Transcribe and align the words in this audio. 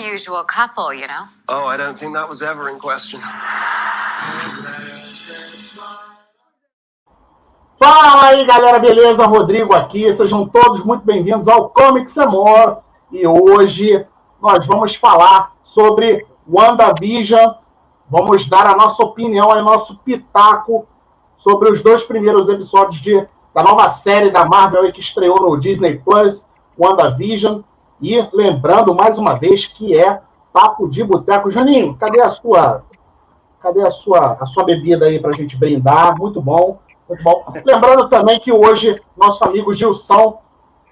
unusual 0.00 0.44
couple, 0.44 0.94
you 0.94 1.06
know? 1.06 1.24
Oh, 1.48 1.66
I 1.66 1.76
don't 1.76 1.98
think 1.98 2.14
that 2.14 2.28
was 2.28 2.42
ever 2.42 2.68
in 2.68 2.78
question. 2.78 3.20
Fala 7.78 8.26
aí, 8.26 8.44
galera, 8.44 8.78
beleza? 8.78 9.26
Rodrigo 9.26 9.74
aqui. 9.74 10.12
Sejam 10.12 10.46
todos 10.46 10.82
muito 10.84 11.04
bem-vindos 11.04 11.48
ao 11.48 11.70
Comics 11.70 12.16
Amor. 12.18 12.78
E 13.10 13.26
hoje 13.26 14.06
nós 14.40 14.66
vamos 14.66 14.94
falar 14.94 15.52
sobre 15.62 16.26
WandaVision. 16.48 17.54
Vamos 18.08 18.46
dar 18.46 18.66
a 18.66 18.76
nossa 18.76 19.02
opinião, 19.02 19.48
o 19.48 19.62
nosso 19.62 19.96
pitaco 19.98 20.86
sobre 21.36 21.70
os 21.70 21.80
dois 21.80 22.02
primeiros 22.02 22.48
episódios 22.48 23.00
de, 23.00 23.26
da 23.54 23.62
nova 23.62 23.88
série 23.88 24.30
da 24.30 24.44
Marvel 24.44 24.90
que 24.92 25.00
estreou 25.00 25.40
no 25.40 25.58
Disney 25.58 25.98
Plus, 25.98 26.44
WandaVision. 26.78 27.62
E 28.00 28.26
lembrando 28.32 28.94
mais 28.94 29.18
uma 29.18 29.34
vez 29.34 29.66
que 29.66 29.98
é 29.98 30.20
Papo 30.52 30.88
de 30.88 31.04
Boteco. 31.04 31.50
Janinho, 31.50 31.96
cadê 31.96 32.20
a 32.20 32.28
sua 32.28 32.82
cadê 33.60 33.82
a 33.82 33.90
sua, 33.90 34.38
a 34.40 34.46
sua 34.46 34.64
bebida 34.64 35.04
aí 35.04 35.18
para 35.18 35.30
a 35.30 35.34
gente 35.34 35.56
brindar? 35.56 36.16
Muito 36.18 36.40
bom, 36.40 36.78
muito 37.06 37.22
bom. 37.22 37.44
Lembrando 37.64 38.08
também 38.08 38.40
que 38.40 38.50
hoje 38.50 39.00
nosso 39.16 39.44
amigo 39.44 39.72
Gilson 39.72 40.40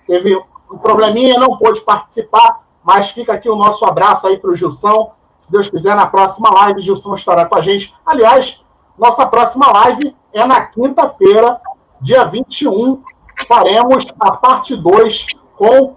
teve 0.07 0.37
um 0.71 0.77
probleminha, 0.77 1.39
não 1.39 1.57
pôde 1.57 1.81
participar, 1.81 2.61
mas 2.85 3.11
fica 3.11 3.33
aqui 3.33 3.49
o 3.49 3.57
nosso 3.57 3.85
abraço 3.87 4.27
aí 4.27 4.37
para 4.37 4.51
o 4.51 4.55
Gilson. 4.55 5.13
Se 5.39 5.51
Deus 5.51 5.69
quiser, 5.69 5.95
na 5.95 6.07
próxima 6.07 6.51
live, 6.51 6.83
Gilson 6.83 7.15
estará 7.15 7.47
com 7.47 7.57
a 7.57 7.61
gente. 7.61 7.95
Aliás, 8.05 8.61
nossa 8.99 9.27
próxima 9.27 9.71
live 9.71 10.15
é 10.33 10.45
na 10.45 10.67
quinta-feira, 10.67 11.61
dia 12.01 12.25
21. 12.25 13.03
Faremos 13.47 14.07
a 14.19 14.33
parte 14.33 14.77
2 14.77 15.27
com 15.57 15.97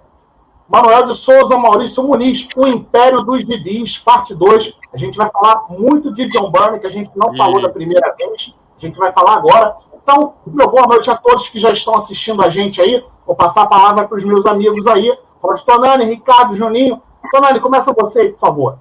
Manuel 0.71 1.03
de 1.03 1.13
Souza, 1.13 1.57
Maurício 1.57 2.01
Muniz, 2.01 2.47
O 2.55 2.65
Império 2.65 3.23
dos 3.23 3.43
Bibis, 3.43 3.97
parte 3.97 4.33
2. 4.33 4.73
A 4.93 4.97
gente 4.97 5.17
vai 5.17 5.29
falar 5.29 5.65
muito 5.69 6.13
de 6.13 6.29
John 6.29 6.49
Byrne, 6.49 6.79
que 6.79 6.87
a 6.87 6.89
gente 6.89 7.11
não 7.13 7.33
e... 7.33 7.37
falou 7.37 7.61
da 7.61 7.67
primeira 7.67 8.15
vez. 8.15 8.55
A 8.77 8.79
gente 8.79 8.97
vai 8.97 9.11
falar 9.11 9.33
agora. 9.33 9.75
Então, 10.01 10.35
meu 10.47 10.69
boa 10.69 10.87
noite 10.87 11.11
a 11.11 11.17
todos 11.17 11.49
que 11.49 11.59
já 11.59 11.71
estão 11.71 11.93
assistindo 11.93 12.41
a 12.41 12.47
gente 12.47 12.81
aí. 12.81 13.03
Vou 13.27 13.35
passar 13.35 13.63
a 13.63 13.67
palavra 13.67 14.07
para 14.07 14.15
os 14.15 14.23
meus 14.23 14.45
amigos 14.45 14.87
aí. 14.87 15.13
Pode 15.41 15.65
Tonani, 15.65 16.05
Ricardo, 16.05 16.55
Juninho. 16.55 17.01
Tonani, 17.33 17.59
começa 17.59 17.91
você 17.91 18.21
aí, 18.21 18.29
por 18.29 18.39
favor. 18.39 18.79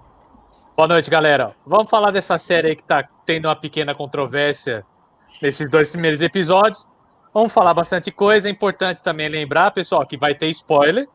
Boa 0.77 0.87
noite, 0.87 1.11
galera. 1.11 1.57
Vamos 1.67 1.91
falar 1.91 2.13
dessa 2.13 2.39
série 2.39 2.69
aí 2.69 2.77
que 2.77 2.83
está 2.83 3.09
tendo 3.27 3.49
uma 3.49 3.57
pequena 3.57 3.97
controvérsia 3.97 4.87
nesses 5.43 5.69
dois 5.69 5.91
primeiros 5.91 6.23
episódios. 6.23 6.89
Vamos 7.35 7.53
falar 7.53 7.75
bastante 7.75 8.13
coisa. 8.13 8.47
É 8.47 8.51
importante 8.51 9.03
também 9.03 9.29
lembrar, 9.29 9.73
pessoal, 9.73 10.07
que 10.07 10.17
vai 10.17 10.37
ter 10.37 10.47
spoiler 10.51 11.09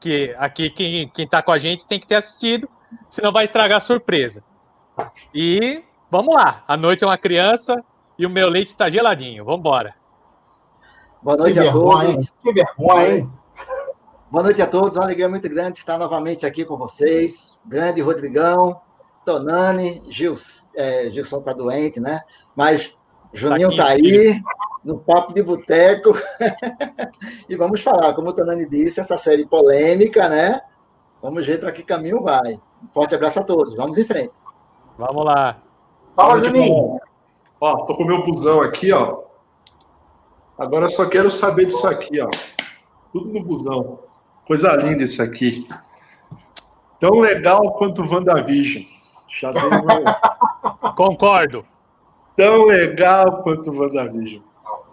que 0.00 0.34
aqui 0.38 0.70
quem, 0.70 1.08
quem 1.08 1.26
tá 1.26 1.42
com 1.42 1.52
a 1.52 1.58
gente 1.58 1.86
tem 1.86 1.98
que 1.98 2.06
ter 2.06 2.16
assistido, 2.16 2.68
senão 3.08 3.32
vai 3.32 3.44
estragar 3.44 3.78
a 3.78 3.80
surpresa. 3.80 4.42
E 5.34 5.82
vamos 6.10 6.34
lá, 6.34 6.64
a 6.66 6.76
noite 6.76 7.04
é 7.04 7.06
uma 7.06 7.18
criança 7.18 7.76
e 8.18 8.24
o 8.24 8.30
meu 8.30 8.48
leite 8.48 8.68
está 8.68 8.88
geladinho. 8.88 9.44
Vamos 9.44 9.60
embora. 9.60 9.94
Boa 11.22 11.36
noite 11.36 11.54
que 11.54 11.58
a 11.60 11.62
vergonha, 11.62 12.12
todos. 12.12 12.34
Que 12.42 12.52
vergonha, 12.52 13.16
hein? 13.16 13.32
Boa 14.30 14.44
noite 14.44 14.60
a 14.60 14.66
todos, 14.66 14.96
uma 14.96 15.04
alegria 15.04 15.28
muito 15.28 15.48
grande 15.48 15.78
estar 15.78 15.98
novamente 15.98 16.44
aqui 16.44 16.64
com 16.64 16.76
vocês. 16.76 17.58
Grande 17.64 18.00
Rodrigão, 18.00 18.80
Tonani, 19.24 20.02
Gils, 20.08 20.68
é, 20.74 21.10
Gilson 21.10 21.40
tá 21.40 21.52
doente, 21.52 22.00
né? 22.00 22.22
Mas 22.54 22.96
Juninho 23.32 23.70
tá, 23.70 23.84
tá 23.84 23.86
aí, 23.90 24.40
no 24.86 24.98
Papo 24.98 25.34
de 25.34 25.42
Boteco. 25.42 26.14
e 27.48 27.56
vamos 27.56 27.82
falar, 27.82 28.14
como 28.14 28.28
o 28.28 28.32
Tonani 28.32 28.66
disse, 28.68 29.00
essa 29.00 29.18
série 29.18 29.44
polêmica, 29.44 30.28
né? 30.28 30.62
Vamos 31.20 31.44
ver 31.44 31.58
para 31.58 31.72
que 31.72 31.82
caminho 31.82 32.22
vai. 32.22 32.54
Um 32.82 32.88
forte 32.94 33.14
abraço 33.14 33.40
a 33.40 33.42
todos. 33.42 33.74
Vamos 33.74 33.98
em 33.98 34.04
frente. 34.04 34.38
Vamos 34.96 35.24
lá. 35.24 35.58
Fala, 36.14 36.38
Juninho. 36.38 37.00
Ó, 37.60 37.84
tô 37.84 37.96
com 37.96 38.04
o 38.04 38.06
meu 38.06 38.24
busão 38.24 38.62
aqui, 38.62 38.92
ó. 38.92 39.24
Agora 40.56 40.86
eu 40.86 40.90
só 40.90 41.06
quero 41.08 41.30
saber 41.30 41.66
disso 41.66 41.86
aqui, 41.86 42.20
ó. 42.20 42.30
Tudo 43.12 43.32
no 43.32 43.42
busão. 43.42 43.98
Coisa 44.46 44.76
linda 44.76 45.02
isso 45.02 45.20
aqui. 45.20 45.66
Tão 47.00 47.18
legal 47.18 47.72
quanto 47.72 48.02
o 48.02 48.08
WandaVision. 48.08 48.84
Já 49.40 49.52
meu... 49.52 49.70
Concordo. 50.94 51.66
Tão 52.36 52.66
legal 52.66 53.42
quanto 53.42 53.70
o 53.70 53.80
WandaVision. 53.80 54.42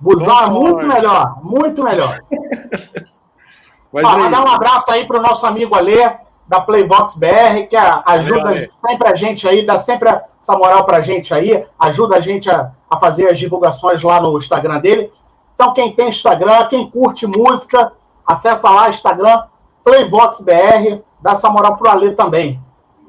Busão 0.03 0.37
é 0.41 0.49
muito 0.49 0.85
melhor, 0.85 1.39
muito 1.41 1.81
melhor. 1.81 2.19
Mas 3.93 4.05
Ó, 4.05 4.29
dar 4.29 4.43
um 4.43 4.51
abraço 4.51 4.91
aí 4.91 5.07
para 5.07 5.19
o 5.19 5.21
nosso 5.21 5.45
amigo 5.45 5.75
Alê, 5.75 6.11
da 6.45 6.59
Playvox 6.59 7.15
BR, 7.15 7.67
que 7.69 7.75
ajuda 7.77 8.51
Valeu, 8.51 8.69
sempre 8.69 9.07
a 9.07 9.15
gente 9.15 9.47
aí, 9.47 9.65
dá 9.65 9.77
sempre 9.77 10.09
essa 10.09 10.57
moral 10.57 10.83
para 10.83 10.97
a 10.97 11.01
gente 11.01 11.33
aí, 11.33 11.65
ajuda 11.79 12.17
a 12.17 12.19
gente 12.19 12.49
a, 12.49 12.71
a 12.89 12.97
fazer 12.97 13.29
as 13.29 13.39
divulgações 13.39 14.01
lá 14.01 14.19
no 14.19 14.37
Instagram 14.37 14.81
dele. 14.81 15.09
Então, 15.55 15.73
quem 15.73 15.95
tem 15.95 16.09
Instagram, 16.09 16.67
quem 16.67 16.89
curte 16.89 17.25
música, 17.25 17.93
acessa 18.27 18.69
lá 18.69 18.89
Instagram, 18.89 19.43
Playvox 19.85 20.41
BR, 20.41 21.01
dá 21.21 21.31
essa 21.31 21.49
moral 21.49 21.77
pro 21.77 21.89
Alê 21.89 22.11
também. 22.11 22.59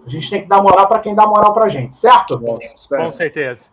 A 0.06 0.08
gente 0.08 0.30
tem 0.30 0.42
que 0.42 0.48
dar 0.48 0.62
moral 0.62 0.86
para 0.86 1.00
quem 1.00 1.14
dá 1.14 1.26
moral 1.26 1.52
pra 1.52 1.66
gente, 1.66 1.96
certo? 1.96 2.38
Com 2.38 3.10
certeza. 3.10 3.70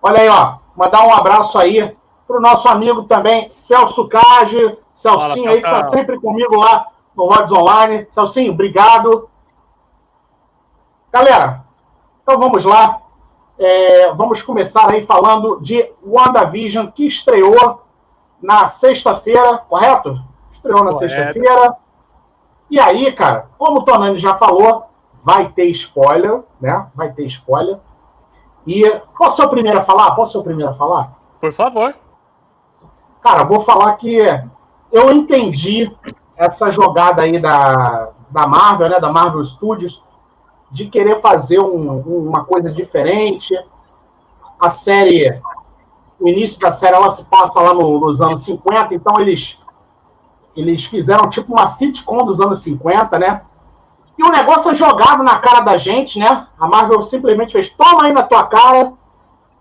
Olha 0.00 0.20
aí, 0.20 0.28
ó. 0.28 0.58
Mandar 0.76 1.06
um 1.06 1.12
abraço 1.12 1.58
aí 1.58 1.94
para 2.26 2.38
o 2.38 2.40
nosso 2.40 2.68
amigo 2.68 3.04
também, 3.04 3.50
Celso 3.50 4.08
Cage, 4.08 4.78
Celcinho 4.92 5.44
Fala, 5.44 5.50
aí, 5.50 5.62
que 5.62 5.68
está 5.68 5.82
sempre 5.82 6.18
comigo 6.18 6.56
lá 6.56 6.86
no 7.14 7.26
Rods 7.26 7.52
Online. 7.52 8.06
Celcinho, 8.08 8.52
obrigado. 8.52 9.28
Galera, 11.12 11.64
então 12.22 12.38
vamos 12.38 12.64
lá. 12.64 13.00
É, 13.56 14.12
vamos 14.14 14.42
começar 14.42 14.90
aí 14.90 15.02
falando 15.02 15.60
de 15.60 15.92
WandaVision, 16.04 16.88
que 16.88 17.06
estreou 17.06 17.82
na 18.42 18.66
sexta-feira, 18.66 19.58
correto? 19.68 20.18
Estreou 20.52 20.82
na 20.82 20.92
sexta-feira. 20.92 21.76
E 22.68 22.80
aí, 22.80 23.12
cara, 23.12 23.48
como 23.56 23.80
o 23.80 23.84
Tonani 23.84 24.18
já 24.18 24.34
falou, 24.34 24.86
vai 25.22 25.48
ter 25.50 25.66
spoiler, 25.66 26.42
né? 26.60 26.86
Vai 26.94 27.12
ter 27.12 27.24
spoiler. 27.26 27.78
E 28.66 28.82
posso 29.16 29.36
ser 29.36 29.42
o 29.44 29.48
primeiro 29.48 29.78
a 29.78 29.82
falar? 29.82 30.12
Posso 30.12 30.32
ser 30.32 30.38
o 30.38 30.42
primeiro 30.42 30.70
a 30.70 30.74
falar? 30.74 31.12
Por 31.40 31.52
favor. 31.52 31.94
Cara, 33.24 33.42
vou 33.42 33.60
falar 33.60 33.94
que 33.94 34.18
eu 34.92 35.10
entendi 35.10 35.90
essa 36.36 36.70
jogada 36.70 37.22
aí 37.22 37.38
da, 37.38 38.10
da 38.28 38.46
Marvel, 38.46 38.90
né, 38.90 39.00
da 39.00 39.10
Marvel 39.10 39.42
Studios, 39.42 40.02
de 40.70 40.88
querer 40.88 41.22
fazer 41.22 41.58
um, 41.58 42.00
uma 42.00 42.44
coisa 42.44 42.70
diferente. 42.70 43.58
A 44.60 44.68
série, 44.68 45.40
o 46.20 46.28
início 46.28 46.60
da 46.60 46.70
série, 46.70 46.96
ela 46.96 47.08
se 47.08 47.24
passa 47.24 47.62
lá 47.62 47.72
no, 47.72 47.98
nos 47.98 48.20
anos 48.20 48.42
50, 48.42 48.94
então 48.94 49.18
eles, 49.18 49.58
eles 50.54 50.84
fizeram 50.84 51.26
tipo 51.26 51.50
uma 51.50 51.66
sitcom 51.66 52.26
dos 52.26 52.42
anos 52.42 52.58
50, 52.58 53.18
né? 53.18 53.40
E 54.18 54.22
o 54.22 54.28
negócio 54.30 54.70
é 54.70 54.74
jogado 54.74 55.22
na 55.22 55.38
cara 55.38 55.60
da 55.60 55.78
gente, 55.78 56.18
né? 56.18 56.46
A 56.60 56.68
Marvel 56.68 57.00
simplesmente 57.00 57.52
fez, 57.52 57.70
toma 57.70 58.04
aí 58.04 58.12
na 58.12 58.22
tua 58.22 58.44
cara, 58.44 58.92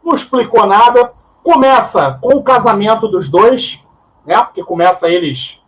não 0.04 0.14
explicou 0.14 0.66
nada. 0.66 1.14
Começa 1.44 2.18
com 2.22 2.38
o 2.38 2.44
casamento 2.44 3.08
dos 3.08 3.30
dois, 3.30 3.80
né? 4.26 4.42
Porque 4.42 4.64
começa 4.64 5.10
eles 5.10 5.60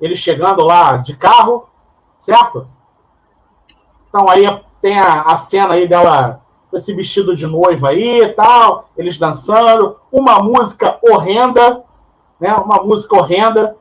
eles 0.00 0.18
chegando 0.18 0.64
lá 0.64 0.96
de 0.96 1.14
carro, 1.14 1.68
certo? 2.16 2.66
Então 4.08 4.28
aí 4.28 4.46
tem 4.80 4.98
a, 4.98 5.22
a 5.22 5.36
cena 5.36 5.74
aí 5.74 5.86
dela 5.86 6.40
com 6.70 6.76
esse 6.76 6.94
vestido 6.94 7.36
de 7.36 7.46
noiva 7.46 7.90
aí 7.90 8.22
e 8.22 8.28
tal, 8.28 8.88
eles 8.96 9.18
dançando, 9.18 9.96
uma 10.10 10.40
música 10.40 10.98
horrenda, 11.02 11.82
né? 12.38 12.54
Uma 12.54 12.82
música 12.82 13.16
horrenda, 13.16 13.76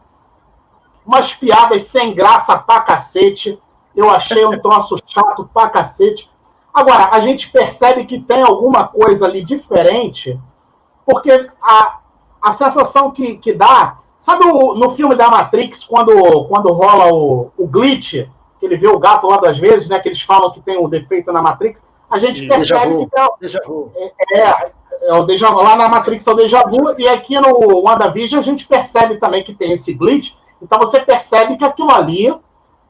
umas 1.05 1.33
piadas 1.33 1.83
sem 1.83 2.13
graça 2.13 2.57
pra 2.57 2.81
cacete. 2.81 3.59
Eu 3.95 4.09
achei 4.09 4.45
um 4.45 4.59
troço 4.59 4.95
chato 5.05 5.50
pra 5.53 5.69
cacete. 5.69 6.29
Agora, 6.73 7.09
a 7.12 7.19
gente 7.19 7.50
percebe 7.50 8.05
que 8.05 8.19
tem 8.19 8.41
alguma 8.41 8.88
coisa 8.88 9.25
ali 9.25 9.44
diferente 9.44 10.39
porque 11.09 11.50
a, 11.59 12.00
a 12.39 12.51
sensação 12.51 13.09
que, 13.09 13.35
que 13.38 13.53
dá. 13.53 13.97
Sabe 14.17 14.45
o, 14.45 14.75
no 14.75 14.91
filme 14.91 15.15
da 15.15 15.29
Matrix, 15.29 15.83
quando, 15.83 16.45
quando 16.45 16.71
rola 16.71 17.11
o, 17.11 17.51
o 17.57 17.67
glitch, 17.67 18.27
que 18.59 18.65
ele 18.65 18.77
vê 18.77 18.88
o 18.88 19.00
gato 19.00 19.25
lá 19.27 19.38
das 19.38 19.57
vezes, 19.57 19.88
né? 19.88 19.97
Que 20.00 20.09
eles 20.09 20.21
falam 20.21 20.51
que 20.51 20.61
tem 20.61 20.77
um 20.77 20.89
defeito 20.89 21.31
na 21.31 21.41
Matrix, 21.41 21.81
a 22.09 22.17
gente 22.17 22.47
percebe 22.47 23.07
que 23.07 23.19
é, 23.19 24.39
é, 24.39 24.71
é, 25.03 25.13
o 25.13 25.23
déjà 25.23 25.50
vu. 25.50 25.57
Lá 25.57 25.75
na 25.75 25.89
Matrix 25.89 26.27
é 26.27 26.31
o 26.31 26.35
déjà 26.35 26.63
vu, 26.63 27.00
e 27.00 27.07
aqui 27.07 27.39
no 27.39 27.81
WandaVision 27.85 28.39
a 28.39 28.44
gente 28.44 28.67
percebe 28.67 29.17
também 29.17 29.44
que 29.44 29.53
tem 29.53 29.71
esse 29.71 29.94
glitch. 29.94 30.33
Então 30.62 30.77
você 30.77 31.00
percebe 31.00 31.55
que 31.55 31.63
aquilo 31.63 31.91
ali 31.91 32.35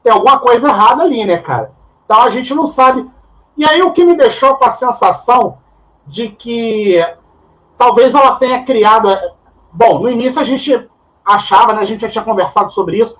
tem 0.02 0.12
alguma 0.12 0.40
coisa 0.40 0.68
errada 0.68 1.04
ali, 1.04 1.24
né, 1.24 1.38
cara? 1.38 1.70
Então 2.04 2.22
a 2.22 2.30
gente 2.30 2.52
não 2.52 2.66
sabe. 2.66 3.08
E 3.56 3.64
aí 3.64 3.80
o 3.82 3.92
que 3.92 4.04
me 4.04 4.16
deixou 4.16 4.56
com 4.56 4.64
a 4.64 4.70
sensação 4.70 5.58
de 6.06 6.28
que 6.28 6.98
talvez 7.80 8.14
ela 8.14 8.36
tenha 8.36 8.62
criado. 8.62 9.10
É, 9.10 9.32
bom, 9.72 10.00
no 10.00 10.08
início 10.08 10.40
a 10.40 10.44
gente 10.44 10.88
achava, 11.24 11.72
né, 11.72 11.80
a 11.80 11.84
gente 11.84 12.02
já 12.02 12.08
tinha 12.08 12.24
conversado 12.24 12.70
sobre 12.70 13.00
isso. 13.00 13.18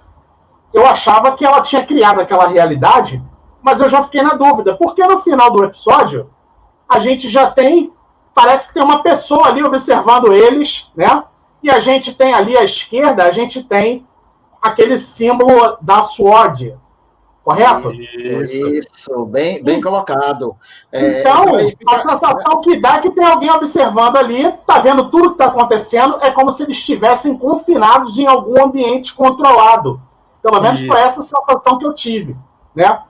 Eu 0.72 0.86
achava 0.86 1.32
que 1.32 1.44
ela 1.44 1.60
tinha 1.60 1.84
criado 1.84 2.20
aquela 2.20 2.46
realidade 2.46 3.20
mas 3.62 3.80
eu 3.80 3.88
já 3.88 4.02
fiquei 4.02 4.22
na 4.22 4.34
dúvida, 4.34 4.74
porque 4.76 5.06
no 5.06 5.18
final 5.18 5.50
do 5.50 5.64
episódio 5.64 6.30
a 6.88 6.98
gente 6.98 7.28
já 7.28 7.50
tem, 7.50 7.92
parece 8.34 8.68
que 8.68 8.74
tem 8.74 8.82
uma 8.82 9.02
pessoa 9.02 9.46
ali 9.46 9.62
observando 9.62 10.32
eles, 10.32 10.90
né? 10.96 11.24
E 11.62 11.70
a 11.70 11.78
gente 11.78 12.14
tem 12.14 12.32
ali 12.32 12.56
à 12.56 12.64
esquerda, 12.64 13.24
a 13.24 13.30
gente 13.30 13.62
tem 13.62 14.06
aquele 14.60 14.96
símbolo 14.96 15.76
da 15.80 16.02
SWORD, 16.02 16.76
correto? 17.44 17.94
Isso, 17.94 18.66
Isso 18.66 19.24
bem, 19.26 19.62
bem 19.62 19.80
colocado. 19.80 20.56
É, 20.92 21.20
então, 21.20 21.58
fica... 21.58 21.96
a 21.96 22.00
sensação 22.00 22.60
que 22.60 22.76
dá 22.78 22.94
é 22.94 22.98
que 22.98 23.10
tem 23.10 23.24
alguém 23.24 23.50
observando 23.50 24.16
ali, 24.16 24.52
tá 24.66 24.78
vendo 24.78 25.10
tudo 25.10 25.28
que 25.28 25.34
está 25.34 25.46
acontecendo, 25.46 26.18
é 26.20 26.30
como 26.30 26.52
se 26.52 26.62
eles 26.62 26.76
estivessem 26.76 27.36
confinados 27.36 28.18
em 28.18 28.26
algum 28.26 28.62
ambiente 28.64 29.14
controlado. 29.14 30.00
Pelo 30.42 30.60
menos 30.60 30.80
foi 30.86 31.00
essa 31.00 31.20
sensação 31.20 31.78
que 31.78 31.86
eu 31.86 31.94
tive, 31.94 32.36
né? 32.74 33.00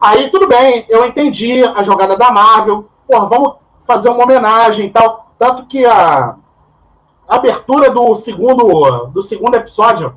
Aí, 0.00 0.30
tudo 0.30 0.48
bem, 0.48 0.84
eu 0.88 1.06
entendi 1.06 1.62
a 1.64 1.82
jogada 1.82 2.16
da 2.16 2.32
Marvel, 2.32 2.88
pô, 3.06 3.26
vamos 3.26 3.54
fazer 3.86 4.08
uma 4.08 4.24
homenagem 4.24 4.86
e 4.86 4.90
tal. 4.90 5.32
Tanto 5.38 5.66
que 5.66 5.84
a, 5.84 6.36
a 7.28 7.36
abertura 7.36 7.90
do 7.90 8.14
segundo, 8.14 9.06
do 9.06 9.22
segundo 9.22 9.54
episódio 9.54 10.14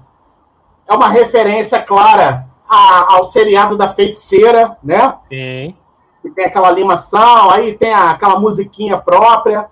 é 0.87 0.93
uma 0.93 1.07
referência 1.07 1.81
clara 1.81 2.47
a, 2.67 3.15
ao 3.15 3.23
seriado 3.23 3.77
da 3.77 3.87
feiticeira, 3.87 4.77
né? 4.83 5.15
Sim. 5.29 5.75
Que 6.21 6.29
tem 6.31 6.45
aquela 6.45 6.69
animação, 6.69 7.49
aí 7.49 7.77
tem 7.77 7.93
a, 7.93 8.11
aquela 8.11 8.39
musiquinha 8.39 8.97
própria. 8.97 9.69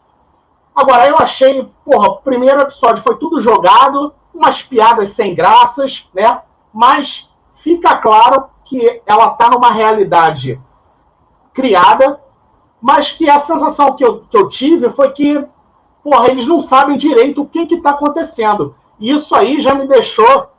Agora, 0.75 1.07
eu 1.07 1.17
achei, 1.17 1.69
porra, 1.85 2.09
o 2.09 2.17
primeiro 2.17 2.61
episódio 2.61 3.03
foi 3.03 3.15
tudo 3.17 3.39
jogado, 3.39 4.13
umas 4.33 4.61
piadas 4.61 5.09
sem 5.09 5.35
graças, 5.35 6.07
né? 6.13 6.41
Mas 6.73 7.29
fica 7.53 7.95
claro 7.97 8.45
que 8.65 9.01
ela 9.05 9.29
tá 9.31 9.49
numa 9.49 9.71
realidade 9.71 10.59
criada, 11.53 12.19
mas 12.81 13.11
que 13.11 13.29
a 13.29 13.39
sensação 13.39 13.95
que 13.95 14.03
eu, 14.03 14.21
que 14.29 14.35
eu 14.35 14.47
tive 14.47 14.89
foi 14.89 15.11
que, 15.11 15.45
porra, 16.03 16.29
eles 16.29 16.47
não 16.47 16.59
sabem 16.59 16.97
direito 16.97 17.41
o 17.41 17.47
que 17.47 17.67
que 17.67 17.81
tá 17.81 17.91
acontecendo. 17.91 18.75
E 18.99 19.11
isso 19.11 19.35
aí 19.35 19.59
já 19.59 19.75
me 19.75 19.87
deixou 19.87 20.49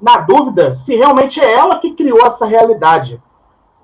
na 0.00 0.18
dúvida 0.18 0.74
se 0.74 0.96
realmente 0.96 1.40
é 1.40 1.52
ela 1.52 1.78
que 1.78 1.92
criou 1.92 2.26
essa 2.26 2.46
realidade. 2.46 3.20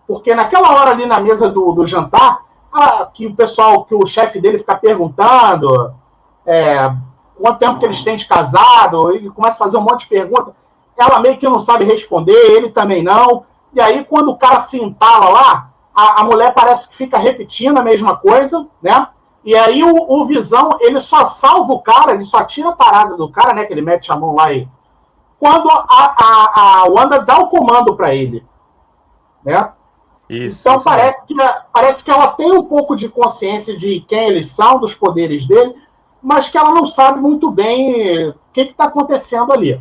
Porque 0.07 0.35
naquela 0.35 0.71
hora 0.73 0.91
ali 0.91 1.05
na 1.05 1.21
mesa 1.21 1.49
do, 1.49 1.73
do 1.73 1.87
jantar, 1.87 2.41
ela, 2.73 3.07
que 3.07 3.27
o 3.27 3.35
pessoal, 3.35 3.85
que 3.85 3.95
o 3.95 4.07
chefe 4.07 4.41
dele 4.41 4.59
fica 4.59 4.77
perguntando 4.77 5.93
é, 6.45 6.91
quanto 7.35 7.59
tempo 7.59 7.79
que 7.79 7.85
eles 7.85 8.03
têm 8.03 8.17
de 8.17 8.27
casado, 8.27 9.15
e 9.15 9.29
começa 9.31 9.57
a 9.57 9.65
fazer 9.67 9.77
um 9.77 9.83
monte 9.83 10.01
de 10.01 10.09
perguntas, 10.09 10.55
ela 10.97 11.21
meio 11.21 11.37
que 11.37 11.49
não 11.49 11.61
sabe 11.61 11.85
responder, 11.85 12.33
ele 12.33 12.71
também 12.71 13.03
não. 13.03 13.45
E 13.75 13.81
aí, 13.81 14.05
quando 14.05 14.31
o 14.31 14.39
cara 14.39 14.61
se 14.61 14.81
entala 14.81 15.29
lá, 15.29 15.71
a, 15.95 16.21
a 16.21 16.25
mulher 16.25 16.55
parece 16.55 16.89
que 16.89 16.97
fica 16.97 17.19
repetindo 17.19 17.79
a 17.79 17.83
mesma 17.83 18.17
coisa, 18.17 18.67
né? 18.81 19.09
E 19.45 19.55
aí 19.55 19.83
o, 19.85 19.95
o 20.09 20.25
Visão, 20.25 20.71
ele 20.81 20.99
só 20.99 21.27
salva 21.27 21.73
o 21.73 21.81
cara, 21.81 22.13
ele 22.13 22.25
só 22.25 22.43
tira 22.43 22.71
a 22.71 22.77
parada 22.77 23.17
do 23.17 23.31
cara, 23.31 23.53
né? 23.53 23.65
Que 23.65 23.73
ele 23.73 23.83
mete 23.83 24.11
a 24.11 24.17
mão 24.17 24.35
lá 24.35 24.53
e 24.53 24.67
quando 25.39 25.69
a, 25.71 25.85
a, 25.89 26.81
a 26.81 26.85
Wanda 26.89 27.21
dá 27.21 27.39
o 27.39 27.49
comando 27.49 27.95
para 27.95 28.15
ele. 28.15 28.45
Né? 29.45 29.71
Isso, 30.29 30.63
então 30.63 30.77
isso 30.77 30.85
parece, 30.85 31.25
que, 31.27 31.35
parece 31.73 32.05
que 32.05 32.11
ela 32.11 32.29
tem 32.29 32.53
um 32.53 32.65
pouco 32.65 32.97
de 32.97 33.09
consciência 33.09 33.77
de 33.77 34.01
quem 34.09 34.29
eles 34.29 34.49
são, 34.49 34.79
dos 34.79 34.95
poderes 34.95 35.47
dele, 35.47 35.75
mas 36.21 36.49
que 36.49 36.59
ela 36.59 36.71
não 36.71 36.87
sabe 36.87 37.21
muito 37.21 37.51
bem 37.51 38.29
o 38.29 38.35
que 38.53 38.63
está 38.63 38.85
acontecendo 38.85 39.53
ali. 39.53 39.81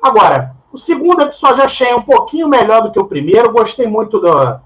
Agora, 0.00 0.54
o 0.72 0.78
segundo 0.78 1.22
episódio 1.22 1.60
eu 1.60 1.64
achei 1.64 1.92
um 1.94 2.02
pouquinho 2.02 2.48
melhor 2.48 2.82
do 2.82 2.92
que 2.92 3.00
o 3.00 3.06
primeiro, 3.06 3.52
gostei 3.52 3.86
muito 3.86 4.20
do, 4.20 4.60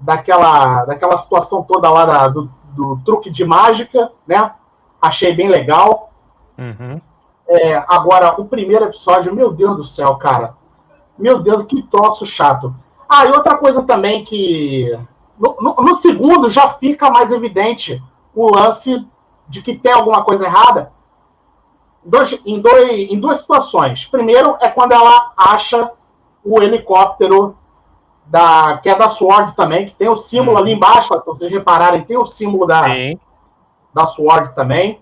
daquela, 0.00 0.84
daquela 0.84 1.16
situação 1.16 1.62
toda 1.62 1.88
lá 1.90 2.04
da, 2.04 2.28
do, 2.28 2.50
do 2.74 2.96
truque 3.04 3.30
de 3.30 3.44
mágica, 3.44 4.10
né? 4.26 4.52
Achei 5.00 5.32
bem 5.32 5.48
legal. 5.48 6.12
Uhum. 6.58 7.00
É, 7.48 7.82
agora, 7.88 8.38
o 8.38 8.44
primeiro 8.44 8.84
episódio, 8.84 9.34
meu 9.34 9.50
Deus 9.50 9.76
do 9.76 9.84
céu, 9.84 10.16
cara. 10.16 10.54
Meu 11.18 11.38
Deus, 11.40 11.64
que 11.64 11.82
troço 11.82 12.26
chato. 12.26 12.74
Ah, 13.08 13.24
e 13.24 13.30
outra 13.30 13.56
coisa 13.56 13.82
também 13.82 14.22
que. 14.22 14.92
No, 15.38 15.56
no, 15.58 15.74
no, 15.76 15.94
segundo 15.94 16.50
já 16.50 16.68
fica 16.68 17.10
mais 17.10 17.32
evidente 17.32 18.02
o 18.34 18.54
lance 18.54 19.06
de 19.48 19.62
que 19.62 19.74
tem 19.74 19.92
alguma 19.92 20.22
coisa 20.22 20.44
errada. 20.44 20.92
Dois, 22.04 22.38
em, 22.44 22.60
dois, 22.60 23.10
em 23.10 23.18
duas 23.18 23.38
situações. 23.38 24.04
Primeiro 24.04 24.56
é 24.60 24.68
quando 24.68 24.92
ela 24.92 25.32
acha 25.36 25.90
o 26.44 26.60
helicóptero 26.62 27.56
da, 28.26 28.78
que 28.78 28.90
é 28.90 28.94
da 28.94 29.08
SWORD 29.08 29.54
também, 29.56 29.86
que 29.86 29.94
tem 29.94 30.08
o 30.08 30.16
símbolo 30.16 30.58
hum. 30.58 30.60
ali 30.60 30.72
embaixo, 30.72 31.18
se 31.18 31.24
vocês 31.24 31.50
repararem, 31.50 32.04
tem 32.04 32.18
o 32.18 32.26
símbolo 32.26 32.66
da, 32.66 32.82
da 33.94 34.06
SWORD 34.06 34.54
também 34.54 35.00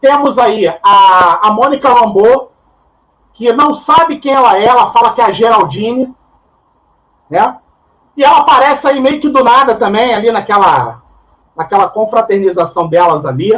temos 0.00 0.38
aí 0.38 0.66
a, 0.82 1.48
a 1.48 1.52
Mônica 1.52 1.88
Lambô, 1.88 2.48
que 3.32 3.52
não 3.52 3.74
sabe 3.74 4.18
quem 4.18 4.32
ela 4.32 4.58
é, 4.58 4.64
ela 4.64 4.90
fala 4.90 5.12
que 5.12 5.20
é 5.20 5.24
a 5.24 5.30
Geraldine, 5.30 6.14
né? 7.30 7.58
E 8.16 8.24
ela 8.24 8.38
aparece 8.38 8.86
aí 8.86 9.00
meio 9.00 9.20
que 9.20 9.28
do 9.28 9.42
nada 9.42 9.74
também, 9.74 10.14
ali 10.14 10.30
naquela, 10.30 11.02
naquela 11.56 11.88
confraternização 11.88 12.88
delas 12.88 13.24
ali, 13.24 13.52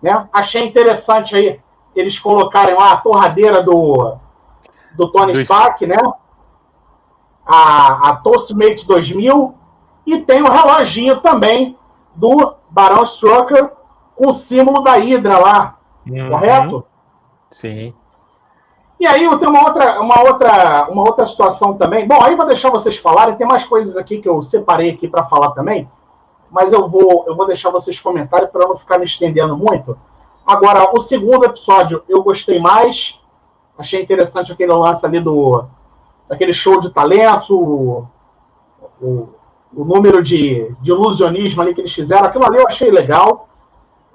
né? 0.00 0.28
Achei 0.32 0.64
interessante 0.64 1.34
aí 1.34 1.60
eles 1.94 2.18
colocarem 2.18 2.74
lá 2.74 2.92
a 2.92 2.96
torradeira 2.96 3.62
do, 3.62 4.16
do 4.94 5.10
Tony 5.10 5.32
do 5.32 5.40
Stark, 5.40 5.84
né? 5.86 5.96
A, 7.44 8.10
a 8.10 8.16
Toastmate 8.16 8.86
2000 8.86 9.54
e 10.06 10.18
tem 10.18 10.42
o 10.42 10.50
reloginho 10.50 11.20
também 11.20 11.76
do 12.14 12.54
Barão 12.70 13.02
Strucker, 13.02 13.72
com 14.18 14.28
o 14.28 14.32
símbolo 14.32 14.82
da 14.82 14.98
Hidra 14.98 15.38
lá, 15.38 15.78
uhum. 16.04 16.30
correto? 16.30 16.84
Sim. 17.48 17.94
E 18.98 19.06
aí 19.06 19.22
eu 19.22 19.38
tenho 19.38 19.52
uma 19.52 19.64
outra, 19.64 20.00
uma 20.00 20.20
outra, 20.22 20.88
uma 20.90 21.02
outra 21.02 21.24
situação 21.24 21.74
também. 21.74 22.06
Bom, 22.06 22.20
aí 22.20 22.34
vou 22.34 22.44
deixar 22.44 22.68
vocês 22.68 22.98
falarem. 22.98 23.36
Tem 23.36 23.46
mais 23.46 23.64
coisas 23.64 23.96
aqui 23.96 24.20
que 24.20 24.28
eu 24.28 24.42
separei 24.42 24.90
aqui 24.90 25.06
para 25.06 25.22
falar 25.22 25.52
também, 25.52 25.88
mas 26.50 26.72
eu 26.72 26.88
vou, 26.88 27.24
eu 27.28 27.36
vou 27.36 27.46
deixar 27.46 27.70
vocês 27.70 28.00
comentarem 28.00 28.48
para 28.48 28.66
não 28.66 28.74
ficar 28.76 28.98
me 28.98 29.04
estendendo 29.04 29.56
muito. 29.56 29.96
Agora, 30.44 30.90
o 30.92 31.00
segundo 31.00 31.44
episódio 31.44 32.02
eu 32.08 32.22
gostei 32.24 32.58
mais. 32.58 33.16
Achei 33.78 34.02
interessante 34.02 34.50
aquele 34.50 34.72
lance 34.72 35.06
ali 35.06 35.20
do 35.20 35.64
daquele 36.28 36.52
show 36.52 36.78
de 36.78 36.90
talentos, 36.90 37.48
o, 37.48 38.04
o, 39.00 39.28
o 39.74 39.84
número 39.84 40.22
de, 40.22 40.74
de 40.80 40.90
ilusionismo 40.90 41.62
ali 41.62 41.72
que 41.72 41.80
eles 41.80 41.92
fizeram. 41.92 42.26
Aquilo 42.26 42.44
ali 42.44 42.58
eu 42.58 42.66
achei 42.66 42.90
legal. 42.90 43.48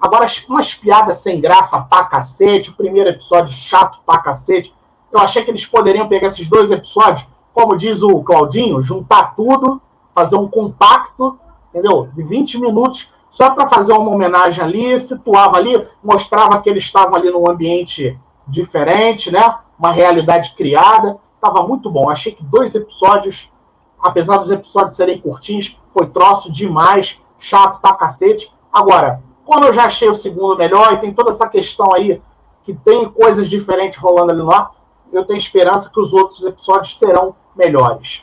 Agora, 0.04 0.26
umas 0.50 0.74
piadas 0.74 1.16
sem 1.16 1.40
graça 1.40 1.80
pra 1.80 2.04
cacete, 2.04 2.68
o 2.68 2.74
primeiro 2.74 3.08
episódio 3.08 3.50
chato 3.50 4.00
pra 4.04 4.18
cacete. 4.18 4.70
Eu 5.10 5.18
achei 5.18 5.42
que 5.42 5.50
eles 5.50 5.64
poderiam 5.64 6.06
pegar 6.06 6.26
esses 6.26 6.46
dois 6.46 6.70
episódios, 6.70 7.26
como 7.54 7.74
diz 7.74 8.02
o 8.02 8.22
Claudinho, 8.22 8.82
juntar 8.82 9.34
tudo, 9.34 9.80
fazer 10.14 10.36
um 10.36 10.46
compacto, 10.46 11.38
entendeu? 11.70 12.10
De 12.14 12.22
20 12.22 12.60
minutos, 12.60 13.10
só 13.30 13.52
para 13.52 13.66
fazer 13.66 13.94
uma 13.94 14.10
homenagem 14.10 14.62
ali, 14.62 14.98
situava 14.98 15.56
ali, 15.56 15.82
mostrava 16.02 16.60
que 16.60 16.68
eles 16.68 16.84
estavam 16.84 17.14
ali 17.14 17.30
num 17.30 17.48
ambiente 17.48 18.20
diferente, 18.46 19.30
né? 19.30 19.56
Uma 19.78 19.90
realidade 19.90 20.54
criada. 20.54 21.16
Tava 21.40 21.66
muito 21.66 21.90
bom. 21.90 22.10
Achei 22.10 22.32
que 22.32 22.44
dois 22.44 22.74
episódios, 22.74 23.50
apesar 23.98 24.36
dos 24.36 24.50
episódios 24.50 24.96
serem 24.96 25.18
curtinhos, 25.18 25.74
foi 25.94 26.06
troço 26.08 26.52
demais, 26.52 27.18
chato 27.38 27.80
pra 27.80 27.94
cacete. 27.94 28.52
Agora, 28.70 29.22
como 29.44 29.64
eu 29.64 29.72
já 29.72 29.84
achei 29.84 30.08
o 30.08 30.14
segundo 30.14 30.56
melhor 30.56 30.92
e 30.94 30.98
tem 30.98 31.12
toda 31.12 31.30
essa 31.30 31.48
questão 31.48 31.88
aí 31.94 32.20
que 32.64 32.74
tem 32.74 33.08
coisas 33.10 33.48
diferentes 33.48 33.98
rolando 33.98 34.32
ali 34.32 34.42
lá, 34.42 34.70
eu 35.12 35.24
tenho 35.24 35.38
esperança 35.38 35.90
que 35.90 36.00
os 36.00 36.12
outros 36.12 36.44
episódios 36.44 36.98
serão 36.98 37.34
melhores. 37.54 38.22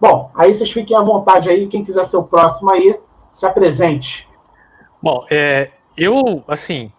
Bom, 0.00 0.30
aí 0.34 0.54
vocês 0.54 0.70
fiquem 0.70 0.96
à 0.96 1.00
vontade 1.00 1.48
aí, 1.48 1.66
quem 1.66 1.84
quiser 1.84 2.04
ser 2.04 2.16
o 2.16 2.24
próximo 2.24 2.70
aí, 2.70 2.98
se 3.30 3.44
apresente. 3.46 4.28
Bom, 5.02 5.24
é, 5.30 5.70
eu, 5.96 6.42
assim, 6.46 6.92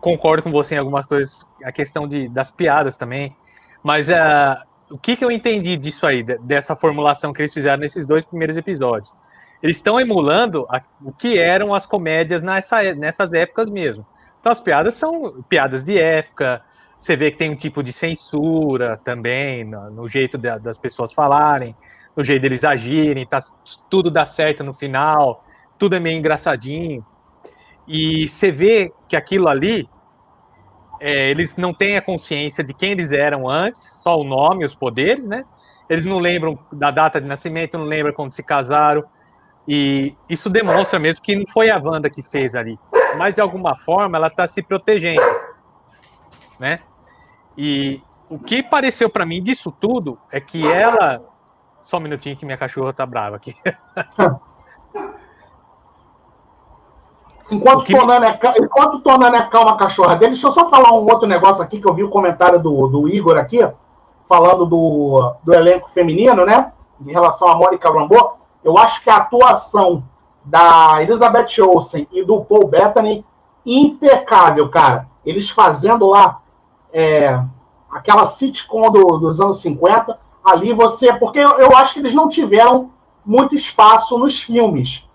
concordo 0.00 0.42
com 0.42 0.50
você 0.50 0.74
em 0.74 0.78
algumas 0.78 1.06
coisas, 1.06 1.46
a 1.64 1.72
questão 1.72 2.06
de, 2.06 2.28
das 2.28 2.50
piadas 2.50 2.96
também, 2.96 3.34
mas 3.82 4.08
uh, 4.08 4.56
o 4.90 4.98
que, 4.98 5.16
que 5.16 5.24
eu 5.24 5.30
entendi 5.30 5.76
disso 5.76 6.06
aí, 6.06 6.22
dessa 6.22 6.76
formulação 6.76 7.32
que 7.32 7.42
eles 7.42 7.52
fizeram 7.52 7.78
nesses 7.78 8.06
dois 8.06 8.24
primeiros 8.24 8.56
episódios? 8.56 9.12
Eles 9.62 9.76
estão 9.76 10.00
emulando 10.00 10.66
a, 10.70 10.80
o 11.02 11.12
que 11.12 11.38
eram 11.38 11.74
as 11.74 11.86
comédias 11.86 12.42
nessa, 12.42 12.94
nessas 12.94 13.32
épocas 13.32 13.68
mesmo. 13.70 14.06
Então 14.38 14.52
as 14.52 14.60
piadas 14.60 14.94
são 14.94 15.42
piadas 15.48 15.82
de 15.82 15.98
época, 15.98 16.62
você 16.98 17.16
vê 17.16 17.30
que 17.30 17.36
tem 17.36 17.50
um 17.50 17.56
tipo 17.56 17.82
de 17.82 17.92
censura 17.92 18.96
também 18.96 19.64
no, 19.64 19.90
no 19.90 20.08
jeito 20.08 20.36
de, 20.36 20.58
das 20.58 20.76
pessoas 20.76 21.12
falarem, 21.12 21.74
no 22.16 22.24
jeito 22.24 22.42
deles 22.42 22.64
agirem, 22.64 23.26
tá, 23.26 23.38
tudo 23.88 24.10
dá 24.10 24.24
certo 24.24 24.64
no 24.64 24.74
final, 24.74 25.44
tudo 25.78 25.96
é 25.96 26.00
meio 26.00 26.18
engraçadinho. 26.18 27.04
E 27.86 28.28
você 28.28 28.50
vê 28.50 28.92
que 29.08 29.16
aquilo 29.16 29.48
ali, 29.48 29.88
é, 31.00 31.30
eles 31.30 31.56
não 31.56 31.72
têm 31.72 31.96
a 31.96 32.02
consciência 32.02 32.62
de 32.62 32.74
quem 32.74 32.92
eles 32.92 33.12
eram 33.12 33.48
antes, 33.48 34.02
só 34.02 34.18
o 34.18 34.24
nome, 34.24 34.64
os 34.64 34.74
poderes, 34.74 35.26
né? 35.26 35.44
eles 35.88 36.04
não 36.04 36.18
lembram 36.18 36.58
da 36.72 36.90
data 36.90 37.20
de 37.20 37.26
nascimento, 37.26 37.78
não 37.78 37.84
lembram 37.84 38.12
quando 38.12 38.32
se 38.32 38.42
casaram. 38.42 39.04
E 39.68 40.16
isso 40.30 40.48
demonstra 40.48 40.98
mesmo 40.98 41.22
que 41.22 41.36
não 41.36 41.46
foi 41.46 41.68
a 41.70 41.76
Wanda 41.76 42.08
que 42.08 42.22
fez 42.22 42.54
ali. 42.54 42.80
Mas 43.18 43.34
de 43.34 43.42
alguma 43.42 43.76
forma 43.76 44.16
ela 44.16 44.28
está 44.28 44.46
se 44.46 44.62
protegendo. 44.62 45.20
Né? 46.58 46.80
E 47.54 48.00
o 48.30 48.38
que 48.38 48.62
pareceu 48.62 49.10
para 49.10 49.26
mim 49.26 49.42
disso 49.42 49.70
tudo 49.70 50.18
é 50.32 50.40
que 50.40 50.66
ela. 50.66 51.22
Só 51.82 51.98
um 51.98 52.00
minutinho 52.00 52.36
que 52.36 52.46
minha 52.46 52.56
cachorra 52.56 52.94
tá 52.94 53.04
brava 53.04 53.36
aqui. 53.36 53.54
Enquanto, 57.50 57.84
que... 57.84 57.96
Tonana, 57.96 58.26
é 58.28 58.38
enquanto 58.58 59.00
Tonana 59.00 59.46
calma 59.48 59.70
a 59.70 59.76
cachorra 59.78 60.16
dele, 60.16 60.32
deixa 60.32 60.48
eu 60.48 60.52
só 60.52 60.68
falar 60.68 60.92
um 60.92 61.06
outro 61.06 61.26
negócio 61.26 61.62
aqui, 61.62 61.80
que 61.80 61.88
eu 61.88 61.94
vi 61.94 62.04
o 62.04 62.10
comentário 62.10 62.60
do, 62.60 62.86
do 62.88 63.08
Igor 63.08 63.38
aqui, 63.38 63.66
falando 64.28 64.66
do, 64.66 65.34
do 65.42 65.54
elenco 65.54 65.88
feminino, 65.88 66.44
né? 66.44 66.70
Em 67.00 67.10
relação 67.10 67.48
a 67.48 67.56
Mônica 67.56 67.90
Rambeau. 67.90 68.38
Eu 68.68 68.78
acho 68.78 69.02
que 69.02 69.10
a 69.10 69.16
atuação 69.16 70.04
da 70.44 71.02
Elizabeth 71.02 71.60
Olsen 71.60 72.06
e 72.12 72.22
do 72.22 72.44
Paul 72.44 72.66
Bettany 72.68 73.24
impecável, 73.64 74.68
cara. 74.68 75.08
Eles 75.24 75.50
fazendo 75.50 76.06
lá 76.06 76.40
é, 76.92 77.40
aquela 77.90 78.24
sitcom 78.24 78.90
do, 78.90 79.18
dos 79.18 79.40
anos 79.40 79.60
50, 79.60 80.18
ali 80.44 80.72
você. 80.72 81.12
Porque 81.12 81.38
eu, 81.38 81.58
eu 81.58 81.76
acho 81.76 81.94
que 81.94 82.00
eles 82.00 82.14
não 82.14 82.28
tiveram 82.28 82.90
muito 83.24 83.54
espaço 83.54 84.16
nos 84.18 84.40
filmes 84.40 85.06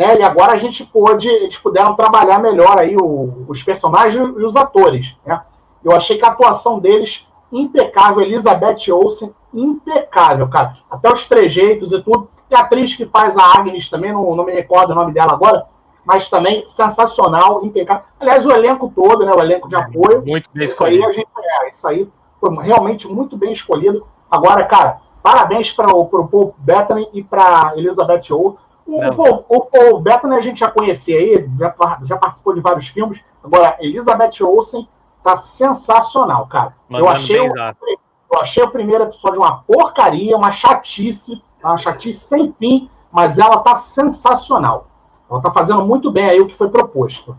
né? 0.00 0.18
E 0.18 0.22
agora 0.22 0.52
a 0.52 0.56
gente 0.56 0.84
pôde, 0.84 1.28
eles 1.28 1.58
puderam 1.58 1.94
trabalhar 1.94 2.38
melhor 2.38 2.78
aí 2.78 2.96
o, 2.96 3.44
os 3.46 3.62
personagens 3.62 4.28
e 4.38 4.44
os 4.44 4.56
atores, 4.56 5.16
né? 5.26 5.42
Eu 5.84 5.92
achei 5.92 6.16
que 6.16 6.24
a 6.24 6.28
atuação 6.28 6.78
deles 6.78 7.26
impecável, 7.52 8.22
Elizabeth 8.22 8.90
Olsen, 8.90 9.34
impecável, 9.52 10.48
cara. 10.48 10.74
Até 10.90 11.12
os 11.12 11.26
trejeitos 11.26 11.92
e 11.92 12.00
tudo. 12.02 12.28
E 12.50 12.54
a 12.54 12.60
atriz 12.60 12.94
que 12.94 13.06
faz 13.06 13.36
a 13.36 13.58
Agnes 13.58 13.88
também, 13.88 14.12
não, 14.12 14.34
não 14.34 14.44
me 14.44 14.52
recordo 14.52 14.90
o 14.90 14.94
nome 14.94 15.12
dela 15.12 15.32
agora, 15.32 15.66
mas 16.04 16.28
também 16.28 16.64
sensacional, 16.66 17.64
impecável. 17.64 18.04
Aliás, 18.18 18.44
o 18.44 18.50
elenco 18.50 18.92
todo, 18.94 19.24
né? 19.24 19.32
O 19.32 19.40
elenco 19.40 19.68
de 19.68 19.76
apoio. 19.76 20.22
Muito 20.26 20.50
bem 20.52 20.64
escolhido. 20.64 20.98
Isso 20.98 21.08
aí, 21.08 21.14
gente, 21.14 21.28
é, 21.38 21.70
isso 21.70 21.88
aí 21.88 22.10
foi 22.40 22.56
realmente 22.56 23.06
muito 23.06 23.36
bem 23.36 23.52
escolhido. 23.52 24.04
Agora, 24.30 24.64
cara, 24.64 25.00
parabéns 25.22 25.70
para 25.70 25.94
o 25.94 26.06
Paul 26.06 26.54
Bettany 26.58 27.08
e 27.12 27.22
para 27.22 27.72
Elizabeth 27.76 28.32
Olsen 28.32 28.70
o, 28.90 29.44
o, 29.48 30.00
né, 30.00 30.36
a 30.36 30.40
gente 30.40 30.60
já 30.60 30.70
conhecia 30.70 31.16
aí, 31.16 31.48
já, 31.58 31.74
já, 32.02 32.16
participou 32.16 32.54
de 32.54 32.60
vários 32.60 32.88
filmes. 32.88 33.20
Agora, 33.42 33.76
Elizabeth 33.80 34.42
Olsen 34.42 34.88
tá 35.22 35.36
sensacional, 35.36 36.46
cara. 36.46 36.74
eu 36.90 37.08
achei, 37.08 37.38
o, 37.38 37.54
eu 37.54 38.40
achei 38.40 38.62
o 38.62 38.70
primeiro 38.70 39.04
episódio 39.04 39.40
uma 39.40 39.62
porcaria, 39.62 40.36
uma 40.36 40.50
chatice, 40.50 41.40
uma 41.68 41.78
chatice 41.78 42.20
sem 42.20 42.52
fim, 42.52 42.88
mas 43.10 43.38
ela 43.38 43.58
tá 43.58 43.76
sensacional. 43.76 44.88
Ela 45.30 45.40
tá 45.40 45.50
fazendo 45.50 45.84
muito 45.84 46.10
bem 46.10 46.28
aí 46.28 46.40
o 46.40 46.46
que 46.46 46.56
foi 46.56 46.68
proposto. 46.68 47.36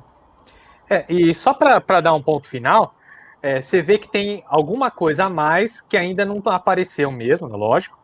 É, 0.90 1.06
e 1.10 1.34
só 1.34 1.54
para 1.54 2.02
dar 2.02 2.14
um 2.14 2.22
ponto 2.22 2.48
final, 2.48 2.94
é, 3.42 3.62
você 3.62 3.82
vê 3.82 3.98
que 3.98 4.10
tem 4.10 4.44
alguma 4.48 4.92
coisa 4.92 5.26
a 5.26 5.30
mais 5.30 5.82
que 5.82 5.98
ainda 5.98 6.26
não 6.26 6.42
apareceu 6.46 7.12
mesmo, 7.12 7.48
lógico, 7.48 7.98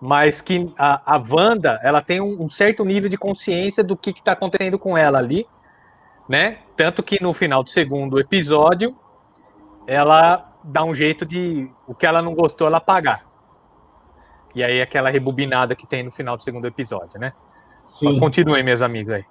mas 0.00 0.40
que 0.40 0.72
a, 0.78 1.16
a 1.16 1.18
Wanda, 1.18 1.78
ela 1.82 2.00
tem 2.00 2.20
um, 2.20 2.42
um 2.42 2.48
certo 2.48 2.84
nível 2.84 3.08
de 3.08 3.18
consciência 3.18 3.84
do 3.84 3.96
que 3.96 4.10
está 4.10 4.32
acontecendo 4.32 4.78
com 4.78 4.96
ela 4.96 5.18
ali, 5.18 5.46
né? 6.28 6.58
Tanto 6.76 7.02
que 7.02 7.22
no 7.22 7.34
final 7.34 7.62
do 7.62 7.68
segundo 7.68 8.18
episódio, 8.18 8.96
ela 9.86 10.52
dá 10.62 10.84
um 10.84 10.94
jeito 10.94 11.26
de 11.26 11.70
o 11.86 11.94
que 11.94 12.06
ela 12.06 12.22
não 12.22 12.34
gostou, 12.34 12.66
ela 12.66 12.78
apagar. 12.78 13.26
E 14.54 14.62
aí 14.62 14.80
aquela 14.80 15.10
rebobinada 15.10 15.74
que 15.74 15.86
tem 15.86 16.02
no 16.02 16.10
final 16.10 16.36
do 16.36 16.42
segundo 16.42 16.66
episódio, 16.66 17.18
né? 17.20 17.32
Sim. 17.86 18.18
Continuem, 18.18 18.62
meus 18.62 18.82
amigos 18.82 19.12
aí. 19.12 19.24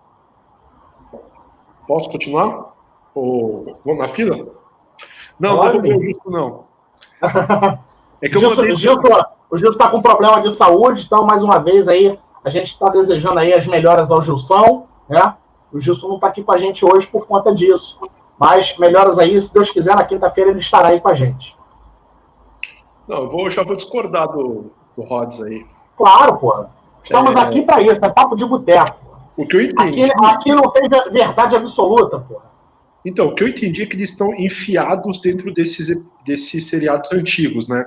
Posso 1.88 2.10
continuar? 2.10 2.74
Ou 3.16 3.80
vamos 3.84 4.02
na 4.02 4.08
fila? 4.08 4.38
Não, 5.40 5.58
claro, 5.58 5.82
não 5.82 5.92
é 5.92 6.00
justo, 6.00 6.32
não. 6.32 6.66
É 8.22 8.28
que 8.28 8.36
eu 8.36 8.42
Gilson, 8.42 8.62
mandei... 8.62 8.76
Gilson, 8.76 9.24
o 9.50 9.58
Gilson 9.58 9.78
está 9.78 9.90
com 9.90 10.02
problema 10.02 10.42
de 10.42 10.52
saúde, 10.52 11.04
então, 11.06 11.26
mais 11.26 11.42
uma 11.42 11.58
vez, 11.58 11.88
aí, 11.88 12.20
a 12.44 12.50
gente 12.50 12.66
está 12.66 12.90
desejando 12.90 13.40
aí 13.40 13.54
as 13.54 13.66
melhoras 13.66 14.12
ao 14.12 14.22
Gilson, 14.22 14.86
né? 15.08 15.36
O 15.72 15.80
Gilson 15.80 16.10
não 16.10 16.16
está 16.16 16.28
aqui 16.28 16.44
com 16.44 16.52
a 16.52 16.58
gente 16.58 16.84
hoje 16.84 17.08
por 17.08 17.26
conta 17.26 17.54
disso. 17.54 17.98
Mas 18.38 18.78
melhoras 18.78 19.18
aí, 19.18 19.40
se 19.40 19.54
Deus 19.54 19.70
quiser, 19.70 19.96
na 19.96 20.04
quinta-feira 20.04 20.50
ele 20.50 20.60
estará 20.60 20.90
aí 20.90 21.00
com 21.00 21.08
a 21.08 21.14
gente. 21.14 21.58
Não, 23.08 23.24
eu 23.24 23.30
vou, 23.30 23.50
já 23.50 23.64
vou 23.64 23.76
discordar 23.76 24.28
do, 24.28 24.72
do 25.00 25.08
Rods 25.08 25.42
aí. 25.42 25.66
Claro, 25.98 26.38
pô. 26.38 26.66
Estamos 27.04 27.36
é... 27.36 27.40
aqui 27.40 27.62
para 27.62 27.82
isso, 27.82 28.04
é 28.04 28.10
papo 28.10 28.36
de 28.36 28.46
boteco. 28.46 29.00
O 29.38 29.46
que 29.46 29.56
eu 29.56 29.62
entendi. 29.62 30.04
Aqui, 30.04 30.26
aqui 30.26 30.52
não 30.54 30.70
tem 30.70 30.90
verdade 31.12 31.56
absoluta, 31.56 32.20
pô. 32.20 32.42
Então, 33.06 33.28
o 33.28 33.36
que 33.36 33.44
eu 33.44 33.48
entendi 33.48 33.84
é 33.84 33.86
que 33.86 33.96
eles 33.96 34.12
estão 34.12 34.34
enfiados 34.34 35.22
dentro 35.22 35.54
desses, 35.54 35.98
desses 36.26 36.66
seriados 36.68 37.12
antigos, 37.14 37.70
né? 37.70 37.86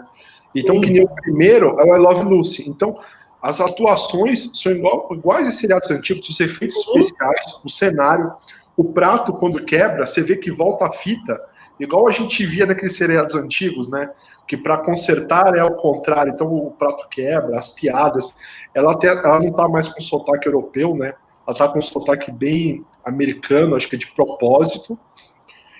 Então, 0.56 0.80
que 0.80 0.90
nem 0.90 1.04
o 1.04 1.08
primeiro 1.08 1.78
é 1.78 1.84
o 1.84 1.94
I 1.94 1.98
Love 1.98 2.24
Lucy. 2.24 2.68
Então, 2.68 2.98
as 3.40 3.60
atuações 3.60 4.50
são 4.54 4.72
igual, 4.72 5.08
iguais 5.12 5.48
a 5.48 5.52
seriados 5.52 5.90
antigos, 5.90 6.28
os 6.28 6.40
efeitos 6.40 6.76
especiais, 6.76 7.58
o 7.62 7.68
cenário, 7.68 8.32
o 8.76 8.84
prato, 8.84 9.32
quando 9.34 9.64
quebra, 9.64 10.06
você 10.06 10.22
vê 10.22 10.36
que 10.36 10.50
volta 10.50 10.86
a 10.86 10.92
fita, 10.92 11.38
igual 11.78 12.08
a 12.08 12.12
gente 12.12 12.44
via 12.46 12.64
naqueles 12.64 12.96
seriados 12.96 13.34
antigos, 13.34 13.88
né? 13.88 14.10
Que 14.52 14.56
para 14.58 14.76
consertar 14.76 15.56
é 15.56 15.60
ao 15.60 15.76
contrário. 15.76 16.30
Então, 16.34 16.46
o 16.46 16.72
prato 16.72 17.08
quebra, 17.08 17.58
as 17.58 17.70
piadas. 17.70 18.34
Ela, 18.74 18.92
até, 18.92 19.06
ela 19.08 19.40
não 19.40 19.48
está 19.48 19.66
mais 19.66 19.88
com 19.88 19.98
sotaque 20.02 20.46
europeu, 20.46 20.94
né? 20.94 21.14
Ela 21.46 21.54
está 21.54 21.68
com 21.68 21.78
um 21.78 21.82
sotaque 21.82 22.30
bem 22.30 22.84
americano, 23.02 23.74
acho 23.74 23.88
que 23.88 23.96
é 23.96 23.98
de 23.98 24.08
propósito. 24.08 24.98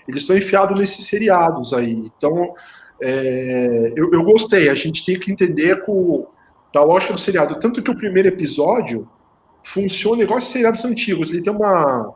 Eles 0.07 0.21
estão 0.21 0.35
enfiados 0.35 0.79
nesses 0.79 1.05
seriados 1.05 1.71
aí. 1.71 2.11
Então, 2.17 2.55
é, 2.99 3.93
eu, 3.95 4.11
eu, 4.11 4.23
gostei. 4.23 4.67
A 4.67 4.73
gente 4.73 5.05
tem 5.05 5.19
que 5.19 5.31
entender 5.31 5.85
com, 5.85 6.25
da 6.73 6.83
lógica 6.83 7.13
do 7.13 7.19
seriado. 7.19 7.59
Tanto 7.59 7.79
que 7.79 7.91
o 7.91 7.95
primeiro 7.95 8.29
episódio 8.29 9.07
funciona 9.63 10.23
igual 10.23 10.39
os 10.39 10.47
seriados 10.47 10.83
antigos. 10.83 11.31
Ele 11.31 11.43
tem 11.43 11.53
uma, 11.53 12.11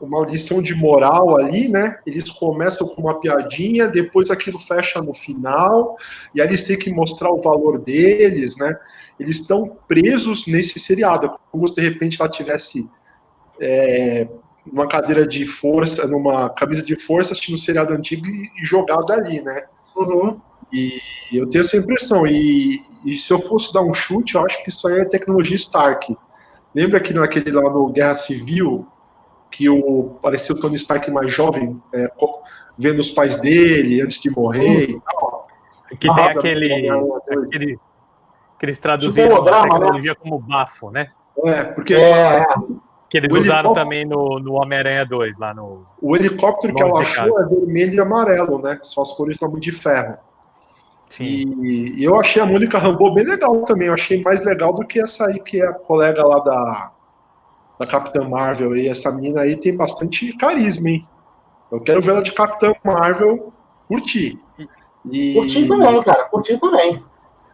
uma 0.00 0.24
lição 0.24 0.62
de 0.62 0.74
moral 0.74 1.36
ali, 1.36 1.68
né? 1.68 1.98
Eles 2.06 2.30
começam 2.30 2.86
com 2.86 3.02
uma 3.02 3.18
piadinha, 3.18 3.88
depois 3.88 4.30
aquilo 4.30 4.58
fecha 4.58 5.00
no 5.02 5.12
final, 5.12 5.96
e 6.34 6.40
aí 6.40 6.48
eles 6.48 6.64
têm 6.64 6.78
que 6.78 6.92
mostrar 6.92 7.30
o 7.30 7.40
valor 7.42 7.78
deles, 7.78 8.56
né? 8.56 8.76
Eles 9.18 9.40
estão 9.40 9.76
presos 9.88 10.46
nesse 10.46 10.78
seriado, 10.78 11.30
como 11.50 11.66
se 11.66 11.74
de 11.74 11.88
repente 11.88 12.20
ela 12.20 12.30
tivesse 12.30 12.88
é, 13.60 14.28
uma 14.72 14.86
cadeira 14.86 15.26
de 15.26 15.46
força, 15.46 16.06
numa 16.06 16.50
camisa 16.50 16.82
de 16.82 16.96
força, 17.00 17.32
assistindo 17.32 17.56
um 17.56 17.58
seriado 17.58 17.92
antigo 17.92 18.26
e, 18.26 18.50
e 18.60 18.64
jogado 18.64 19.12
ali, 19.12 19.40
né? 19.40 19.64
Uhum. 19.96 20.40
E 20.72 21.00
eu 21.32 21.48
tenho 21.48 21.64
essa 21.64 21.76
impressão. 21.76 22.26
E, 22.26 22.82
e, 23.04 23.16
se 23.16 23.32
eu 23.32 23.40
fosse 23.40 23.72
dar 23.72 23.82
um 23.82 23.94
chute, 23.94 24.34
eu 24.34 24.44
acho 24.44 24.62
que 24.62 24.68
isso 24.68 24.86
aí 24.86 25.00
é 25.00 25.04
tecnologia 25.04 25.56
Stark. 25.56 26.16
Lembra 26.74 27.00
que 27.00 27.14
naquele 27.14 27.50
lá 27.50 27.70
no 27.72 27.88
Guerra 27.88 28.14
Civil, 28.14 28.86
que 29.50 29.68
o 29.68 30.18
parecia 30.22 30.54
o 30.54 30.60
Tony 30.60 30.76
Stark 30.76 31.10
mais 31.10 31.34
jovem, 31.34 31.80
é, 31.92 32.10
vendo 32.78 33.00
os 33.00 33.10
pais 33.10 33.40
dele 33.40 34.00
antes 34.00 34.20
de 34.20 34.30
morrer 34.30 34.90
e 34.90 35.00
tal. 35.00 35.46
Que 35.98 36.14
tem 36.14 36.24
aquele, 36.24 36.88
aquele. 36.88 37.78
Que 38.58 38.66
eles 38.66 38.78
traduziram 38.78 39.36
tipo, 39.36 39.48
a 39.48 39.62
tecnologia 39.62 40.12
né? 40.12 40.16
como 40.20 40.38
bafo, 40.38 40.90
né? 40.90 41.08
É, 41.44 41.64
porque. 41.64 41.94
É. 41.94 42.44
Que 43.08 43.16
eles 43.16 43.32
usaram 43.32 43.72
também 43.72 44.04
no, 44.04 44.38
no 44.38 44.52
Homem-Aranha 44.52 45.06
2, 45.06 45.38
lá 45.38 45.54
no. 45.54 45.86
O 46.00 46.14
helicóptero 46.14 46.74
que 46.74 46.82
ela 46.82 47.00
achou 47.00 47.40
é 47.40 47.46
vermelho 47.46 47.94
e 47.94 48.00
amarelo, 48.00 48.60
né? 48.60 48.78
Só 48.82 49.00
as 49.00 49.12
cores 49.12 49.36
estão 49.36 49.50
de 49.58 49.72
ferro. 49.72 50.18
Sim. 51.08 51.24
E, 51.24 52.00
e, 52.00 52.04
eu 52.04 52.20
achei 52.20 52.42
a 52.42 52.44
Mônica 52.44 52.76
Rambeau 52.76 53.14
bem 53.14 53.24
legal 53.24 53.62
também. 53.62 53.88
Eu 53.88 53.94
achei 53.94 54.22
mais 54.22 54.44
legal 54.44 54.74
do 54.74 54.86
que 54.86 55.00
essa 55.00 55.26
aí, 55.26 55.40
que 55.40 55.62
é 55.62 55.66
a 55.66 55.72
colega 55.72 56.22
lá 56.22 56.38
da, 56.40 56.92
da 57.78 57.86
Capitã 57.86 58.28
Marvel. 58.28 58.76
E 58.76 58.88
essa 58.88 59.10
menina 59.10 59.42
aí 59.42 59.56
tem 59.56 59.76
bastante 59.76 60.32
carisma, 60.36 60.90
hein? 60.90 61.08
Eu 61.70 61.80
quero 61.80 62.00
ver 62.00 62.12
ela 62.12 62.22
de 62.22 62.32
Capitã 62.32 62.72
Marvel 62.82 63.52
curtir. 63.86 64.38
E... 65.10 65.34
Curtir 65.34 65.68
também, 65.68 66.02
cara. 66.02 66.24
Curtir 66.24 66.58
também. 66.58 67.02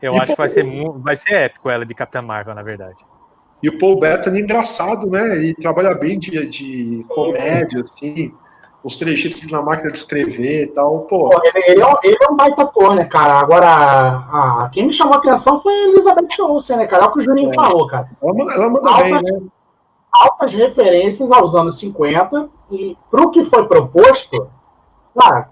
Eu 0.00 0.14
e 0.14 0.18
acho 0.18 0.32
que 0.32 0.38
vai 0.38 0.48
ser, 0.48 0.64
vai 0.98 1.16
ser 1.16 1.34
épico 1.34 1.70
ela 1.70 1.84
de 1.84 1.94
Capitã 1.94 2.22
Marvel, 2.22 2.54
na 2.54 2.62
verdade. 2.62 3.04
E 3.62 3.68
o 3.68 3.78
Paul 3.78 3.98
Bettany 3.98 4.40
é 4.40 4.42
engraçado, 4.42 5.08
né? 5.08 5.36
Ele 5.36 5.54
trabalha 5.54 5.94
bem 5.94 6.18
de, 6.18 6.46
de 6.46 7.06
comédia, 7.08 7.82
assim, 7.82 8.30
os 8.82 8.96
trejeitos 8.96 9.50
na 9.50 9.62
máquina 9.62 9.90
de 9.90 9.96
escrever 9.96 10.64
e 10.64 10.66
tal. 10.66 11.00
Pô. 11.02 11.30
Pô 11.30 11.40
ele, 11.42 11.64
ele, 11.68 11.80
é 11.80 11.86
um, 11.86 11.94
ele, 12.02 12.18
é 12.20 12.30
um, 12.30 12.36
baita 12.36 12.62
ator, 12.62 12.94
né, 12.94 13.06
cara? 13.06 13.38
Agora, 13.38 13.66
a, 13.66 14.70
quem 14.70 14.86
me 14.86 14.92
chamou 14.92 15.14
a 15.14 15.16
atenção 15.16 15.58
foi 15.58 15.72
a 15.72 15.88
Elizabeth 15.88 16.42
Olsen, 16.42 16.76
né, 16.76 16.86
cara? 16.86 17.04
É 17.04 17.06
o 17.06 17.12
que 17.12 17.20
o 17.20 17.22
Juninho 17.22 17.50
é. 17.50 17.54
falou, 17.54 17.86
cara. 17.86 18.10
Ela, 18.22 18.54
ela 18.54 18.68
manda 18.68 18.90
altas, 18.90 19.02
bem, 19.02 19.32
né? 19.32 19.42
Altas 20.14 20.54
referências 20.54 21.32
aos 21.32 21.54
anos 21.54 21.78
50 21.78 22.48
e 22.70 22.96
pro 23.10 23.30
que 23.30 23.42
foi 23.44 23.66
proposto, 23.66 24.48
cara, 25.18 25.50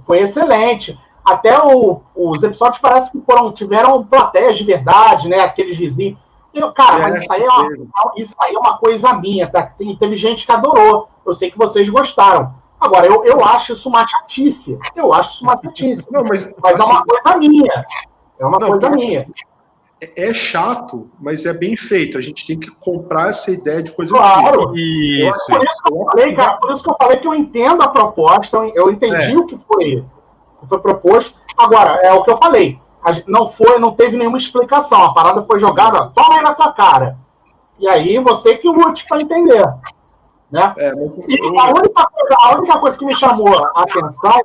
foi 0.00 0.20
excelente. 0.20 0.98
Até 1.24 1.58
o, 1.62 2.00
os 2.14 2.42
episódios 2.42 2.80
parece 2.80 3.12
que 3.12 3.20
foram, 3.20 3.52
tiveram 3.52 4.02
plateias 4.04 4.56
de 4.56 4.64
verdade, 4.64 5.28
né? 5.28 5.40
Aqueles 5.40 5.76
vizinhos. 5.76 6.18
Eu, 6.52 6.72
cara, 6.72 6.98
mas 6.98 7.20
isso 7.20 7.32
aí 7.32 7.42
é, 7.42 7.46
uma, 7.46 8.12
isso 8.16 8.36
aí 8.40 8.54
é 8.54 8.58
uma 8.58 8.78
coisa 8.78 9.12
minha, 9.12 9.48
tá? 9.48 9.62
Tem, 9.62 9.96
teve 9.96 10.16
gente 10.16 10.46
que 10.46 10.52
adorou. 10.52 11.08
Eu 11.24 11.34
sei 11.34 11.50
que 11.50 11.58
vocês 11.58 11.88
gostaram. 11.88 12.54
Agora, 12.80 13.06
eu, 13.06 13.24
eu 13.24 13.44
acho 13.44 13.72
isso 13.72 13.88
uma 13.88 14.06
chatice. 14.06 14.78
Eu 14.96 15.12
acho 15.12 15.34
isso 15.34 15.44
uma 15.44 15.60
chatice. 15.62 16.06
Não, 16.10 16.24
mas, 16.24 16.52
Mas 16.60 16.78
é 16.78 16.82
uma 16.82 16.98
assim, 16.98 17.06
coisa 17.06 17.36
minha. 17.36 17.86
É 18.38 18.46
uma 18.46 18.58
Não, 18.58 18.68
coisa 18.68 18.90
minha. 18.90 19.28
É 20.00 20.32
chato, 20.34 21.10
mas 21.20 21.44
é 21.46 21.52
bem 21.52 21.76
feito. 21.76 22.16
A 22.16 22.22
gente 22.22 22.46
tem 22.46 22.58
que 22.58 22.70
comprar 22.70 23.28
essa 23.30 23.50
ideia 23.50 23.82
de 23.82 23.90
coisa 23.92 24.12
Claro. 24.14 24.62
boa. 24.68 24.72
Isso, 24.76 25.46
Por 25.46 25.62
isso. 25.64 25.82
que 25.82 25.92
eu 25.92 26.04
falei, 26.06 26.32
cara, 26.34 26.52
por 26.56 26.70
isso 26.72 26.82
que 26.82 26.90
eu 26.90 26.96
falei 27.00 27.16
que 27.18 27.26
eu 27.28 27.34
entendo 27.34 27.82
a 27.82 27.88
proposta, 27.88 28.56
eu 28.74 28.90
entendi 28.90 29.32
É. 29.34 29.36
o 29.36 29.46
que 29.46 29.56
foi, 29.56 30.04
o 30.56 30.60
que 30.62 30.68
foi 30.68 30.78
proposto. 30.78 31.34
Agora, 31.56 32.00
é 32.02 32.12
o 32.12 32.22
que 32.22 32.30
eu 32.30 32.36
falei. 32.38 32.78
Não 33.26 33.46
foi, 33.46 33.78
não 33.78 33.92
teve 33.92 34.16
nenhuma 34.16 34.36
explicação. 34.38 35.02
A 35.02 35.12
parada 35.14 35.42
foi 35.42 35.58
jogada, 35.58 36.10
toma 36.14 36.36
aí 36.36 36.42
na 36.42 36.54
tua 36.54 36.72
cara. 36.72 37.16
E 37.78 37.88
aí 37.88 38.18
você 38.18 38.56
que 38.56 38.68
lute 38.68 39.06
para 39.08 39.20
entender. 39.22 39.66
Né? 40.50 40.74
É, 40.78 40.92
mas 40.94 41.16
E 41.28 41.38
a 41.58 41.64
única, 41.70 42.06
coisa, 42.10 42.36
a 42.42 42.58
única 42.58 42.78
coisa 42.78 42.98
que 42.98 43.04
me 43.06 43.14
chamou 43.14 43.48
a 43.74 43.82
atenção, 43.82 44.40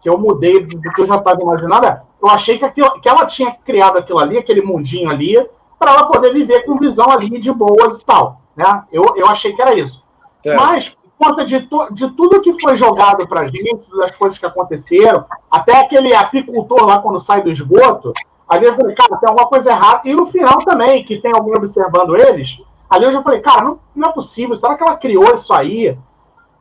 que 0.00 0.08
eu 0.08 0.16
mudei 0.18 0.64
do 0.64 0.80
que 0.92 1.02
eu 1.02 1.06
já 1.06 1.16
estava 1.16 1.40
imaginando, 1.42 1.86
é, 1.86 2.02
eu 2.22 2.28
achei 2.28 2.58
que, 2.58 2.64
aquilo, 2.64 3.00
que 3.00 3.08
ela 3.08 3.24
tinha 3.26 3.52
criado 3.64 3.98
aquilo 3.98 4.18
ali, 4.18 4.38
aquele 4.38 4.62
mundinho 4.62 5.08
ali, 5.10 5.36
para 5.78 5.92
ela 5.92 6.06
poder 6.06 6.32
viver 6.32 6.64
com 6.64 6.76
visão 6.76 7.08
ali 7.10 7.38
de 7.38 7.52
boas 7.52 7.96
e 7.98 8.04
tal. 8.04 8.40
Né? 8.56 8.84
Eu, 8.92 9.04
eu 9.16 9.26
achei 9.26 9.52
que 9.52 9.62
era 9.62 9.74
isso. 9.74 10.02
É. 10.44 10.54
Mas, 10.54 10.90
por 10.90 11.26
conta 11.28 11.44
de, 11.44 11.60
to- 11.60 11.92
de 11.92 12.10
tudo 12.12 12.40
que 12.40 12.60
foi 12.60 12.74
jogado 12.76 13.26
pra 13.28 13.46
gente, 13.46 13.90
das 13.96 14.10
coisas 14.12 14.38
que 14.38 14.46
aconteceram, 14.46 15.24
até 15.50 15.78
aquele 15.80 16.14
apicultor 16.14 16.84
lá 16.86 16.98
quando 16.98 17.18
sai 17.18 17.42
do 17.42 17.50
esgoto, 17.50 18.12
ali 18.48 18.66
eu 18.66 18.74
falei, 18.74 18.94
cara, 18.94 19.16
tem 19.16 19.28
alguma 19.28 19.46
coisa 19.46 19.70
errada. 19.70 20.00
E 20.04 20.14
no 20.14 20.26
final 20.26 20.58
também, 20.64 21.04
que 21.04 21.18
tem 21.18 21.32
alguém 21.32 21.54
observando 21.56 22.16
eles, 22.16 22.58
ali 22.88 23.04
eu 23.04 23.12
já 23.12 23.22
falei, 23.22 23.40
cara, 23.40 23.62
não, 23.62 23.78
não 23.94 24.08
é 24.08 24.12
possível, 24.12 24.56
será 24.56 24.74
que 24.76 24.82
ela 24.82 24.96
criou 24.96 25.32
isso 25.34 25.52
aí? 25.54 25.96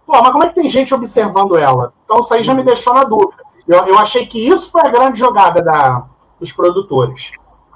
Pô, 0.05 0.13
mas 0.21 0.31
como 0.31 0.43
é 0.43 0.47
que 0.49 0.55
tem 0.55 0.69
gente 0.69 0.93
observando 0.93 1.57
ela? 1.57 1.93
Então 2.05 2.19
isso 2.19 2.33
aí 2.33 2.41
já 2.43 2.53
me 2.53 2.63
deixou 2.63 2.93
na 2.93 3.03
dúvida. 3.03 3.43
Eu, 3.69 3.85
eu 3.85 3.99
achei 3.99 4.25
que 4.25 4.47
isso 4.49 4.71
foi 4.71 4.81
a 4.81 4.89
grande 4.89 5.19
jogada 5.19 5.61
da, 5.61 6.05
dos 6.39 6.51
produtores. 6.51 7.31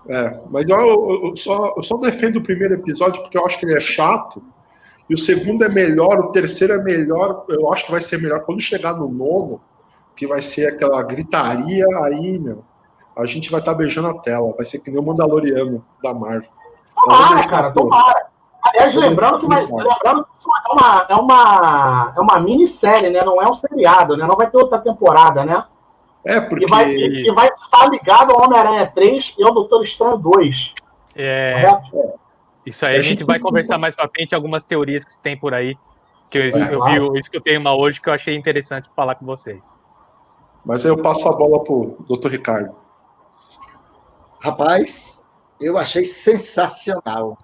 É, 0.10 0.38
mas 0.52 0.68
eu, 0.68 0.78
eu- 0.78 1.38
só, 1.38 1.74
eu 1.78 1.84
só 1.84 1.96
defendo 1.98 2.38
o 2.38 2.44
primeiro 2.44 2.74
episódio 2.74 3.22
porque 3.22 3.38
eu 3.38 3.46
acho 3.46 3.60
que 3.60 3.66
ele 3.66 3.78
é 3.78 3.82
chato. 3.82 4.42
E 5.10 5.14
o 5.14 5.18
segundo 5.18 5.64
é 5.64 5.70
melhor, 5.70 6.20
o 6.20 6.32
terceiro 6.32 6.74
é 6.74 6.82
melhor. 6.82 7.46
Eu 7.48 7.72
acho 7.72 7.86
que 7.86 7.92
vai 7.92 8.02
ser 8.02 8.20
melhor 8.22 8.42
quando 8.42 8.60
chegar 8.62 8.94
no 8.96 9.08
nono, 9.08 9.62
que 10.16 10.26
vai 10.26 10.42
ser 10.42 10.68
aquela 10.68 11.02
gritaria 11.04 11.86
aí, 12.04 12.40
meu. 12.40 12.64
A 13.16 13.26
gente 13.26 13.52
vai 13.52 13.60
estar 13.60 13.76
beijando 13.76 14.08
a 14.08 14.16
tela. 14.20 14.54
Vai 14.56 14.66
ser 14.66 14.80
que 14.80 14.90
nem 14.90 15.00
o 15.00 15.06
Mandaloriano 15.06 15.86
da 16.02 16.14
Marvel. 16.14 16.50
Tomara, 16.96 17.48
cara, 17.48 17.72
tomara. 17.72 18.26
Aliás, 18.66 18.96
lembrando 18.96 19.40
que, 19.40 19.48
mas, 19.48 19.70
lembrando 19.70 20.24
que 20.26 20.38
isso 20.38 20.48
é 20.50 20.74
uma, 20.74 21.06
é, 21.10 21.16
uma, 21.16 22.14
é 22.16 22.20
uma 22.20 22.40
minissérie, 22.40 23.10
né? 23.10 23.22
Não 23.24 23.42
é 23.42 23.48
um 23.48 23.54
seriado, 23.54 24.16
né? 24.18 24.26
Não 24.26 24.36
vai 24.38 24.50
ter 24.50 24.58
outra 24.58 24.80
temporada, 24.80 25.44
né? 25.46 25.64
É, 26.26 26.40
porque. 26.40 26.66
E 26.66 26.68
vai, 26.68 26.92
e 26.92 27.32
vai 27.32 27.50
estar 27.50 27.90
ligado 27.90 28.32
ao 28.32 28.44
Homem-Aranha 28.44 28.88
3 28.88 29.36
e 29.38 29.44
ao 29.44 29.54
Doutor 29.54 29.84
Estranho 29.84 30.18
2. 30.18 30.74
É, 31.16 31.62
correto? 31.62 32.20
isso 32.66 32.86
aí 32.86 32.96
a 32.96 33.02
gente 33.02 33.24
vai 33.24 33.40
conversar 33.40 33.78
mais 33.78 33.94
pra 33.96 34.08
frente, 34.08 34.34
algumas 34.34 34.64
teorias 34.64 35.04
que 35.04 35.14
se 35.14 35.22
tem 35.22 35.38
por 35.38 35.54
aí. 35.54 35.78
Que 36.32 36.38
eu, 36.38 36.44
É, 36.44 36.74
eu 36.74 36.84
vi, 36.86 36.96
eu 36.96 37.16
escutei 37.16 37.58
uma 37.58 37.76
hoje 37.76 38.02
que 38.02 38.10
eu 38.10 38.14
achei 38.14 38.36
interessante 38.36 38.90
falar 38.96 39.16
com 39.16 39.26
vocês. 39.26 39.78
Mas 40.66 40.86
aí 40.86 40.92
eu 40.92 40.98
passo 40.98 41.28
a 41.28 41.36
bola 41.36 41.62
pro 41.64 41.98
Dr. 42.08 42.30
Ricardo. 42.30 42.74
Rapaz, 44.40 45.22
eu 45.60 45.78
achei 45.78 46.06
sensacional. 46.06 47.38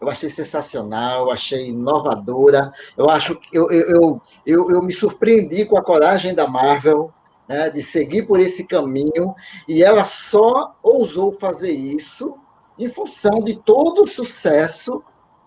Eu 0.00 0.08
achei 0.08 0.30
sensacional, 0.30 1.26
eu 1.26 1.30
achei 1.30 1.68
inovadora. 1.68 2.72
Eu 2.96 3.10
acho 3.10 3.36
que 3.36 3.54
eu, 3.56 3.70
eu, 3.70 3.88
eu, 3.88 4.22
eu, 4.46 4.70
eu 4.70 4.82
me 4.82 4.92
surpreendi 4.92 5.66
com 5.66 5.76
a 5.76 5.82
coragem 5.82 6.34
da 6.34 6.48
Marvel 6.48 7.12
né, 7.50 7.68
de 7.68 7.82
seguir 7.82 8.22
por 8.28 8.38
esse 8.38 8.64
caminho, 8.64 9.34
e 9.66 9.82
ela 9.82 10.04
só 10.04 10.76
ousou 10.84 11.32
fazer 11.32 11.72
isso 11.72 12.36
em 12.78 12.88
função 12.88 13.42
de 13.42 13.56
todo 13.56 14.04
o 14.04 14.06
sucesso 14.06 15.02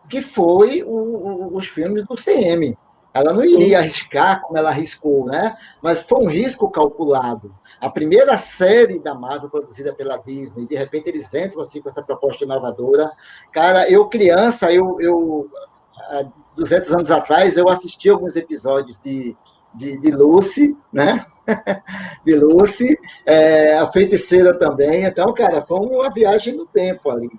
que 0.10 0.22
foi 0.22 0.84
o- 0.84 0.90
o- 0.90 1.56
os 1.58 1.66
filmes 1.66 2.04
do 2.04 2.18
CM. 2.18 2.78
Ela 3.14 3.32
não 3.32 3.46
iria 3.46 3.80
arriscar 3.80 4.42
como 4.42 4.58
ela 4.58 4.70
arriscou, 4.70 5.26
né? 5.28 5.56
Mas 5.82 6.02
foi 6.02 6.26
um 6.26 6.28
risco 6.28 6.70
calculado. 6.70 7.56
A 7.80 7.90
primeira 7.90 8.38
série 8.38 9.00
da 9.00 9.16
Marvel 9.16 9.50
produzida 9.50 9.94
pela 9.94 10.18
Disney, 10.18 10.66
de 10.66 10.76
repente 10.76 11.08
eles 11.08 11.34
entram 11.34 11.62
assim 11.62 11.82
com 11.82 11.88
essa 11.88 12.02
proposta 12.04 12.44
inovadora. 12.44 13.10
Cara, 13.54 13.90
eu 13.90 14.10
criança, 14.10 14.74
eu, 14.74 15.00
eu 15.00 15.50
há 15.96 16.24
200 16.58 16.92
anos 16.92 17.12
atrás, 17.12 17.56
eu 17.56 17.70
assisti 17.70 18.10
alguns 18.10 18.36
episódios 18.36 19.00
de, 19.00 19.38
de, 19.74 19.98
de 19.98 20.12
Lucy, 20.12 20.78
né? 20.92 21.26
de 22.26 22.36
Lucy, 22.36 22.98
é, 23.26 23.78
a 23.78 23.88
feiticeira 23.88 24.58
também. 24.58 25.04
Então, 25.04 25.34
cara, 25.34 25.66
foi 25.66 25.80
uma 25.80 26.12
viagem 26.12 26.56
no 26.56 26.66
tempo 26.66 27.10
ali. 27.10 27.30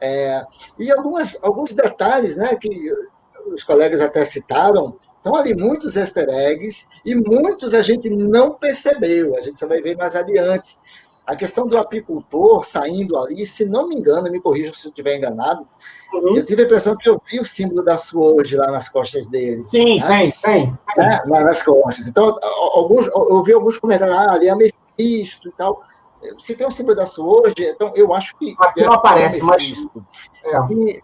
É, 0.00 0.44
e 0.78 0.90
algumas, 0.92 1.36
alguns 1.42 1.72
detalhes, 1.72 2.36
né, 2.36 2.54
que 2.56 2.92
os 3.52 3.64
colegas 3.64 4.00
até 4.00 4.24
citaram, 4.24 4.96
estão 5.16 5.34
ali 5.34 5.54
muitos 5.54 5.96
easter 5.96 6.28
eggs 6.28 6.86
e 7.04 7.14
muitos 7.14 7.74
a 7.74 7.82
gente 7.82 8.08
não 8.10 8.54
percebeu, 8.54 9.36
a 9.36 9.40
gente 9.40 9.58
só 9.58 9.66
vai 9.66 9.80
ver 9.80 9.96
mais 9.96 10.14
adiante. 10.14 10.78
A 11.28 11.36
questão 11.36 11.66
do 11.66 11.76
apicultor 11.76 12.64
saindo 12.64 13.18
ali, 13.18 13.46
se 13.46 13.66
não 13.66 13.86
me 13.86 13.94
engano, 13.96 14.30
me 14.30 14.40
corrijam 14.40 14.72
se 14.72 14.86
eu 14.86 14.90
estiver 14.90 15.16
enganado, 15.16 15.66
Uhum. 16.10 16.34
eu 16.38 16.42
tive 16.42 16.62
a 16.62 16.64
impressão 16.64 16.96
que 16.96 17.06
eu 17.06 17.20
vi 17.30 17.38
o 17.38 17.44
símbolo 17.44 17.84
da 17.84 17.98
Sword 17.98 18.56
lá 18.56 18.68
nas 18.72 18.88
costas 18.88 19.26
dele 19.26 19.60
Sim, 19.60 20.00
tem, 20.06 20.32
tem. 20.42 20.78
né, 20.96 21.20
lá 21.26 21.44
nas 21.44 21.62
costas. 21.62 22.06
Então, 22.06 22.34
alguns, 22.72 23.06
eu 23.08 23.42
vi 23.42 23.52
alguns 23.52 23.76
comentários, 23.76 24.16
ah, 24.16 24.32
ali 24.32 24.48
é 24.48 24.54
Mephisto 24.54 25.50
e 25.50 25.52
tal. 25.52 25.82
Se 26.38 26.56
tem 26.56 26.66
um 26.66 26.70
símbolo 26.70 26.96
da 26.96 27.04
Sword, 27.04 27.62
então 27.62 27.92
eu 27.94 28.14
acho 28.14 28.34
que. 28.38 28.56
Aqui 28.58 28.82
não 28.82 28.92
é 28.92 28.96
aparece, 28.96 29.42
mas- 29.42 29.62
Mephisto. 29.62 30.04
É. 30.44 30.58
E, 30.72 31.02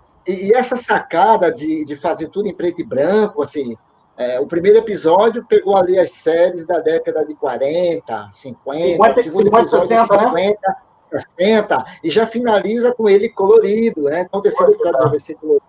e 0.48 0.52
essa 0.54 0.74
sacada 0.74 1.52
de, 1.52 1.84
de 1.84 1.94
fazer 1.96 2.28
tudo 2.28 2.48
em 2.48 2.54
preto 2.54 2.80
e 2.80 2.84
branco, 2.84 3.42
assim, 3.42 3.76
é, 4.16 4.38
o 4.40 4.46
primeiro 4.46 4.78
episódio 4.78 5.44
pegou 5.44 5.76
ali 5.76 5.98
as 5.98 6.10
séries 6.12 6.64
da 6.64 6.78
década 6.78 7.24
de 7.24 7.34
40, 7.34 8.30
50, 8.32 8.78
50, 8.92 9.20
o 9.20 9.22
segundo 9.22 9.44
50, 9.46 9.58
episódio 9.60 9.88
60, 9.88 10.16
né? 10.16 10.48
50, 10.50 10.76
60, 11.12 11.84
e 12.04 12.10
já 12.10 12.26
finaliza 12.26 12.92
com 12.94 13.08
ele 13.08 13.28
colorido, 13.28 14.02
né? 14.04 14.22
Então, 14.22 14.40
o 14.40 14.42
terceiro 14.42 14.72
episódio 14.72 15.10
vai 15.10 15.20
ser 15.20 15.34
colorido. 15.34 15.64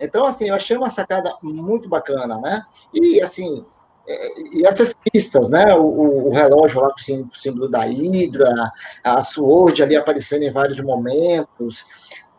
Então, 0.00 0.24
assim, 0.24 0.48
eu 0.48 0.54
achei 0.54 0.76
uma 0.76 0.88
sacada 0.90 1.34
muito 1.42 1.88
bacana, 1.88 2.38
né? 2.40 2.62
E, 2.94 3.20
assim, 3.22 3.64
é, 4.08 4.40
e 4.52 4.66
essas 4.66 4.94
pistas, 5.12 5.48
né? 5.48 5.74
O, 5.74 6.28
o- 6.28 6.30
relógio 6.30 6.80
lá 6.80 6.88
com 6.88 6.94
o 7.30 7.34
símbolo 7.36 7.68
da 7.68 7.80
Hydra, 7.84 8.50
a 9.04 9.22
Sword 9.22 9.82
ali 9.82 9.96
aparecendo 9.96 10.42
em 10.42 10.50
vários 10.50 10.80
momentos. 10.80 11.84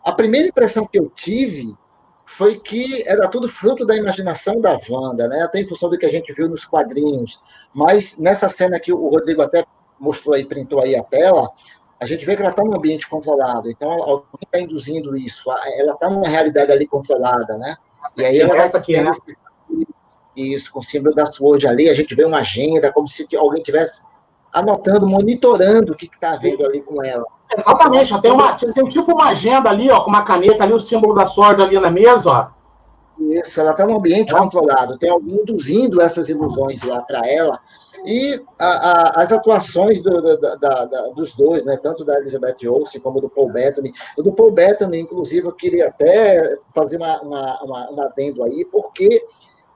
A 0.03 0.11
primeira 0.11 0.47
impressão 0.47 0.87
que 0.87 0.97
eu 0.97 1.09
tive 1.13 1.75
foi 2.31 2.57
que 2.57 3.03
era 3.05 3.27
tudo 3.27 3.49
fruto 3.49 3.85
da 3.85 3.95
imaginação 3.95 4.61
da 4.61 4.79
Wanda, 4.89 5.27
né? 5.27 5.41
Até 5.41 5.59
em 5.59 5.67
função 5.67 5.89
do 5.89 5.97
que 5.97 6.05
a 6.05 6.11
gente 6.11 6.31
viu 6.33 6.47
nos 6.47 6.63
quadrinhos. 6.63 7.41
Mas 7.73 8.17
nessa 8.17 8.47
cena 8.47 8.79
que 8.79 8.91
o 8.91 9.09
Rodrigo 9.09 9.41
até 9.41 9.65
mostrou 9.99 10.33
aí, 10.33 10.45
printou 10.45 10.81
aí 10.81 10.95
a 10.95 11.03
tela, 11.03 11.51
a 11.99 12.05
gente 12.05 12.25
vê 12.25 12.35
que 12.35 12.41
ela 12.41 12.51
está 12.51 12.63
num 12.63 12.75
ambiente 12.75 13.07
controlado. 13.09 13.69
Então, 13.69 13.91
alguém 13.91 14.25
está 14.43 14.59
induzindo 14.59 15.15
isso. 15.17 15.51
Ela 15.77 15.93
está 15.93 16.09
numa 16.09 16.27
realidade 16.27 16.71
ali 16.71 16.87
controlada, 16.87 17.57
né? 17.57 17.75
E 18.17 18.23
aí 18.23 18.39
ela 18.39 18.55
vai 18.55 18.65
Essa 18.65 18.77
aqui, 18.77 18.99
né? 18.99 19.11
Isso, 20.35 20.71
com 20.71 20.79
o 20.79 20.83
símbolo 20.83 21.13
da 21.13 21.25
Sword 21.25 21.67
ali, 21.67 21.89
a 21.89 21.93
gente 21.93 22.15
vê 22.15 22.23
uma 22.23 22.39
agenda, 22.39 22.93
como 22.93 23.07
se 23.09 23.27
alguém 23.35 23.61
tivesse 23.61 24.03
anotando, 24.53 25.05
monitorando 25.05 25.91
o 25.91 25.97
que 25.97 26.05
está 26.05 26.31
havendo 26.31 26.65
ali 26.65 26.81
com 26.81 27.03
ela. 27.03 27.25
Exatamente, 27.57 28.09
já 28.09 28.19
tem, 28.19 28.31
uma, 28.31 28.53
tem 28.55 28.85
tipo 28.87 29.11
uma 29.11 29.29
agenda 29.29 29.69
ali, 29.69 29.89
ó, 29.89 30.01
com 30.01 30.09
uma 30.09 30.23
caneta 30.23 30.63
ali, 30.63 30.73
o 30.73 30.79
símbolo 30.79 31.13
da 31.13 31.25
sorte 31.25 31.61
ali 31.61 31.79
na 31.79 31.91
mesa, 31.91 32.29
ó. 32.29 32.61
Isso, 33.19 33.59
ela 33.59 33.71
está 33.71 33.85
num 33.85 33.97
ambiente 33.97 34.33
controlado, 34.33 34.97
tem 34.97 35.09
alguém 35.09 35.35
induzindo 35.35 36.01
essas 36.01 36.27
ilusões 36.27 36.81
lá 36.83 37.01
para 37.01 37.27
ela. 37.27 37.59
E 38.05 38.39
a, 38.57 38.65
a, 38.65 39.21
as 39.21 39.31
atuações 39.31 40.01
do, 40.01 40.21
da, 40.21 40.55
da, 40.55 40.85
da, 40.85 41.01
dos 41.09 41.35
dois, 41.35 41.63
né, 41.63 41.77
tanto 41.77 42.03
da 42.03 42.17
Elizabeth 42.17 42.67
Olsen 42.67 42.99
como 42.99 43.21
do 43.21 43.29
Paul 43.29 43.51
Bettany. 43.51 43.93
O 44.17 44.23
do 44.23 44.33
Paul 44.33 44.51
Bettany, 44.51 44.99
inclusive, 44.99 45.45
eu 45.45 45.51
queria 45.51 45.89
até 45.89 46.57
fazer 46.73 46.97
uma, 46.97 47.21
uma, 47.21 47.63
uma, 47.63 47.91
um 47.91 48.01
adendo 48.01 48.43
aí, 48.43 48.65
porque 48.65 49.23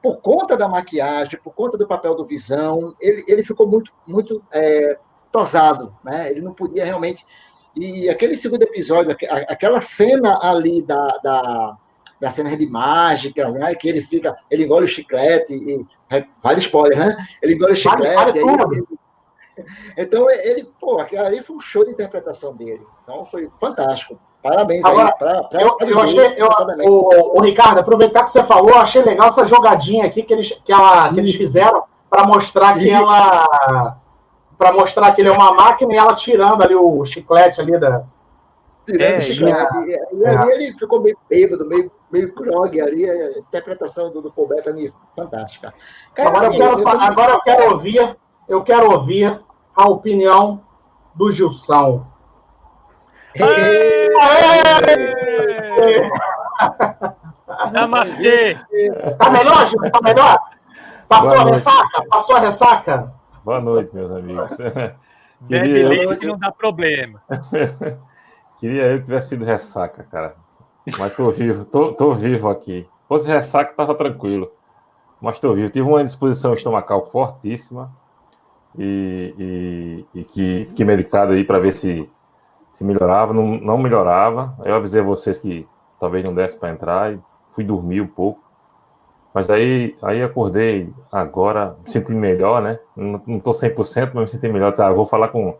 por 0.01 0.17
conta 0.17 0.57
da 0.57 0.67
maquiagem, 0.67 1.39
por 1.43 1.53
conta 1.53 1.77
do 1.77 1.87
papel 1.87 2.15
do 2.15 2.25
Visão, 2.25 2.95
ele, 2.99 3.23
ele 3.27 3.43
ficou 3.43 3.67
muito, 3.67 3.91
muito 4.07 4.41
é, 4.51 4.97
tosado, 5.31 5.93
né? 6.03 6.31
Ele 6.31 6.41
não 6.41 6.53
podia 6.53 6.85
realmente. 6.85 7.25
E 7.75 8.09
aquele 8.09 8.35
segundo 8.37 8.63
episódio, 8.63 9.15
aquela 9.49 9.81
cena 9.81 10.39
ali 10.41 10.81
da, 10.81 11.07
da, 11.21 11.77
da 12.19 12.31
cena 12.31 12.55
de 12.55 12.65
mágica, 12.67 13.49
né? 13.49 13.75
Que 13.75 13.89
ele 13.89 14.01
fica, 14.01 14.35
ele 14.49 14.63
engole 14.63 14.85
o 14.85 14.87
chiclete 14.87 15.53
e 15.53 15.85
vale 16.41 16.59
spoiler, 16.59 16.97
né? 16.97 17.27
Ele 17.41 17.55
engole 17.55 17.73
o 17.73 17.75
chiclete, 17.75 18.15
Vale, 18.15 18.41
vale 18.41 18.75
aí, 18.75 18.83
Então, 19.97 20.27
ele, 20.29 20.69
pô, 20.79 20.99
aquilo 20.99 21.25
ali 21.25 21.41
foi 21.41 21.55
um 21.55 21.61
show 21.61 21.85
de 21.85 21.91
interpretação 21.91 22.53
dele. 22.53 22.85
Então, 23.03 23.25
foi 23.25 23.49
fantástico. 23.59 24.19
Parabéns 24.43 24.85
Agora, 24.85 25.07
aí. 25.07 25.17
Pra, 25.17 25.43
pra, 25.43 25.61
Eu, 25.61 25.75
pra 25.75 25.89
eu 25.89 25.99
achei, 26.01 26.35
eu, 26.37 26.47
o, 26.87 27.39
o 27.39 27.41
Ricardo, 27.41 27.79
aproveitar 27.79 28.23
que 28.23 28.29
você 28.29 28.43
falou, 28.43 28.69
eu 28.69 28.79
achei 28.79 29.01
legal 29.01 29.27
essa 29.27 29.45
jogadinha 29.45 30.05
aqui 30.05 30.21
que 30.21 30.33
eles, 30.33 30.51
que 30.63 30.71
ela, 30.71 31.11
que 31.11 31.19
eles 31.19 31.33
fizeram 31.35 31.83
para 32.09 32.27
mostrar 32.27 32.77
que 32.77 32.89
ela. 32.89 33.97
Para 34.57 34.71
mostrar 34.73 35.11
que 35.13 35.21
ele 35.21 35.29
é 35.29 35.31
uma 35.31 35.53
máquina 35.53 35.93
e 35.93 35.97
ela 35.97 36.15
tirando 36.15 36.61
ali 36.63 36.75
o 36.75 37.03
chiclete 37.05 37.59
ali 37.61 37.77
da. 37.79 38.03
Tirando 38.85 39.01
É, 39.01 39.17
o 39.17 39.21
chiclete. 39.21 39.77
E, 40.13 40.15
e 40.17 40.25
ali 40.27 40.51
ele 40.65 40.77
ficou 40.77 41.01
meio 41.01 41.17
bêbado, 41.29 41.65
meio, 41.65 41.91
meio 42.11 42.33
grog 42.33 42.79
ali. 42.81 43.09
A 43.09 43.39
interpretação 43.39 44.11
do, 44.11 44.21
do 44.21 44.31
Paul 44.31 44.47
Bettany 44.47 44.93
fantástica. 45.15 45.73
Cara, 46.13 46.29
Agora 46.29 46.45
eu 46.45 46.49
assim, 46.49 46.57
quero, 46.59 46.71
eu- 46.71 46.77
fa- 46.79 47.05
agora 47.07 47.31
eu 47.33 47.41
quero 47.41 47.71
ouvir, 47.71 48.17
eu 48.47 48.63
quero 48.63 48.91
ouvir 48.91 49.41
a 49.75 49.89
opinião 49.89 50.61
do 51.15 51.31
Gilson. 51.31 52.05
Aê! 53.41 54.09
Namastê! 57.71 58.57
Tá 59.17 59.29
melhor, 59.29 59.65
Gilson? 59.67 59.89
Tá 59.89 59.99
melhor? 60.01 60.37
Passou 61.07 61.29
Boa 61.29 61.41
a 61.41 61.43
noite. 61.45 61.55
ressaca? 61.57 62.05
Passou 62.09 62.35
a 62.35 62.39
ressaca? 62.39 63.13
Boa 63.45 63.61
noite, 63.61 63.93
meus 63.93 64.09
amigos. 64.09 64.57
Queria, 65.47 65.87
leite 65.87 66.17
que 66.17 66.25
não 66.25 66.35
dá 66.35 66.51
problema. 66.51 67.21
queria 68.57 68.87
eu 68.87 68.97
que 68.97 69.05
tivesse 69.05 69.29
sido 69.29 69.45
ressaca, 69.45 70.03
cara. 70.03 70.35
Mas 70.97 71.13
tô 71.13 71.29
vivo, 71.29 71.63
tô, 71.63 71.93
tô 71.93 72.15
vivo 72.15 72.49
aqui. 72.49 72.89
Se 73.03 73.07
fosse 73.07 73.27
ressaca, 73.27 73.71
tava 73.75 73.93
tranquilo. 73.93 74.51
Mas 75.21 75.39
tô 75.39 75.53
vivo. 75.53 75.69
Tive 75.69 75.87
uma 75.87 76.01
indisposição 76.01 76.55
estomacal 76.55 77.05
fortíssima 77.05 77.95
e, 78.75 79.35
e, 79.37 80.19
e 80.21 80.23
que 80.23 80.65
fiquei 80.69 80.83
medicado 80.83 81.33
aí 81.33 81.43
para 81.43 81.59
ver 81.59 81.75
se, 81.75 82.09
se 82.71 82.83
melhorava. 82.83 83.31
Não, 83.31 83.59
não 83.59 83.77
melhorava. 83.77 84.55
Aí 84.61 84.71
eu 84.71 84.75
avisei 84.75 85.01
a 85.01 85.03
vocês 85.03 85.37
que 85.37 85.67
talvez 85.99 86.23
não 86.25 86.33
desse 86.33 86.57
para 86.57 86.71
entrar 86.71 87.13
e 87.13 87.19
fui 87.49 87.63
dormir 87.63 88.01
um 88.01 88.07
pouco. 88.07 88.43
Mas 89.35 89.49
aí, 89.49 89.97
aí 90.01 90.23
acordei 90.23 90.93
agora, 91.11 91.75
me 91.83 91.91
senti 91.91 92.13
melhor, 92.13 92.61
né? 92.61 92.79
Não, 92.95 93.21
não 93.27 93.37
tô 93.37 93.51
100%, 93.51 94.11
mas 94.13 94.23
me 94.23 94.29
senti 94.29 94.47
melhor. 94.47 94.71
Disse, 94.71 94.81
ah, 94.81 94.93
vou 94.93 95.05
falar 95.05 95.27
com, 95.27 95.57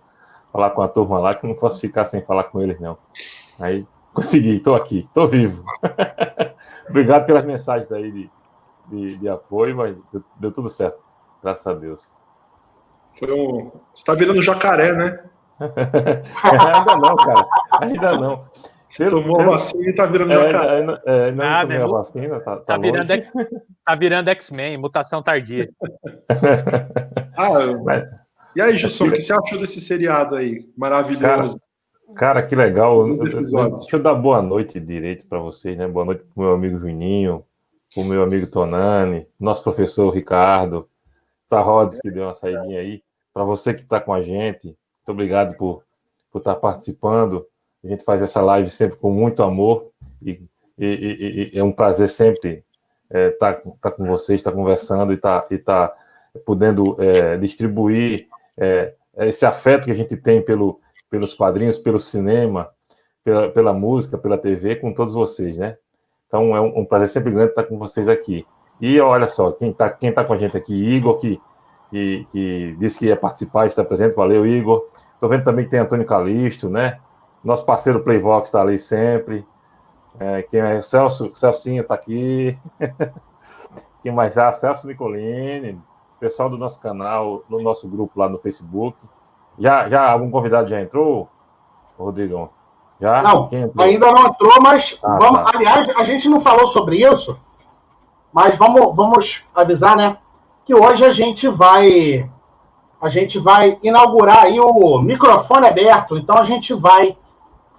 falar 0.49 0.69
com 0.69 0.81
a 0.81 0.87
turma 0.87 1.19
lá, 1.19 1.35
que 1.35 1.45
não 1.45 1.55
posso 1.55 1.81
ficar 1.81 2.05
sem 2.05 2.21
falar 2.21 2.45
com 2.45 2.61
eles, 2.61 2.79
não. 2.79 2.97
Aí 3.59 3.85
consegui, 4.13 4.61
tô 4.61 4.75
aqui, 4.75 5.09
tô 5.13 5.27
vivo. 5.27 5.61
Obrigado 6.89 7.25
pelas 7.25 7.43
mensagens 7.43 7.91
aí 7.91 8.09
de, 8.13 8.31
de, 8.87 9.17
de 9.17 9.27
apoio, 9.27 9.75
mas 9.75 9.93
deu, 10.09 10.23
deu 10.37 10.51
tudo 10.53 10.69
certo, 10.69 11.03
graças 11.43 11.67
a 11.67 11.73
Deus. 11.73 12.15
Foi 13.19 13.29
um... 13.29 13.71
Você 13.93 14.05
tá 14.05 14.13
virando 14.13 14.41
jacaré, 14.41 14.93
né? 14.93 15.19
ainda 15.59 16.95
não, 16.95 17.15
cara, 17.17 17.47
ainda 17.81 18.11
não. 18.13 18.43
Você 18.89 19.09
tomou 19.09 19.41
a 19.41 19.45
vacina 19.45 19.89
e 19.89 19.93
tá 19.93 20.05
virando 20.05 20.31
é, 20.31 20.51
jacaré. 20.51 20.67
é, 20.67 20.79
ainda 20.79 21.31
não 21.31 21.35
Nada, 21.35 21.61
tomei 21.67 21.77
é 21.77 21.83
a 21.83 21.87
vacina, 21.87 22.39
tá, 22.39 22.55
tá, 22.57 22.61
Tá 22.63 22.77
virando. 22.77 23.11
X- 23.11 23.31
tá 23.83 23.95
virando 23.95 24.29
X-Men, 24.29 24.77
mutação 24.77 25.21
tardia. 25.21 25.69
Ah, 27.37 27.49
Mas- 27.83 28.03
E 28.55 28.61
aí, 28.61 28.77
Gilson, 28.77 29.07
o 29.07 29.11
que 29.11 29.23
você 29.23 29.33
achou 29.33 29.59
desse 29.59 29.81
seriado 29.81 30.35
aí? 30.35 30.69
Maravilhoso. 30.77 31.59
Cara, 32.15 32.41
que 32.43 32.55
legal. 32.55 33.05
Deixa 33.17 33.95
eu 33.97 33.99
dar 34.01 34.13
boa 34.13 34.41
noite 34.41 34.79
direito 34.79 35.25
para 35.27 35.39
vocês, 35.39 35.75
né? 35.75 35.87
Boa 35.87 36.05
noite 36.05 36.23
para 36.23 36.41
o 36.41 36.45
meu 36.45 36.53
amigo 36.53 36.79
Juninho, 36.79 37.43
para 37.93 38.01
o 38.01 38.05
meu 38.05 38.23
amigo 38.23 38.47
Tonani, 38.47 39.27
nosso 39.39 39.61
professor 39.63 40.09
Ricardo, 40.11 40.87
para 41.49 41.61
Rods, 41.61 41.99
que 41.99 42.09
deu 42.09 42.23
uma 42.23 42.35
saidinha 42.35 42.79
aí, 42.79 43.03
para 43.33 43.43
você 43.43 43.73
que 43.73 43.81
está 43.81 43.99
com 43.99 44.13
a 44.13 44.21
gente, 44.21 44.65
muito 44.67 44.77
obrigado 45.09 45.57
por, 45.57 45.83
por 46.31 46.39
estar 46.39 46.55
participando. 46.55 47.45
A 47.85 47.89
gente 47.89 48.03
faz 48.03 48.21
essa 48.21 48.41
live 48.41 48.69
sempre 48.69 48.97
com 48.97 49.11
muito 49.11 49.43
amor 49.43 49.91
e, 50.21 50.41
e- 50.77 51.51
e- 51.53 51.59
é 51.59 51.63
um 51.63 51.71
prazer 51.71 52.09
sempre 52.09 52.63
estar 53.11 53.61
com 53.95 54.05
vocês, 54.05 54.39
estar 54.39 54.51
conversando 54.51 55.13
e 55.13 55.15
estar 55.15 55.45
e 55.51 55.57
tá 55.57 55.93
podendo 56.45 56.95
é, 56.99 57.37
distribuir 57.37 58.27
é, 58.57 58.93
esse 59.19 59.45
afeto 59.45 59.85
que 59.85 59.91
a 59.91 59.95
gente 59.95 60.17
tem 60.17 60.41
pelo, 60.41 60.79
pelos 61.09 61.33
quadrinhos, 61.33 61.77
pelo 61.77 61.99
cinema, 61.99 62.69
pela, 63.23 63.49
pela 63.49 63.73
música, 63.73 64.17
pela 64.17 64.37
TV, 64.37 64.75
com 64.75 64.93
todos 64.93 65.13
vocês, 65.13 65.57
né? 65.57 65.77
Então 66.27 66.55
é 66.55 66.59
um, 66.59 66.79
um 66.79 66.85
prazer 66.85 67.09
sempre 67.09 67.31
grande 67.31 67.51
estar 67.51 67.63
com 67.63 67.77
vocês 67.77 68.09
aqui. 68.09 68.45
E 68.81 68.99
olha 68.99 69.27
só, 69.27 69.51
quem 69.51 69.69
está 69.69 69.89
quem 69.89 70.11
tá 70.11 70.23
com 70.25 70.33
a 70.33 70.37
gente 70.37 70.57
aqui, 70.57 70.73
Igor, 70.73 71.17
que, 71.17 71.39
que, 71.89 72.27
que 72.31 72.75
disse 72.79 72.99
que 72.99 73.05
ia 73.05 73.15
participar, 73.15 73.67
está 73.67 73.85
presente, 73.85 74.15
valeu, 74.15 74.45
Igor. 74.45 74.89
Estou 75.13 75.29
vendo 75.29 75.43
também 75.43 75.63
que 75.65 75.71
tem 75.71 75.79
Antônio 75.79 76.05
Calixto, 76.05 76.69
né? 76.69 76.99
Nosso 77.45 77.63
parceiro 77.63 77.99
Playvox 77.99 78.47
está 78.47 78.59
ali 78.61 78.79
sempre. 78.79 79.47
É, 80.19 80.41
quem 80.41 80.59
é 80.59 80.81
Celso, 80.81 81.29
Celcinho 81.35 81.83
está 81.83 81.93
aqui. 81.93 82.57
quem 84.01 84.11
mais? 84.11 84.35
Ah, 84.35 84.51
Celso 84.51 84.87
Nicolini, 84.87 85.79
pessoal 86.19 86.49
do 86.49 86.57
nosso 86.57 86.81
canal, 86.81 87.43
no 87.47 87.61
nosso 87.61 87.87
grupo 87.87 88.19
lá 88.19 88.27
no 88.27 88.39
Facebook. 88.39 88.97
Já, 89.59 89.87
já 89.87 90.11
algum 90.11 90.31
convidado 90.31 90.67
já 90.69 90.81
entrou, 90.81 91.29
Rodrigão? 91.99 92.49
Já? 92.99 93.21
Não? 93.21 93.47
Ainda 93.77 94.11
não 94.11 94.25
entrou, 94.25 94.59
mas 94.59 94.97
Ah, 95.03 95.15
vamos. 95.15 95.43
tá. 95.43 95.51
Aliás, 95.53 95.87
a 95.89 96.03
gente 96.03 96.27
não 96.27 96.39
falou 96.39 96.65
sobre 96.65 96.97
isso, 96.97 97.37
mas 98.33 98.57
vamos, 98.57 98.95
vamos 98.95 99.43
avisar, 99.53 99.95
né? 99.95 100.17
Que 100.65 100.73
hoje 100.73 101.05
a 101.05 101.11
gente 101.11 101.47
vai 101.47 102.27
a 102.99 103.07
gente 103.07 103.37
vai 103.37 103.77
inaugurar 103.83 104.45
aí 104.45 104.59
o 104.59 104.99
microfone 104.99 105.67
aberto. 105.67 106.17
Então 106.17 106.37
a 106.39 106.43
gente 106.43 106.73
vai 106.73 107.15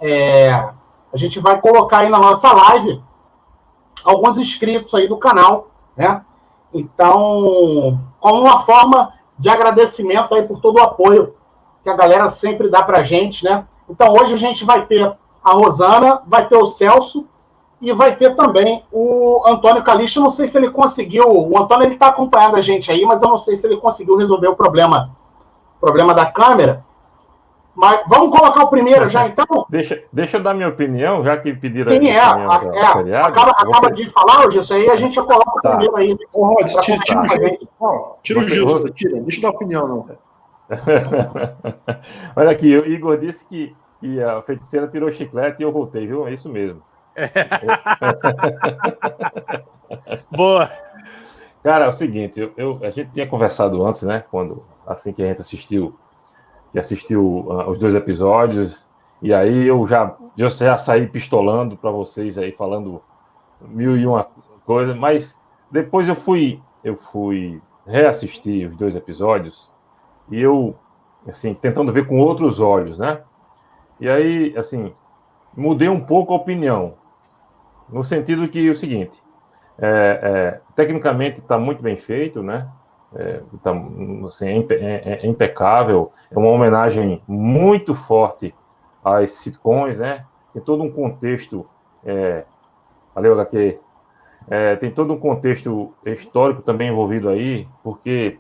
é, 0.01 0.51
a 0.51 1.17
gente 1.17 1.41
vai 1.41 1.61
colocar 1.61 1.99
aí 1.99 2.09
na 2.09 2.19
nossa 2.19 2.53
live 2.53 3.03
alguns 4.05 4.39
inscritos 4.39 4.95
aí 4.95 5.09
do 5.09 5.17
canal, 5.17 5.69
né? 5.97 6.23
Então, 6.73 8.01
como 8.21 8.43
uma 8.43 8.61
forma 8.61 9.13
de 9.39 9.49
agradecimento 9.49 10.35
aí 10.35 10.43
por 10.43 10.61
todo 10.61 10.77
o 10.77 10.83
apoio 10.83 11.35
que 11.83 11.91
a 11.91 11.97
galera 11.97 12.29
sempre 12.29 12.69
dá 12.69 12.83
pra 12.83 13.03
gente, 13.03 13.45
né? 13.45 13.65
Então 13.89 14.13
hoje 14.13 14.35
a 14.35 14.37
gente 14.37 14.65
vai 14.65 14.85
ter 14.87 15.17
a 15.43 15.53
Rosana, 15.53 16.21
vai 16.27 16.47
ter 16.47 16.57
o 16.57 16.67
Celso 16.67 17.27
e 17.81 17.93
vai 17.93 18.17
ter 18.17 18.35
também 18.35 18.83
o 18.91 19.43
Antônio 19.47 19.85
Calixto. 19.85 20.21
Não 20.21 20.31
sei 20.31 20.49
se 20.49 20.59
ele 20.59 20.71
conseguiu. 20.71 21.29
O 21.29 21.57
Antônio 21.57 21.85
ele 21.85 21.95
está 21.95 22.09
acompanhando 22.09 22.57
a 22.57 22.61
gente 22.61 22.91
aí, 22.91 23.05
mas 23.05 23.23
eu 23.23 23.29
não 23.29 23.39
sei 23.39 23.55
se 23.55 23.67
ele 23.67 23.77
conseguiu 23.77 24.17
resolver 24.17 24.49
o 24.49 24.57
problema, 24.57 25.17
problema 25.81 26.13
da 26.13 26.27
câmera. 26.27 26.85
Mas 27.77 28.01
vamos 28.09 28.37
colocar 28.37 28.65
o 28.65 28.69
primeiro 28.69 29.09
já 29.09 29.29
então? 29.37 29.67
Deixa, 29.69 30.03
deixa 30.13 30.39
eu 30.39 30.43
dar 30.43 30.55
minha 30.55 30.69
opinião, 30.69 31.23
já 31.23 31.37
que 31.37 31.53
pediram 31.53 31.93
Sim, 31.93 32.09
é. 32.09 32.19
a- 32.19 32.61
é. 32.73 33.17
acaba 33.19 33.51
acaba 33.51 33.91
de 33.93 34.11
falar, 34.11 34.51
Gilson, 34.51 34.75
aí 34.75 34.91
a 34.91 34.97
gente 34.97 35.15
já 35.15 35.23
coloca 35.23 35.59
o 35.59 35.61
Tá. 35.61 35.71
primeiro 35.77 35.97
aí. 35.97 36.17
Ô, 36.33 36.57
Pra 36.57 36.67
tira, 36.67 36.99
tira, 37.05 37.59
tira 38.23 38.39
o 38.39 38.43
Gilson, 38.43 38.79
você- 38.79 38.91
tira. 38.93 39.21
Deixa 39.21 39.39
eu 39.39 39.43
dar 39.43 39.51
opinião, 39.51 39.87
não. 39.87 40.07
Olha 42.35 42.51
aqui, 42.51 42.77
o 42.77 42.87
Igor 42.87 43.19
disse 43.19 43.47
que, 43.47 43.77
que 44.01 44.21
a 44.23 44.41
feiticeira 44.43 44.89
tirou 44.89 45.09
o 45.09 45.13
chiclete 45.13 45.63
e 45.63 45.65
eu 45.65 45.71
voltei, 45.71 46.07
viu? 46.07 46.27
É 46.27 46.33
isso 46.33 46.49
mesmo. 46.49 46.83
Boa. 50.31 50.71
Cara, 51.63 51.87
é 51.87 51.89
o 51.89 51.93
seguinte, 51.93 52.41
eu, 52.41 52.53
eu- 52.57 52.79
a 52.83 52.91
gente 52.91 53.11
tinha 53.13 53.27
conversado 53.27 53.85
antes, 53.85 54.03
né? 54.03 54.25
Quando 54.31 54.63
assim 54.87 55.13
que 55.13 55.23
a 55.23 55.27
gente 55.27 55.41
assistiu, 55.41 55.97
que 56.77 56.81
assistiu 56.81 57.47
ah, 57.53 57.71
os 57.71 57.79
dois 57.79 57.95
episódios, 57.95 58.87
e 59.23 59.33
aí 59.33 59.67
eu 59.67 59.87
já 59.87 60.15
eu 60.37 60.51
já 60.51 60.77
saí 60.77 61.07
pistolando 61.07 61.75
para 61.75 61.91
vocês 61.91 62.37
aí 62.37 62.53
falando 62.53 63.01
mil 63.63 63.97
e 63.97 64.07
uma 64.07 64.29
coisas, 64.63 64.95
mas 64.95 65.41
depois 65.71 66.07
eu 66.07 66.15
fui 66.15 66.61
eu 66.85 66.95
fui 66.95 67.63
reassistir 67.87 68.69
os 68.69 68.77
dois 68.77 68.95
episódios 68.95 69.73
e 70.31 70.39
eu 70.39 70.77
assim 71.27 71.55
tentando 71.55 71.91
ver 71.91 72.07
com 72.07 72.21
outros 72.21 72.61
olhos, 72.61 72.99
né? 72.99 73.23
E 73.99 74.07
aí 74.07 74.55
assim 74.55 74.93
mudei 75.57 75.89
um 75.89 76.01
pouco 76.01 76.35
a 76.35 76.37
opinião 76.37 76.93
no 77.89 78.05
sentido 78.05 78.47
que 78.49 78.69
é 78.69 78.71
o 78.71 78.77
seguinte 78.77 79.23
é, 79.79 79.89
é, 79.89 80.61
tecnicamente 80.75 81.39
está 81.39 81.59
muito 81.59 81.83
bem 81.83 81.97
feito, 81.97 82.43
né? 82.43 82.69
É, 83.15 83.41
tá, 83.63 83.73
assim, 84.27 84.47
é, 84.49 84.57
impe- 84.57 84.75
é- 84.75 85.21
é 85.23 85.27
impecável, 85.27 86.11
é 86.31 86.39
uma 86.39 86.49
homenagem 86.51 87.23
muito 87.27 87.95
forte 87.95 88.55
às 89.05 89.31
sitcoms, 89.33 89.97
né? 89.97 90.25
Tem 90.53 90.63
todo 90.63 90.83
um 90.83 90.91
contexto, 90.91 91.67
é, 92.05 92.45
valeu 93.15 93.35
HQ, 93.35 93.79
é, 94.49 94.77
tem 94.77 94.91
todo 94.91 95.13
um 95.13 95.19
contexto 95.19 95.95
histórico 96.05 96.63
também 96.63 96.91
envolvido 96.91 97.29
aí, 97.29 97.69
porque 97.83 98.39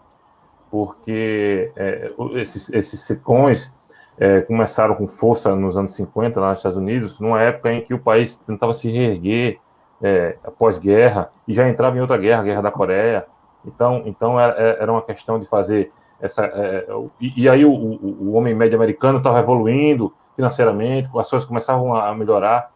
porque 0.70 1.72
é, 1.76 2.12
esses, 2.34 2.72
esses 2.72 3.00
sitcoms 3.00 3.72
é, 4.18 4.40
começaram 4.42 4.94
com 4.94 5.06
força 5.06 5.54
nos 5.54 5.76
anos 5.76 5.94
50 5.94 6.40
lá 6.40 6.50
nos 6.50 6.58
Estados 6.58 6.78
Unidos, 6.78 7.20
numa 7.20 7.40
época 7.40 7.72
em 7.72 7.82
que 7.82 7.94
o 7.94 7.98
país 7.98 8.36
tentava 8.38 8.74
se 8.74 8.90
reerguer 8.90 9.58
é, 10.02 10.36
após 10.44 10.78
guerra 10.78 11.30
e 11.46 11.54
já 11.54 11.68
entrava 11.68 11.96
em 11.96 12.00
outra 12.00 12.16
guerra, 12.18 12.40
a 12.40 12.44
guerra 12.44 12.62
da 12.62 12.70
Coreia. 12.70 13.26
Então, 13.66 14.02
então 14.06 14.38
era, 14.38 14.54
era 14.54 14.92
uma 14.92 15.02
questão 15.02 15.38
de 15.38 15.46
fazer 15.46 15.92
essa, 16.20 16.46
é, 16.46 16.86
e, 17.20 17.42
e, 17.42 17.48
aí 17.48 17.64
o, 17.64 17.72
o, 17.72 18.28
o, 18.28 18.32
homem 18.32 18.54
médio 18.54 18.76
americano 18.76 19.18
estava 19.18 19.38
evoluindo 19.38 20.14
financeiramente, 20.34 21.10
as 21.16 21.28
coisas 21.28 21.46
começavam 21.46 21.94
a 21.94 22.14
melhorar, 22.14 22.70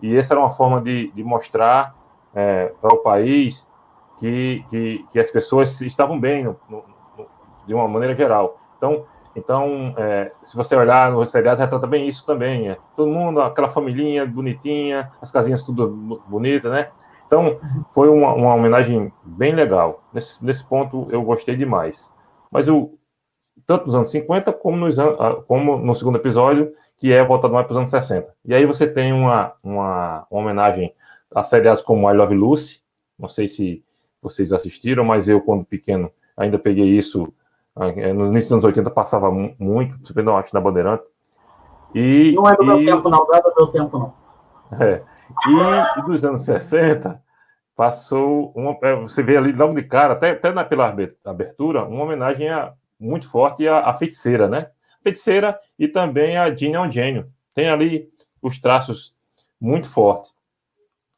e 0.00 0.16
essa 0.16 0.34
era 0.34 0.40
uma 0.40 0.50
forma 0.50 0.80
de, 0.80 1.10
de 1.12 1.24
mostrar 1.24 1.94
é, 2.34 2.72
para 2.80 2.94
o 2.94 2.98
país 2.98 3.66
que, 4.18 4.64
que, 4.70 5.04
que, 5.10 5.18
as 5.18 5.30
pessoas 5.30 5.80
estavam 5.80 6.18
bem 6.18 6.44
no, 6.44 6.56
no, 6.68 6.84
no, 7.16 7.26
de 7.66 7.74
uma 7.74 7.88
maneira 7.88 8.14
geral. 8.14 8.56
Então, 8.76 9.04
então 9.34 9.94
é, 9.96 10.32
se 10.42 10.56
você 10.56 10.76
olhar 10.76 11.10
no 11.10 11.24
seriado, 11.26 11.60
retrata 11.60 11.86
bem 11.86 12.06
isso 12.06 12.24
também. 12.26 12.68
É, 12.68 12.78
todo 12.94 13.10
mundo, 13.10 13.40
aquela 13.40 13.70
família 13.70 14.26
bonitinha, 14.26 15.10
as 15.20 15.30
casinhas 15.30 15.62
tudo 15.62 16.22
bonitas, 16.26 16.70
né? 16.70 16.90
Então, 17.26 17.58
foi 17.92 18.08
uma, 18.08 18.32
uma 18.32 18.54
homenagem 18.54 19.12
bem 19.24 19.54
legal. 19.54 20.04
Nesse, 20.12 20.44
nesse 20.44 20.64
ponto, 20.64 21.08
eu 21.10 21.22
gostei 21.22 21.56
demais. 21.56 22.10
Mas 22.50 22.68
o, 22.68 22.96
tanto 23.66 23.86
nos 23.86 23.94
anos 23.94 24.10
50 24.10 24.52
como, 24.52 24.76
nos, 24.76 24.96
como 25.46 25.76
no 25.76 25.94
segundo 25.94 26.16
episódio, 26.16 26.72
que 26.98 27.12
é 27.12 27.24
voltado 27.24 27.52
mais 27.52 27.66
para 27.66 27.72
os 27.72 27.78
anos 27.78 27.90
60. 27.90 28.32
E 28.44 28.54
aí 28.54 28.64
você 28.64 28.86
tem 28.86 29.12
uma, 29.12 29.52
uma, 29.62 30.26
uma 30.30 30.40
homenagem 30.40 30.94
a 31.34 31.42
seriados 31.42 31.82
como 31.82 32.10
I 32.10 32.14
Love 32.14 32.34
Lucy, 32.34 32.80
não 33.18 33.28
sei 33.28 33.48
se 33.48 33.84
vocês 34.22 34.52
assistiram, 34.52 35.04
mas 35.04 35.28
eu, 35.28 35.40
quando 35.40 35.64
pequeno, 35.64 36.10
ainda 36.36 36.58
peguei 36.58 36.86
isso. 36.86 37.32
É, 37.78 38.12
no 38.12 38.26
início 38.26 38.48
dos 38.48 38.52
anos 38.52 38.64
80 38.64 38.90
passava 38.90 39.30
muito, 39.30 39.98
acho, 40.36 40.54
na 40.54 40.60
Bandeirante. 40.60 41.04
E, 41.94 42.32
não 42.34 42.48
é 42.48 42.56
do 42.56 42.62
e... 42.62 42.66
meu 42.66 42.84
tempo, 42.84 43.08
não, 43.08 43.26
não 43.26 43.34
é 43.34 43.42
do 43.42 43.54
meu 43.56 43.66
tempo, 43.66 43.98
não. 43.98 44.14
É. 44.80 45.02
E, 45.48 46.00
e 46.00 46.02
dos 46.04 46.24
anos 46.24 46.42
60, 46.42 47.22
passou 47.74 48.52
uma, 48.54 48.76
é, 48.82 48.94
você 48.96 49.22
vê 49.22 49.36
ali 49.36 49.52
logo 49.52 49.74
de 49.74 49.82
cara, 49.82 50.14
até, 50.14 50.30
até 50.30 50.52
na, 50.52 50.64
pela 50.64 50.94
abertura, 51.24 51.84
uma 51.84 52.04
homenagem 52.04 52.48
a, 52.48 52.72
muito 52.98 53.28
forte 53.28 53.68
à, 53.68 53.80
à 53.80 53.94
feiticeira, 53.94 54.48
né? 54.48 54.70
Feiticeira 55.02 55.58
e 55.78 55.86
também 55.86 56.36
a 56.36 56.52
Gina 56.54 56.78
é 56.78 56.80
um 56.80 56.90
gênio. 56.90 57.30
Tem 57.54 57.68
ali 57.68 58.08
os 58.40 58.58
traços 58.58 59.14
muito 59.60 59.88
fortes. 59.88 60.34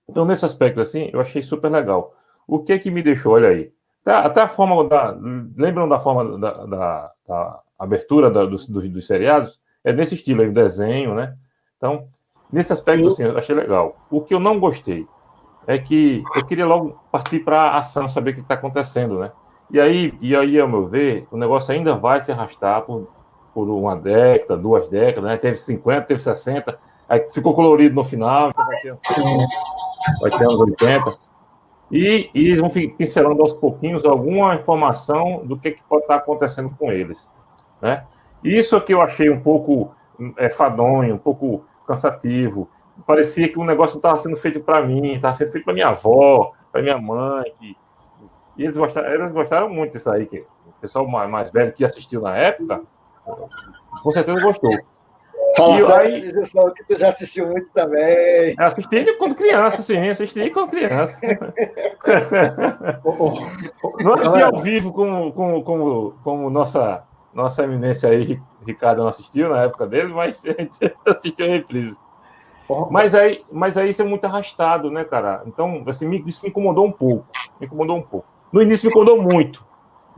Então, 0.08 0.24
nesse 0.24 0.44
aspecto, 0.44 0.80
assim, 0.80 1.10
eu 1.12 1.20
achei 1.20 1.42
super 1.42 1.70
legal. 1.70 2.14
O 2.46 2.62
que 2.62 2.78
que 2.78 2.90
me 2.90 3.02
deixou, 3.02 3.34
olha 3.34 3.50
aí, 3.50 3.72
até, 4.02 4.12
até 4.12 4.42
a 4.42 4.48
forma 4.48 4.88
da, 4.88 5.16
lembram 5.56 5.88
da 5.88 6.00
forma 6.00 6.38
da, 6.38 6.64
da, 6.64 7.12
da 7.26 7.60
abertura 7.78 8.30
da, 8.30 8.44
dos, 8.44 8.66
dos, 8.66 8.88
dos, 8.88 9.06
seriados? 9.06 9.60
É 9.84 9.92
nesse 9.92 10.14
estilo 10.14 10.42
aí, 10.42 10.48
o 10.48 10.52
desenho, 10.52 11.14
né? 11.14 11.36
Então, 11.76 12.08
nesse 12.52 12.72
aspecto, 12.72 13.10
Sim. 13.10 13.24
assim, 13.24 13.32
eu 13.32 13.38
achei 13.38 13.54
legal. 13.54 13.96
O 14.10 14.20
que 14.20 14.34
eu 14.34 14.40
não 14.40 14.58
gostei 14.58 15.06
é 15.66 15.78
que 15.78 16.22
eu 16.34 16.46
queria 16.46 16.66
logo 16.66 16.98
partir 17.12 17.40
para 17.40 17.60
a 17.60 17.76
ação, 17.78 18.08
saber 18.08 18.30
o 18.30 18.34
que 18.34 18.40
está 18.40 18.54
acontecendo, 18.54 19.18
né? 19.18 19.30
E 19.70 19.78
aí, 19.78 20.14
e 20.20 20.34
aí, 20.34 20.58
ao 20.58 20.66
meu 20.66 20.86
ver, 20.86 21.28
o 21.30 21.36
negócio 21.36 21.74
ainda 21.74 21.94
vai 21.94 22.22
se 22.22 22.32
arrastar 22.32 22.82
por, 22.82 23.06
por 23.52 23.68
uma 23.68 23.94
década, 23.94 24.56
duas 24.56 24.88
décadas, 24.88 25.30
né? 25.30 25.36
Teve 25.36 25.56
50, 25.56 26.06
teve 26.06 26.20
60, 26.20 26.78
aí 27.06 27.28
ficou 27.28 27.54
colorido 27.54 27.94
no 27.94 28.02
final, 28.02 28.48
então 28.48 28.64
vai 28.64 28.80
ter, 28.80 28.96
vai 30.22 30.30
ter 30.30 30.44
anos 30.44 30.60
80. 30.60 31.28
E, 31.90 32.30
e 32.34 32.46
eles 32.48 32.60
vão 32.60 32.70
pincelando 32.70 33.42
aos 33.42 33.52
pouquinhos 33.52 34.04
alguma 34.04 34.54
informação 34.54 35.42
do 35.44 35.58
que, 35.58 35.72
que 35.72 35.82
pode 35.82 36.02
estar 36.02 36.16
acontecendo 36.16 36.70
com 36.78 36.90
eles, 36.90 37.30
né? 37.80 38.04
Isso 38.42 38.76
aqui 38.76 38.94
eu 38.94 39.02
achei 39.02 39.28
um 39.28 39.40
pouco 39.40 39.90
é, 40.36 40.48
fadonho, 40.48 41.14
um 41.14 41.18
pouco 41.18 41.64
cansativo. 41.88 42.68
Parecia 43.06 43.48
que 43.48 43.58
o 43.58 43.64
negócio 43.64 43.94
não 43.94 44.00
estava 44.00 44.18
sendo 44.18 44.36
feito 44.36 44.60
para 44.60 44.86
mim, 44.86 45.14
estava 45.14 45.34
sendo 45.34 45.50
feito 45.50 45.64
para 45.64 45.74
minha 45.74 45.88
avó, 45.88 46.52
para 46.70 46.82
minha 46.82 46.98
mãe, 46.98 47.52
que 47.58 47.76
e 48.58 48.64
eles 48.64 48.76
gostaram, 48.76 49.08
eles 49.08 49.32
gostaram 49.32 49.70
muito 49.70 49.92
disso 49.92 50.10
aí, 50.10 50.26
que 50.26 50.40
o 50.40 50.80
pessoal 50.80 51.06
mais, 51.06 51.30
mais 51.30 51.50
velho 51.50 51.72
que 51.72 51.84
assistiu 51.84 52.20
na 52.20 52.36
época, 52.36 52.82
com 54.02 54.10
certeza 54.10 54.42
gostou. 54.42 54.76
Fala 55.56 55.76
e 55.76 55.84
sério, 55.84 56.14
aí, 56.14 56.20
que 56.74 56.84
tu 56.84 56.98
já 56.98 57.08
assistiu 57.08 57.46
muito 57.46 57.70
também. 57.70 58.54
Assisti 58.58 59.16
quando 59.16 59.34
criança, 59.34 59.82
sim, 59.82 60.08
assisti 60.08 60.50
quando 60.50 60.70
criança. 60.70 61.18
não 64.02 64.14
assisti 64.14 64.42
ao 64.42 64.60
vivo 64.60 64.92
como, 64.92 65.32
como, 65.32 65.62
como, 65.62 66.14
como 66.22 66.50
nossa, 66.50 67.04
nossa 67.38 67.62
eminência 67.62 68.10
aí, 68.10 68.40
Ricardo 68.66 69.02
não 69.02 69.08
assistiu 69.08 69.48
na 69.48 69.62
época 69.62 69.86
dele, 69.86 70.12
mas 70.12 70.44
a 70.46 70.50
gente 70.50 70.96
assistiu 71.06 71.46
a 71.46 71.48
reprise. 71.48 71.96
Mas 72.90 73.14
aí, 73.14 73.42
mas 73.50 73.78
aí 73.78 73.90
isso 73.90 74.02
é 74.02 74.04
muito 74.04 74.26
arrastado, 74.26 74.90
né, 74.90 75.02
cara? 75.02 75.42
Então, 75.46 75.82
assim, 75.86 76.22
isso 76.26 76.42
me 76.42 76.50
incomodou 76.50 76.84
um 76.84 76.92
pouco. 76.92 77.24
Me 77.58 77.66
incomodou 77.66 77.96
um 77.96 78.02
pouco. 78.02 78.26
No 78.52 78.60
início 78.60 78.86
me 78.86 78.90
incomodou 78.90 79.22
muito. 79.22 79.64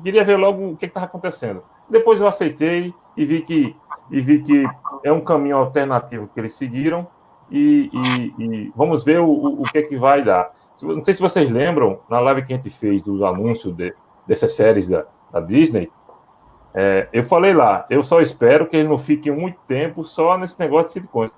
Queria 0.02 0.24
ver 0.24 0.36
logo 0.36 0.70
o 0.70 0.76
que 0.76 0.86
estava 0.86 1.06
acontecendo. 1.06 1.62
Depois 1.88 2.20
eu 2.20 2.26
aceitei 2.26 2.92
e 3.16 3.24
vi 3.24 3.42
que 3.42 3.76
e 4.10 4.20
vi 4.20 4.42
que 4.42 4.64
é 5.04 5.12
um 5.12 5.20
caminho 5.20 5.56
alternativo 5.56 6.28
que 6.32 6.40
eles 6.40 6.54
seguiram 6.54 7.06
e, 7.50 7.90
e, 7.92 8.34
e 8.42 8.72
vamos 8.74 9.04
ver 9.04 9.20
o, 9.20 9.30
o, 9.30 9.62
que 9.64 9.78
é 9.78 9.82
que 9.82 9.96
vai 9.96 10.22
dar. 10.22 10.52
Não 10.82 11.04
sei 11.04 11.14
se 11.14 11.20
vocês 11.20 11.48
lembram, 11.48 12.00
na 12.08 12.18
live 12.18 12.42
que 12.42 12.52
a 12.52 12.56
gente 12.56 12.70
fez 12.70 13.02
do 13.02 13.24
anúncio 13.24 13.72
de, 13.72 13.94
dessas 14.26 14.54
séries 14.54 14.88
da, 14.88 15.04
da 15.30 15.40
Disney, 15.40 15.90
é, 16.74 17.08
eu 17.12 17.24
falei 17.24 17.52
lá, 17.52 17.84
eu 17.90 18.02
só 18.02 18.20
espero 18.20 18.66
que 18.66 18.76
ele 18.76 18.88
não 18.88 18.98
fique 18.98 19.30
muito 19.30 19.58
tempo 19.66 20.04
só 20.04 20.38
nesse 20.38 20.58
negócio 20.58 20.86
de 20.86 20.92
sitcoms. 20.92 21.32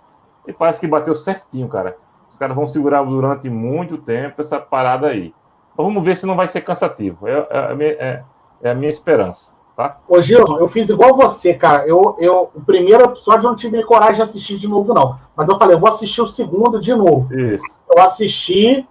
E 0.46 0.52
parece 0.52 0.80
que 0.80 0.86
bateu 0.86 1.14
certinho, 1.14 1.68
cara. 1.68 1.96
Os 2.30 2.38
caras 2.38 2.56
vão 2.56 2.66
segurar 2.66 3.02
durante 3.02 3.48
muito 3.48 3.98
tempo 3.98 4.40
essa 4.40 4.58
parada 4.58 5.08
aí. 5.08 5.34
Então, 5.72 5.84
vamos 5.84 6.04
ver 6.04 6.16
se 6.16 6.26
não 6.26 6.36
vai 6.36 6.48
ser 6.48 6.62
cansativo. 6.62 7.26
É, 7.26 7.32
é, 7.32 7.84
é, 7.84 8.24
é 8.62 8.70
a 8.70 8.74
minha 8.74 8.90
esperança. 8.90 9.54
Tá? 9.76 9.98
Ô, 10.06 10.20
Gil, 10.20 10.44
eu 10.58 10.68
fiz 10.68 10.90
igual 10.90 11.14
você, 11.14 11.54
cara. 11.54 11.86
Eu, 11.86 12.16
eu, 12.18 12.50
o 12.54 12.60
primeiro 12.60 13.04
episódio 13.04 13.46
eu 13.46 13.50
não 13.50 13.56
tive 13.56 13.82
coragem 13.84 14.16
de 14.16 14.22
assistir 14.22 14.58
de 14.58 14.68
novo, 14.68 14.92
não. 14.92 15.16
Mas 15.34 15.48
eu 15.48 15.58
falei, 15.58 15.76
eu 15.76 15.80
vou 15.80 15.88
assistir 15.88 16.20
o 16.20 16.26
segundo 16.26 16.78
de 16.78 16.94
novo. 16.94 17.34
Isso. 17.34 17.64
Eu 17.90 18.02
assisti, 18.02 18.86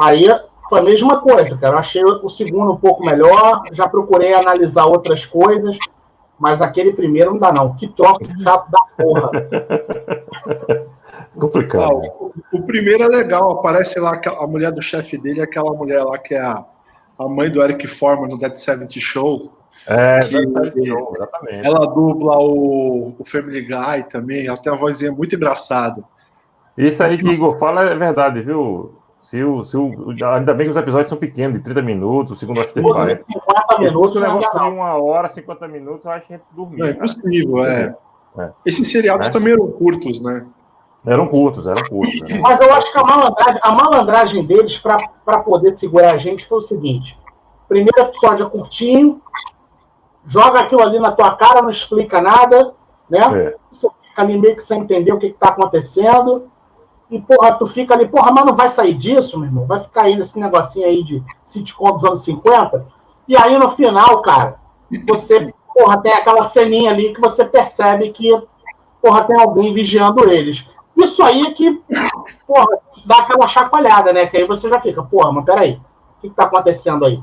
aí 0.00 0.26
foi 0.70 0.78
a 0.78 0.82
mesma 0.84 1.20
coisa, 1.20 1.58
cara. 1.58 1.74
Eu 1.74 1.78
achei 1.80 2.04
o 2.04 2.28
segundo 2.28 2.72
um 2.72 2.76
pouco 2.76 3.04
melhor, 3.04 3.64
já 3.72 3.88
procurei 3.88 4.32
analisar 4.32 4.86
outras 4.86 5.26
coisas, 5.26 5.76
mas 6.38 6.62
aquele 6.62 6.92
primeiro 6.92 7.32
não 7.32 7.40
dá, 7.40 7.52
não. 7.52 7.74
Que 7.74 7.88
troço 7.88 8.20
chato 8.40 8.70
da 8.70 8.78
porra. 8.96 9.30
Complicado. 11.34 12.02
o, 12.20 12.32
o, 12.52 12.62
primeiro 12.62 13.02
é 13.02 13.08
legal, 13.08 13.50
aparece 13.50 13.98
lá 13.98 14.20
a 14.24 14.46
mulher 14.46 14.70
do 14.70 14.80
chefe 14.80 15.18
dele, 15.18 15.42
aquela 15.42 15.72
mulher 15.72 16.04
lá 16.04 16.16
que 16.18 16.34
é 16.34 16.40
a, 16.40 16.64
a 17.18 17.28
mãe 17.28 17.50
do 17.50 17.60
Eric 17.62 17.88
Forman 17.88 18.28
no 18.28 18.38
Dead 18.38 18.54
Seventy 18.54 19.00
Show. 19.00 19.52
É, 19.88 20.20
que, 20.20 20.86
Show, 20.86 21.14
exatamente. 21.16 21.66
Ela 21.66 21.86
dubla 21.86 22.38
o, 22.38 23.14
o 23.18 23.24
Family 23.24 23.62
Guy 23.62 24.04
também, 24.08 24.46
ela 24.46 24.56
tem 24.56 24.72
uma 24.72 24.78
vozinha 24.78 25.10
muito 25.10 25.34
engraçada. 25.34 26.04
Isso 26.78 27.02
aí 27.02 27.18
que 27.18 27.28
Igor 27.28 27.58
fala 27.58 27.82
é 27.90 27.96
verdade, 27.96 28.40
viu? 28.40 28.99
Se 29.20 29.44
o, 29.44 29.62
se 29.64 29.76
o, 29.76 30.14
ainda 30.32 30.54
bem 30.54 30.66
que 30.66 30.70
os 30.70 30.76
episódios 30.76 31.08
são 31.08 31.18
pequenos, 31.18 31.58
de 31.58 31.62
30 31.62 31.82
minutos, 31.82 32.32
o 32.32 32.36
segundo 32.36 32.60
acho 32.60 32.68
que 32.68 32.74
tem 32.74 32.82
40. 32.82 33.22
50 33.22 33.78
minutos, 33.78 34.16
o 34.16 34.20
negócio 34.20 34.50
de 34.50 34.58
uma 34.58 34.94
hora, 34.96 35.28
50 35.28 35.68
minutos, 35.68 36.04
eu 36.06 36.10
acho 36.10 36.26
que 36.26 36.34
a 36.34 36.36
gente 36.38 36.46
dormia. 36.52 36.86
É 36.86 36.90
impossível, 36.90 37.64
é. 37.64 37.96
é. 38.38 38.50
Esses 38.64 38.90
seriados 38.90 39.26
é. 39.26 39.30
também 39.30 39.52
eram 39.52 39.70
curtos, 39.70 40.22
né? 40.22 40.46
Eram 41.04 41.28
curtos, 41.28 41.66
eram 41.66 41.82
curtos. 41.88 42.20
Né? 42.22 42.38
Mas 42.38 42.60
eu 42.60 42.72
acho 42.72 42.92
que 42.92 42.98
a 42.98 43.04
malandragem, 43.04 43.60
a 43.62 43.72
malandragem 43.72 44.44
deles 44.44 44.78
para 44.78 45.38
poder 45.38 45.72
segurar 45.72 46.14
a 46.14 46.18
gente 46.18 46.46
foi 46.46 46.58
o 46.58 46.62
seguinte: 46.62 47.18
primeiro 47.68 48.00
episódio 48.00 48.46
é 48.46 48.50
curtinho, 48.50 49.20
joga 50.26 50.60
aquilo 50.60 50.82
ali 50.82 50.98
na 50.98 51.12
tua 51.12 51.36
cara, 51.36 51.62
não 51.62 51.70
explica 51.70 52.20
nada, 52.20 52.72
né? 53.08 53.20
É. 53.34 53.56
Você 53.70 53.88
fica 54.02 54.22
ali 54.22 54.38
meio 54.38 54.56
que 54.56 54.62
sem 54.62 54.80
entender 54.80 55.12
o 55.12 55.18
que 55.18 55.26
está 55.26 55.48
acontecendo. 55.48 56.49
E, 57.10 57.20
porra, 57.20 57.52
tu 57.52 57.66
fica 57.66 57.94
ali, 57.94 58.06
porra, 58.06 58.30
mas 58.32 58.44
não 58.44 58.54
vai 58.54 58.68
sair 58.68 58.94
disso, 58.94 59.38
meu 59.38 59.48
irmão. 59.48 59.66
Vai 59.66 59.80
ficar 59.80 60.02
aí 60.02 60.16
nesse 60.16 60.38
negocinho 60.38 60.86
aí 60.86 61.02
de 61.02 61.22
sitcom 61.44 61.92
dos 61.92 62.04
anos 62.04 62.22
50. 62.22 62.86
E 63.26 63.36
aí, 63.36 63.58
no 63.58 63.68
final, 63.70 64.22
cara, 64.22 64.56
você, 65.08 65.52
porra, 65.74 66.00
tem 66.00 66.12
aquela 66.12 66.42
ceninha 66.42 66.90
ali 66.90 67.12
que 67.12 67.20
você 67.20 67.44
percebe 67.44 68.10
que, 68.10 68.30
porra, 69.02 69.24
tem 69.24 69.40
alguém 69.40 69.72
vigiando 69.72 70.30
eles. 70.30 70.66
Isso 70.96 71.22
aí 71.22 71.46
é 71.46 71.50
que, 71.52 71.82
porra, 72.46 72.78
dá 73.04 73.18
aquela 73.18 73.46
chacoalhada, 73.46 74.12
né? 74.12 74.26
Que 74.26 74.36
aí 74.36 74.46
você 74.46 74.68
já 74.68 74.78
fica, 74.78 75.02
porra, 75.02 75.32
mas 75.32 75.44
peraí, 75.44 75.72
o 75.72 76.20
que, 76.20 76.28
que 76.28 76.34
tá 76.34 76.44
acontecendo 76.44 77.04
aí? 77.04 77.20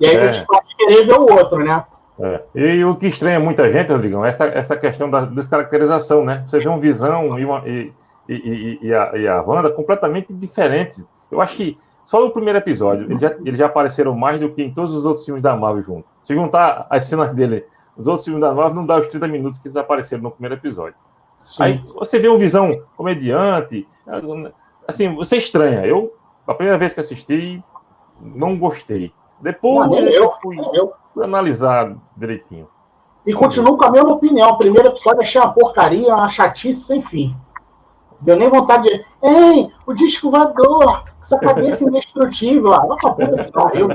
E 0.00 0.06
aí 0.06 0.16
é. 0.16 0.28
a 0.28 0.32
gente 0.32 0.46
pode 0.46 0.66
querer 0.76 1.04
ver 1.04 1.18
o 1.18 1.32
outro, 1.32 1.58
né? 1.64 1.84
É. 2.20 2.42
E 2.54 2.84
o 2.84 2.96
que 2.96 3.06
estranha 3.06 3.38
muita 3.38 3.70
gente, 3.70 3.92
Rodrigão, 3.92 4.24
é 4.24 4.28
essa, 4.28 4.46
essa 4.46 4.76
questão 4.76 5.08
da 5.08 5.20
descaracterização, 5.20 6.24
né? 6.24 6.42
Você 6.46 6.58
vê 6.58 6.68
um 6.68 6.80
Visão 6.80 7.38
e, 7.38 7.44
uma, 7.44 7.62
e, 7.66 7.92
e, 8.28 8.78
e, 8.82 8.94
a, 8.94 9.16
e 9.16 9.26
a 9.26 9.40
Wanda 9.42 9.70
completamente 9.70 10.32
diferentes. 10.32 11.06
Eu 11.30 11.40
acho 11.40 11.56
que 11.56 11.78
só 12.04 12.20
no 12.20 12.30
primeiro 12.30 12.58
episódio 12.58 13.04
eles 13.04 13.20
já, 13.20 13.36
eles 13.44 13.58
já 13.58 13.66
apareceram 13.66 14.14
mais 14.14 14.40
do 14.40 14.52
que 14.52 14.62
em 14.62 14.72
todos 14.72 14.94
os 14.94 15.04
outros 15.04 15.24
filmes 15.24 15.42
da 15.42 15.56
Marvel 15.56 15.82
junto. 15.82 16.08
Se 16.24 16.34
juntar 16.34 16.86
as 16.90 17.04
cenas 17.04 17.34
dele, 17.34 17.66
os 17.96 18.06
outros 18.06 18.24
filmes 18.24 18.40
da 18.40 18.54
Marvel, 18.54 18.74
não 18.74 18.86
dá 18.86 18.96
os 18.96 19.06
30 19.08 19.28
minutos 19.28 19.58
que 19.58 19.68
eles 19.68 19.76
apareceram 19.76 20.22
no 20.22 20.30
primeiro 20.30 20.54
episódio. 20.54 20.94
Sim. 21.44 21.62
Aí 21.62 21.82
você 21.94 22.18
vê 22.18 22.28
um 22.28 22.38
Visão 22.38 22.82
comediante, 22.96 23.88
assim, 24.86 25.14
você 25.14 25.36
estranha. 25.36 25.86
Eu, 25.86 26.14
a 26.46 26.54
primeira 26.54 26.78
vez 26.78 26.92
que 26.92 27.00
assisti, 27.00 27.62
não 28.20 28.58
gostei. 28.58 29.12
Depois 29.40 29.88
não, 29.88 29.98
eu, 29.98 30.30
fui, 30.42 30.56
eu, 30.74 30.92
analisar 31.22 31.96
direitinho. 32.16 32.68
E 33.26 33.32
continuo 33.32 33.76
com 33.76 33.84
a 33.84 33.90
mesma 33.90 34.12
opinião. 34.12 34.50
O 34.50 34.58
primeiro 34.58 34.88
episódio 34.88 35.20
achei 35.20 35.40
uma 35.40 35.52
porcaria, 35.52 36.14
uma 36.14 36.28
chatice 36.28 36.80
sem 36.80 37.00
fim. 37.00 37.36
Deu 38.20 38.36
nem 38.36 38.48
vontade 38.48 38.88
de. 38.88 39.04
Ei, 39.22 39.70
o 39.86 39.92
disco 39.92 40.30
voador! 40.30 41.04
Essa 41.22 41.38
cabeça 41.38 41.84
indestrutível! 41.84 42.72
Ah, 42.72 42.96
pra 42.96 43.10
puta 43.12 43.44
que 43.44 43.52
pariu. 43.52 43.88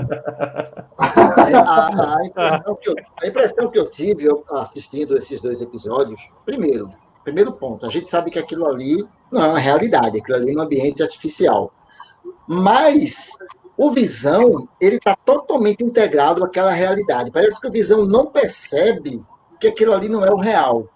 A, 0.97 2.17
a 2.17 2.25
impressão 2.25 2.75
que 2.75 2.89
eu, 2.89 2.95
a 3.21 3.27
impressão 3.27 3.69
que 3.69 3.79
eu 3.79 3.89
tive 3.89 4.25
eu 4.25 4.45
assistindo 4.51 5.17
esses 5.17 5.41
dois 5.41 5.62
episódios, 5.62 6.21
primeiro, 6.45 6.89
primeiro 7.23 7.51
ponto, 7.51 7.86
a 7.86 7.89
gente 7.89 8.09
sabe 8.09 8.31
que 8.31 8.39
aquilo 8.39 8.67
ali 8.67 9.05
não 9.31 9.41
é 9.41 9.47
uma 9.47 9.59
realidade, 9.59 10.19
aquilo 10.19 10.38
ali 10.38 10.53
é 10.53 10.57
um 10.57 10.62
ambiente 10.62 11.03
artificial. 11.03 11.73
Mas 12.47 13.36
o 13.75 13.91
Visão, 13.91 14.67
ele 14.79 14.97
está 14.97 15.15
totalmente 15.15 15.83
integrado 15.83 16.43
àquela 16.43 16.71
realidade. 16.71 17.31
Parece 17.31 17.59
que 17.59 17.67
o 17.67 17.71
Visão 17.71 18.05
não 18.05 18.27
percebe 18.27 19.25
que 19.59 19.67
aquilo 19.67 19.93
ali 19.93 20.07
não 20.07 20.23
é 20.23 20.31
o 20.31 20.38
real. 20.38 20.88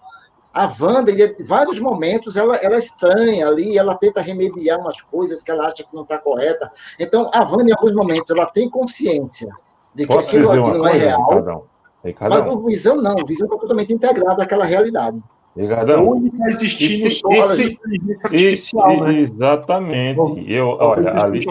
A 0.52 0.66
Wanda, 0.80 1.12
em 1.12 1.44
vários 1.44 1.78
momentos, 1.78 2.36
ela, 2.36 2.56
ela 2.56 2.76
é 2.76 2.78
estranha 2.78 3.46
ali, 3.46 3.76
ela 3.78 3.94
tenta 3.94 4.20
remediar 4.20 4.80
umas 4.80 5.00
coisas 5.00 5.42
que 5.42 5.50
ela 5.50 5.66
acha 5.66 5.84
que 5.84 5.94
não 5.94 6.02
está 6.02 6.18
correta. 6.18 6.70
Então, 6.98 7.30
a 7.32 7.42
Wanda, 7.44 7.70
em 7.70 7.72
alguns 7.72 7.92
momentos, 7.92 8.30
ela 8.30 8.46
tem 8.46 8.68
consciência 8.68 9.48
de 9.94 10.06
que 10.06 10.12
Posso 10.12 10.28
aquilo 10.28 10.44
dizer 10.44 10.54
ali 10.54 10.62
uma 10.62 10.78
não 10.78 10.86
é 10.86 10.90
coisa, 10.90 11.04
real, 11.06 11.22
Ricardão? 11.28 11.64
Ricardão, 12.04 12.44
mas 12.46 12.54
o 12.54 12.64
Visão 12.64 12.96
não, 12.96 13.14
o 13.14 13.26
Visão 13.26 13.46
está 13.46 13.58
totalmente 13.58 13.92
integrado 13.92 14.40
àquela 14.40 14.64
realidade. 14.64 15.22
Ricardão, 15.56 16.08
Onde 16.08 16.28
está 16.28 16.46
existindo 16.48 17.08
Esse- 17.08 17.18
só 17.20 17.28
esse- 17.30 17.64
inteligência 17.64 18.12
E- 18.14 18.24
artificial, 18.24 18.92
e- 18.92 19.00
né? 19.00 19.12
Exatamente. 19.20 20.44
Eu, 20.52 20.68
olha, 20.80 21.22
ali, 21.22 21.44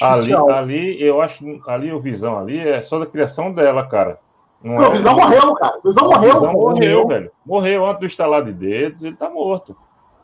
ali, 0.00 0.34
ali, 0.54 1.02
eu 1.02 1.20
acho 1.20 1.44
ali 1.66 1.92
o 1.92 2.00
Visão 2.00 2.38
ali 2.38 2.58
é 2.58 2.80
só 2.80 2.98
da 2.98 3.06
criação 3.06 3.52
dela, 3.52 3.86
cara. 3.86 4.18
Não 4.62 4.80
Não, 4.80 4.88
o 4.88 4.92
Visão 4.92 5.14
morreu, 5.16 5.54
cara. 5.54 5.78
O 5.78 5.82
Visão 5.88 6.04
O 6.04 6.10
morreu. 6.12 6.34
Visão 6.34 6.52
morreu, 6.52 7.06
velho. 7.08 7.30
Morreu 7.46 7.86
antes 7.86 8.00
do 8.00 8.06
estalar 8.06 8.44
de 8.44 8.52
dedos, 8.52 9.02
ele 9.02 9.16
tá 9.16 9.30
morto. 9.30 9.76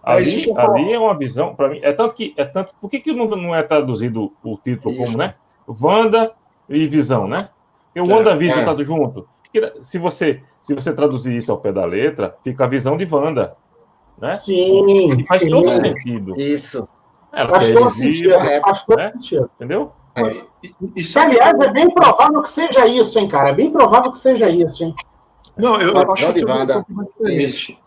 É 0.07 0.13
Ali, 0.13 0.53
falo. 0.53 0.73
ali 0.73 0.93
é 0.93 0.99
uma 0.99 1.17
visão, 1.17 1.55
para 1.55 1.69
mim, 1.71 1.81
é 1.83 1.93
tanto 1.93 2.15
que 2.15 2.35
é 2.37 2.45
tanto. 2.45 2.75
Por 2.81 2.91
que, 2.91 3.01
que 3.01 3.13
não, 3.13 3.27
não 3.27 3.55
é 3.55 3.63
traduzido 3.63 4.33
o 4.43 4.59
título 4.59 4.95
Isso. 4.95 5.05
como, 5.07 5.19
né? 5.19 5.35
Wanda 5.67 6.33
e 6.69 6.87
Visão, 6.87 7.27
né? 7.27 7.49
Porque 7.87 8.01
o 8.01 8.11
É, 8.13 8.15
WandaVision 8.15 8.61
é. 8.61 8.65
tá 8.65 8.77
junto. 8.83 9.27
Se 9.83 9.99
você 9.99 10.43
se 10.61 10.75
você 10.75 10.93
traduzir 10.93 11.37
isso 11.37 11.53
ao 11.53 11.59
pé 11.59 11.73
da 11.73 11.85
letra, 11.85 12.37
fica 12.43 12.65
a 12.65 12.69
visão 12.69 12.97
de 12.97 13.07
Wanda, 13.11 13.57
né? 14.19 14.37
Sim, 14.39 15.11
E 15.17 15.27
faz 15.27 15.43
sim. 15.43 15.51
todo 15.51 15.71
sentido. 15.71 16.35
Isso. 16.39 16.89
Ela 17.33 17.51
Faz 17.51 17.71
todo 17.71 17.91
sentido. 17.91 18.31
né? 18.97 19.13
sentido. 19.13 19.93
E, 20.63 20.75
e 20.83 21.03
Que, 21.03 21.05
sabe 21.05 21.33
aliás, 21.33 21.59
é 21.61 21.71
bem 21.71 21.91
provável 21.91 22.43
que 22.43 22.51
seja 22.51 22.87
isso, 22.87 23.19
hein, 23.19 23.29
cara? 23.29 23.51
É 23.51 23.55
bem 23.55 23.71
provável 23.71 24.11
que 24.13 24.19
seja 24.19 24.49
isso, 24.49 24.85
hein? 24.85 24.95
Não, 25.57 25.81
eu, 25.81 25.95
eu 25.95 26.13
acho 26.13 26.33
que 26.33 26.41
é 26.41 26.45
pouco 26.45 27.05
diferente. 27.05 27.79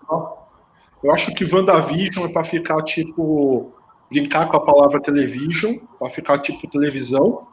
Eu 1.03 1.11
acho 1.11 1.33
que 1.33 1.45
WandaVision 1.45 2.25
é 2.25 2.29
para 2.29 2.43
ficar 2.43 2.81
tipo. 2.83 3.71
brincar 4.09 4.47
com 4.47 4.57
a 4.57 4.65
palavra 4.65 5.01
television, 5.01 5.75
para 5.99 6.09
ficar 6.09 6.39
tipo 6.39 6.67
televisão, 6.67 7.47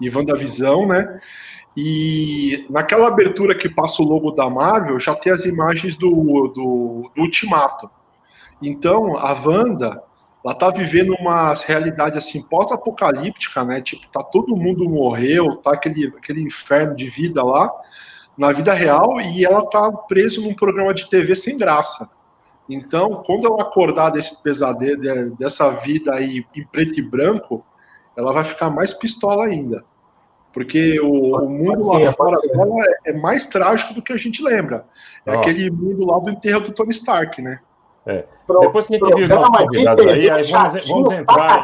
e 0.00 0.10
WandaVisão, 0.10 0.86
né? 0.86 1.20
E 1.76 2.66
naquela 2.70 3.08
abertura 3.08 3.56
que 3.56 3.68
passa 3.68 4.02
o 4.02 4.06
logo 4.06 4.30
da 4.30 4.48
Marvel, 4.48 5.00
já 5.00 5.14
tem 5.14 5.32
as 5.32 5.44
imagens 5.44 5.96
do, 5.96 6.08
do, 6.08 7.10
do 7.14 7.22
Ultimato. 7.22 7.90
Então, 8.62 9.16
a 9.18 9.32
Wanda, 9.32 10.02
ela 10.44 10.54
tá 10.54 10.68
vivendo 10.70 11.14
uma 11.18 11.54
realidade 11.54 12.18
assim 12.18 12.42
pós-apocalíptica, 12.42 13.64
né? 13.64 13.80
Tipo, 13.80 14.06
tá 14.08 14.22
todo 14.22 14.56
mundo 14.56 14.88
morreu, 14.88 15.56
tá 15.56 15.72
aquele, 15.72 16.12
aquele 16.18 16.42
inferno 16.42 16.94
de 16.94 17.08
vida 17.08 17.42
lá 17.42 17.70
na 18.36 18.52
vida 18.52 18.72
real 18.74 19.20
e 19.20 19.44
ela 19.44 19.64
tá 19.70 19.90
presa 19.92 20.40
num 20.40 20.54
programa 20.54 20.92
de 20.92 21.08
TV 21.08 21.34
sem 21.34 21.56
graça. 21.56 22.10
Então, 22.68 23.22
quando 23.24 23.46
ela 23.46 23.62
acordar 23.62 24.10
desse 24.10 24.42
pesadelo, 24.42 25.00
de- 25.00 25.30
dessa 25.36 25.70
vida 25.80 26.14
aí 26.14 26.44
em 26.54 26.66
preto 26.66 26.98
e 26.98 27.02
branco, 27.02 27.64
ela 28.16 28.32
vai 28.32 28.44
ficar 28.44 28.70
mais 28.70 28.92
pistola 28.92 29.46
ainda. 29.46 29.84
Porque 30.52 31.00
o, 31.00 31.36
o 31.36 31.48
mundo 31.48 31.86
lá 31.88 32.12
fora 32.12 32.38
dela 32.40 32.84
é, 33.04 33.10
é 33.10 33.12
mais 33.12 33.46
trágico 33.46 33.92
do 33.94 34.02
que 34.02 34.12
a 34.12 34.16
gente 34.16 34.42
lembra. 34.42 34.86
É 35.26 35.32
Ó. 35.34 35.40
aquele 35.40 35.70
mundo 35.70 36.06
lá 36.06 36.18
do 36.18 36.30
enterro 36.30 36.60
do 36.60 36.72
Tony 36.72 36.92
Stark, 36.92 37.42
né? 37.42 37.60
Pro, 38.46 38.60
Depois 38.60 38.86
que 38.86 38.94
a 38.94 38.98
gente 38.98 39.14
viu 39.14 39.24
os 39.24 39.28
nossos 39.28 39.56
convidados 39.56 40.06
aí, 40.06 40.30
aí 40.30 40.42
vamos, 40.50 40.88
vamos 40.88 41.10
entrar. 41.12 41.62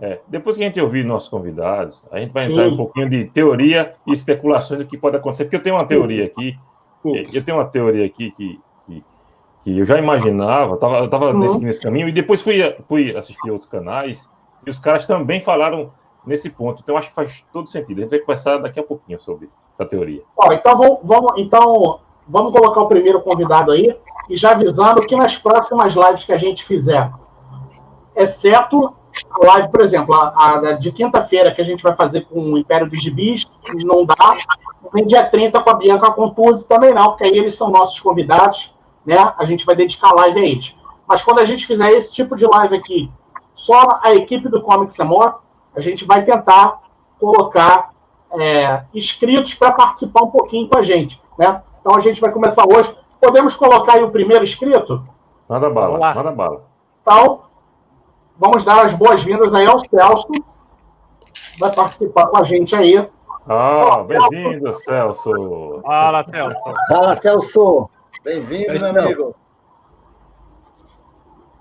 É, 0.00 0.18
depois 0.26 0.56
que 0.56 0.64
a 0.64 0.66
gente 0.66 0.80
ouvir 0.80 1.04
nossos 1.04 1.28
convidados, 1.28 2.02
a 2.10 2.18
gente 2.18 2.32
vai 2.32 2.46
Sim. 2.46 2.52
entrar 2.52 2.66
em 2.66 2.72
um 2.72 2.76
pouquinho 2.76 3.08
de 3.08 3.24
teoria 3.26 3.92
e 4.04 4.12
especulações 4.12 4.80
do 4.80 4.86
que 4.86 4.98
pode 4.98 5.16
acontecer, 5.16 5.44
porque 5.44 5.56
eu 5.56 5.62
tenho 5.62 5.76
uma 5.76 5.84
teoria 5.86 6.24
aqui, 6.24 6.58
Putz. 7.02 7.32
eu 7.32 7.44
tenho 7.44 7.58
uma 7.58 7.66
teoria 7.66 8.04
aqui 8.04 8.32
que, 8.32 8.60
que, 8.86 9.04
que 9.62 9.78
eu 9.78 9.86
já 9.86 9.98
imaginava, 9.98 10.76
tava, 10.76 10.98
eu 10.98 11.08
tava 11.08 11.26
Uhum. 11.26 11.38
nesse, 11.38 11.58
nesse 11.60 11.80
caminho, 11.80 12.08
e 12.08 12.12
depois 12.12 12.42
fui, 12.42 12.58
fui 12.88 13.16
assistir 13.16 13.48
outros 13.48 13.70
canais, 13.70 14.28
e 14.66 14.70
os 14.70 14.80
caras 14.80 15.06
também 15.06 15.40
falaram 15.40 15.92
nesse 16.26 16.50
ponto, 16.50 16.82
então 16.82 16.96
acho 16.96 17.10
que 17.10 17.14
faz 17.14 17.46
todo 17.52 17.68
sentido. 17.68 17.98
A 17.98 18.00
gente 18.02 18.10
vai 18.10 18.18
conversar 18.18 18.58
daqui 18.58 18.80
a 18.80 18.82
pouquinho 18.82 19.20
sobre 19.20 19.48
essa 19.74 19.88
teoria. 19.88 20.22
Ó, 20.36 20.52
então 20.52 20.76
vamos, 20.76 20.98
vamos, 21.04 21.32
então 21.36 22.00
vamos 22.26 22.52
colocar 22.52 22.80
o 22.80 22.88
primeiro 22.88 23.20
convidado 23.22 23.70
aí 23.70 23.96
e 24.32 24.36
já 24.36 24.52
avisando 24.52 25.02
que 25.02 25.14
nas 25.14 25.36
próximas 25.36 25.92
lives 25.92 26.24
que 26.24 26.32
a 26.32 26.38
gente 26.38 26.64
fizer, 26.64 27.12
exceto 28.16 28.94
a 29.30 29.46
live, 29.46 29.68
por 29.68 29.82
exemplo, 29.82 30.14
a, 30.14 30.54
a 30.68 30.72
de 30.72 30.90
quinta-feira 30.90 31.52
que 31.52 31.60
a 31.60 31.64
gente 31.64 31.82
vai 31.82 31.94
fazer 31.94 32.22
com 32.22 32.40
o 32.40 32.56
Império 32.56 32.88
dos 32.88 33.02
Gibis, 33.02 33.44
não 33.84 34.06
dá. 34.06 34.34
Nem 34.94 35.04
dia 35.04 35.22
30 35.22 35.60
com 35.60 35.68
a 35.68 35.74
Bianca 35.74 36.10
Contursi 36.12 36.66
também 36.66 36.94
não, 36.94 37.10
porque 37.10 37.24
aí 37.24 37.36
eles 37.36 37.54
são 37.54 37.70
nossos 37.70 38.00
convidados, 38.00 38.74
né? 39.04 39.34
A 39.36 39.44
gente 39.44 39.66
vai 39.66 39.76
dedicar 39.76 40.14
live 40.14 40.40
a 40.40 40.42
eles. 40.42 40.74
Mas 41.06 41.22
quando 41.22 41.40
a 41.40 41.44
gente 41.44 41.66
fizer 41.66 41.90
esse 41.90 42.10
tipo 42.10 42.34
de 42.34 42.46
live 42.46 42.74
aqui, 42.74 43.12
só 43.52 44.00
a 44.02 44.14
equipe 44.14 44.48
do 44.48 44.62
Comics 44.62 44.98
Amor, 44.98 45.40
a 45.76 45.80
gente 45.80 46.06
vai 46.06 46.24
tentar 46.24 46.80
colocar 47.20 47.90
é, 48.32 48.82
inscritos 48.94 49.52
para 49.54 49.72
participar 49.72 50.22
um 50.22 50.30
pouquinho 50.30 50.68
com 50.70 50.78
a 50.78 50.82
gente, 50.82 51.20
né? 51.38 51.62
Então 51.80 51.94
a 51.94 52.00
gente 52.00 52.18
vai 52.18 52.32
começar 52.32 52.64
hoje. 52.66 52.94
Podemos 53.22 53.54
colocar 53.54 53.92
aí 53.94 54.02
o 54.02 54.10
primeiro 54.10 54.42
inscrito? 54.42 55.04
Manda 55.48 55.70
bala, 55.70 55.96
lá. 55.96 56.12
manda 56.12 56.32
bala. 56.32 56.64
Então, 57.02 57.42
vamos 58.36 58.64
dar 58.64 58.84
as 58.84 58.94
boas-vindas 58.94 59.54
aí 59.54 59.64
ao 59.64 59.78
Celso. 59.78 60.26
Vai 61.56 61.72
participar 61.72 62.26
com 62.26 62.38
a 62.38 62.42
gente 62.42 62.74
aí. 62.74 63.08
Ah, 63.48 64.02
bem-vindo, 64.04 64.72
Celso. 64.74 65.80
Fala, 65.84 66.24
Celso. 66.24 66.58
Fala, 66.88 67.16
Celso. 67.16 67.90
Bem-vindo, 68.24 68.72
meu 68.72 68.80
Celso. 68.80 68.98
amigo. 68.98 69.34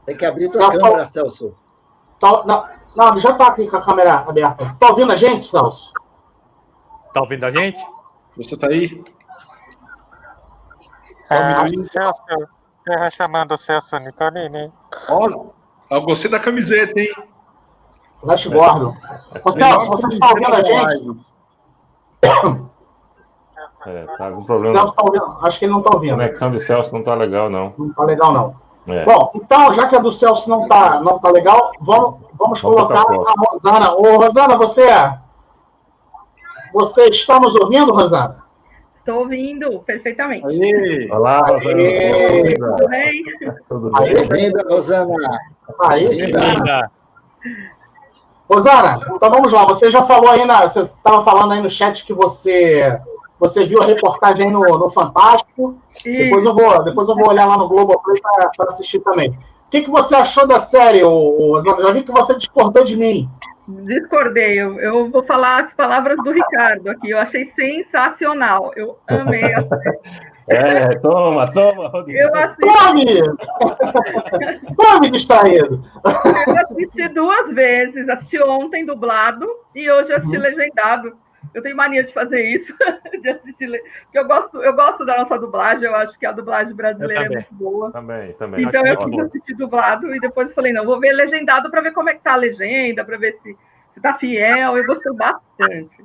Tem 0.07 0.17
que 0.17 0.25
abrir 0.25 0.49
sua 0.49 0.61
Celso. 0.65 0.79
câmera, 0.79 1.05
Celso. 1.05 1.55
Tá- 2.19 2.43
não, 2.43 2.65
não, 2.95 3.17
já 3.17 3.31
está 3.33 3.47
aqui 3.49 3.69
com 3.69 3.77
a 3.77 3.81
câmera 3.81 4.13
aberta. 4.27 4.65
Você 4.65 4.73
está 4.73 4.89
ouvindo 4.89 5.11
a 5.11 5.15
gente, 5.15 5.45
Celso? 5.45 5.93
Tá 7.13 7.21
ouvindo 7.21 7.43
a 7.45 7.51
gente? 7.51 7.85
Você 8.35 8.57
tá 8.57 8.65
aí? 8.65 9.03
É, 11.31 11.89
Celso, 11.91 12.21
eu 12.29 13.11
chamando 13.11 13.53
o 13.53 13.57
Celso 13.57 13.97
Nicolini. 13.99 14.71
Olha, 15.09 15.39
eu 15.89 16.01
gostei 16.01 16.29
da 16.29 16.39
camiseta, 16.39 16.99
hein? 16.99 17.09
Flash 18.19 18.45
Gordon. 18.47 18.93
Ô, 19.43 19.51
Celso, 19.51 19.87
você 19.87 20.07
está 20.07 20.29
ouvindo 20.29 20.53
a 20.55 20.61
gente? 20.61 21.19
É, 23.85 24.05
tá 24.17 24.29
com 24.31 24.37
Celso 24.37 24.45
problema. 24.45 24.83
está 24.85 25.01
ouvindo? 25.03 25.37
Acho 25.41 25.59
que 25.59 25.65
ele 25.65 25.71
não 25.71 25.79
está 25.79 25.89
A 25.91 25.95
ouvindo. 25.95 26.11
conexão 26.15 26.51
de 26.51 26.59
Celso 26.59 26.93
não 26.93 27.03
tá 27.03 27.15
legal, 27.15 27.49
não. 27.49 27.73
Não 27.77 27.87
está 27.87 28.03
legal, 28.03 28.31
não. 28.31 28.55
É. 28.87 29.05
Bom, 29.05 29.31
então, 29.35 29.73
já 29.73 29.87
que 29.87 29.95
a 29.95 29.99
do 29.99 30.11
Celso 30.11 30.49
não 30.49 30.63
está 30.63 30.99
não 31.01 31.19
tá 31.19 31.29
legal, 31.31 31.71
vamos, 31.79 32.19
vamos 32.33 32.59
Vamos 32.59 32.61
colocar 32.61 32.99
a 32.99 33.01
a 33.01 33.33
Rosana. 33.37 33.93
Ô, 33.93 34.17
Rosana, 34.17 34.55
você, 34.57 34.87
você 36.73 37.05
está 37.09 37.39
nos 37.39 37.55
ouvindo, 37.55 37.93
Rosana? 37.93 38.43
Estou 39.11 39.23
ouvindo 39.23 39.79
perfeitamente. 39.81 40.47
Aí, 40.47 41.09
Olá, 41.11 41.39
Rosana. 41.39 41.81
Aê. 41.81 42.43
Tudo 42.55 42.87
bem? 42.87 43.23
Tudo 43.67 43.91
bem? 43.91 44.07
Aí, 44.07 44.27
Bem-vinda, 44.27 44.65
Rosana. 44.69 45.13
aí 45.81 46.13
sim. 46.13 46.21
Linda. 46.27 46.91
Rosana, 48.49 48.99
então 49.13 49.29
vamos 49.29 49.51
lá. 49.51 49.65
Você 49.65 49.91
já 49.91 50.01
falou 50.03 50.29
aí, 50.29 50.45
na, 50.45 50.61
você 50.61 50.83
estava 50.83 51.21
falando 51.23 51.51
aí 51.51 51.61
no 51.61 51.69
chat 51.69 52.05
que 52.05 52.13
você, 52.13 52.97
você 53.37 53.65
viu 53.65 53.81
a 53.81 53.85
reportagem 53.85 54.45
aí 54.45 54.51
no, 54.51 54.61
no 54.61 54.89
Fantástico. 54.89 55.77
E 56.05 56.23
Depois 56.23 56.45
eu 56.45 56.55
vou, 56.55 56.83
depois 56.83 57.09
eu 57.09 57.15
vou 57.15 57.27
olhar 57.27 57.45
lá 57.45 57.57
no 57.57 57.67
Globoplay 57.67 58.17
para 58.55 58.67
assistir 58.67 59.01
também. 59.01 59.29
O 59.31 59.69
que, 59.69 59.81
que 59.81 59.91
você 59.91 60.15
achou 60.15 60.47
da 60.47 60.57
série, 60.57 61.01
Rosana? 61.03 61.81
Já 61.81 61.91
vi 61.91 62.03
que 62.03 62.11
você 62.13 62.33
discordou 62.35 62.85
de 62.85 62.95
mim. 62.95 63.29
Discordei. 63.85 64.59
Eu, 64.59 64.79
eu 64.79 65.09
vou 65.09 65.23
falar 65.23 65.63
as 65.65 65.73
palavras 65.73 66.17
do 66.17 66.31
Ricardo 66.31 66.89
aqui. 66.89 67.09
Eu 67.09 67.17
achei 67.19 67.51
sensacional. 67.55 68.71
Eu 68.75 68.97
amei. 69.07 69.53
a- 69.53 69.65
É, 70.47 70.95
toma, 70.97 71.49
toma, 71.53 71.87
Rodrigo. 71.87 72.19
Eu 72.19 72.35
assisti, 72.35 72.59
Tome! 72.61 73.05
Tome 74.75 75.09
distraído. 75.11 75.81
eu 76.03 76.57
assisti 76.57 77.07
duas 77.09 77.53
vezes. 77.53 78.09
Assisti 78.09 78.41
ontem 78.41 78.85
dublado 78.85 79.47
e 79.73 79.89
hoje 79.89 80.11
eu 80.11 80.17
assisti 80.17 80.35
Uhum. 80.35 80.41
legendado. 80.43 81.13
Eu 81.53 81.61
tenho 81.61 81.75
mania 81.75 82.03
de 82.03 82.13
fazer 82.13 82.41
isso, 82.45 82.73
de 83.21 83.29
assistir. 83.29 83.69
Porque 84.03 84.19
eu 84.19 84.25
gosto, 84.25 84.63
eu 84.63 84.73
gosto 84.73 85.05
da 85.05 85.17
nossa 85.17 85.37
dublagem, 85.37 85.87
eu 85.87 85.95
acho 85.95 86.17
que 86.17 86.25
a 86.25 86.31
dublagem 86.31 86.75
brasileira 86.75 87.25
é 87.25 87.29
muito 87.29 87.53
boa. 87.53 87.91
Também, 87.91 88.33
também. 88.33 88.63
Então 88.63 88.81
acho 88.83 88.93
eu 88.93 89.09
quis 89.09 89.19
assistir 89.19 89.55
dublado 89.55 90.15
e 90.15 90.19
depois 90.19 90.53
falei, 90.53 90.71
não, 90.71 90.85
vou 90.85 90.99
ver 90.99 91.11
legendado 91.13 91.69
para 91.69 91.81
ver 91.81 91.91
como 91.91 92.09
é 92.09 92.13
que 92.13 92.23
tá 92.23 92.33
a 92.33 92.37
legenda, 92.37 93.03
para 93.03 93.17
ver 93.17 93.33
se, 93.43 93.57
se 93.93 94.01
tá 94.01 94.13
fiel. 94.13 94.77
Eu 94.77 94.85
gostei 94.85 95.13
bastante. 95.13 96.03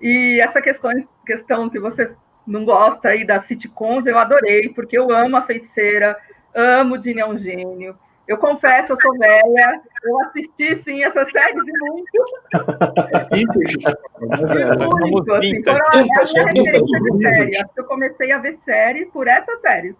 E 0.00 0.40
essa 0.40 0.60
questão, 0.60 0.90
questão 1.24 1.70
que 1.70 1.78
você 1.78 2.14
não 2.46 2.64
gosta 2.64 3.08
aí 3.08 3.26
das 3.26 3.46
sitcoms, 3.46 4.06
eu 4.06 4.18
adorei, 4.18 4.68
porque 4.68 4.96
eu 4.96 5.10
amo 5.10 5.36
a 5.36 5.42
feiticeira, 5.42 6.16
amo 6.54 6.94
o 6.94 6.98
Dini 6.98 7.20
é 7.20 7.26
um 7.26 7.36
gênio. 7.36 7.98
Eu 8.26 8.38
confesso, 8.38 8.92
eu 8.92 9.00
sou 9.00 9.16
velha, 9.16 9.80
eu 10.02 10.20
assisti 10.22 10.82
sim 10.82 11.04
essas 11.04 11.30
séries 11.30 11.62
e 11.64 11.72
muito, 11.78 12.24
Muito, 14.28 15.32
assim, 15.34 15.50
vintage. 15.52 15.78
foram 15.78 15.88
a 15.88 16.02
minha 16.02 16.04
Vintage, 16.04 16.34
referência 16.34 16.80
de 16.82 17.02
vintage. 17.02 17.22
série. 17.22 17.56
Acho 17.56 17.74
que 17.74 17.80
eu 17.80 17.84
comecei 17.84 18.32
a 18.32 18.38
ver 18.38 18.58
série 18.64 19.06
por 19.06 19.28
essas 19.28 19.60
séries. 19.60 19.94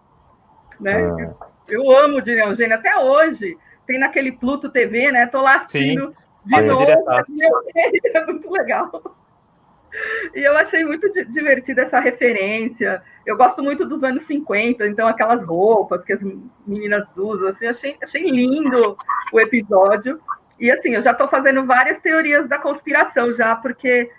Né? 0.79 1.01
Ah, 1.41 1.47
Eu 1.67 1.91
amo 1.91 2.21
Dini 2.21 2.39
Eugênio 2.41 2.75
até 2.75 2.95
hoje. 2.97 3.57
Tem 3.85 3.97
naquele 3.99 4.31
Pluto 4.33 4.69
TV, 4.69 5.11
né? 5.11 5.25
Tô 5.27 5.41
lá 5.41 5.55
assistindo 5.55 6.13
de 6.45 6.51
passa 6.51 6.71
novo. 6.73 6.85
É 8.13 8.25
muito 8.25 8.49
legal. 8.51 9.15
E 10.35 10.41
eu 10.47 10.55
achei 10.57 10.83
muito 10.83 11.09
di- 11.11 11.25
divertida 11.25 11.83
essa 11.83 11.99
referência. 11.99 13.01
Eu 13.25 13.35
gosto 13.37 13.63
muito 13.63 13.85
dos 13.85 14.03
anos 14.03 14.23
50, 14.23 14.85
então 14.85 15.07
aquelas 15.07 15.41
roupas 15.43 16.03
que 16.03 16.13
as 16.13 16.21
meninas 16.67 17.05
usam, 17.17 17.47
assim, 17.49 17.65
achei, 17.67 17.97
achei 18.03 18.29
lindo 18.29 18.97
o 19.33 19.39
episódio. 19.39 20.19
E 20.59 20.71
assim, 20.71 20.95
eu 20.95 21.01
já 21.01 21.11
estou 21.11 21.27
fazendo 21.27 21.65
várias 21.65 21.99
teorias 21.99 22.47
da 22.47 22.57
conspiração 22.57 23.33
já, 23.33 23.55
porque 23.55 24.09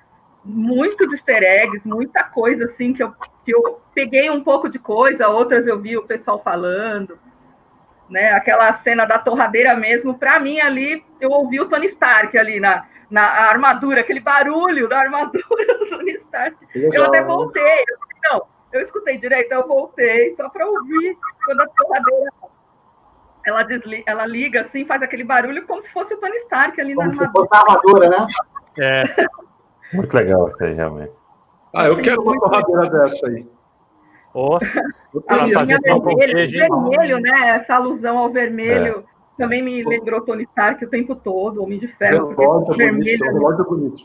muitos 0.45 1.12
easter 1.12 1.43
eggs, 1.43 1.86
muita 1.86 2.22
coisa 2.24 2.66
assim 2.66 2.93
que 2.93 3.03
eu, 3.03 3.12
que 3.45 3.55
eu 3.55 3.80
peguei 3.95 4.30
um 4.30 4.43
pouco 4.43 4.68
de 4.68 4.78
coisa, 4.78 5.28
outras 5.28 5.66
eu 5.66 5.78
vi 5.78 5.97
o 5.97 6.07
pessoal 6.07 6.39
falando, 6.39 7.18
né? 8.09 8.32
Aquela 8.32 8.72
cena 8.74 9.05
da 9.05 9.18
torradeira 9.18 9.74
mesmo, 9.76 10.18
para 10.18 10.39
mim 10.39 10.61
ali 10.61 11.05
eu 11.20 11.30
ouvi 11.30 11.61
o 11.61 11.68
Tony 11.68 11.86
Stark 11.86 12.36
ali 12.39 12.61
na, 12.61 12.86
na 13.11 13.22
armadura, 13.22 14.01
aquele 14.01 14.20
barulho 14.20 14.89
da 14.89 14.99
armadura 14.99 15.78
do 15.78 15.86
Tony 15.91 16.12
Stark. 16.12 16.57
Eu 16.74 17.05
até 17.05 17.22
voltei, 17.22 17.62
eu 17.62 17.99
falei, 17.99 18.18
não, 18.30 18.47
eu 18.72 18.80
escutei 18.80 19.18
direito, 19.18 19.53
eu 19.53 19.66
voltei 19.66 20.34
só 20.36 20.49
para 20.49 20.66
ouvir 20.66 21.16
quando 21.45 21.61
a 21.62 21.66
torradeira 21.66 22.30
ela, 23.49 23.62
desli 23.62 24.03
ela 24.07 24.26
liga 24.26 24.62
assim, 24.62 24.84
faz 24.84 25.03
aquele 25.03 25.24
barulho 25.24 25.66
como 25.66 25.80
se 25.82 25.90
fosse 25.92 26.14
o 26.14 26.18
Tony 26.18 26.36
Stark 26.38 26.80
ali 26.80 26.94
Como 26.94 27.07
na 27.07 27.11
se 27.12 27.22
armadura. 27.22 27.46
fosse 27.46 27.55
a 27.55 27.59
armadura, 27.61 28.09
né? 28.11 28.26
É, 28.78 29.26
muito 29.92 30.14
legal 30.14 30.49
isso 30.49 30.64
aí, 30.64 30.74
realmente. 30.74 31.12
Ah, 31.74 31.86
eu 31.86 31.96
quero 32.01 32.22
uma 32.22 32.38
torradeira 32.40 32.90
dessa 32.90 33.28
aí. 33.28 33.46
Eu 34.34 35.24
A 35.26 35.44
queijo, 35.44 36.59
hein? 36.59 36.68
vermelho, 36.68 37.20
né? 37.20 37.49
Essa 37.57 37.74
alusão 37.74 38.18
ao 38.18 38.30
vermelho 38.30 39.05
também 39.36 39.62
me 39.62 39.82
lembrou 39.84 40.20
Tony 40.20 40.44
Stark 40.44 40.84
o 40.84 40.88
tempo 40.88 41.14
todo, 41.14 41.62
Homem 41.62 41.78
de 41.78 41.88
Ferro, 41.88 42.28
Relógio 42.30 42.72
é 42.82 42.90
bonito, 42.90 43.18
vermelho, 43.18 43.24
relógio 43.32 43.62
é 43.62 43.64
bonito. 43.64 44.03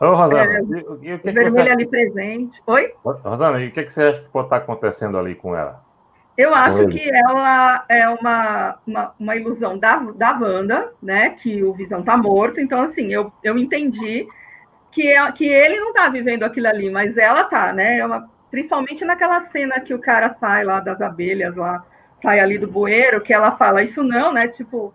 Ô, 0.00 0.14
Rosana, 0.14 0.52
É, 0.52 0.60
e, 0.60 0.62
e 0.62 0.82
o 0.82 0.98
que, 0.98 1.14
o 1.14 1.18
que 1.18 1.30
vermelho 1.32 1.50
você... 1.50 1.70
ali 1.70 1.86
presente. 1.86 2.62
Oi? 2.66 2.94
Rosana, 3.04 3.60
e 3.60 3.68
o 3.68 3.72
que, 3.72 3.82
que 3.82 3.92
você 3.92 4.02
acha 4.04 4.22
que 4.22 4.28
pode 4.28 4.46
estar 4.46 4.56
acontecendo 4.56 5.16
ali 5.18 5.34
com 5.34 5.54
ela? 5.56 5.83
Eu 6.36 6.54
acho 6.54 6.86
que 6.88 7.00
ela 7.14 7.84
é 7.88 8.08
uma, 8.08 8.78
uma, 8.86 9.14
uma 9.18 9.36
ilusão 9.36 9.78
da, 9.78 9.96
da 9.96 10.32
Wanda, 10.32 10.92
né? 11.02 11.30
Que 11.30 11.62
o 11.62 11.72
Visão 11.72 12.02
tá 12.02 12.16
morto. 12.16 12.60
Então, 12.60 12.82
assim, 12.82 13.12
eu, 13.12 13.32
eu 13.42 13.56
entendi 13.56 14.26
que, 14.92 15.08
é- 15.08 15.32
que 15.32 15.46
ele 15.46 15.80
não 15.80 15.92
tá 15.92 16.08
vivendo 16.08 16.44
aquilo 16.44 16.68
ali, 16.68 16.90
mas 16.90 17.16
ela 17.18 17.44
tá, 17.44 17.72
né? 17.72 17.98
É 17.98 18.06
uma- 18.06 18.28
principalmente 18.50 19.04
naquela 19.04 19.40
cena 19.50 19.80
que 19.80 19.94
o 19.94 19.98
cara 20.00 20.34
sai 20.34 20.64
lá 20.64 20.80
das 20.80 21.00
abelhas, 21.00 21.56
lá, 21.56 21.84
sai 22.22 22.40
ali 22.40 22.58
do 22.58 22.68
bueiro, 22.70 23.20
que 23.22 23.32
ela 23.34 23.52
fala, 23.56 23.82
isso 23.82 24.02
não, 24.02 24.32
né? 24.32 24.48
Tipo, 24.48 24.94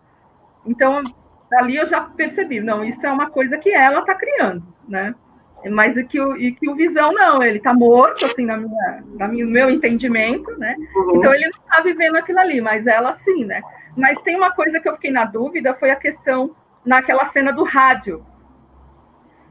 então 0.65 1.03
ali 1.53 1.77
eu 1.77 1.85
já 1.85 2.01
percebi, 2.01 2.61
não, 2.61 2.83
isso 2.83 3.05
é 3.05 3.11
uma 3.11 3.29
coisa 3.29 3.57
que 3.57 3.69
ela 3.71 4.01
tá 4.03 4.15
criando, 4.15 4.63
né? 4.87 5.15
Mas 5.69 5.97
e 5.97 6.03
que 6.05 6.19
o, 6.19 6.37
e 6.37 6.53
que 6.53 6.69
o 6.69 6.75
Visão 6.75 7.11
não, 7.11 7.43
ele 7.43 7.59
tá 7.59 7.73
morto, 7.73 8.25
assim, 8.25 8.45
na 8.45 8.55
minha, 8.55 9.03
na 9.15 9.27
minha, 9.27 9.45
no 9.45 9.51
meu 9.51 9.69
entendimento, 9.69 10.51
né? 10.57 10.75
Uhum. 10.95 11.17
Então 11.17 11.33
ele 11.33 11.43
não 11.45 11.61
está 11.61 11.81
vivendo 11.81 12.15
aquilo 12.15 12.39
ali, 12.39 12.61
mas 12.61 12.87
ela 12.87 13.17
sim, 13.25 13.43
né? 13.45 13.61
Mas 13.97 14.21
tem 14.21 14.35
uma 14.35 14.51
coisa 14.51 14.79
que 14.79 14.87
eu 14.87 14.93
fiquei 14.93 15.11
na 15.11 15.25
dúvida, 15.25 15.73
foi 15.73 15.91
a 15.91 15.95
questão 15.95 16.55
naquela 16.85 17.25
cena 17.25 17.51
do 17.51 17.63
rádio. 17.63 18.23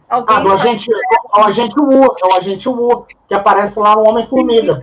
Alguém 0.09 0.36
Ah, 0.36 0.40
do 0.40 0.52
agente, 0.52 0.90
é 0.90 1.38
o 1.40 1.44
agente 1.44 1.78
Wu, 1.78 2.04
é 2.04 2.26
o 2.26 2.36
agente 2.38 2.68
Wu, 2.68 3.06
que 3.28 3.34
aparece 3.34 3.78
lá 3.78 3.94
no 3.94 4.09
Homem-Formiga. 4.09 4.80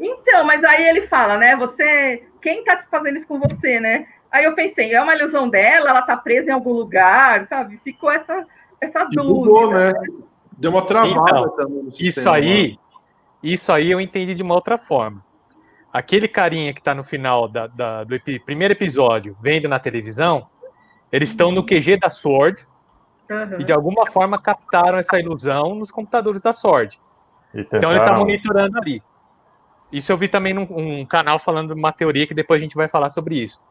Então, 0.00 0.44
mas 0.44 0.64
aí 0.64 0.88
ele 0.88 1.06
fala, 1.06 1.36
né? 1.36 1.54
Você, 1.56 2.24
quem 2.42 2.64
tá 2.64 2.82
fazendo 2.90 3.16
isso 3.16 3.28
com 3.28 3.38
você, 3.38 3.78
né? 3.78 4.06
Aí 4.30 4.44
eu 4.44 4.54
pensei, 4.54 4.92
é 4.92 5.00
uma 5.00 5.14
ilusão 5.14 5.48
dela, 5.48 5.90
ela 5.90 6.02
tá 6.02 6.16
presa 6.16 6.50
em 6.50 6.54
algum 6.54 6.72
lugar, 6.72 7.46
sabe? 7.46 7.78
Ficou 7.78 8.10
essa 8.10 8.44
essa 8.80 9.08
E 9.10 9.16
bugou, 9.16 9.70
dúvida. 9.70 9.92
né? 9.92 9.92
Deu 10.58 10.70
uma 10.72 10.82
travada 10.82 11.30
Então, 11.30 11.50
também 11.56 11.82
no 11.84 11.88
Isso 11.90 11.96
sistema. 11.98 12.36
aí, 12.36 12.78
isso 13.42 13.72
aí 13.72 13.90
eu 13.90 14.00
entendi 14.00 14.34
de 14.34 14.42
uma 14.42 14.54
outra 14.54 14.76
forma. 14.76 15.24
Aquele 15.92 16.28
carinha 16.28 16.74
que 16.74 16.82
tá 16.82 16.94
no 16.94 17.02
final 17.04 17.48
da- 17.48 17.66
da- 17.68 18.04
do 18.04 18.14
epi- 18.14 18.38
primeiro 18.40 18.74
episódio, 18.74 19.36
vendo 19.40 19.68
na 19.68 19.78
televisão, 19.78 20.46
eles 21.10 21.30
estão 21.30 21.50
no 21.52 21.64
QG 21.64 21.96
da 21.96 22.10
Sword 22.10 22.66
Aham. 23.30 23.56
e 23.60 23.64
de 23.64 23.72
alguma 23.72 24.06
forma 24.10 24.38
captaram 24.38 24.98
essa 24.98 25.18
ilusão 25.18 25.74
nos 25.74 25.90
computadores 25.90 26.42
da 26.42 26.52
Sword. 26.52 27.00
Então 27.54 27.90
ele 27.90 28.00
tá 28.00 28.04
tentaram- 28.06 28.18
monitorando 28.18 28.78
ali. 28.78 29.02
Isso 29.90 30.12
eu 30.12 30.18
vi 30.18 30.28
também 30.28 30.52
num 30.52 30.66
um 30.70 31.06
canal 31.06 31.38
falando 31.38 31.70
uma 31.70 31.92
teoria 31.92 32.26
que 32.26 32.34
depois 32.34 32.60
a 32.60 32.62
gente 32.64 32.74
vai 32.76 32.88
falar 32.88 33.08
sobre 33.08 33.36
isso. 33.42 33.62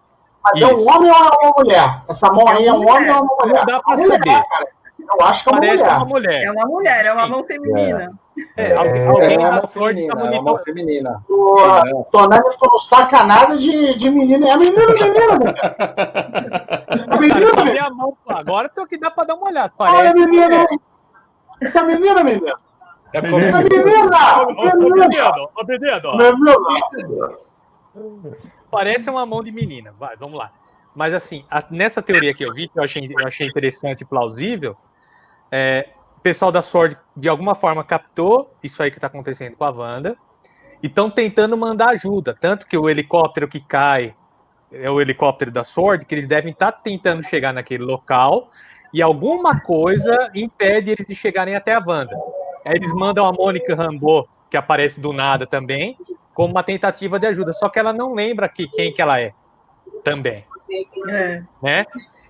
Mas 0.44 0.62
é 0.62 0.66
um 0.66 0.78
Isso. 0.78 0.90
homem 0.90 1.12
ou 1.12 1.16
é 1.18 1.30
uma 1.46 1.54
mulher? 1.58 2.02
Essa 2.08 2.32
mão 2.32 2.48
aí 2.48 2.66
é 2.66 2.74
um 2.74 2.88
homem 2.88 3.10
ou 3.12 3.18
é 3.18 3.20
uma 3.20 3.38
mulher? 3.46 3.58
Não 3.60 3.66
dá 3.66 3.76
É 3.76 3.96
mulher, 3.96 4.08
saber. 4.08 4.50
cara. 4.50 4.68
Eu 5.14 5.26
acho 5.26 5.44
que 5.44 5.50
é 5.50 5.52
uma 5.54 5.60
Parece 5.62 5.84
mulher. 5.84 5.96
uma 5.98 6.06
mulher. 6.06 6.44
É 6.44 6.52
uma 6.52 6.66
mulher, 6.66 7.06
é 7.06 7.14
uma 7.14 7.28
mão 7.28 7.44
feminina. 7.46 8.12
É, 8.56 8.74
alguém 8.78 9.08
alguém 9.08 9.34
É 9.34 9.38
da 9.38 9.50
uma 9.50 9.68
feminina, 9.68 10.16
tá 10.16 10.36
é 10.36 10.40
uma 10.40 10.60
feminina. 10.60 11.24
O 11.30 12.04
Tonani 12.12 12.44
não 12.62 12.80
saca 12.80 13.24
nada 13.24 13.58
de, 13.58 13.96
de 13.96 14.10
menina. 14.12 14.50
É 14.50 14.58
menina, 14.58 14.86
menina, 14.88 15.38
menina. 15.40 15.56
É 17.14 17.18
menina, 17.18 17.64
menina. 17.64 17.86
a 17.88 17.90
mão, 17.90 18.18
agora 18.28 18.70
tem 18.70 18.86
que 18.86 18.98
dar 18.98 19.12
pra 19.12 19.24
dar 19.24 19.36
uma 19.36 19.48
olhada. 19.50 19.74
Olha, 19.80 19.92
Parece. 19.94 20.20
menina. 20.20 20.66
Essa 21.62 21.84
menina, 21.84 22.24
menina. 22.24 22.54
É 23.14 23.22
menina. 23.22 23.60
Menina. 23.60 24.44
Ô. 24.44 24.78
Menina. 26.16 27.38
Parece 28.70 29.10
uma 29.10 29.26
mão 29.26 29.44
de 29.44 29.52
menina. 29.52 29.94
Vai, 29.98 30.16
vamos 30.18 30.38
lá. 30.38 30.52
Mas 30.94 31.14
assim, 31.14 31.46
a- 31.50 31.64
nessa 31.70 32.02
teoria 32.02 32.34
que 32.34 32.44
eu 32.44 32.54
vi, 32.54 32.68
que 32.68 32.78
eu 32.78 32.84
achei, 32.84 33.06
eu 33.10 33.28
achei 33.28 33.48
interessante 33.48 34.02
e 34.02 34.06
plausível, 34.06 34.76
é, 35.52 35.90
o 36.18 36.22
pessoal 36.22 36.52
da 36.52 36.62
Sword 36.62 36.98
de 37.16 37.30
alguma 37.30 37.56
forma 37.56 37.84
captou 37.84 38.54
isso 38.62 38.82
aí 38.82 38.92
que 38.92 38.98
está 38.98 39.08
acontecendo 39.08 39.56
com 39.56 39.64
a 39.64 39.72
Wanda 39.72 40.18
e 40.82 40.88
estão 40.88 41.10
tentando 41.10 41.58
mandar 41.58 41.90
ajuda. 41.90 42.36
Tanto 42.40 42.68
que 42.68 42.78
o 42.78 42.90
helicóptero 42.90 43.48
que 43.48 43.60
cai 43.60 44.16
é 44.72 44.90
o 44.90 45.00
helicóptero 45.00 45.52
da 45.52 45.64
Sword, 45.64 46.06
que 46.06 46.14
eles 46.14 46.28
devem 46.28 46.52
estar 46.52 46.72
tentando 46.72 47.24
chegar 47.24 47.54
naquele 47.54 47.84
local 47.84 48.52
e 48.94 49.02
alguma 49.02 49.60
coisa 49.60 50.30
impede 50.34 50.92
eles 50.92 51.06
de 51.06 51.16
chegarem 51.16 51.56
até 51.56 51.74
a 51.74 51.84
Wanda. 51.86 52.16
Aí 52.66 52.76
eles 52.76 52.92
mandam 52.94 53.26
a 53.26 53.32
Mônica 53.32 53.76
Rambeau, 53.76 54.28
que 54.50 54.58
aparece 54.58 55.00
do 55.00 55.14
nada 55.14 55.46
também, 55.46 55.98
como 56.34 56.52
uma 56.52 56.64
tentativa 56.64 57.18
de 57.20 57.28
ajuda. 57.28 57.54
Só 57.54 57.70
que 57.70 57.80
ela 57.80 57.94
não 57.94 58.14
lembra 58.14 58.50
que, 58.50 58.68
quem 58.68 58.94
que 58.94 59.02
ela 59.02 59.20
é 59.20 59.34
também, 60.04 60.46
É. 61.10 61.44
né? 61.62 61.86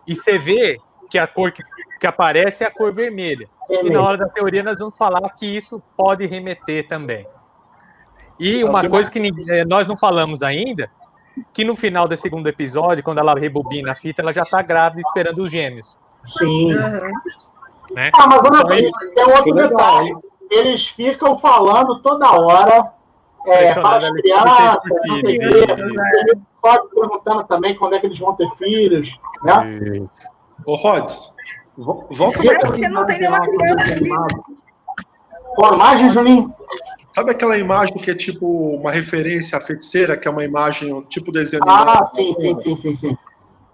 E 0.05 0.15
você 0.15 0.38
vê 0.38 0.78
que 1.09 1.18
a 1.18 1.28
cor 1.28 1.51
que, 1.51 1.63
que 2.00 2.08
aparece 2.08 2.64
é 2.64 2.68
a 2.68 2.72
cor 2.72 2.93
vermelha. 2.93 3.48
E 3.70 3.89
na 3.89 4.02
hora 4.02 4.18
da 4.18 4.28
teoria 4.30 4.64
nós 4.64 4.78
vamos 4.80 4.98
falar 4.98 5.28
que 5.32 5.45
isso 5.45 5.82
pode 5.95 6.26
remeter 6.26 6.88
também. 6.88 7.26
E 8.39 8.64
uma 8.64 8.88
coisa 8.88 9.10
que 9.10 9.20
eh, 9.20 9.64
nós 9.66 9.88
não 9.88 9.98
falamos 9.98 10.41
ainda, 10.43 10.89
que 11.52 11.64
no 11.64 11.76
final 11.76 12.08
do 12.08 12.16
segundo 12.16 12.48
episódio, 12.48 13.04
quando 13.04 13.18
ela 13.18 13.34
rebobina 13.34 13.91
a 13.91 13.95
fita, 13.95 14.22
ela 14.22 14.32
já 14.32 14.45
tá 14.45 14.62
grávida 14.62 15.02
esperando 15.02 15.43
os 15.43 15.52
gêmeos, 15.52 15.98
Sim. 16.24 16.74
né? 17.91 18.12
Ah, 18.14 18.28
mas 18.28 18.39
olha 18.39 18.80
Então, 18.80 19.26
só, 19.26 19.26
tem 19.26 19.34
outro 19.34 19.54
detalhe. 19.54 20.14
Eles 20.52 20.88
ficam 20.88 21.38
falando 21.38 22.00
toda 22.02 22.32
hora 22.32 22.91
é, 23.48 23.74
para 23.74 23.98
as 23.98 24.10
crianças, 24.12 24.89
não 25.08 25.22
sei 25.22 25.38
o 25.38 25.39
quê. 25.39 25.68
né? 25.68 26.12
Eles 26.20 26.38
podem 26.62 26.89
perguntando 26.89 27.43
também 27.45 27.76
quando 27.76 27.95
é 27.95 28.00
que 28.00 28.08
eles 28.08 28.20
vão 28.20 28.36
ter 28.36 28.50
filhos, 28.52 29.20
né? 29.43 30.08
Ô, 30.66 30.76
Rods, 30.76 31.34
volta 31.78 32.39
porque 32.65 32.88
não 32.88 33.05
tem 33.05 33.19
nenhuma 33.19 33.39
criança. 33.41 34.28
Qual 35.55 35.73
imagem, 35.75 36.09
Juninho? 36.09 36.53
Sabe 37.13 37.32
aquela 37.32 37.57
imagem 37.57 37.97
que 37.97 38.11
é 38.11 38.15
tipo 38.15 38.45
uma 38.75 38.91
referência 38.91 39.57
à 39.57 39.61
feiticeira, 39.61 40.15
que 40.15 40.28
é 40.28 40.32
uma 40.32 40.43
imagem 40.43 41.01
tipo 41.09 41.32
desenho 41.32 41.63
Ah, 41.67 41.82
animado? 41.82 42.15
sim, 42.15 42.34
sim, 42.34 42.55
sim, 42.55 42.75
sim, 42.75 42.93
sim. 42.93 43.17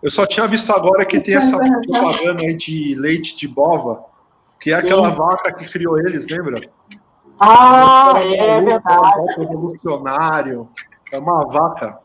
Eu 0.01 0.09
só 0.11 0.25
tinha 0.25 0.47
visto 0.47 0.71
agora 0.71 1.05
que 1.05 1.19
tem 1.19 1.35
essa 1.35 1.57
propaganda 1.87 2.43
aí 2.43 2.55
de 2.55 2.95
leite 2.95 3.35
de 3.37 3.47
bova. 3.47 4.03
Que 4.59 4.71
é 4.71 4.75
aquela 4.75 5.09
vaca 5.09 5.51
que 5.51 5.69
criou 5.69 5.99
eles, 5.99 6.25
lembra? 6.29 6.55
Ah, 7.37 8.13
é 8.23 8.43
uma 8.59 8.61
verdade. 8.61 8.83
vaca 9.01 9.33
revolucionário. 9.37 10.69
É 11.11 11.19
uma 11.19 11.45
vaca. 11.47 11.99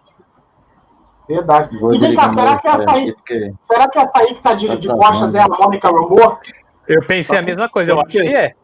Verdade. 1.28 1.76
Vou 1.76 1.94
E 1.94 1.98
vem 1.98 2.14
cá, 2.14 2.28
será 2.30 2.56
que 2.58 2.66
essa 2.66 2.90
aí, 2.90 3.12
porque 3.12 3.52
será 3.60 3.88
que 3.88 3.98
essa 3.98 4.18
aí 4.18 4.34
que 4.34 4.42
tá 4.42 4.54
de, 4.54 4.66
Tá 4.66 4.74
de 4.76 4.88
costas 4.88 5.34
é 5.34 5.40
a 5.40 5.48
Mônica 5.48 5.88
Rambeau? 5.88 6.38
Eu 6.88 7.04
pensei 7.04 7.38
a 7.38 7.42
mesma 7.42 7.68
coisa, 7.68 7.92
eu 7.92 8.00
acho 8.00 8.08
que 8.08 8.34
é. 8.34 8.54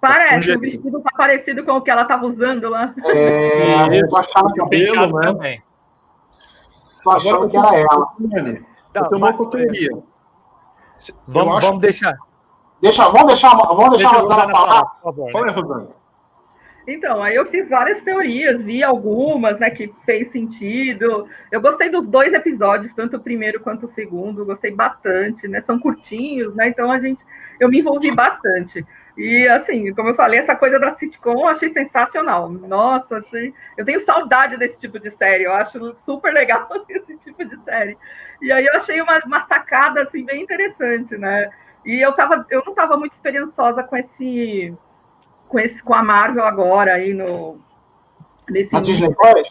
Parece, 0.00 0.52
Um 0.52 0.56
o 0.56 0.60
vestido 0.60 1.00
tá 1.00 1.10
parecido 1.16 1.64
com 1.64 1.72
o 1.72 1.80
que 1.80 1.90
ela 1.90 2.04
tava 2.04 2.26
usando 2.26 2.68
lá. 2.68 2.92
É, 3.04 4.00
eu 4.00 4.08
tô 4.08 4.16
achando, 4.16 4.54
Cabelo, 4.54 4.68
Penteado 4.68 5.14
né? 5.14 5.26
também. 5.26 5.62
tô 7.02 7.10
achando 7.10 7.48
que 7.48 7.56
era 7.56 7.76
ela. 7.76 8.06
Tá, 8.92 9.00
eu 9.00 9.08
tenho 9.08 9.18
uma 9.18 9.50
teoria. 9.50 9.90
Vamos, 11.26 11.60
vamos 11.60 11.80
deixar. 11.80 12.14
Deixa, 12.80 13.08
vamos 13.08 13.26
deixar, 13.26 13.56
vamos 13.56 13.90
deixar 13.90 14.10
Deixa 14.10 14.16
a 14.16 14.36
Rosana 14.36 14.48
falar. 14.50 14.84
Fala 15.32 15.46
aí, 15.46 15.52
Rosana. 15.52 16.01
Então, 16.86 17.22
aí 17.22 17.36
eu 17.36 17.46
fiz 17.46 17.68
várias 17.68 18.00
teorias, 18.02 18.60
vi 18.60 18.82
algumas, 18.82 19.58
né, 19.60 19.70
que 19.70 19.92
fez 20.04 20.28
sentido. 20.32 21.28
Eu 21.50 21.60
gostei 21.60 21.88
dos 21.88 22.06
dois 22.06 22.32
episódios, 22.32 22.92
tanto 22.94 23.16
o 23.16 23.20
primeiro 23.20 23.60
quanto 23.60 23.86
o 23.86 23.88
segundo, 23.88 24.44
gostei 24.44 24.72
bastante, 24.72 25.46
né? 25.46 25.60
São 25.60 25.78
curtinhos, 25.78 26.54
né? 26.56 26.68
Então 26.68 26.90
a 26.90 26.98
gente, 26.98 27.24
eu 27.60 27.68
me 27.68 27.78
envolvi 27.78 28.10
bastante. 28.10 28.84
E 29.16 29.46
assim, 29.48 29.94
como 29.94 30.08
eu 30.08 30.14
falei, 30.14 30.40
essa 30.40 30.56
coisa 30.56 30.78
da 30.78 30.94
sitcom 30.94 31.40
eu 31.40 31.48
achei 31.48 31.72
sensacional. 31.72 32.48
Nossa, 32.50 33.18
achei. 33.18 33.54
Eu 33.76 33.84
tenho 33.84 34.00
saudade 34.00 34.56
desse 34.56 34.78
tipo 34.78 34.98
de 34.98 35.10
série, 35.10 35.44
eu 35.44 35.52
acho 35.52 35.94
super 35.98 36.32
legal 36.32 36.68
esse 36.88 37.16
tipo 37.18 37.44
de 37.44 37.56
série. 37.62 37.96
E 38.40 38.50
aí 38.50 38.66
eu 38.66 38.74
achei 38.74 39.00
uma, 39.00 39.20
uma 39.24 39.44
sacada 39.46 40.02
assim 40.02 40.24
bem 40.24 40.42
interessante, 40.42 41.16
né? 41.16 41.50
E 41.84 42.00
eu 42.00 42.12
tava, 42.12 42.46
eu 42.50 42.62
não 42.64 42.72
estava 42.72 42.96
muito 42.96 43.12
esperançosa 43.12 43.82
com 43.82 43.96
esse 43.96 44.74
com 45.52 45.58
esse 45.60 45.82
com 45.82 45.94
a 45.94 46.02
Marvel 46.02 46.44
agora 46.44 46.94
aí 46.94 47.12
no 47.12 47.58
nesse 48.48 48.74
início. 48.74 48.80
Disney 48.94 49.14
Plus? 49.14 49.48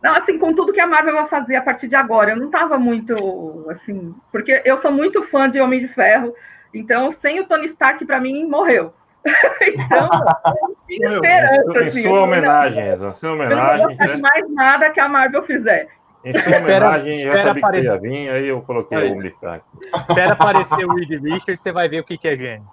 Não, 0.00 0.14
assim, 0.16 0.38
com 0.38 0.54
tudo 0.54 0.72
que 0.72 0.80
a 0.80 0.86
Marvel 0.86 1.14
vai 1.14 1.26
fazer 1.26 1.56
a 1.56 1.62
partir 1.62 1.88
de 1.88 1.96
agora, 1.96 2.30
eu 2.32 2.36
não 2.36 2.46
estava 2.46 2.78
muito, 2.78 3.66
assim, 3.70 4.14
porque 4.30 4.62
eu 4.64 4.76
sou 4.76 4.92
muito 4.92 5.22
fã 5.24 5.50
de 5.50 5.60
Homem 5.60 5.80
de 5.80 5.88
Ferro, 5.88 6.32
então 6.72 7.10
sem 7.10 7.40
o 7.40 7.46
Tony 7.46 7.64
Stark, 7.66 8.04
para 8.04 8.20
mim, 8.20 8.44
morreu. 8.46 8.92
então, 9.62 10.08
eu 10.12 10.68
não 10.68 10.76
tinha 10.86 11.14
esperança, 11.14 11.80
Em 11.82 11.88
assim. 11.88 12.02
sua 12.02 12.22
homenagem, 12.22 12.88
em 12.92 12.96
sua 13.14 13.28
Eu 13.30 13.36
não 13.36 13.44
homenagem, 13.46 13.96
de 13.96 13.96
né? 13.96 14.14
mais 14.22 14.50
nada 14.52 14.90
que 14.90 15.00
a 15.00 15.08
Marvel 15.08 15.42
fizer. 15.44 15.88
Em 16.24 16.32
sua 16.32 16.52
Espera- 16.52 16.86
homenagem, 16.88 17.12
eu 17.22 17.34
espera 17.34 17.38
sabia 17.38 17.52
que 17.54 17.58
aparecer. 17.66 17.88
ia 17.90 18.00
vir, 18.00 18.28
aí 18.30 18.48
eu 18.48 18.60
coloquei 18.62 18.98
Aí. 18.98 19.08
o 19.08 19.12
Homem 19.12 19.30
de 19.30 19.38
Ferro. 19.40 19.62
Espera 19.96 20.32
aparecer 20.34 20.84
o 20.86 20.94
Reed 20.94 21.10
Richards, 21.22 21.60
você 21.60 21.72
vai 21.72 21.88
ver 21.88 22.00
o 22.00 22.04
que, 22.04 22.18
que 22.18 22.28
é 22.28 22.36
gênio. 22.36 22.66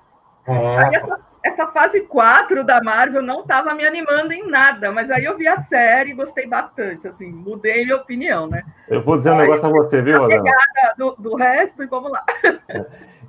Aí 0.48 0.96
É, 0.96 0.98
essa, 0.98 1.20
essa 1.44 1.68
fase 1.68 2.02
4 2.02 2.64
da 2.64 2.82
Marvel 2.84 3.22
não 3.22 3.42
estava 3.42 3.74
me 3.74 3.86
animando 3.86 4.32
em 4.32 4.48
nada, 4.48 4.92
mas 4.92 5.10
aí 5.10 5.26
eu 5.26 5.38
vi 5.38 5.48
a 5.48 5.62
série 5.64 6.12
e 6.12 6.16
gostei 6.16 6.48
bastante, 6.48 7.08
assim, 7.08 7.32
mudei 7.32 7.84
minha 7.84 7.98
opinião, 7.98 8.48
né? 8.48 8.64
Eu 8.88 9.02
vou 9.02 9.18
dizer 9.18 9.32
um 9.32 9.38
negócio 9.38 9.68
a 9.68 9.72
você, 9.72 10.02
viu, 10.02 10.20
Rosana? 10.20 10.44
Do, 10.98 11.16
do 11.18 11.36
resto, 11.36 11.82
e 11.84 11.88
vamos 11.88 12.12
lá. 12.12 12.24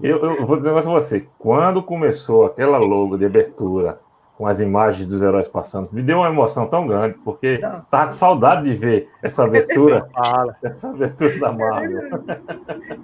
Eu, 0.03 0.19
eu 0.19 0.47
vou 0.47 0.57
dizer 0.57 0.71
um 0.71 0.75
negócio 0.75 0.91
a 0.91 0.95
você. 0.95 1.27
Quando 1.39 1.83
começou 1.83 2.47
aquela 2.47 2.77
logo 2.79 3.17
de 3.17 3.25
abertura, 3.25 3.99
com 4.37 4.47
as 4.47 4.59
imagens 4.61 5.07
dos 5.07 5.23
heróis 5.23 5.47
passando, 5.47 5.89
me 5.93 6.03
deu 6.03 6.19
uma 6.19 6.29
emoção 6.29 6.67
tão 6.67 6.87
grande, 6.87 7.17
porque 7.25 7.59
Não. 7.59 7.83
tava 7.91 8.07
com 8.07 8.13
saudade 8.13 8.65
de 8.65 8.75
ver 8.75 9.09
essa 9.23 9.45
abertura, 9.45 10.09
essa 10.63 10.89
abertura 10.89 11.39
da 11.39 11.53
Marvel. 11.53 12.25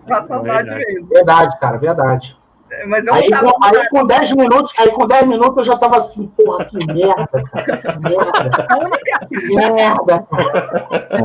Dá 0.06 0.26
saudade 0.26 0.68
Verdade. 0.68 0.94
mesmo. 0.94 1.08
verdade, 1.08 1.60
cara, 1.60 1.76
verdade. 1.76 2.37
Mas 2.86 3.06
eu 3.06 3.14
Aí, 3.14 3.28
não 3.28 3.38
tava 3.38 3.52
com- 3.52 3.64
aí 3.64 3.88
com 3.88 4.06
10 4.06 4.32
minutos, 4.32 4.72
aí 4.78 4.90
com 4.90 5.06
10 5.06 5.26
minutos 5.26 5.56
eu 5.58 5.72
já 5.72 5.78
tava 5.78 5.96
assim, 5.96 6.26
porra, 6.28 6.64
que 6.66 6.76
merda, 6.92 7.44
cara. 7.52 7.76
Que 7.78 8.08
merda. 8.08 8.68
Que 9.28 9.54
merda. 9.54 10.26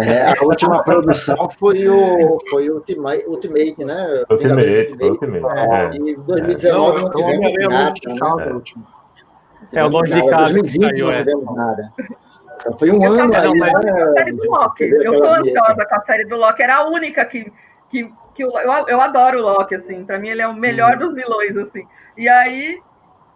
É, 0.05 0.37
a 0.39 0.43
última 0.43 0.83
produção 0.83 1.49
foi 1.49 1.87
o, 1.87 2.39
foi 2.49 2.69
o 2.69 2.75
Ultimate, 2.75 3.25
Ultimate, 3.27 3.85
né? 3.85 4.23
Ultimate, 4.29 4.97
foi 4.97 5.09
Ultimate. 5.09 5.45
É. 5.57 5.89
E 5.95 6.11
em 6.11 6.15
2019 6.21 7.01
não, 7.01 7.01
Não, 7.03 7.11
tivemos 7.11 7.53
Homem-Aranha 7.53 7.69
nada. 7.69 8.45
Né? 8.45 8.61
É. 9.73 9.79
É, 9.79 9.85
o 9.85 9.87
Longe 9.89 10.13
de. 10.13 10.27
Casa 10.27 10.53
que 10.53 10.59
2020 10.61 10.91
saiu, 10.91 11.05
não 11.05 11.13
é. 11.13 11.17
tivemos 11.19 11.55
nada. 11.55 11.93
Então, 12.59 12.77
foi 12.77 12.91
um 12.91 13.03
Eu 13.03 13.11
ano 13.13 13.33
aí, 13.33 13.37
a 13.37 13.41
série 14.13 14.31
né? 14.31 14.47
Eu 15.03 15.19
tô 15.19 15.27
ansiosa 15.27 15.85
com 15.85 15.95
a 15.95 16.01
série 16.01 16.25
do 16.25 16.35
Loki. 16.35 16.61
Era 16.63 16.75
a 16.77 16.89
única 16.89 17.25
que. 17.25 17.51
Que, 17.93 18.11
que 18.35 18.43
eu, 18.43 18.51
eu, 18.87 18.99
adoro 18.99 19.37
o 19.37 19.41
Loki, 19.43 19.75
assim. 19.75 20.03
Pra 20.03 20.17
mim, 20.17 20.29
ele 20.29 20.41
é 20.41 20.47
o 20.47 20.55
melhor 20.55 20.97
dos 20.97 21.13
vilões, 21.13 21.55
assim. 21.55 21.85
E 22.17 22.27
aí, 22.27 22.81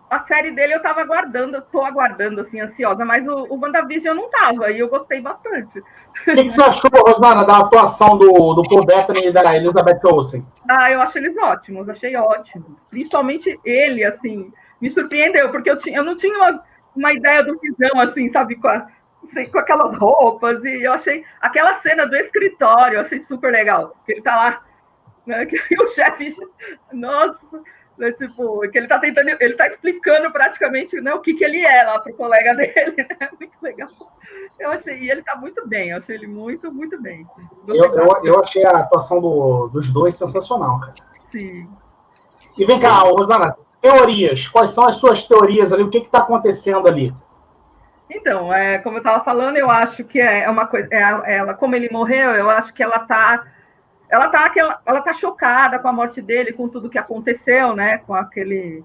a 0.10 0.20
série 0.22 0.50
dele 0.50 0.74
eu 0.74 0.82
tava 0.82 1.02
aguardando, 1.02 1.62
tô 1.72 1.82
aguardando, 1.86 2.42
assim, 2.42 2.60
ansiosa. 2.60 3.06
Mas 3.06 3.28
o, 3.28 3.46
o 3.54 3.60
WandaVision 3.62 4.16
eu 4.16 4.22
não 4.24 4.30
tava. 4.32 4.72
E 4.72 4.80
eu 4.80 4.90
gostei 4.90 5.22
bastante. 5.22 5.78
O 5.80 5.84
que, 6.24 6.44
que 6.44 6.50
você 6.50 6.62
achou, 6.64 6.90
Rosana, 6.92 7.46
da 7.46 7.60
atuação 7.60 8.18
do, 8.18 8.56
do 8.56 8.64
Paul 8.64 8.84
Bettany 8.84 9.28
e 9.28 9.32
da 9.32 9.56
Elizabeth 9.56 10.00
Olsen? 10.04 10.44
Ah, 10.68 10.92
eu 10.92 11.00
acho 11.02 11.20
eles 11.20 11.38
ótimos, 11.38 11.88
achei 11.88 12.16
ótimo. 12.16 12.78
Principalmente 12.90 13.60
ele, 13.64 14.04
assim, 14.04 14.52
me 14.82 14.90
surpreendeu, 14.90 15.52
porque 15.52 15.70
eu, 15.70 15.78
tinha, 15.78 15.98
eu 16.00 16.04
não 16.04 16.16
tinha 16.16 16.36
uma, 16.36 16.64
uma 16.96 17.14
ideia 17.14 17.44
do 17.44 17.60
Visão, 17.60 18.00
assim, 18.02 18.32
sabe, 18.32 18.56
com, 18.56 18.68
a- 18.68 18.88
assim, 19.24 19.52
com 19.52 19.60
aquelas 19.60 19.98
roupas, 19.98 20.64
e 20.64 20.84
eu 20.84 20.94
achei 20.94 21.24
aquela 21.42 21.80
cena 21.82 22.06
do 22.06 22.16
escritório, 22.16 22.98
eu 22.98 23.02
achei 23.02 23.20
super 23.22 23.52
legal, 23.52 23.96
que 24.06 24.14
ele 24.14 24.22
tá 24.22 24.36
lá, 24.36 24.62
né, 25.26 25.46
que 25.46 25.58
o 25.82 25.88
chefe, 25.88 26.36
nossa, 26.92 27.38
né, 27.98 28.12
tipo, 28.12 28.60
que 28.70 28.78
ele 28.78 28.88
tá 28.88 29.00
tentando, 29.00 29.30
ele 29.40 29.56
tá 29.56 29.68
explicando 29.68 30.32
praticamente 30.32 31.00
né, 31.02 31.14
o 31.14 31.22
que, 31.22 31.34
que 31.34 31.44
ele 31.44 31.62
é 31.66 31.84
lá 31.84 32.00
pro 32.00 32.14
colega 32.14 32.54
dele, 32.56 32.96
né, 32.98 33.30
muito 33.40 33.58
legal. 33.62 33.90
Eu 34.60 34.72
achei, 34.72 34.98
e 35.00 35.12
ele 35.12 35.24
tá 35.24 35.36
muito 35.36 35.68
bem, 35.68 35.90
eu 35.90 35.98
achei 35.98 36.16
ele 36.16 36.28
muito, 36.28 36.72
muito 36.72 37.02
bem. 37.02 37.26
Eu, 37.68 37.76
eu, 37.76 38.26
eu 38.26 38.40
achei 38.42 38.66
a 38.66 38.72
atuação 38.72 39.20
do- 39.20 39.68
dos 39.68 39.92
dois 39.92 40.16
sensacional, 40.16 40.80
cara. 40.80 40.94
Sim. 41.32 41.68
E 42.58 42.66
vem 42.66 42.80
cá, 42.80 43.00
Rosana, 43.00 43.56
teorias. 43.82 44.48
Quais 44.48 44.72
são 44.72 44.88
as 44.88 44.96
suas 44.96 45.24
teorias 45.24 45.72
ali? 45.72 45.84
O 45.84 45.90
que 45.90 46.00
está 46.00 46.20
acontecendo 46.20 46.88
ali? 46.88 47.14
Então, 48.10 48.54
é, 48.54 48.80
como 48.80 48.98
eu 48.98 49.00
estava 49.00 49.24
falando, 49.24 49.58
eu 49.58 49.70
acho 49.70 50.04
que 50.06 50.20
é 50.20 50.50
uma 50.50 50.66
coisa. 50.66 50.88
É, 50.92 51.04
a- 51.04 51.24
ela, 51.26 51.54
como 51.54 51.76
ele 51.76 51.90
morreu, 51.92 52.32
eu 52.32 52.50
acho 52.50 52.74
que 52.74 52.82
ela 52.82 53.00
tá, 53.00 53.44
ela 54.10 54.30
tá, 54.30 54.52
ela 54.86 55.02
tá 55.02 55.14
chocada 55.14 55.80
com 55.80 55.88
a 55.90 55.94
morte 55.94 56.22
dele, 56.22 56.54
com 56.54 56.70
tudo 56.70 56.90
que 56.90 56.98
aconteceu, 56.98 57.76
né? 57.76 58.00
Com 58.00 58.14
aquele, 58.16 58.84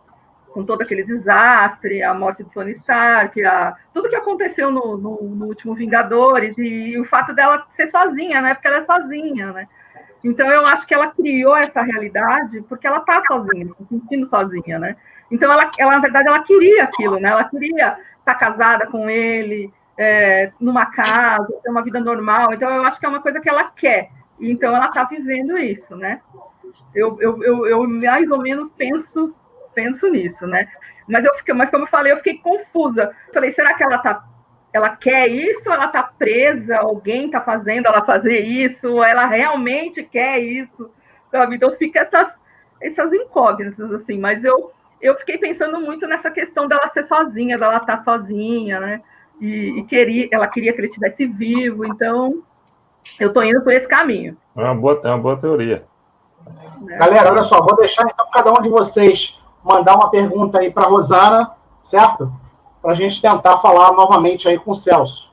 com 0.53 0.65
todo 0.65 0.83
aquele 0.83 1.05
desastre, 1.05 2.03
a 2.03 2.15
morte 2.15 2.43
do 2.45 2.51
Tony 2.51 2.73
Stark, 2.73 3.45
a, 3.45 3.77
tudo 3.95 4.09
que 4.09 4.17
aconteceu 4.17 4.71
no, 4.71 4.97
no, 4.99 5.23
no 5.23 5.47
último 5.47 5.75
Vingadores 5.75 6.57
e, 6.59 6.99
o 6.99 7.05
fato 7.05 7.35
dela 7.35 7.67
ser 7.77 7.89
sozinha, 7.91 8.41
né? 8.43 8.55
Porque 8.55 8.69
ela 8.69 8.79
é 8.79 8.85
sozinha, 8.85 9.53
né? 9.53 9.69
Então 10.25 10.49
eu 10.51 10.65
acho 10.67 10.87
que 10.87 10.95
ela 10.95 11.09
criou 11.09 11.57
essa 11.57 11.83
realidade 11.83 12.63
porque 12.69 12.87
ela 12.87 13.01
tá 13.01 13.23
sozinha, 13.27 13.67
se 13.69 13.85
sentindo 13.89 14.27
sozinha, 14.29 14.79
né? 14.79 14.97
Então 15.31 15.51
ela, 15.53 15.69
ela 15.79 15.93
na 15.93 15.99
verdade, 16.01 16.29
ela 16.29 16.43
queria 16.45 16.85
aquilo, 16.85 17.19
né? 17.19 17.29
Ela 17.31 17.45
queria 17.45 17.97
estar 18.23 18.35
casada 18.35 18.87
com 18.87 19.11
ele, 19.11 19.73
é, 19.97 20.53
numa 20.59 20.87
casa, 20.87 21.53
ter 21.63 21.71
uma 21.71 21.83
vida 21.83 22.01
normal. 22.01 22.53
Então, 22.53 22.75
eu 22.75 22.85
acho 22.85 22.99
que 22.99 23.07
é 23.07 23.09
uma 23.09 23.21
coisa 23.21 23.41
que 23.41 23.49
ela 23.49 23.65
quer. 23.65 24.11
Então, 24.41 24.75
ela 24.75 24.87
está 24.87 25.05
vivendo 25.05 25.57
isso, 25.59 25.95
né? 25.97 26.21
Eu, 26.95 27.21
eu, 27.21 27.43
eu, 27.43 27.67
eu 27.67 27.89
mais 27.89 28.31
ou 28.31 28.41
menos 28.41 28.71
penso, 28.71 29.35
penso 29.75 30.09
nisso, 30.09 30.47
né? 30.47 30.69
Mas, 31.07 31.25
eu 31.25 31.35
fiquei, 31.35 31.55
mas, 31.55 31.71
como 31.71 31.85
eu 31.85 31.89
falei, 31.89 32.13
eu 32.13 32.17
fiquei 32.17 32.39
confusa. 32.39 33.15
Falei, 33.33 33.53
será 33.53 33.75
que 33.75 33.83
ela 33.83 33.99
tá, 33.99 34.25
ela 34.73 34.97
quer 34.97 35.29
isso? 35.29 35.71
Ela 35.71 35.87
está 35.87 36.03
presa? 36.03 36.79
Alguém 36.79 37.27
está 37.27 37.41
fazendo 37.41 37.87
ela 37.87 38.05
fazer 38.05 38.41
isso? 38.41 39.03
Ela 39.03 39.27
realmente 39.27 40.03
quer 40.03 40.39
isso? 40.39 40.91
Sabe? 41.31 41.57
Então, 41.57 41.73
fica 41.77 42.01
essas, 42.01 42.33
essas 42.81 43.13
incógnitas, 43.13 43.93
assim. 43.93 44.19
Mas 44.19 44.45
eu 44.45 44.73
eu 45.03 45.15
fiquei 45.17 45.37
pensando 45.37 45.81
muito 45.81 46.07
nessa 46.07 46.31
questão 46.31 46.67
dela 46.69 46.89
ser 46.91 47.05
sozinha, 47.07 47.59
dela 47.59 47.77
estar 47.79 48.03
sozinha, 48.05 48.81
né? 48.81 49.03
E, 49.41 49.81
e 49.81 49.85
queria, 49.85 50.29
ela 50.31 50.47
queria 50.47 50.73
que 50.73 50.79
ele 50.81 50.87
estivesse 50.87 51.27
vivo, 51.27 51.85
então 51.85 52.43
eu 53.19 53.29
estou 53.29 53.43
indo 53.43 53.61
por 53.63 53.73
esse 53.73 53.89
caminho. 53.89 54.37
É 54.57 54.63
uma 54.63 54.75
boa, 54.75 55.01
é 55.03 55.09
uma 55.09 55.19
boa 55.19 55.37
teoria. 55.37 55.85
né? 56.83 56.97
Galera, 56.99 57.31
olha 57.33 57.43
só, 57.43 57.61
vou 57.61 57.75
deixar 57.77 58.07
então 58.09 58.27
cada 58.33 58.53
um 58.53 58.61
de 58.61 58.69
vocês 58.69 59.37
mandar 59.65 59.97
uma 59.97 60.11
pergunta 60.11 60.61
aí 60.61 60.71
para 60.71 60.89
Rosana, 60.89 61.51
certo? 61.83 62.33
Para 62.81 62.93
a 62.93 62.95
gente 62.95 63.21
tentar 63.21 63.57
falar 63.59 63.93
novamente 63.93 64.49
aí 64.49 64.59
com 64.59 64.71
o 64.71 64.75
Celso. 64.75 65.33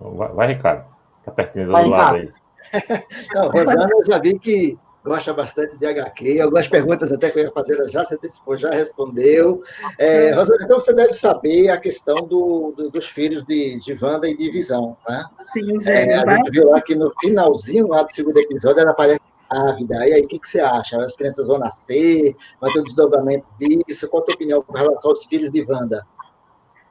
Vai, 0.00 0.28
vai, 0.28 0.46
Ricardo. 0.48 0.84
Tá 1.24 1.32
pertinho 1.32 1.66
do 1.66 1.72
Vai, 1.72 1.88
lado 1.88 2.16
Ricardo. 2.16 2.34
aí. 2.72 3.06
Não, 3.34 3.50
Rosana, 3.50 3.88
eu 3.90 4.06
já 4.06 4.18
vi 4.18 4.38
que 4.38 4.78
gosta 5.06 5.32
bastante 5.32 5.78
de 5.78 5.86
HQ. 5.86 6.40
Algumas 6.40 6.66
perguntas 6.68 7.10
até 7.12 7.30
que 7.30 7.38
eu 7.38 7.44
ia 7.44 7.52
fazer, 7.52 7.88
já 7.88 8.04
se 8.04 8.14
antecipou, 8.14 8.58
já 8.58 8.70
respondeu. 8.70 9.62
É, 9.98 10.32
Rosana, 10.32 10.64
então 10.64 10.80
você 10.80 10.92
deve 10.92 11.12
saber 11.12 11.70
a 11.70 11.78
questão 11.78 12.16
do, 12.26 12.74
do- 12.76 12.90
dos 12.90 13.06
filhos 13.08 13.44
de, 13.44 13.78
de 13.78 13.96
Wanda 14.04 14.28
e 14.28 14.36
de 14.36 14.50
Visão, 14.50 14.96
né? 15.08 15.24
Sim, 15.52 15.88
É, 15.88 16.16
a 16.16 16.24
né? 16.26 16.36
gente 16.36 16.50
viu 16.50 16.70
lá 16.70 16.80
que 16.80 16.94
no 16.94 17.10
finalzinho 17.20 17.86
lá 17.86 18.02
do 18.02 18.10
segundo 18.12 18.36
episódio 18.38 18.80
ela 18.80 18.90
aparece 18.90 19.20
grávida. 19.50 20.08
E 20.08 20.12
aí, 20.14 20.20
o 20.22 20.26
que, 20.26 20.38
que 20.40 20.48
você 20.48 20.60
acha? 20.60 20.96
As 20.98 21.14
crianças 21.14 21.46
vão 21.46 21.58
nascer? 21.58 22.34
Vai 22.60 22.72
ter 22.72 22.80
um 22.80 22.84
desdobramento 22.84 23.46
disso? 23.58 24.08
Qual 24.08 24.22
a 24.22 24.26
tua 24.26 24.34
opinião 24.34 24.60
com 24.62 24.76
relação 24.76 25.10
aos 25.10 25.24
filhos 25.24 25.50
de 25.52 25.64
Wanda? 25.68 26.04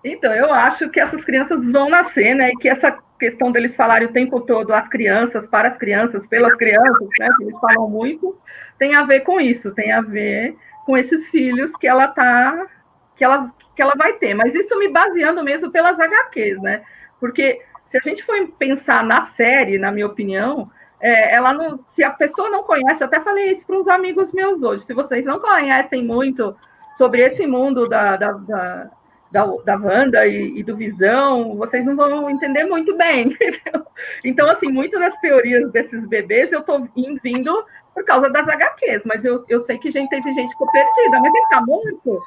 Então, 0.07 0.31
eu 0.35 0.53
acho 0.53 0.87
que 0.91 0.99
essas 0.99 1.25
crianças 1.25 1.65
vão 1.71 1.89
nascer, 1.89 2.35
né? 2.35 2.51
E 2.51 2.57
que 2.57 2.69
essa 2.69 2.95
questão 3.19 3.51
deles 3.51 3.75
falarem 3.75 4.07
o 4.07 4.13
tempo 4.13 4.39
todo 4.39 4.71
as 4.71 4.87
crianças, 4.87 5.47
para 5.47 5.69
as 5.69 5.77
crianças, 5.77 6.27
pelas 6.27 6.55
crianças, 6.55 7.07
né? 7.19 7.27
Que 7.35 7.43
eles 7.45 7.59
falam 7.59 7.89
muito, 7.89 8.37
tem 8.77 8.93
a 8.93 9.01
ver 9.01 9.21
com 9.21 9.41
isso, 9.41 9.71
tem 9.71 9.91
a 9.91 10.01
ver 10.01 10.55
com 10.85 10.95
esses 10.95 11.27
filhos 11.29 11.71
que 11.77 11.87
ela 11.87 12.07
tá, 12.07 12.67
que 13.15 13.23
ela, 13.23 13.51
que 13.75 13.81
ela 13.81 13.93
vai 13.97 14.13
ter. 14.13 14.35
Mas 14.35 14.53
isso 14.53 14.77
me 14.77 14.89
baseando 14.89 15.43
mesmo 15.43 15.71
pelas 15.71 15.99
HQs, 15.99 16.61
né? 16.61 16.83
Porque 17.19 17.59
se 17.87 17.97
a 17.97 18.01
gente 18.01 18.23
for 18.23 18.35
pensar 18.59 19.03
na 19.03 19.21
série, 19.31 19.79
na 19.79 19.91
minha 19.91 20.05
opinião, 20.05 20.69
é, 21.01 21.33
ela 21.33 21.51
não, 21.51 21.79
se 21.95 22.03
a 22.03 22.11
pessoa 22.11 22.51
não 22.51 22.61
conhece, 22.61 23.03
até 23.03 23.19
falei 23.21 23.53
isso 23.53 23.65
para 23.65 23.79
uns 23.79 23.87
amigos 23.87 24.31
meus 24.31 24.61
hoje, 24.61 24.83
se 24.83 24.93
vocês 24.93 25.25
não 25.25 25.39
conhecem 25.39 26.03
muito 26.03 26.55
sobre 26.95 27.21
esse 27.21 27.47
mundo 27.47 27.89
da, 27.89 28.15
da, 28.15 28.31
da 28.33 28.91
da, 29.31 29.45
da 29.65 29.75
Wanda 29.77 30.25
e, 30.25 30.59
e, 30.59 30.63
do 30.63 30.75
Visão, 30.75 31.55
vocês 31.55 31.85
não 31.85 31.95
vão 31.95 32.29
entender 32.29 32.65
muito 32.65 32.95
bem. 32.95 33.27
Entendeu? 33.33 33.85
Então, 34.23 34.49
assim, 34.49 34.67
muitas 34.67 34.99
das 34.99 35.19
teorias 35.19 35.71
desses 35.71 36.07
bebês 36.07 36.51
eu 36.51 36.61
estou 36.61 36.87
vindo 37.23 37.65
por 37.93 38.03
causa 38.03 38.29
das 38.29 38.45
HQs, 38.45 39.03
mas 39.05 39.23
eu, 39.23 39.45
eu 39.47 39.61
sei 39.61 39.77
que 39.77 39.89
gente, 39.89 40.09
teve 40.09 40.33
gente 40.33 40.47
que 40.47 40.51
ficou 40.51 40.69
perdida, 40.69 41.17
mas 41.21 41.33
ele 41.33 41.47
tá 41.49 41.61
morto, 41.61 42.21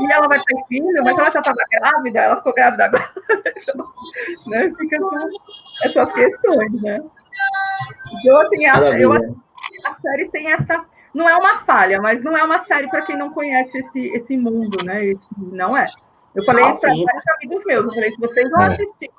e 0.00 0.12
ela 0.12 0.26
vai 0.26 0.40
ter 0.40 0.64
filho, 0.66 1.04
mas 1.04 1.16
ela 1.16 1.30
já 1.30 1.38
estava 1.38 1.58
grávida, 1.70 2.18
ela 2.18 2.36
ficou 2.38 2.52
grávida 2.52 2.84
agora. 2.86 3.10
né? 4.48 4.72
Fica 4.76 4.96
essas 5.84 6.12
questões, 6.12 6.82
né? 6.82 7.00
Então, 8.20 8.40
assim, 8.40 8.66
a, 8.66 8.98
eu 8.98 9.12
acho 9.12 9.28
que 9.28 9.86
a 9.86 9.94
série 10.00 10.28
tem 10.30 10.50
essa. 10.50 10.84
Não 11.14 11.28
é 11.28 11.36
uma 11.36 11.60
falha, 11.60 12.00
mas 12.00 12.22
não 12.24 12.36
é 12.36 12.42
uma 12.42 12.64
série 12.64 12.88
para 12.88 13.02
quem 13.02 13.16
não 13.16 13.32
conhece 13.32 13.78
esse, 13.78 14.06
esse 14.16 14.36
mundo, 14.36 14.84
né? 14.84 15.12
Não 15.38 15.76
é. 15.76 15.84
Eu 16.34 16.44
falei 16.44 16.64
ah, 16.64 16.70
isso 16.70 16.80
para 16.80 16.90
vários 16.90 17.28
amigos 17.36 17.64
meus. 17.64 17.86
Eu 17.86 17.94
falei, 17.94 18.10
se 18.10 18.20
vocês 18.20 18.50
vão 18.50 18.60
é. 18.60 18.66
assistir, 18.66 19.10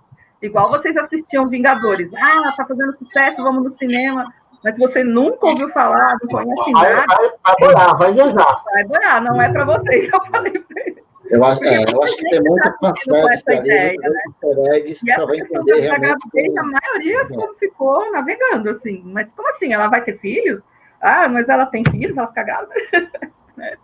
igual 0.41 0.71
vocês 0.71 0.97
assistiam 0.97 1.45
Vingadores, 1.47 2.11
ah, 2.15 2.53
tá 2.55 2.65
fazendo 2.65 2.97
sucesso, 2.97 3.43
vamos 3.43 3.63
no 3.63 3.77
cinema. 3.77 4.33
Mas 4.63 4.77
você 4.77 5.03
nunca 5.03 5.45
ouviu 5.45 5.69
falar, 5.69 6.17
não 6.21 6.29
conhece 6.29 6.71
nada. 6.71 7.05
Vai, 7.05 7.29
vai 7.43 7.55
borar, 7.59 7.97
vai 7.97 8.13
viajar. 8.13 8.61
Vai 8.73 8.83
borar, 8.85 9.21
não 9.21 9.41
é 9.41 9.51
para 9.51 9.65
vocês, 9.65 10.07
eu 10.11 10.25
falei 10.25 10.57
para 10.57 10.81
eles. 10.81 11.03
Eu 11.25 11.43
acho, 11.43 11.63
é, 11.63 11.83
eu 11.91 12.03
acho 12.03 12.15
que 12.17 12.29
tem 12.29 12.41
muito 12.41 12.61
tá 12.61 12.77
fanservice 12.79 13.43
ali, 13.47 13.59
ideia, 13.59 13.97
né? 14.01 14.77
eggs, 14.77 15.05
que 15.05 15.13
só 15.13 15.25
vai 15.25 15.37
entender 15.37 15.79
realmente. 15.79 16.29
Como... 16.29 16.59
A 16.59 16.63
maioria 16.63 17.21
é. 17.21 17.27
como 17.27 17.55
ficou 17.55 18.11
navegando, 18.11 18.69
assim. 18.69 19.01
Mas 19.05 19.29
como 19.33 19.49
assim? 19.49 19.73
Ela 19.73 19.87
vai 19.87 20.03
ter 20.03 20.17
filhos? 20.19 20.61
Ah, 21.01 21.27
mas 21.27 21.49
ela 21.49 21.65
tem 21.65 21.83
filhos, 21.89 22.15
ela 22.15 22.27
fica 22.27 22.43
grávida. 22.43 22.73
é. 23.59 23.77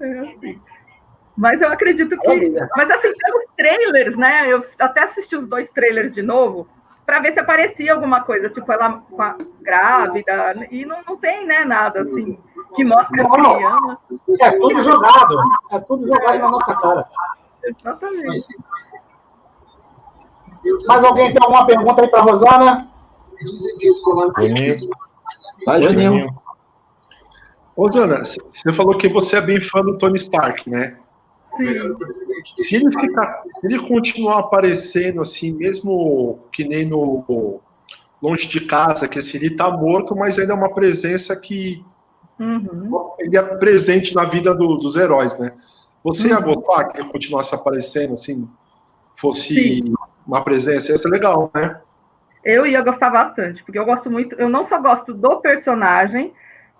é 0.00 0.18
assim. 0.20 0.60
Mas 1.42 1.60
eu 1.60 1.72
acredito 1.72 2.16
que. 2.16 2.54
Mas 2.76 2.88
assim, 2.88 3.12
pelos 3.12 3.44
trailers, 3.56 4.16
né? 4.16 4.46
Eu 4.48 4.64
até 4.78 5.02
assisti 5.02 5.34
os 5.34 5.48
dois 5.48 5.68
trailers 5.70 6.12
de 6.12 6.22
novo 6.22 6.68
para 7.04 7.18
ver 7.18 7.32
se 7.32 7.40
aparecia 7.40 7.92
alguma 7.92 8.20
coisa, 8.20 8.48
tipo 8.48 8.70
ela 8.70 9.02
grávida, 9.60 10.68
e 10.70 10.84
não, 10.84 11.00
não 11.04 11.16
tem, 11.16 11.44
né, 11.44 11.64
nada 11.64 12.02
assim, 12.02 12.38
que 12.76 12.84
mostra 12.84 13.24
não, 13.24 13.32
a 13.32 13.56
criança. 13.56 13.98
É 14.40 14.50
tudo 14.52 14.82
jogado, 14.84 15.36
é 15.72 15.80
tudo 15.80 16.06
jogado 16.06 16.38
na 16.38 16.48
nossa 16.48 16.76
cara. 16.76 17.08
Exatamente. 17.64 18.56
Mais 20.86 21.02
alguém 21.02 21.32
tem 21.32 21.42
alguma 21.42 21.66
pergunta 21.66 22.02
aí 22.02 22.08
para 22.08 22.22
Rosana? 22.22 22.88
Juninho. 24.38 24.76
Vai, 25.66 25.82
Juninho. 25.82 26.40
Rosana, 27.76 28.22
você 28.24 28.72
falou 28.72 28.96
que 28.96 29.08
você 29.08 29.38
é 29.38 29.40
bem 29.40 29.60
fã 29.60 29.82
do 29.82 29.98
Tony 29.98 30.18
Stark, 30.18 30.70
né? 30.70 31.01
Se 32.60 32.76
ele 32.76 32.90
ficar, 32.90 33.42
se 33.60 33.66
ele 33.66 33.78
continuar 33.78 34.38
aparecendo 34.38 35.20
assim, 35.20 35.52
mesmo 35.52 36.40
que 36.50 36.64
nem 36.64 36.86
no 36.86 37.60
longe 38.22 38.46
de 38.46 38.60
casa, 38.60 39.08
que 39.08 39.18
assim, 39.18 39.38
ele 39.38 39.56
tá 39.56 39.70
morto, 39.70 40.14
mas 40.14 40.38
ainda 40.38 40.52
é 40.52 40.56
uma 40.56 40.72
presença 40.72 41.34
que 41.34 41.84
uhum. 42.38 43.10
ele 43.18 43.36
é 43.36 43.42
presente 43.42 44.14
na 44.14 44.24
vida 44.24 44.54
do, 44.54 44.76
dos 44.76 44.96
heróis, 44.96 45.38
né? 45.38 45.52
Você 46.04 46.28
ia 46.28 46.38
uhum. 46.38 46.54
gostar 46.54 46.84
que 46.84 47.00
ele 47.00 47.08
continuasse 47.10 47.54
aparecendo 47.54 48.14
assim, 48.14 48.48
fosse 49.16 49.54
Sim. 49.54 49.94
uma 50.26 50.42
presença, 50.42 50.92
ia 50.92 50.98
ser 50.98 51.08
legal, 51.08 51.50
né? 51.54 51.80
Eu 52.44 52.66
ia 52.66 52.80
gostar 52.80 53.10
bastante, 53.10 53.62
porque 53.62 53.78
eu 53.78 53.84
gosto 53.84 54.10
muito, 54.10 54.34
eu 54.36 54.48
não 54.48 54.64
só 54.64 54.80
gosto 54.80 55.12
do 55.14 55.40
personagem, 55.40 56.32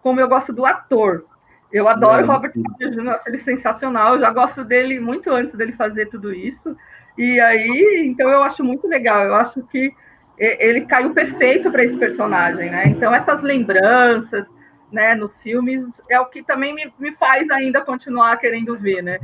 como 0.02 0.20
eu 0.20 0.28
gosto 0.28 0.52
do 0.52 0.66
ator. 0.66 1.24
Eu 1.72 1.88
adoro 1.88 2.24
o 2.24 2.26
Robert 2.26 2.52
Downey 2.54 2.94
Jr., 2.94 3.08
acho 3.10 3.28
ele 3.28 3.38
sensacional. 3.38 4.14
Eu 4.14 4.20
já 4.20 4.30
gosto 4.30 4.64
dele 4.64 5.00
muito 5.00 5.30
antes 5.30 5.54
dele 5.54 5.72
fazer 5.72 6.06
tudo 6.06 6.32
isso. 6.32 6.76
E 7.16 7.40
aí, 7.40 8.04
então 8.06 8.28
eu 8.28 8.42
acho 8.42 8.62
muito 8.62 8.86
legal. 8.86 9.24
Eu 9.24 9.34
acho 9.34 9.62
que 9.64 9.92
ele 10.38 10.82
caiu 10.82 11.14
perfeito 11.14 11.70
para 11.70 11.84
esse 11.84 11.96
personagem, 11.96 12.70
né? 12.70 12.86
Então 12.88 13.14
essas 13.14 13.42
lembranças, 13.42 14.46
né, 14.90 15.14
nos 15.14 15.40
filmes 15.40 15.84
é 16.08 16.20
o 16.20 16.26
que 16.26 16.42
também 16.42 16.74
me, 16.74 16.92
me 16.98 17.12
faz 17.12 17.48
ainda 17.50 17.80
continuar 17.80 18.36
querendo 18.38 18.76
ver, 18.76 19.02
né? 19.02 19.18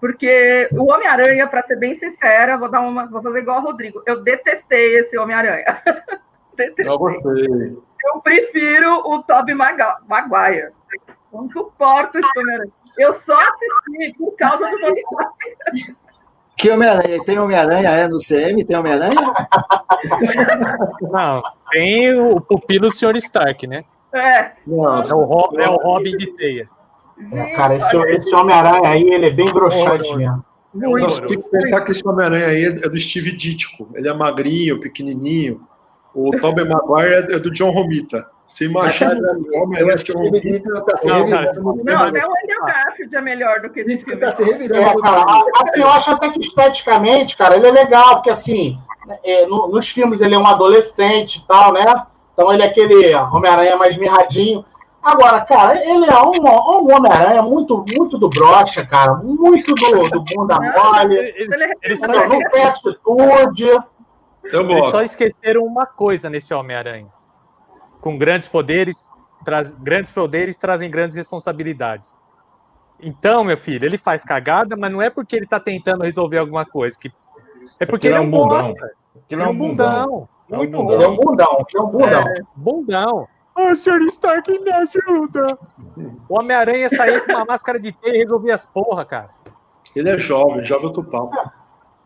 Porque 0.00 0.68
o 0.72 0.92
Homem-Aranha, 0.92 1.46
para 1.48 1.62
ser 1.62 1.76
bem 1.76 1.96
sincera, 1.96 2.56
vou 2.56 2.70
dar 2.70 2.80
uma, 2.80 3.06
vou 3.06 3.20
fazer 3.20 3.40
igual 3.40 3.58
ao 3.58 3.64
Rodrigo. 3.64 4.02
Eu 4.06 4.22
detestei 4.22 4.98
esse 4.98 5.18
Homem-Aranha. 5.18 5.82
Eu 6.78 6.98
gostei. 6.98 7.76
Eu 8.04 8.20
prefiro 8.20 8.92
o 8.92 9.22
Tobey 9.22 9.54
Maguire. 9.54 10.72
Não 11.32 11.50
suporto 11.50 12.18
esse 12.18 12.38
Homem-Aranha. 12.38 12.72
Eu 12.98 13.14
só 13.14 13.38
assisti 13.38 14.16
por 14.18 14.34
causa 14.36 14.70
do 14.70 14.78
Tony 14.78 15.96
Que 16.56 16.70
Homem-Aranha? 16.70 17.24
Tem 17.24 17.38
Homem-Aranha 17.38 17.90
é 17.90 18.08
no 18.08 18.18
CM? 18.18 18.64
Tem 18.64 18.76
Homem-Aranha? 18.76 19.34
Não, 21.02 21.42
tem 21.70 22.18
o 22.18 22.40
pupilo 22.40 22.88
do 22.88 22.96
Sr. 22.96 23.16
Stark, 23.16 23.66
né? 23.66 23.84
É. 24.12 24.52
Não, 24.66 25.02
é, 25.02 25.14
o, 25.14 25.60
é 25.60 25.68
o 25.68 25.76
Robin 25.76 26.16
de 26.16 26.26
teia. 26.32 26.68
É, 27.32 27.52
cara, 27.52 27.76
esse, 27.76 27.96
esse 27.96 28.34
Homem-Aranha 28.34 28.88
aí, 28.88 29.02
ele 29.02 29.26
é 29.26 29.30
bem 29.30 29.52
broxante 29.52 30.16
mesmo. 30.16 30.44
Você 30.74 31.22
tem 31.22 31.40
que 31.40 31.50
pensar 31.50 31.80
que 31.82 31.92
esse 31.92 32.06
Homem-Aranha 32.06 32.46
aí 32.46 32.64
é 32.64 32.88
do 32.88 33.00
Steve 33.00 33.36
Ditko. 33.36 33.90
Ele 33.94 34.08
é 34.08 34.14
magrinho, 34.14 34.80
pequenininho. 34.80 35.66
O 36.14 36.30
Tobey 36.38 36.66
Maguire 36.66 37.32
é 37.34 37.38
do 37.38 37.50
John 37.50 37.70
Romita. 37.70 38.26
Você 38.48 38.64
imagina 38.64 39.14
o 39.14 39.62
homem 39.62 39.78
eu 39.80 39.90
acho 39.92 40.04
que 40.04 40.12
o 40.12 40.16
Steve 40.16 40.40
Ditko 40.40 40.80
tá 40.86 40.96
se 40.96 41.12
revirando. 41.12 41.84
Não, 41.84 42.02
até 42.02 42.26
o 42.26 42.30
Andrew 42.30 42.64
Garfield 42.64 43.16
é 43.16 43.20
melhor 43.20 43.60
do 43.60 43.68
que 43.68 43.80
esse 43.80 44.04
filme. 44.04 44.20
Tá 44.20 44.30
se 44.30 44.42
revirando. 44.42 44.88
É, 44.88 44.94
cara, 45.02 45.24
assim, 45.60 45.80
eu 45.80 45.88
acho 45.88 46.10
até 46.10 46.30
que 46.30 46.40
esteticamente, 46.40 47.36
cara, 47.36 47.56
ele 47.56 47.66
é 47.68 47.70
legal, 47.70 48.16
porque 48.16 48.30
assim, 48.30 48.78
é, 49.22 49.44
no, 49.46 49.68
nos 49.68 49.90
filmes 49.90 50.22
ele 50.22 50.34
é 50.34 50.38
um 50.38 50.46
adolescente 50.46 51.36
e 51.36 51.46
tal, 51.46 51.74
né? 51.74 51.84
Então 52.32 52.50
ele 52.50 52.62
é 52.62 52.66
aquele 52.66 53.14
Homem-Aranha 53.14 53.76
mais 53.76 53.98
mirradinho. 53.98 54.64
Agora, 55.02 55.42
cara, 55.42 55.76
ele 55.84 56.06
é 56.06 56.22
um, 56.22 56.42
um 56.42 56.96
Homem-Aranha 56.96 57.42
muito, 57.42 57.84
muito 57.96 58.16
do 58.16 58.30
brocha, 58.30 58.84
cara. 58.86 59.14
Muito 59.14 59.74
do, 59.74 60.08
do 60.08 60.24
bunda 60.24 60.58
mole. 60.58 61.16
Ele, 61.16 61.54
ele, 61.54 61.74
ele 61.82 61.96
só 61.98 62.06
não 62.06 62.40
tem 62.50 62.64
atitude. 62.64 63.68
Eles 64.42 64.90
só 64.90 65.02
esqueceram 65.02 65.64
uma 65.64 65.84
coisa 65.84 66.30
nesse 66.30 66.54
Homem-Aranha. 66.54 67.17
Com 68.08 68.16
grandes 68.16 68.48
poderes, 68.48 69.10
traz, 69.44 69.70
grandes 69.70 70.10
poderes 70.10 70.56
trazem 70.56 70.90
grandes 70.90 71.14
responsabilidades. 71.14 72.16
Então, 72.98 73.44
meu 73.44 73.58
filho, 73.58 73.84
ele 73.84 73.98
faz 73.98 74.24
cagada, 74.24 74.74
mas 74.78 74.90
não 74.90 75.02
é 75.02 75.10
porque 75.10 75.36
ele 75.36 75.46
tá 75.46 75.60
tentando 75.60 76.04
resolver 76.04 76.38
alguma 76.38 76.64
coisa. 76.64 76.98
Que... 76.98 77.12
É 77.78 77.84
porque, 77.84 78.08
é 78.08 78.12
ele 78.12 78.16
é 78.16 78.20
um 78.22 78.30
bundão. 78.30 78.74
Ele 79.28 79.42
é 79.42 79.46
um 79.46 79.54
bundão. 79.54 80.26
É 80.50 80.56
um 80.56 80.70
bundão. 80.70 80.94
Ele 80.94 81.04
é 81.04 81.08
um 81.08 81.16
bundão. 81.16 81.66
Ele 81.68 81.78
é 81.78 81.82
um 81.82 81.90
bundão. 81.90 82.20
É, 82.20 82.40
bundão. 82.56 83.28
Oh, 83.58 83.74
Sr. 83.74 84.00
Stark, 84.08 84.58
me 84.58 84.72
ajuda. 84.72 85.58
O 86.30 86.38
Homem-Aranha 86.38 86.88
saiu 86.88 87.22
com 87.26 87.32
uma 87.32 87.44
máscara 87.44 87.78
de 87.78 87.92
T 87.92 88.08
e 88.08 88.22
resolvia 88.22 88.54
as 88.54 88.64
porra, 88.64 89.04
cara. 89.04 89.28
Ele 89.94 90.08
é 90.08 90.16
jovem, 90.16 90.64
jovem 90.64 90.90
total. 90.94 91.30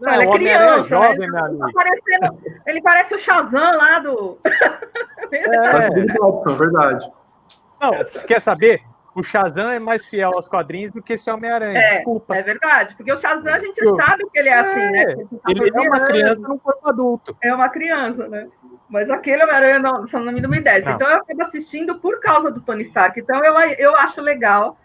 Não, 0.03 0.15
ele 0.15 0.25
é 0.25 0.33
criança, 0.33 0.77
né? 0.77 0.83
jovem, 0.83 1.19
né? 1.21 1.27
meu 1.29 1.45
amigo. 1.45 1.73
Tá 1.73 2.35
ele 2.67 2.83
parece 2.83 3.15
o 3.15 3.19
Shazam 3.19 3.77
lá 3.77 3.99
do. 4.01 4.39
é, 5.33 5.37
é 5.37 6.55
verdade. 6.55 7.13
Não, 7.81 7.93
você 7.99 8.27
quer 8.27 8.41
saber? 8.41 8.83
O 9.15 9.23
Shazam 9.23 9.71
é 9.71 9.79
mais 9.79 10.09
fiel 10.09 10.33
aos 10.35 10.49
quadrinhos 10.49 10.91
do 10.91 11.03
que 11.03 11.13
esse 11.13 11.31
Homem-Aranha. 11.31 11.79
É, 11.79 11.97
Desculpa. 11.97 12.35
É 12.35 12.43
verdade, 12.43 12.97
porque 12.97 13.13
o 13.13 13.17
Shazam 13.17 13.53
a 13.53 13.59
gente 13.59 13.79
Eu... 13.79 13.95
sabe 13.95 14.25
que 14.31 14.39
ele 14.39 14.49
é 14.49 14.59
assim, 14.59 14.91
né? 14.91 15.03
É, 15.03 15.15
tá 15.15 15.51
ele 15.51 15.71
é 15.73 15.81
uma 15.81 16.01
criança 16.01 16.41
num 16.41 16.59
corpo 16.59 16.89
adulto. 16.89 17.37
É 17.43 17.55
uma 17.55 17.69
criança, 17.69 18.27
né? 18.27 18.49
Mas 18.89 19.09
aquele 19.09 19.43
Homem-Aranha 19.45 19.79
não, 19.79 20.09
só 20.09 20.19
não 20.19 20.33
me 20.33 20.61
desce. 20.61 20.89
Então 20.89 21.09
eu 21.09 21.19
acabo 21.19 21.43
assistindo 21.43 21.99
por 22.01 22.21
causa 22.21 22.51
do 22.51 22.61
Tony 22.61 22.83
Stark. 22.83 23.21
Então 23.21 23.45
eu, 23.45 23.55
eu 23.79 23.97
acho 23.97 24.21
legal 24.21 24.77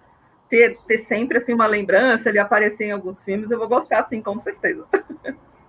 ter, 0.49 0.77
ter 0.87 0.99
sempre 1.05 1.37
assim, 1.39 1.53
uma 1.53 1.67
lembrança, 1.67 2.29
ele 2.29 2.39
aparecer 2.39 2.85
em 2.85 2.91
alguns 2.91 3.21
filmes, 3.23 3.51
eu 3.51 3.57
vou 3.59 3.67
gostar, 3.67 4.03
sim, 4.03 4.21
com 4.21 4.39
certeza. 4.39 4.85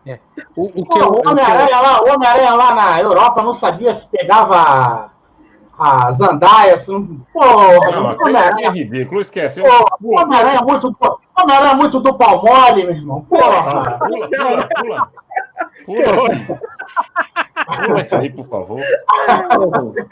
É. 0.06 0.18
O, 0.56 0.66
o, 0.66 0.86
que 0.86 0.98
Pô, 0.98 1.06
o 1.06 1.28
Homem-Aranha 1.28 1.80
lá, 1.80 2.00
o 2.02 2.14
Homem-Aranha 2.14 2.54
lá 2.54 2.74
na 2.74 3.00
Europa 3.00 3.42
não 3.42 3.52
sabia 3.52 3.92
se 3.92 4.08
pegava 4.08 5.10
a 5.78 6.10
Zandaia, 6.10 6.74
assim, 6.74 7.20
porra, 7.32 7.90
Não, 7.90 8.08
ali 8.08 8.18
é 8.18 8.22
Homem-Aranha 8.24 8.70
ridículo, 8.70 9.20
esquece. 9.20 9.60
Homem-Aranha 10.02 10.58
é 10.60 10.64
muito, 10.64 10.90
do- 10.90 11.20
Homem-Aranha 11.38 11.72
é 11.72 11.76
muito 11.76 12.00
do 12.00 12.14
pau 12.16 12.42
mole, 12.42 12.84
meu 12.84 12.94
irmão. 12.94 13.20
Porra. 13.28 13.98
pula, 13.98 14.28
pula, 14.28 14.68
pula. 14.74 15.10
Pula 15.84 16.02
esse. 18.00 18.10
Pula 18.10 18.22
aí, 18.22 18.30
por 18.30 18.46
favor. 18.48 18.80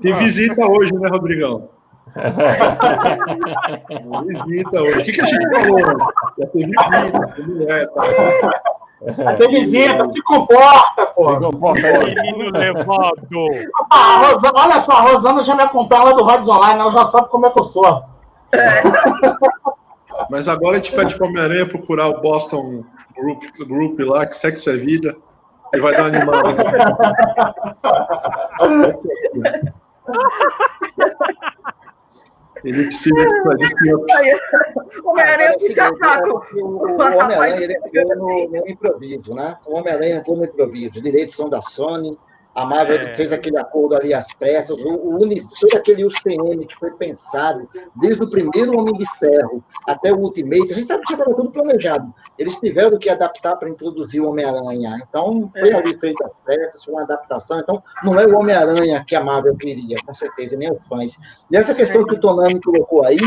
Tem 0.00 0.14
visita 0.14 0.66
hoje, 0.66 0.92
né, 0.94 1.08
Rodrigão? 1.08 1.68
Visita 4.46 4.80
hoje. 4.80 4.98
O 4.98 5.04
que, 5.04 5.12
que 5.12 5.20
a 5.20 5.26
gente 5.26 5.48
falou? 5.48 5.80
Já 6.38 6.46
tem 6.46 6.66
visita, 6.66 7.32
tem 7.34 7.46
mulher, 7.46 7.88
tá? 7.90 8.02
Tem 9.38 9.48
visita, 9.50 10.04
se 10.06 10.22
comporta, 10.22 11.06
pô. 11.06 11.26
Pegou 11.34 11.48
a 11.48 11.52
porta 11.52 11.86
aí. 11.86 12.14
Menino 12.14 12.50
levado. 12.50 13.14
Ah, 13.90 14.14
a 14.14 14.28
Rosana, 14.28 14.52
olha 14.54 14.80
só, 14.80 14.92
a 14.92 15.00
Rosana 15.02 15.42
já 15.42 15.54
me 15.54 15.62
acompanha 15.62 16.04
lá 16.04 16.12
do 16.12 16.24
Rods 16.24 16.48
Online, 16.48 16.80
ela 16.80 16.90
já 16.90 17.04
sabe 17.04 17.28
como 17.28 17.46
é 17.46 17.50
que 17.50 17.60
eu 17.60 17.64
sou. 17.64 18.02
Mas 20.30 20.48
agora 20.48 20.76
a 20.76 20.78
gente 20.78 20.92
pede 20.92 21.14
para 21.14 21.26
Homem-Aranha 21.26 21.68
procurar 21.68 22.08
o 22.08 22.22
Boston 22.22 22.84
Group, 23.14 23.42
Group 23.58 24.00
lá, 24.00 24.24
que 24.24 24.34
sexo 24.34 24.70
é 24.70 24.76
vida. 24.76 25.14
E 25.74 25.80
vai 25.80 25.92
dar 25.94 26.04
uma 26.04 26.16
animada. 26.16 26.56
Ele 32.64 32.84
precisa 32.84 33.14
fazer 33.44 33.64
isso. 33.64 34.06
Aí, 34.16 34.38
Homem-Aranha 35.04 35.48
é 35.48 35.50
o 35.50 35.58
puxa 35.58 35.74
seguinte, 35.74 35.98
saco. 35.98 36.46
o, 36.54 36.86
o 36.86 37.18
Homem-Aranha 37.18 37.60
ele 37.62 37.74
entrou 37.74 38.16
no, 38.16 38.48
no 38.48 38.68
improviso, 38.68 39.34
né? 39.34 39.56
O 39.66 39.76
Homem-Aranha 39.76 40.16
entrou 40.16 40.36
no 40.36 40.44
improviso. 40.44 40.96
Os 40.96 41.02
direitos 41.02 41.36
são 41.36 41.48
da 41.48 41.60
Sony. 41.62 42.18
A 42.56 42.64
Marvel 42.64 42.96
É. 42.96 43.14
fez 43.14 43.32
aquele 43.32 43.58
acordo 43.58 43.94
ali 43.96 44.14
às 44.14 44.32
pressas. 44.32 44.78
O, 44.80 44.94
o, 44.94 45.18
todo 45.18 45.76
aquele 45.76 46.04
UCM 46.06 46.66
que 46.66 46.74
foi 46.76 46.90
pensado, 46.92 47.68
desde 47.94 48.22
o 48.24 48.30
primeiro 48.30 48.78
Homem 48.78 48.94
de 48.94 49.06
Ferro 49.18 49.62
até 49.86 50.10
o 50.10 50.16
Ultimate, 50.20 50.72
a 50.72 50.74
gente 50.74 50.86
sabe 50.86 51.02
que 51.04 51.12
já 51.12 51.18
estava 51.18 51.36
tudo 51.36 51.50
planejado. 51.50 52.12
Eles 52.38 52.56
tiveram 52.56 52.98
que 52.98 53.10
adaptar 53.10 53.56
para 53.56 53.68
introduzir 53.68 54.22
o 54.22 54.30
Homem-Aranha. 54.30 54.96
Então, 55.06 55.48
foi 55.52 55.72
ali 55.72 55.94
feito 55.98 56.24
às 56.24 56.32
pressas, 56.44 56.82
foi 56.82 56.94
uma 56.94 57.02
adaptação. 57.02 57.60
Então, 57.60 57.82
não 58.02 58.18
é 58.18 58.26
o 58.26 58.38
Homem-Aranha 58.38 59.04
que 59.06 59.14
a 59.14 59.22
Marvel 59.22 59.54
queria, 59.56 59.98
com 60.06 60.14
certeza, 60.14 60.56
nem 60.56 60.72
os 60.72 60.78
fãs. 60.88 61.18
E 61.50 61.56
essa 61.56 61.74
questão 61.74 62.04
que 62.04 62.14
o 62.14 62.20
Tonani 62.20 62.58
colocou 62.62 63.04
aí, 63.04 63.18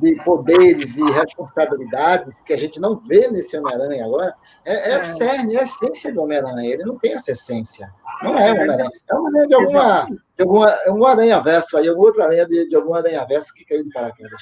de 0.00 0.14
poderes 0.24 0.96
e 0.96 1.02
responsabilidades 1.10 2.40
que 2.40 2.52
a 2.52 2.56
gente 2.56 2.78
não 2.80 2.96
vê 2.96 3.28
nesse 3.28 3.58
Homem-Aranha 3.58 4.04
agora, 4.04 4.34
é, 4.64 4.90
é, 4.90 4.94
É. 4.94 5.00
o 5.02 5.04
cerne, 5.04 5.56
é 5.56 5.60
a 5.60 5.64
essência 5.64 6.12
do 6.14 6.22
Homem-Aranha. 6.22 6.72
Ele 6.74 6.84
não 6.84 6.96
tem 6.96 7.14
essa 7.14 7.32
essência. 7.32 7.92
Não 8.22 8.38
é 8.38 8.52
Homem-Aranha. 8.62 8.90
É 9.10 9.14
um 9.14 9.18
Homem-Aranha 9.18 9.46
de 9.48 9.54
alguma. 9.54 10.04
De 10.06 10.42
alguma 10.42 10.70
é 10.70 10.90
um 10.90 11.06
aranha-verso 11.06 11.76
aí, 11.76 11.88
alguma 11.88 12.06
outra 12.08 12.24
aranha 12.24 12.46
de, 12.46 12.68
de 12.68 12.76
algum 12.76 12.94
aranha-verso 12.94 13.52
que 13.54 13.64
caiu 13.64 13.84
de 13.84 13.90
paraquedas. 13.92 14.40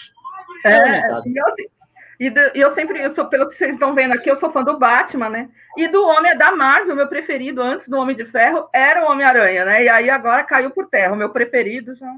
É, 0.65 0.79
lamentável. 0.79 1.33
e 1.33 1.39
eu, 1.39 1.45
e 2.21 2.31
do- 2.31 2.51
e 2.57 2.61
eu 2.61 2.75
sempre, 2.75 3.01
eu 3.03 3.11
sou, 3.11 3.27
pelo 3.27 3.49
que 3.49 3.55
vocês 3.55 3.73
estão 3.75 3.95
vendo 3.95 4.13
aqui, 4.15 4.29
eu 4.31 4.37
sou 4.37 4.51
fã 4.51 4.63
do 4.65 4.79
Batman, 4.79 5.29
né? 5.29 5.49
E 5.77 5.87
do 5.89 6.03
Homem 6.05 6.37
da 6.37 6.51
Marvel, 6.53 6.97
meu 6.97 7.07
preferido 7.09 7.63
antes 7.63 7.89
do 7.89 7.97
Homem 7.97 8.17
de 8.17 8.25
Ferro, 8.25 8.69
era 8.73 9.05
o 9.07 9.11
Homem-Aranha, 9.13 9.65
né? 9.65 9.85
E 9.85 9.89
aí 9.89 10.11
agora 10.11 10.43
caiu 10.45 10.71
por 10.71 10.87
terra. 10.89 11.13
O 11.13 11.17
meu 11.17 11.31
preferido 11.31 11.95
já. 11.95 12.13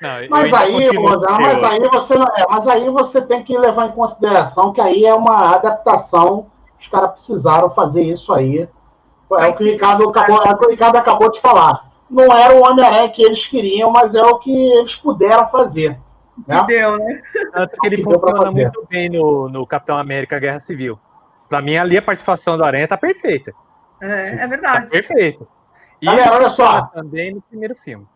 Não, 0.00 0.28
Mas 0.28 0.52
aí, 0.52 0.90
mas 0.98 1.62
aí 1.62 1.80
você 1.88 2.14
é, 2.14 2.46
mas 2.48 2.68
aí 2.68 2.90
você 2.90 3.22
tem 3.22 3.42
que 3.42 3.56
levar 3.56 3.86
em 3.86 3.92
consideração 3.92 4.72
que 4.72 4.80
aí 4.80 5.04
é 5.06 5.14
uma 5.14 5.54
adaptação. 5.54 6.50
Os 6.78 6.86
caras 6.88 7.12
precisaram 7.12 7.70
fazer 7.70 8.02
isso 8.02 8.32
aí. 8.32 8.68
É 9.32 9.46
o 9.48 9.54
que 9.54 9.62
o 9.62 9.66
Ricardo 9.66 10.08
acabou, 10.08 10.42
é 10.44 10.50
o 10.52 10.58
que 10.58 10.66
o 10.66 10.70
Ricardo 10.70 10.96
acabou 10.96 11.30
de 11.30 11.40
falar. 11.40 11.90
Não 12.10 12.24
era 12.36 12.54
o 12.54 12.62
Homem-Aranha 12.64 13.08
que 13.10 13.22
eles 13.22 13.46
queriam, 13.46 13.90
mas 13.90 14.14
é 14.14 14.22
o 14.22 14.38
que 14.38 14.54
eles 14.72 14.94
puderam 14.94 15.46
fazer. 15.46 15.98
Né? 16.46 16.60
Que 16.60 16.66
deu, 16.66 16.96
né? 16.98 17.22
Tanto 17.52 17.76
que 17.80 17.86
ele 17.86 17.96
que 18.02 18.02
funciona 18.04 18.50
muito 18.50 18.86
bem 18.88 19.08
no, 19.08 19.48
no 19.48 19.66
Capitão 19.66 19.96
América 19.98 20.38
Guerra 20.38 20.60
Civil. 20.60 20.98
Pra 21.48 21.60
mim, 21.62 21.76
ali 21.76 21.96
a 21.96 22.02
participação 22.02 22.56
do 22.56 22.64
Aranha 22.64 22.86
tá 22.88 22.96
perfeita. 22.96 23.52
É, 24.00 24.28
é 24.28 24.36
Tá 24.38 24.46
verdade. 24.46 24.86
perfeita. 24.90 25.46
E 26.02 26.06
Galera, 26.06 26.34
olha 26.36 26.48
só. 26.48 26.82
também 26.86 27.34
no 27.34 27.40
primeiro 27.42 27.74
filme. 27.74 28.06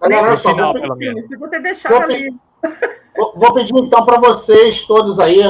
Galera, 0.00 0.22
olha 0.22 0.30
No 0.32 0.36
só, 0.36 0.50
final, 0.50 0.72
vou, 0.72 0.82
pelo 0.82 0.96
menos. 0.96 1.26
Se 1.28 1.36
você 1.36 1.58
deixar 1.60 1.88
Vou 1.90 2.02
ali. 2.02 2.34
vou- 3.16 3.32
vou 3.36 3.54
pedir 3.54 3.74
então 3.76 4.04
para 4.04 4.18
vocês 4.20 4.84
todos 4.84 5.18
aí 5.18 5.40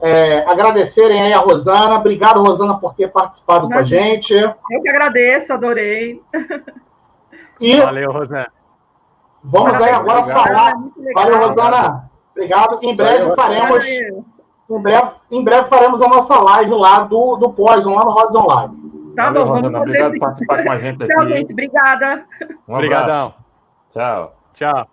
é, 0.00 0.38
agradecerem 0.46 1.20
aí 1.20 1.32
a 1.32 1.38
Rosana. 1.38 1.96
Obrigado, 1.96 2.40
Rosana, 2.42 2.78
por 2.78 2.94
ter 2.94 3.08
participado 3.08 3.68
com 3.68 3.74
a 3.74 3.82
gente. 3.82 4.32
Eu 4.34 4.82
que 4.82 4.88
agradeço, 4.88 5.52
adorei. 5.52 6.22
E 7.60 7.80
Valeu, 7.80 8.12
Rosana. 8.12 8.46
vamos 9.42 9.80
aí 9.80 9.90
agora 9.90 10.20
Obrigado. 10.20 10.44
falar. 10.44 10.74
Valeu, 11.14 11.48
Rosana. 11.48 12.10
Obrigado. 12.30 12.78
Em 12.82 12.94
breve 12.94 13.18
Valeu, 13.18 13.34
faremos, 13.34 13.84
Valeu. 13.84 14.24
em 14.70 14.82
breve, 14.82 15.10
em 15.32 15.44
breve 15.44 15.68
faremos 15.68 16.00
a 16.00 16.08
nossa 16.08 16.38
live 16.38 16.70
lá 16.74 17.00
do, 17.00 17.36
do 17.36 17.52
Poison, 17.52 17.94
lá 17.96 18.04
no 18.04 18.12
Rods 18.12 18.34
Online. 18.36 18.76
Tá 19.16 19.24
Valeu, 19.24 19.42
bom, 19.42 19.48
vamos 19.48 19.66
Rosana. 19.66 19.80
Obrigado 19.80 20.12
por 20.12 20.20
participar 20.20 20.62
com 20.62 20.70
a 20.70 20.78
gente 20.78 21.06
Tchau, 21.06 21.22
aqui. 21.22 21.32
gente. 21.32 21.52
Obrigada. 21.52 22.26
Um. 22.68 22.74
Obrigadão. 22.74 23.34
Tchau. 23.90 24.36
Tchau. 24.54 24.86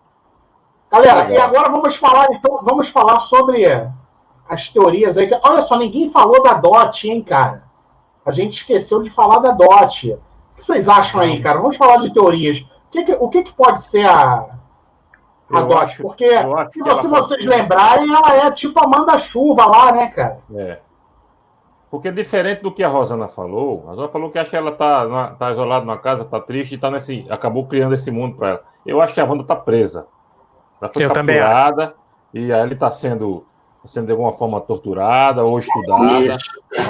Galera, 0.91 1.29
e 1.31 1.37
agora 1.37 1.69
vamos 1.69 1.95
falar, 1.95 2.27
então, 2.31 2.59
vamos 2.63 2.89
falar 2.89 3.19
sobre 3.19 3.65
as 4.47 4.69
teorias 4.69 5.17
aí. 5.17 5.29
Olha 5.43 5.61
só, 5.61 5.77
ninguém 5.77 6.09
falou 6.09 6.41
da 6.43 6.53
DOT, 6.53 7.09
hein, 7.09 7.21
cara? 7.23 7.63
A 8.25 8.31
gente 8.31 8.53
esqueceu 8.53 9.01
de 9.01 9.09
falar 9.09 9.39
da 9.39 9.51
DOT. 9.51 10.13
O 10.13 10.19
que 10.55 10.63
vocês 10.65 10.87
acham 10.87 11.21
aí, 11.21 11.41
cara? 11.41 11.59
Vamos 11.59 11.77
falar 11.77 11.97
de 11.97 12.13
teorias. 12.13 12.59
O 12.59 12.91
que, 12.91 13.03
que- 13.03 13.17
o 13.19 13.29
que, 13.29 13.43
que 13.43 13.53
pode 13.53 13.81
ser 13.81 14.05
a, 14.05 14.45
a 15.51 15.59
Eu 15.59 15.67
DOT? 15.67 15.83
acho- 15.83 16.01
Porque, 16.01 16.29
se, 16.71 16.79
pode 16.79 17.07
vocês 17.07 17.43
ser- 17.43 17.49
lembrarem, 17.49 18.07
ela 18.13 18.47
é 18.47 18.51
tipo 18.51 18.79
a 18.83 18.87
manda-chuva 18.87 19.65
lá, 19.65 19.91
né, 19.91 20.07
cara? 20.07 20.39
É. 20.55 20.79
Porque 21.91 22.11
diferente 22.11 22.61
do 22.61 22.71
que 22.71 22.83
a 22.83 22.89
Rosana 22.89 23.27
falou, 23.27 23.83
a 23.87 23.89
Rosana 23.91 24.09
falou 24.09 24.29
que 24.29 24.39
acha 24.39 24.49
que 24.49 24.55
ela 24.55 24.71
tá, 24.71 25.35
tá 25.39 25.51
isolada 25.51 25.85
numa 25.85 25.97
casa, 25.97 26.25
tá 26.25 26.39
triste 26.39 26.75
e 26.75 26.77
tá 26.77 26.89
nesse, 26.91 27.25
acabou 27.29 27.65
criando 27.67 27.93
esse 27.95 28.11
mundo 28.11 28.35
para 28.35 28.49
ela. 28.49 28.63
Eu 28.85 29.01
acho 29.01 29.13
que 29.13 29.21
a 29.21 29.25
Wanda 29.25 29.43
tá 29.43 29.55
presa. 29.55 30.07
Ela 30.81 30.91
foi 30.91 31.01
Sim, 31.03 31.07
eu 31.07 31.13
também 31.13 31.37
capturada 31.37 31.95
e 32.33 32.51
aí 32.51 32.61
ele 32.61 32.75
tá 32.75 32.91
sendo, 32.91 33.45
sendo 33.87 34.07
de 34.07 34.11
alguma 34.11 34.33
forma 34.33 34.59
torturada 34.61 35.43
ou 35.43 35.59
estudada, 35.59 36.37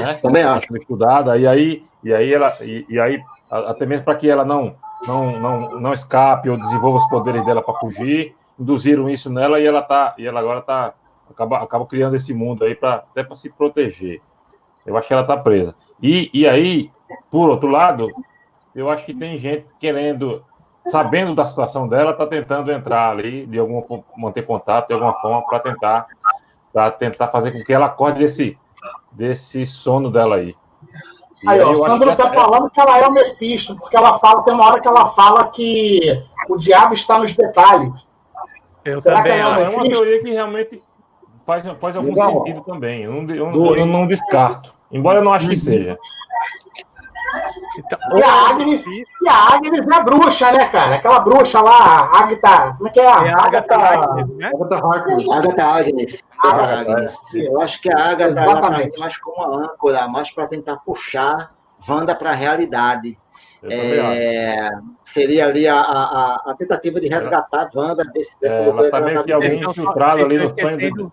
né? 0.02 0.14
Também 0.22 0.44
acho. 0.44 0.76
estudada 0.76 1.38
e 1.38 1.48
aí 1.48 1.84
e 2.04 2.14
aí 2.14 2.34
ela 2.34 2.56
e, 2.62 2.86
e 2.90 3.00
aí 3.00 3.22
até 3.50 3.86
mesmo 3.86 4.06
para 4.06 4.16
que 4.16 4.30
ela 4.30 4.46
não 4.46 4.76
não, 5.08 5.40
não 5.40 5.80
não 5.80 5.94
escape 5.94 6.50
ou 6.50 6.58
desenvolva 6.58 6.98
os 6.98 7.10
poderes 7.10 7.46
dela 7.46 7.62
para 7.62 7.74
fugir, 7.76 8.36
induziram 8.60 9.10
isso 9.10 9.30
nela 9.30 9.60
e 9.60 9.66
ela 9.66 9.82
tá 9.82 10.16
e 10.18 10.26
ela 10.26 10.40
agora 10.40 10.62
tá 10.62 10.94
acaba, 11.30 11.58
acaba 11.58 11.86
criando 11.86 12.16
esse 12.16 12.34
mundo 12.34 12.64
aí 12.64 12.76
para 12.76 12.96
até 12.96 13.24
para 13.24 13.36
se 13.36 13.50
proteger. 13.50 14.22
Eu 14.86 14.96
acho 14.98 15.08
que 15.08 15.14
ela 15.14 15.24
tá 15.24 15.36
presa. 15.36 15.76
E, 16.02 16.30
e 16.34 16.48
aí, 16.48 16.90
por 17.32 17.50
outro 17.50 17.68
lado, 17.68 18.12
eu 18.76 18.90
acho 18.90 19.06
que 19.06 19.14
tem 19.14 19.40
gente 19.40 19.66
querendo, 19.80 20.44
sabendo 20.86 21.34
da 21.34 21.46
situação 21.46 21.88
dela, 21.88 22.14
tá 22.14 22.28
tentando 22.28 22.72
entrar 22.72 23.10
ali, 23.10 23.46
de 23.48 23.58
forma, 23.58 24.04
manter 24.16 24.44
contato 24.44 24.88
de 24.88 24.94
alguma 24.94 25.14
forma 25.16 25.44
para 25.46 25.60
tentar 25.60 26.08
para 26.76 26.92
tentar 26.92 27.30
fazer 27.30 27.52
com 27.54 27.64
que 27.64 27.74
ela 27.74 27.86
acorde 27.86 28.20
desse 28.20 28.58
desse 29.10 29.66
sono 29.66 30.12
dela 30.12 30.36
aí. 30.36 30.54
E 31.42 31.48
Aí, 31.50 31.62
ó, 31.62 31.72
eu 31.72 31.80
o 31.80 31.84
Sandro 31.86 32.08
que 32.08 32.14
essa- 32.14 32.24
tá 32.30 32.34
falando 32.34 32.70
que 32.70 32.82
ela 32.82 32.98
é 33.00 33.08
o 33.08 33.12
Mephisto, 33.14 33.78
porque 33.78 33.96
ela 33.96 34.20
fala, 34.20 34.44
tem 34.44 34.54
uma 34.54 34.66
hora 34.66 34.82
que 34.82 34.88
ela 34.88 35.06
fala 35.12 35.48
que 35.52 36.22
o 36.50 36.58
diabo 36.58 36.94
está 36.94 37.18
nos 37.18 37.34
detalhes. 37.34 37.94
Eu 38.84 39.00
Será 39.00 39.24
que 39.24 39.30
ela 39.30 39.42
Não, 39.44 39.52
acho. 39.52 39.60
é 39.62 39.70
uma 39.70 39.86
teoria 39.86 40.22
que 40.22 40.32
realmente 40.32 40.84
faz, 41.46 41.66
faz 41.80 41.96
algum 41.96 42.10
Legal. 42.10 42.34
sentido 42.40 42.62
também. 42.66 43.04
Eu 43.04 43.14
não, 43.14 43.34
eu, 43.36 43.52
não- 43.52 43.76
eu 43.78 43.86
não 43.86 44.06
descarto. 44.06 44.74
Embora 44.92 45.20
eu 45.20 45.24
não 45.24 45.32
acho 45.34 45.48
que 45.48 45.56
seja. 45.56 45.98
Então, 47.78 48.00
E 48.18 48.24
a 48.24 48.50
Agnes, 48.50 48.86
e 48.88 49.06
a 49.30 49.54
Agnes 49.56 49.88
é 49.88 49.96
a 49.96 50.00
bruxa, 50.02 50.52
né, 50.52 50.66
cara? 50.70 50.96
Aquela 50.96 51.20
bruxa 51.20 51.62
lá, 51.62 51.72
a 52.12 52.20
Agatha. 52.20 52.74
Como 52.78 52.88
é 52.90 52.92
que 52.92 53.00
é? 53.00 53.04
é 53.04 53.08
a 53.08 53.38
Agatha 53.46 53.76
Agatha. 53.76 54.12
Harkness, 54.12 54.38
né? 54.38 54.52
Agatha 54.54 54.86
Harkness. 54.88 55.30
Agatha 55.32 55.64
Agnes. 55.66 56.24
Agatha 56.40 56.80
Agnes. 56.92 57.18
Eu 57.34 57.62
acho 57.62 57.82
que 57.82 57.92
a 57.92 58.12
Agatha 58.12 58.40
ela 58.40 58.54
tá 58.62 58.68
Exatamente. 58.68 59.00
mais 59.00 59.18
como 59.18 59.48
uma 59.48 59.66
âncora, 59.66 60.08
mais 60.08 60.32
para 60.32 60.48
tentar 60.48 60.78
puxar 60.78 61.54
Wanda 61.88 62.16
para 62.16 62.32
a 62.32 62.34
realidade. 62.34 63.18
É, 63.68 64.70
seria 65.04 65.46
ali 65.48 65.68
a, 65.68 65.76
a, 65.80 66.52
a 66.52 66.56
tentativa 66.56 67.00
de 67.00 67.08
resgatar 67.08 67.64
a 67.74 67.80
Wanda 67.80 68.04
desse, 68.14 68.40
desse 68.40 68.60
É, 68.60 68.64
ela 68.64 68.74
lugar 68.76 68.92
tá 68.92 69.02
meio 69.02 69.24
que 69.24 69.30
tá 69.30 69.36
alguém 69.36 69.60
infiltrado 69.60 70.24
ali 70.24 70.38
no 70.38 70.48
sonho 70.50 70.68
esquecendo- 70.70 71.12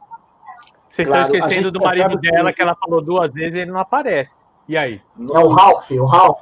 Vocês 0.88 1.08
Claro, 1.08 1.22
estão 1.22 1.38
esquecendo 1.38 1.72
do 1.72 1.80
marido 1.80 2.16
dela, 2.18 2.52
que 2.52 2.60
ela 2.60 2.76
falou 2.76 3.00
duas 3.00 3.32
vezes 3.32 3.54
e 3.54 3.60
ele 3.60 3.70
não 3.72 3.80
aparece. 3.80 4.44
E 4.68 4.76
aí? 4.76 5.00
É 5.18 5.38
o 5.38 5.48
Ralph, 5.48 5.90
o 5.90 6.04
Ralph. 6.04 6.40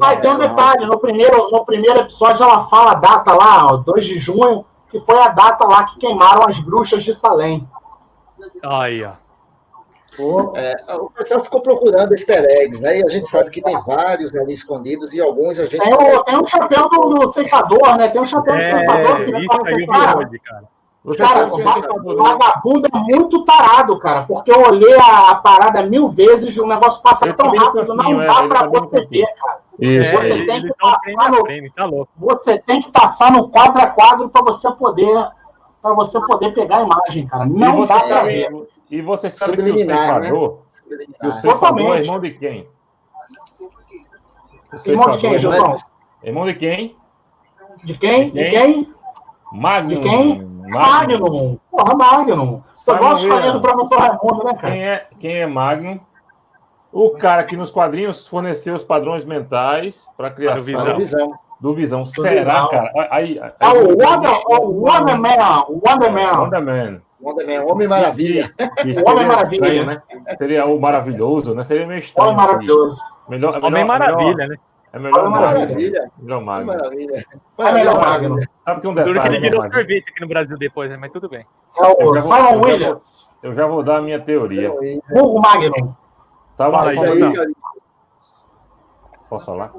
Ah, 0.00 0.16
tem 0.16 0.30
um 0.30 0.42
É, 0.42 0.48
detalhe, 0.48 0.86
no 0.86 0.98
primeiro, 0.98 1.50
no 1.50 1.64
primeiro 1.64 2.00
episódio 2.00 2.42
ela 2.42 2.66
fala 2.68 2.92
a 2.92 2.94
data 2.94 3.32
lá, 3.34 3.66
ó, 3.66 3.76
2 3.76 4.04
de 4.04 4.18
junho, 4.18 4.64
que 4.90 4.98
foi 5.00 5.18
a 5.18 5.28
data 5.28 5.66
lá 5.66 5.84
que 5.84 5.98
queimaram 5.98 6.48
as 6.48 6.58
bruxas 6.58 7.02
de 7.02 7.14
Salem. 7.14 7.68
Aí, 8.62 9.04
ó. 9.04 9.12
Pô, 10.16 10.52
É, 10.56 10.74
o 10.96 11.08
pessoal 11.10 11.40
ficou 11.40 11.62
procurando 11.62 12.12
easter 12.12 12.44
eggs, 12.50 12.82
né? 12.82 12.98
E 12.98 13.04
a 13.04 13.08
gente 13.08 13.28
sabe 13.28 13.50
que 13.50 13.62
tem 13.62 13.80
vários 13.82 14.34
ali 14.34 14.52
escondidos 14.52 15.14
e 15.14 15.20
alguns 15.20 15.58
a 15.58 15.64
gente. 15.64 15.78
Tem 15.78 15.94
o, 15.94 16.22
tem 16.22 16.36
o 16.36 16.44
chapéu 16.44 16.88
do, 16.90 17.00
do 17.00 17.28
ceifador, 17.32 17.96
né? 17.96 18.08
Tem 18.08 18.20
o 18.20 18.24
chapéu 18.24 18.56
do 18.56 18.62
ceifador 18.62 19.20
É, 19.20 19.24
que 19.24 19.30
isso 19.30 19.52
aí 19.64 19.72
eu 19.72 19.76
vi 19.76 19.86
cara, 19.86 20.18
hoje, 20.18 20.38
cara. 20.40 20.64
Você 21.04 21.18
Cara, 21.18 21.46
o 21.46 21.50
você 21.50 21.64
tá 21.64 21.78
o 21.94 22.00
doido. 22.00 22.22
vagabundo 22.22 22.86
é 22.86 22.96
muito 22.98 23.44
tarado, 23.44 23.98
cara, 23.98 24.22
porque 24.22 24.52
eu 24.52 24.60
olhei 24.60 24.94
a, 24.94 25.30
a 25.30 25.34
parada 25.34 25.82
mil 25.82 26.06
vezes 26.08 26.56
e 26.56 26.60
o 26.60 26.66
negócio 26.66 27.02
passa 27.02 27.32
tão 27.34 27.50
tá 27.52 27.58
rápido, 27.64 27.92
não 27.94 28.22
é, 28.22 28.26
dá 28.26 28.38
ele 28.38 28.48
pra 28.48 28.60
tá 28.60 28.66
você 28.66 29.04
ver, 29.06 29.26
cara. 29.34 29.58
Isso 29.80 30.12
Você 30.12 30.32
aí. 30.32 30.46
tem 30.46 30.62
que 30.62 30.68
tá 30.68 30.74
passar 30.92 31.30
no- 31.30 31.40
frame, 31.40 31.70
tá. 31.70 31.88
Você 32.18 32.58
tem 32.58 32.82
que 32.82 32.90
passar 32.92 33.32
no 33.32 33.48
quadro 33.48 33.82
a 33.82 33.86
quadro 33.88 34.28
pra 34.28 34.42
você 34.42 34.70
poder 34.72 35.28
para 35.82 35.92
você 35.94 36.20
poder 36.20 36.54
pegar 36.54 36.76
a 36.78 36.82
imagem, 36.82 37.26
cara. 37.26 37.46
Não 37.46 37.76
você 37.78 37.92
dá 37.92 38.00
pra 38.00 38.22
ver. 38.22 38.68
e 38.88 39.02
você 39.02 39.28
sabe 39.28 39.56
que 39.56 39.62
o 39.62 39.66
Subliminar, 39.66 40.20
né? 40.20 40.22
ceifador, 40.26 40.58
que 40.60 40.62
o 41.26 41.32
Subliminar. 41.32 41.34
ceifador 41.40 41.96
é 41.96 42.00
irmão 42.00 42.20
de 42.20 42.30
quem? 42.30 42.68
O 44.72 44.88
Irmão 44.90 45.08
de 45.10 45.18
quem, 45.18 45.34
é 45.34 45.38
Gilson? 45.38 45.76
Irmão 46.22 46.44
de 46.46 46.54
quem? 46.54 46.96
De 47.84 47.98
quem? 47.98 48.30
De 48.30 48.38
Quem? 48.44 48.50
quem? 48.50 48.94
Magnum. 49.52 49.88
De 49.88 50.08
quem? 50.08 50.51
Magnum. 50.68 51.58
Porra, 51.70 51.94
Magnum. 51.96 52.62
Você 52.76 52.84
Sabe 52.92 52.98
gosta 53.04 53.20
de 53.20 53.26
mesmo. 53.28 53.40
falar 53.42 53.52
do 53.52 53.60
professor 53.60 53.98
Raimundo, 53.98 54.44
né, 54.44 54.54
cara? 54.54 54.72
Quem 54.72 54.84
é, 54.84 55.06
quem 55.20 55.36
é 55.40 55.46
Magnum? 55.46 56.00
O 56.92 57.10
cara 57.10 57.44
que 57.44 57.56
nos 57.56 57.70
quadrinhos 57.70 58.26
forneceu 58.26 58.74
os 58.74 58.84
padrões 58.84 59.24
mentais 59.24 60.06
para 60.16 60.28
a 60.28 60.30
criação 60.30 60.64
Visão. 60.64 60.84
Para 60.84 60.94
visão. 60.94 61.32
do 61.60 61.74
Visão. 61.74 62.04
Será, 62.06 62.52
Visão. 62.54 62.68
cara? 62.68 62.92
Aí, 63.10 63.40
aí, 63.40 63.52
É 63.60 63.68
o 63.68 63.88
Wonder, 63.96 64.42
o 64.46 64.86
Wonder 64.86 65.18
Man. 65.18 65.64
O 65.68 65.80
Wonder 65.88 66.12
Man. 66.12 66.32
Wonder 66.42 66.62
Man. 66.62 67.00
Wonder 67.22 67.46
Man, 67.46 67.64
Homem 67.72 67.86
Maravilha. 67.86 68.52
O 68.58 68.82
seria 68.82 69.10
Homem 69.12 69.26
Maravilha. 69.26 69.84
né? 69.86 70.02
Seria 70.36 70.66
o 70.66 70.80
maravilhoso, 70.80 71.54
né? 71.54 71.62
Seria 71.62 71.86
meio 71.86 72.00
estranho. 72.00 72.28
Olha 72.30 72.36
maravilhoso. 72.36 73.00
Melhor, 73.28 73.52
melhor, 73.54 73.64
Homem 73.68 73.84
Maravilha, 73.84 74.46
né? 74.48 74.56
É 74.92 74.98
melhor. 74.98 75.30
Maravilha. 75.30 76.10
Melhor 76.18 76.40
Magnum. 76.42 76.66
Maravilha. 76.74 77.26
É 77.58 77.72
melhor 77.72 77.98
Magnum. 78.00 78.40
Sabe 78.62 78.80
que 78.82 78.86
um 78.88 78.94
Duro 78.94 79.06
que 79.06 79.12
detalhe, 79.14 79.36
ele 79.36 79.44
virou 79.48 79.62
né, 79.62 79.70
sorvete 79.72 80.10
aqui 80.10 80.20
no 80.20 80.28
Brasil 80.28 80.58
depois, 80.58 80.90
né? 80.90 80.96
Mas 80.98 81.12
tudo 81.12 81.28
bem. 81.28 81.46
É 81.76 81.86
o 81.86 81.96
Eu 82.00 82.16
já 82.16 82.22
vou- 82.22 82.36
Simon 82.36 82.36
eu 82.36 82.42
já 82.44 82.52
vou- 82.56 82.64
Williams. 82.66 83.30
Eu 83.42 83.54
já 83.54 83.66
vou 83.66 83.82
dar 83.82 83.96
a 83.96 84.02
minha 84.02 84.20
teoria. 84.20 84.70
Vulgo 85.10 85.40
Magnum. 85.40 85.94
Tá, 86.58 86.70
Fala 86.70 86.90
aí, 86.90 86.94
Isso 86.94 87.02
posso, 89.28 89.50
aí, 89.50 89.68
falar? 89.68 89.72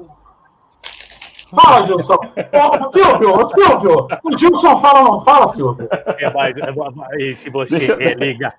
Fala, 1.54 1.86
Gilson. 1.86 2.14
Ô, 2.14 2.90
Silvio, 2.90 3.46
Silvio. 3.46 4.08
O 4.24 4.36
Gilson 4.36 4.76
fala 4.78 5.00
ou 5.00 5.12
não 5.12 5.20
fala, 5.20 5.46
Silvio? 5.48 5.88
É, 6.18 6.30
mas, 6.32 6.56
é, 6.58 7.34
se 7.36 7.48
você 7.50 7.92
é, 7.92 8.14
ligar, 8.14 8.54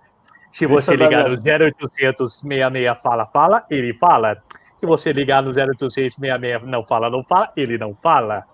se 0.51 0.65
você 0.65 0.95
ligar 0.95 1.27
no 1.29 1.35
0800 1.35 2.37
66 2.37 3.01
fala, 3.01 3.25
fala, 3.25 3.65
ele 3.69 3.93
fala. 3.95 4.37
Se 4.78 4.86
você 4.86 5.11
ligar 5.13 5.41
no 5.41 5.49
0800 5.49 5.93
66 5.93 6.63
não 6.63 6.84
fala, 6.86 7.09
não 7.09 7.23
fala, 7.23 7.51
ele 7.55 7.78
não 7.78 7.95
fala. 7.95 8.45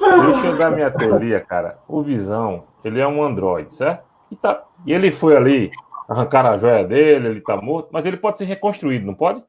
Deixa 0.00 0.46
eu 0.46 0.58
dar 0.58 0.70
minha 0.70 0.90
teoria, 0.90 1.40
cara. 1.40 1.78
O 1.88 2.02
Visão, 2.02 2.64
ele 2.84 3.00
é 3.00 3.06
um 3.06 3.22
androide, 3.22 3.74
certo? 3.74 4.04
E, 4.30 4.36
tá, 4.36 4.62
e 4.84 4.92
ele 4.92 5.10
foi 5.10 5.36
ali, 5.36 5.70
arrancar 6.08 6.46
a 6.46 6.58
joia 6.58 6.84
dele, 6.84 7.28
ele 7.28 7.40
tá 7.40 7.56
morto, 7.56 7.88
mas 7.92 8.04
ele 8.04 8.16
pode 8.16 8.38
ser 8.38 8.44
reconstruído, 8.44 9.06
não 9.06 9.14
pode? 9.14 9.42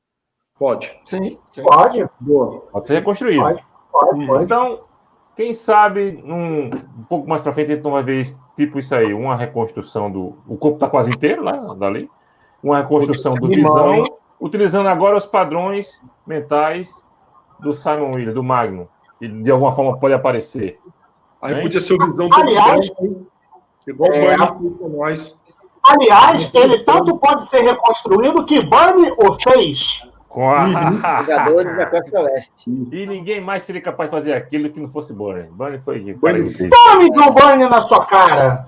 Pode. 0.58 0.98
Sim, 1.06 1.38
sim. 1.50 1.64
Pode, 1.64 2.08
Boa. 2.20 2.62
Pode 2.72 2.88
ser 2.88 2.96
reconstruído. 2.96 3.42
Pode. 3.42 3.64
pode, 3.92 4.26
pode. 4.26 4.44
Então, 4.46 4.80
quem 5.36 5.54
sabe, 5.54 6.22
num, 6.24 6.68
um 6.68 7.04
pouco 7.10 7.28
mais 7.28 7.42
pra 7.42 7.52
frente, 7.52 7.72
a 7.72 7.76
gente 7.76 7.84
não 7.84 7.92
vai 7.92 8.04
ver 8.04 8.22
isso- 8.22 8.40
tipo 8.56 8.80
isso 8.80 8.96
aí, 8.96 9.14
uma 9.14 9.36
reconstrução 9.36 10.10
do. 10.10 10.38
O 10.48 10.56
corpo 10.56 10.80
tá 10.80 10.88
quase 10.90 11.12
inteiro, 11.12 11.44
né? 11.44 11.60
Dali. 11.78 12.10
Uma 12.66 12.78
reconstrução 12.78 13.36
do 13.36 13.48
Visão, 13.48 14.04
utilizando 14.42 14.90
agora 14.90 15.16
os 15.16 15.26
padrões 15.28 16.02
mentais 16.26 16.90
do 17.60 17.74
Simon 17.74 18.08
Williams, 18.16 18.34
do 18.34 18.44
Magnum. 18.44 18.88
E 19.22 19.28
de 19.28 19.52
alguma 19.52 19.72
forma 19.72 19.98
pode 20.00 20.16
aparecer. 20.16 20.80
Aí 21.42 21.54
Hein? 21.54 21.62
podia 21.62 21.80
ser 21.80 21.94
o 21.94 21.98
visão 22.12 22.28
todo 22.28 22.42
Aliás- 22.42 22.92
hein? 23.00 23.28
Igual 23.88 24.10
o 24.10 24.16
É. 24.16 24.36
Com 24.38 24.90
nós. 24.98 25.40
Aliás, 25.84 26.50
ele 26.56 26.80
tanto 26.80 27.16
pode 27.20 27.44
ser 27.48 27.62
reconstruído 27.62 28.44
que 28.46 28.60
Bunny 28.64 29.12
o 29.20 29.34
fez. 29.40 30.02
Com 30.28 30.50
a... 30.50 30.66
Vingadores 31.22 31.78
da 31.78 31.86
Costa 31.86 32.20
Oeste. 32.22 32.70
E 32.92 33.06
ninguém 33.06 33.40
mais 33.40 33.62
seria 33.62 33.80
capaz 33.82 34.10
de 34.10 34.16
fazer 34.16 34.34
aquilo 34.34 34.72
que 34.72 34.80
não 34.80 34.90
fosse 34.90 35.14
Burnie. 35.14 35.44
Burnie 35.52 35.80
foi 35.86 36.00
o 36.00 36.06
que 36.06 36.16
fez. 36.58 36.72
Tome 36.72 37.06
um 37.12 37.32
Bunny 37.32 37.70
na 37.70 37.80
sua 37.80 38.06
cara. 38.08 38.66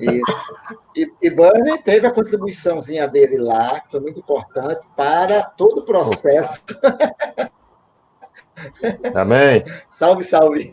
Isso. 0.00 0.84
E, 0.94 1.12
e 1.22 1.30
Burner 1.30 1.82
teve 1.82 2.06
a 2.06 2.10
contribuiçãozinha 2.10 3.06
dele 3.08 3.36
lá, 3.36 3.80
que 3.80 3.90
foi 3.90 4.00
muito 4.00 4.20
importante 4.20 4.86
para 4.96 5.42
todo 5.42 5.80
o 5.80 5.86
processo. 5.86 6.64
Também. 9.12 9.64
salve, 9.88 10.22
salve! 10.22 10.70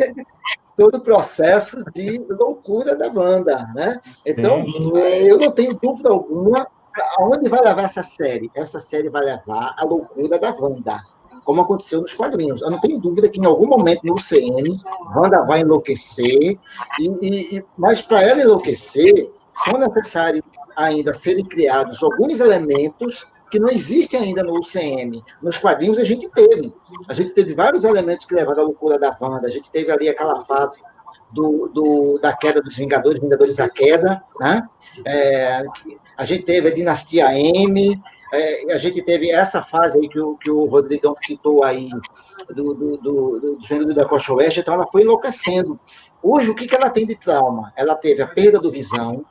Todo 0.76 0.96
o 0.96 1.02
processo 1.02 1.84
de 1.94 2.18
loucura 2.30 2.96
da 2.96 3.12
Wanda, 3.12 3.68
né? 3.76 4.00
Então, 4.26 4.64
eh, 4.96 5.24
eu 5.24 5.38
não 5.38 5.52
tenho 5.52 5.74
dúvida 5.76 6.10
alguma 6.10 6.68
aonde 7.18 7.50
vai 7.50 7.62
levar 7.62 7.84
essa 7.84 8.04
série. 8.04 8.50
Essa 8.56 8.80
série 8.80 9.10
vai 9.10 9.24
levar 9.24 9.76
a 9.78 9.86
loucura 9.86 10.40
da 10.40 10.52
Wanda, 10.52 11.00
como 11.44 11.62
aconteceu 11.62 12.02
nos 12.02 12.14
quadrinhos. 12.14 12.62
Eu 12.62 12.72
não 12.72 12.80
tenho 12.80 13.00
dúvida 13.00 13.30
que 13.30 13.40
em 13.40 13.46
algum 13.46 13.68
momento 13.68 14.02
no 14.04 14.16
UCM, 14.16 14.78
Wanda 15.16 15.42
vai 15.44 15.62
enlouquecer, 15.62 16.58
e- 17.00 17.58
e- 17.58 17.66
mas 17.78 18.02
para 18.02 18.22
ela 18.22 18.42
enlouquecer, 18.42 19.32
são 19.64 19.78
necessários 19.78 20.44
ainda 20.76 21.14
serem 21.14 21.46
criados 21.46 22.02
alguns 22.02 22.40
elementos 22.40 23.28
que 23.52 23.60
não 23.60 23.70
existem 23.70 24.20
ainda 24.20 24.42
no 24.44 24.58
UCM. 24.58 25.24
Nos 25.42 25.58
quadrinhos 25.60 26.00
a 26.00 26.04
gente 26.04 26.28
teve. 26.30 26.74
A 27.08 27.14
gente 27.14 27.34
teve 27.34 27.54
vários 27.54 27.84
elementos 27.84 28.26
que 28.26 28.34
levaram 28.34 28.64
à 28.64 28.66
loucura 28.66 28.98
da 28.98 29.16
Wanda. 29.22 29.48
A 29.48 29.52
gente 29.52 29.72
teve 29.72 29.92
ali 29.92 30.10
aquela 30.10 30.42
fase 30.42 30.82
do, 31.32 31.68
do- 31.72 32.20
da 32.20 32.36
queda 32.36 32.62
dos 32.62 32.76
Vingadores, 32.76 33.20
Vingadores 33.20 33.56
da 33.58 33.70
Queda, 33.70 34.24
né? 34.40 34.64
É, 35.06 35.64
a 36.18 36.26
gente 36.26 36.44
teve 36.46 36.68
a 36.68 36.74
Dinastia 36.74 37.28
M, 37.38 38.02
é, 38.34 38.74
a 38.74 38.78
gente 38.80 39.02
teve 39.04 39.32
essa 39.32 39.62
fase 39.62 40.00
aí 40.00 40.10
que 40.10 40.20
o, 40.20 40.36
que 40.38 40.50
o 40.50 40.66
Rodrigão 40.66 41.16
citou 41.22 41.64
aí, 41.64 41.90
do, 42.50 42.74
do, 42.74 42.98
do, 42.98 43.58
do 43.60 43.94
da 43.94 44.06
Costa 44.06 44.34
Oeste, 44.34 44.60
então 44.60 44.74
ela 44.74 44.88
foi 44.88 45.04
enlouquecendo. 45.04 45.80
Hoje, 46.22 46.50
o 46.50 46.56
que, 46.56 46.66
que 46.66 46.76
ela 46.76 46.90
tem 46.90 47.06
de 47.06 47.16
trauma? 47.16 47.72
Ela 47.76 47.96
teve 47.96 48.24
a 48.24 48.28
perda 48.28 48.60
do 48.60 48.72
Visão, 48.72 49.24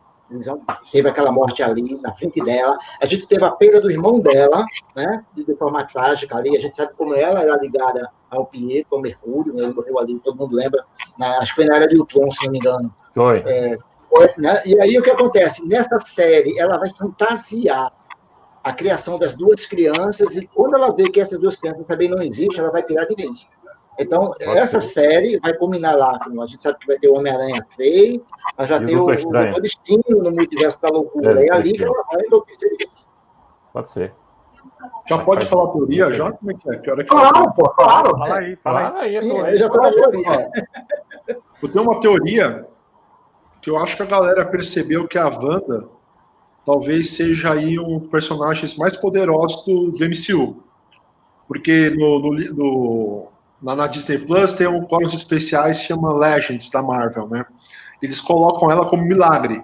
teve 0.91 1.09
aquela 1.09 1.33
morte 1.33 1.63
ali 1.63 2.01
na 2.01 2.15
frente 2.15 2.43
dela, 2.43 2.79
a 3.01 3.07
gente 3.07 3.27
teve 3.27 3.45
a 3.45 3.51
perda 3.51 3.81
do 3.81 3.91
irmão 3.91 4.21
dela, 4.21 4.65
né, 4.95 5.25
de, 5.35 5.55
forma 5.57 5.85
trágica 5.85 6.37
ali, 6.37 6.57
a 6.57 6.61
gente 6.61 6.77
sabe 6.77 6.93
como 6.97 7.15
ela 7.15 7.43
era 7.43 7.57
ligada 7.57 8.09
ao 8.31 8.47
Pietro, 8.47 8.97
ao 8.97 9.03
Mercúrio, 9.03 9.53
né, 9.53 9.65
ele 9.65 9.75
morreu 9.75 9.99
ali, 9.99 10.19
todo 10.21 10.39
mundo 10.39 10.55
lembra, 10.55 10.85
na, 11.19 11.39
acho 11.39 11.55
que 11.55 11.57
foi 11.57 11.65
na 11.65 11.77
era 11.77 11.89
de 11.89 11.99
Ultron, 11.99 12.31
se 12.31 12.45
não 12.45 12.53
me 12.53 12.59
engano. 12.59 12.95
Foi. 13.15 13.45
Foi, 14.09 14.31
né? 14.37 14.61
E 14.67 14.79
aí 14.79 14.99
o 14.99 15.03
que 15.03 15.11
acontece? 15.11 15.67
Nessa 15.67 15.99
série, 15.99 16.59
ela 16.59 16.77
vai 16.77 16.91
fantasiar 16.91 17.91
a 18.63 18.73
criação 18.73 19.19
das 19.19 19.35
duas 19.35 19.67
crianças, 19.67 20.37
e 20.37 20.47
quando 20.47 20.77
ela 20.77 20.95
vê 20.95 21.11
que 21.11 21.21
essas 21.21 21.39
duas 21.39 21.57
crianças 21.57 21.85
também 21.87 22.09
não 22.09 22.23
existem, 22.23 22.59
ela 22.59 22.71
vai 22.71 22.83
pirar 22.83 23.07
de 23.07 23.15
vez. 23.15 23.47
Então, 23.99 24.33
Pode 24.33 24.59
essa 24.59 24.81
ser. 24.81 25.03
série 25.03 25.39
vai 25.41 25.53
combinar 25.55 25.95
lá, 25.97 26.19
como 26.19 26.43
a 26.43 26.47
gente 26.47 26.63
sabe 26.63 26.79
que 26.79 26.87
vai 26.87 26.99
ter 26.99 27.09
o 27.09 27.17
Homem-Aranha 27.17 27.67
3, 27.77 28.21
mas 28.57 28.69
já 28.69 28.79
E 28.79 28.85
o 28.85 28.87
tem 28.87 28.97
o, 28.97 29.57
o 29.57 29.61
Destino 29.61 30.03
no 30.09 30.31
multiverso 30.31 30.81
da 30.81 30.89
loucura, 30.89 31.43
É, 31.43 31.47
e 31.47 31.51
ali 31.51 31.73
que 31.73 31.85
ela 31.85 32.03
vai 32.11 32.23
enlouquecer 32.25 32.71
de 32.71 32.77
vez. 32.77 33.11
Pode 33.73 33.89
ser. 33.89 34.15
Já 35.09 35.19
pode 35.19 35.47
falar 35.47 35.65
a 35.65 35.73
teoria 35.73 36.13
já? 36.15 36.33
Como 36.33 36.51
é 36.51 36.55
que 36.55 36.71
é? 36.71 36.79
Que 36.79 36.91
hora 36.91 37.03
que 37.05 37.11
Claro, 37.11 37.53
pô, 37.53 37.69
claro. 37.71 38.11
Fala 38.11 38.39
aí, 38.39 38.57
fala 38.57 38.79
aí. 38.81 38.87
Fala 38.87 39.01
aí, 39.01 39.15
eu 39.15 39.23
Sim, 39.23 39.55
já 39.57 39.69
tô 39.69 39.81
na 39.81 39.93
teoria. 39.93 40.51
Eu 41.63 41.69
tenho 41.69 41.85
uma 41.85 42.01
teoria 42.01 42.69
que 43.61 43.71
eu 43.71 43.77
acho 43.77 43.97
que 43.97 44.03
a 44.03 44.07
galera 44.07 44.45
percebeu 44.45 45.07
que 45.07 45.19
a 45.19 45.29
Wanda 45.29 45.89
talvez 46.65 47.11
seja 47.11 47.53
aí 47.53 47.79
um 47.79 47.99
dos 47.99 48.09
personagens 48.11 48.77
mais 48.77 48.97
poderosos 48.97 49.65
do, 49.65 49.91
do 49.93 50.05
MCU. 50.05 50.63
Porque 51.49 51.91
no, 51.91 52.19
no, 52.21 52.33
no- 52.55 53.29
na, 53.63 53.77
na 53.77 53.87
Disney 53.87 54.19
Plus 54.19 54.53
tem 54.55 54.67
um 54.67 54.83
quadros 54.85 55.15
especiais 55.15 55.81
que 55.81 55.87
chama 55.87 56.13
Legends 56.17 56.71
da 56.71 56.83
Marvel, 56.83 57.29
né? 57.29 57.45
Eles 58.03 58.21
colocam 58.21 58.71
ela 58.71 58.87
como 58.87 59.05
milagre. 59.05 59.63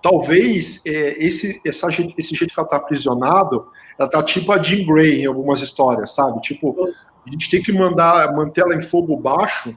Talvez 0.00 0.80
é, 0.86 1.24
esse, 1.24 1.60
essa, 1.66 1.88
esse 2.16 2.34
jeito 2.34 2.54
que 2.54 2.60
ela 2.60 2.68
tá 2.68 2.76
aprisionado, 2.76 3.66
ela 3.98 4.08
tá 4.08 4.22
tipo 4.22 4.52
a 4.52 4.62
Jean 4.62 4.86
Grey 4.86 5.22
em 5.22 5.26
algumas 5.26 5.60
histórias, 5.60 6.14
sabe? 6.14 6.40
Tipo, 6.40 6.76
a 7.26 7.30
gente 7.30 7.50
tem 7.50 7.62
que 7.62 7.72
mandar 7.72 8.32
manter 8.34 8.60
ela 8.60 8.74
em 8.76 8.82
fogo 8.82 9.16
baixo 9.16 9.76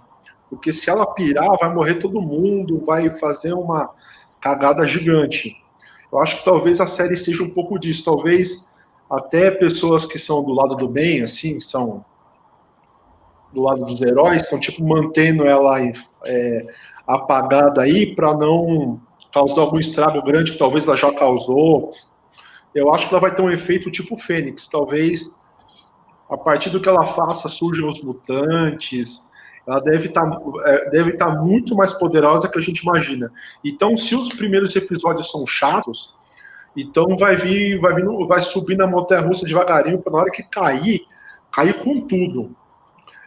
porque 0.49 0.73
se 0.73 0.89
ela 0.89 1.05
pirar, 1.13 1.57
vai 1.59 1.73
morrer 1.73 1.95
todo 1.95 2.21
mundo, 2.21 2.83
vai 2.85 3.09
fazer 3.17 3.53
uma 3.53 3.89
cagada 4.39 4.85
gigante. 4.85 5.55
Eu 6.11 6.19
acho 6.19 6.37
que 6.37 6.45
talvez 6.45 6.81
a 6.81 6.87
série 6.87 7.17
seja 7.17 7.43
um 7.43 7.49
pouco 7.49 7.79
disso. 7.79 8.03
Talvez 8.03 8.67
até 9.09 9.51
pessoas 9.51 10.05
que 10.05 10.19
são 10.19 10.43
do 10.43 10.53
lado 10.53 10.75
do 10.75 10.87
bem, 10.87 11.21
assim, 11.21 11.59
são 11.61 12.03
do 13.53 13.61
lado 13.61 13.85
dos 13.85 14.01
heróis, 14.01 14.41
estão 14.41 14.59
tipo 14.59 14.83
mantendo 14.83 15.45
ela 15.45 15.77
é, 16.25 16.65
apagada 17.05 17.81
aí 17.81 18.15
para 18.15 18.33
não 18.35 18.99
causar 19.33 19.61
algum 19.61 19.79
estrago 19.79 20.21
grande 20.21 20.53
que 20.53 20.57
talvez 20.57 20.87
ela 20.87 20.95
já 20.95 21.13
causou. 21.13 21.91
Eu 22.73 22.93
acho 22.93 23.07
que 23.07 23.13
ela 23.13 23.21
vai 23.21 23.35
ter 23.35 23.41
um 23.41 23.51
efeito 23.51 23.91
tipo 23.91 24.17
Fênix. 24.17 24.67
Talvez 24.67 25.29
a 26.29 26.37
partir 26.37 26.69
do 26.69 26.79
que 26.79 26.87
ela 26.87 27.07
faça 27.07 27.49
surjam 27.49 27.89
os 27.89 28.01
mutantes. 28.01 29.21
Ela 29.67 29.79
deve 29.79 30.07
estar 30.07 30.25
deve 30.91 31.13
tá 31.13 31.29
muito 31.29 31.75
mais 31.75 31.93
poderosa 31.93 32.49
que 32.49 32.57
a 32.57 32.61
gente 32.61 32.79
imagina. 32.79 33.31
Então, 33.63 33.95
se 33.95 34.15
os 34.15 34.29
primeiros 34.29 34.75
episódios 34.75 35.29
são 35.29 35.45
chatos, 35.45 36.13
então 36.75 37.15
vai 37.17 37.35
vir, 37.35 37.79
vai 37.79 37.93
vir, 37.93 38.05
vai 38.27 38.41
subir 38.41 38.77
na 38.77 38.87
montanha 38.87 39.21
russa 39.21 39.45
devagarinho 39.45 39.99
para 39.99 40.11
na 40.11 40.19
hora 40.19 40.31
que 40.31 40.43
cair, 40.43 41.01
cair 41.51 41.77
com 41.79 42.01
tudo. 42.01 42.55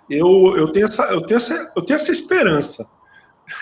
Eu, 0.09 0.57
eu, 0.57 0.72
tenho 0.72 0.87
essa, 0.87 1.05
eu, 1.05 1.22
tenho 1.22 1.39
essa, 1.39 1.72
eu 1.74 1.82
tenho 1.82 1.97
essa 1.97 2.12
esperança. 2.12 2.87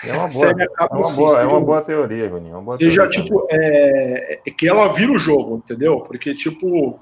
É 0.05 0.13
uma 0.13 0.27
boa, 0.29 0.49
é 0.49 0.95
uma 0.95 1.11
boa, 1.11 1.41
é 1.41 1.45
uma 1.45 1.61
boa 1.61 1.81
teoria, 1.81 2.29
Juninho. 2.29 2.53
É 2.53 2.57
uma 2.57 2.63
boa 2.63 2.77
Seja, 2.77 3.07
teoria, 3.07 3.23
tipo, 3.23 3.47
é, 3.51 4.39
é 4.45 4.51
que 4.51 4.67
ela 4.67 4.91
vira 4.93 5.11
o 5.11 5.19
jogo, 5.19 5.57
entendeu? 5.57 6.01
Porque, 6.01 6.33
tipo, 6.33 6.99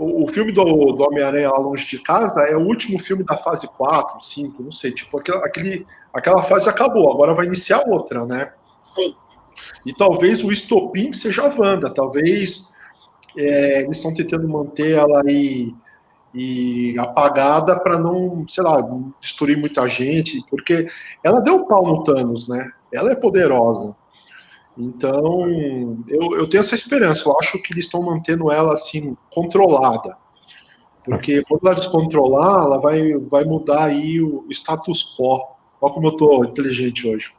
o, 0.00 0.24
o 0.24 0.28
filme 0.28 0.50
do, 0.50 0.64
do 0.64 1.04
Homem-Aranha 1.04 1.50
lá 1.50 1.58
longe 1.58 1.86
de 1.86 1.98
casa 1.98 2.40
é 2.44 2.56
o 2.56 2.66
último 2.66 2.98
filme 2.98 3.22
da 3.22 3.36
fase 3.36 3.68
4, 3.68 4.24
5, 4.24 4.62
não 4.62 4.72
sei, 4.72 4.92
tipo, 4.92 5.18
aquela, 5.18 5.44
aquele, 5.44 5.86
aquela 6.12 6.42
fase 6.42 6.68
acabou, 6.70 7.12
agora 7.12 7.34
vai 7.34 7.44
iniciar 7.44 7.86
outra, 7.86 8.24
né? 8.24 8.50
Sim. 8.82 9.14
E 9.84 9.92
talvez 9.92 10.42
o 10.42 10.50
estopim 10.50 11.12
seja 11.12 11.42
a 11.42 11.54
Wanda, 11.54 11.90
talvez 11.90 12.70
é, 13.36 13.82
eles 13.82 13.98
estão 13.98 14.14
tentando 14.14 14.48
manter 14.48 14.92
ela 14.92 15.20
aí 15.20 15.74
e 16.32 16.96
apagada 16.98 17.78
para 17.78 17.98
não, 17.98 18.46
sei 18.48 18.64
lá, 18.64 18.80
destruir 19.20 19.58
muita 19.58 19.86
gente, 19.86 20.42
porque 20.48 20.86
ela 21.22 21.40
deu 21.40 21.66
pau 21.66 21.84
no 21.84 22.04
Thanos, 22.04 22.48
né? 22.48 22.70
Ela 22.90 23.12
é 23.12 23.16
poderosa. 23.16 23.94
Então, 24.80 25.46
eu, 26.08 26.38
eu 26.38 26.48
tenho 26.48 26.62
essa 26.62 26.74
esperança. 26.74 27.28
Eu 27.28 27.36
acho 27.38 27.60
que 27.62 27.74
eles 27.74 27.84
estão 27.84 28.02
mantendo 28.02 28.50
ela 28.50 28.72
assim 28.72 29.16
controlada, 29.30 30.16
porque 31.04 31.42
quando 31.42 31.66
ela 31.66 31.74
descontrolar, 31.74 32.64
ela 32.64 32.78
vai, 32.78 33.12
vai 33.14 33.44
mudar 33.44 33.84
aí 33.84 34.20
o 34.22 34.46
status 34.50 35.14
quo. 35.16 35.40
Olha 35.80 35.92
como 35.92 36.08
eu 36.08 36.16
tô 36.16 36.44
inteligente 36.44 37.06
hoje, 37.06 37.30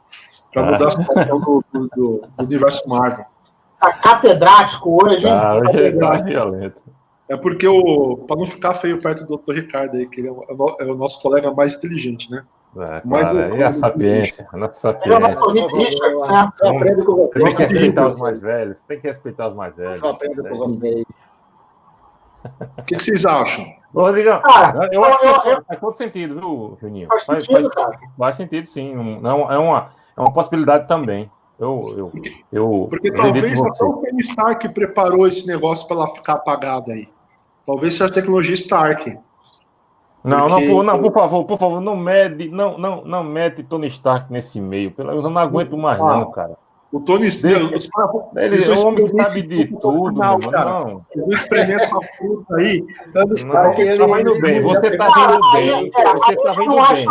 para 0.52 0.62
mudar 0.62 0.88
a 0.88 0.90
situação 0.90 1.40
do, 1.40 1.64
do, 1.72 1.88
do, 1.88 2.22
do 2.36 2.44
universo 2.44 2.88
Marvel. 2.88 3.24
Tá 3.80 3.92
catedrático 3.94 5.04
hoje, 5.04 5.26
hein? 5.26 5.32
Ah, 5.32 5.56
hoje 5.56 5.70
ele 5.76 5.98
tá 5.98 6.10
Catedrático. 6.10 6.28
violento. 6.28 6.82
É 7.28 7.36
porque, 7.36 7.66
para 8.26 8.36
não 8.36 8.46
ficar 8.46 8.74
feio 8.74 9.00
perto 9.00 9.24
do 9.24 9.36
Dr. 9.36 9.54
Ricardo 9.54 9.96
aí, 9.96 10.06
que 10.06 10.20
ele 10.20 10.28
é 10.28 10.32
o, 10.32 10.76
é 10.78 10.84
o 10.84 10.94
nosso 10.94 11.20
colega 11.20 11.50
mais 11.52 11.74
inteligente, 11.74 12.30
né? 12.30 12.44
É, 12.74 13.02
Mas 13.04 13.26
eu- 13.36 13.56
e 13.56 13.62
a 13.62 13.70
sapiência, 13.72 14.48
a 14.50 14.56
nossa 14.56 14.98
Ele 15.04 15.12
é 15.14 15.18
o 15.18 15.20
sapiência. 15.34 16.08
né? 16.08 16.50
Eu 16.62 16.68
aprendo 16.76 17.04
com 17.04 17.26
Tem 17.28 17.42
vocês. 17.42 17.54
que 17.54 17.62
respeitar 17.64 18.08
os 18.08 18.16
Eu 18.16 18.22
mais 18.22 18.40
velhos, 18.40 18.86
tem 18.86 18.98
que 19.00 19.06
respeitar 19.08 19.48
os 19.48 19.54
mais 19.54 19.76
velhos. 19.76 20.02
aprendo 20.02 20.42
com 20.42 20.54
vocês. 20.54 21.04
O 22.78 22.82
que, 22.84 22.96
que 22.96 23.02
vocês 23.04 23.24
acham? 23.26 23.64
Ô, 23.94 24.00
Rodrigão, 24.00 24.40
Cara, 24.40 24.88
eu 24.90 25.04
acho 25.04 25.20
que 25.20 25.26
eu- 25.26 25.64
faz, 25.64 25.80
todo 25.80 25.94
sentido, 25.94 26.34
viu, 26.40 26.78
Juninho? 26.80 27.08
Faz 27.08 27.24
Faz, 27.26 27.44
sentido, 27.44 27.70
faz- 27.70 27.74
cara. 27.74 27.98
faz 28.18 28.36
sentido, 28.36 28.64
sim. 28.66 29.20
Não, 29.20 29.52
é, 29.52 29.58
uma, 29.58 29.90
é 30.16 30.20
uma 30.20 30.32
possibilidade 30.32 30.88
também. 30.88 31.30
Eu, 31.60 31.94
eu, 31.96 32.12
eu 32.50 32.86
Porque 32.90 33.12
talvez 33.12 33.60
até 33.60 33.84
o 33.84 33.92
Tony 34.00 34.22
Stark 34.22 34.68
preparou 34.70 35.28
esse 35.28 35.46
negócio 35.46 35.86
para 35.86 35.98
ela 35.98 36.08
ficar 36.14 36.32
apagada 36.34 36.92
aí. 36.92 37.08
Talvez 37.66 37.92
seja 37.94 38.06
a 38.06 38.12
tecnologia 38.12 38.54
Stark. 38.54 39.16
Não, 40.24 40.48
não, 40.48 40.64
por, 40.66 40.82
não, 40.84 40.98
por 41.00 41.12
favor, 41.12 41.44
por 41.44 41.58
favor, 41.58 41.80
não 41.80 41.96
mede, 41.96 42.48
não, 42.48 42.78
não, 42.78 43.02
não 43.04 43.24
mete 43.24 43.62
Tony 43.62 43.88
Stark 43.88 44.32
nesse 44.32 44.60
meio. 44.60 44.90
Pelo, 44.92 45.10
eu 45.12 45.22
não 45.22 45.36
aguento 45.38 45.76
mais, 45.76 46.00
Ah, 46.00 46.16
não, 46.18 46.30
cara. 46.30 46.52
O 46.92 47.00
Tony 47.00 47.26
Ele- 47.26 47.70
caras- 47.70 47.88
Ele 48.36 48.54
eles 48.54 48.68
é 48.68 48.74
vão 48.74 48.84
um 48.84 48.88
homem 48.88 49.06
sabe 49.06 49.42
de 49.42 49.66
tudo, 49.66 50.08
final, 50.12 50.38
meu, 50.38 50.50
cara. 50.50 50.70
não. 50.70 51.06
Eu 51.16 51.24
vou 51.24 51.34
espremer 51.34 51.76
essa 51.76 51.98
fruta 52.18 52.54
aí. 52.56 52.84
Não, 53.14 53.34
Stark, 53.34 53.80
ele- 53.80 54.06
tá 54.06 54.20
indo 54.20 54.40
bem, 54.40 54.56
ele- 54.56 54.60
você 54.60 54.96
tá 54.96 55.10
Cara, 55.10 55.34
indo 55.36 55.46
aí, 55.56 55.66
bem, 55.70 55.90
você 55.90 56.36
tá 56.36 56.52
eu 56.54 56.62
indo 56.62 56.66
não 56.66 56.76
bem. 56.94 57.06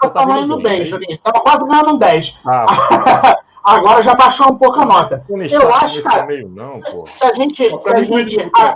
Você 0.00 0.10
tá 0.14 0.38
indo 0.40 0.62
bem? 0.62 0.84
Juninho. 0.86 1.18
Tava 1.22 1.40
quase 1.40 1.66
ganhando 1.66 1.90
um 1.92 1.98
10. 1.98 2.34
Ah, 2.46 2.66
Agora 3.62 4.00
já 4.02 4.14
baixou 4.14 4.50
um 4.50 4.56
pouco 4.56 4.80
a 4.80 4.86
nota. 4.86 5.22
Tony 5.28 5.52
Eu 5.52 5.60
Stark 5.60 5.84
acho, 5.84 6.02
cara, 6.02 6.24
meio, 6.24 6.48
não, 6.48 6.80
pô. 6.80 7.06
Se 7.06 7.22
a 7.24 7.32
gente. 7.34 7.78
Se 7.78 7.92
a 7.92 8.02
gente 8.02 8.38
não 8.38 8.70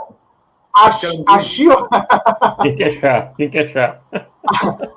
a, 0.77 0.89
a, 1.35 1.39
Shield, 1.39 1.89
Quem 2.63 2.75
quer 2.77 2.91
chá? 3.01 3.33
Quem 3.37 3.51
quer 3.51 3.69
chá? 3.69 3.99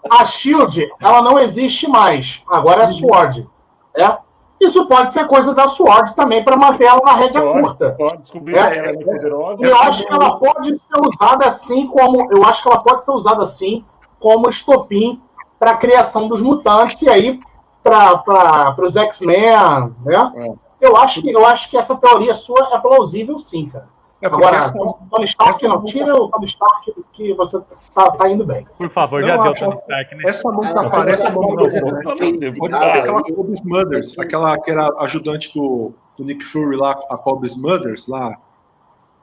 a 0.10 0.26
Shield, 0.26 0.88
ela 1.00 1.22
não 1.22 1.40
existe 1.40 1.88
mais. 1.88 2.42
Agora 2.50 2.82
é 2.82 2.86
a 2.86 2.88
Sword. 2.88 3.48
É? 3.96 4.18
Isso 4.60 4.88
pode 4.88 5.14
ser 5.14 5.28
coisa 5.28 5.54
da 5.54 5.68
Sword 5.68 6.16
também 6.16 6.44
para 6.44 6.58
manter 6.58 6.86
ela 6.86 7.02
na 7.04 7.14
rédea 7.14 7.42
Pode, 7.42 7.62
curta. 7.62 7.92
pode 7.92 8.18
descobrir 8.18 8.58
É, 8.58 8.72
que 8.72 8.80
ela 8.80 8.88
é 8.88 8.94
muito 8.94 9.06
poderosa. 9.06 9.58
E 9.62 9.70
eu 9.70 9.78
acho 9.78 10.06
que 10.06 10.12
ela 10.12 10.40
pode 10.40 10.76
ser 10.78 11.00
usada 11.00 11.46
assim 11.46 11.88
como. 11.88 12.32
Eu 12.32 12.44
acho 12.44 12.64
que 12.64 12.70
ela 12.70 12.82
pode 12.82 13.04
ser 13.04 13.12
usada 13.12 13.44
assim 13.44 13.86
como 14.20 14.50
estopim 14.50 15.22
para 15.60 15.72
a 15.72 15.78
criação 15.78 16.28
dos 16.28 16.42
mutantes 16.42 17.02
e 17.04 17.10
aí 17.10 17.40
para 17.84 18.76
os 18.80 18.96
X-Men, 18.96 19.96
né? 20.04 20.34
É. 20.36 20.68
Eu 20.80 20.96
acho, 20.98 21.22
que, 21.22 21.32
eu 21.32 21.46
acho 21.46 21.70
que 21.70 21.78
essa 21.78 21.96
teoria 21.96 22.36
sua 22.36 22.70
é 22.74 22.78
plausível, 22.78 23.40
sim, 23.40 23.68
cara. 23.68 23.88
É 24.20 24.26
Agora, 24.26 24.58
essa- 24.58 24.74
Tony 24.74 25.26
Stark 25.26 25.68
não 25.68 25.84
tira 25.84 26.16
o 26.16 26.28
Tony 26.30 26.46
Stark 26.46 26.92
que 27.14 27.34
você 27.36 27.62
tá, 27.94 28.10
tá 28.12 28.28
indo 28.30 28.44
bem. 28.46 28.66
Por 28.78 28.90
favor, 28.90 29.22
Não, 29.22 29.28
já 29.28 29.38
deu 29.38 29.52
o 29.52 29.56
Tony 29.56 29.76
Stark, 29.76 30.16
né? 30.16 30.24
essa 30.26 30.52
mão 30.52 30.62
que 30.62 30.68
aparece 30.68 31.28
é 31.28 31.32
Pode 31.32 32.74
Ah, 32.74 32.80
ser 32.82 32.98
aquela 33.00 33.18
aí- 33.26 33.34
Kobe 33.36 33.54
Smulders, 33.54 34.18
aquela 34.20 34.58
que 34.58 34.72
era 34.72 34.88
ajudante 35.02 35.54
do, 35.54 35.92
do 36.18 36.24
Nick 36.26 36.44
Fury 36.44 36.76
lá, 36.78 37.00
a 37.10 37.18
Kobe 37.18 37.46
Smulders 37.48 38.08
lá. 38.08 38.36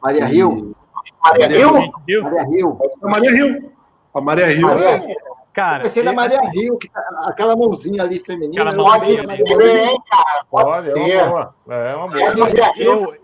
Maria 0.03 0.31
Hill. 0.33 0.75
Maria 1.23 1.49
Maria 1.49 1.59
Hill? 1.59 1.73
Maria 2.23 2.43
Hill. 2.59 2.79
A 3.03 3.09
Maria 3.11 3.31
Hill. 3.31 3.73
A 4.15 4.21
Maria 4.21 4.53
Hill 4.53 4.71
é, 4.71 5.15
Cara, 5.53 5.85
Pensei 5.85 6.03
na 6.03 6.13
Maria 6.13 6.41
Hill, 6.53 6.77
que 6.79 6.89
tá- 6.89 7.01
aquela 7.27 7.55
mãozinha 7.55 8.03
ali 8.03 8.19
feminina. 8.19 8.61
Aquela 8.71 8.77
eu 8.77 8.85
pode 8.85 9.19
ser, 9.19 9.87
hein, 9.87 10.03
cara? 10.11 10.45
Pode 10.51 10.69
Olha, 10.69 10.79
é 10.79 10.91
ser. 10.91 11.17
uma 11.23 11.27
boa. 11.29 11.55
É 11.69 11.95
uma 11.97 12.09
boa. 12.09 12.35
Maria 12.35 12.73
Hill, 12.77 12.93
eu, 12.93 13.15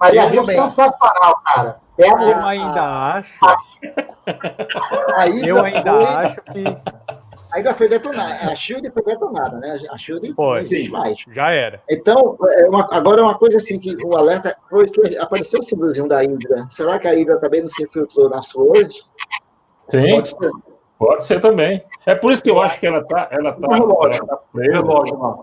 Maria 0.00 0.26
Hill 0.26 0.42
também. 0.42 0.60
sensacional, 0.60 1.40
cara. 1.44 1.80
Pega 1.96 2.22
eu 2.24 2.44
ainda 2.44 2.82
acho, 3.14 3.38
A 5.16 5.22
Hydra 5.24 5.48
eu 5.48 5.64
ainda 5.64 5.92
foi- 5.94 6.04
acho 6.04 6.40
que 6.42 6.64
A 7.52 7.56
Hydra 7.56 7.74
foi 7.74 7.88
detonada. 7.88 8.50
A 8.50 8.54
Shield 8.54 8.90
foi 8.90 9.02
detonada, 9.04 9.56
né? 9.58 9.78
A 9.90 9.96
Shield 9.96 10.34
Foi. 10.34 10.56
não 10.56 10.62
existe 10.62 10.90
mais. 10.90 11.18
já 11.32 11.50
era. 11.52 11.80
Então, 11.88 12.36
é 12.50 12.68
uma- 12.68 12.88
agora 12.90 13.22
uma 13.22 13.38
coisa 13.38 13.56
assim 13.56 13.78
que 13.78 13.96
o 14.04 14.14
alerta 14.16 14.54
foi 14.68 14.90
que 14.90 15.16
apareceu 15.16 15.60
o 15.60 15.62
símbolozinho 15.62 16.08
da 16.08 16.18
Hydra. 16.20 16.66
Será 16.68 16.98
que 16.98 17.08
a 17.08 17.12
Hydra 17.12 17.38
também 17.40 17.62
não 17.62 17.68
se 17.68 17.82
infiltrou 17.84 18.28
na 18.28 18.42
Sword? 18.42 18.94
Sim, 19.88 20.10
pode 20.16 20.28
ser. 20.28 20.50
pode 20.98 21.24
ser 21.24 21.40
também. 21.40 21.82
É 22.04 22.14
por 22.14 22.32
isso 22.32 22.42
que 22.42 22.50
eu 22.50 22.60
acho 22.60 22.78
que 22.80 22.86
ela 22.86 23.02
tá, 23.06 23.28
ela 23.30 23.52
tá, 23.52 23.74
relógio. 23.74 24.12
ela 24.18 24.26
tá 24.26 24.36
presa. 24.52 24.72
relógio 24.72 25.18
lá. 25.18 25.38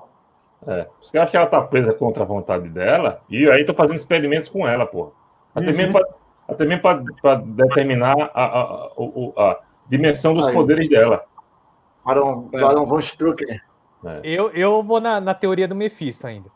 É, 0.67 0.83
por 0.83 0.93
isso 1.01 1.11
que 1.11 1.37
ela 1.37 1.47
tá 1.47 1.61
presa 1.61 1.93
contra 1.93 2.23
a 2.23 2.25
vontade 2.25 2.69
dela. 2.69 3.21
E 3.29 3.49
aí 3.49 3.65
tô 3.65 3.73
fazendo 3.73 3.95
experimentos 3.95 4.49
com 4.49 4.67
ela, 4.67 4.85
pô. 4.85 5.11
Até 5.53 5.67
Uhum. 5.71 5.77
mesmo 5.77 5.93
pra, 5.93 6.07
até 6.47 6.65
mesmo 6.65 6.81
pra, 6.81 7.03
pra 7.21 7.35
determinar 7.35 8.15
a, 8.33 8.43
a, 8.43 8.61
a, 8.61 9.51
a 9.51 9.59
dimensão 9.87 10.33
dos 10.33 10.47
Aí. 10.47 10.53
poderes 10.53 10.89
dela. 10.89 11.23
Barão, 12.05 12.49
É. 12.53 12.59
Barão 12.61 12.85
Von 12.85 12.99
Strucker. 12.99 13.61
Eu, 14.23 14.49
eu 14.51 14.83
vou 14.83 14.99
na, 14.99 15.21
na 15.21 15.33
teoria 15.33 15.67
do 15.67 15.75
Mephisto 15.75 16.27
ainda. 16.27 16.49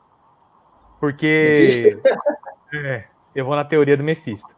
Porque. 1.00 2.02
É, 2.74 3.06
eu 3.34 3.46
vou 3.46 3.56
na 3.56 3.64
teoria 3.64 3.96
do 3.96 4.04
Mephisto. 4.04 4.50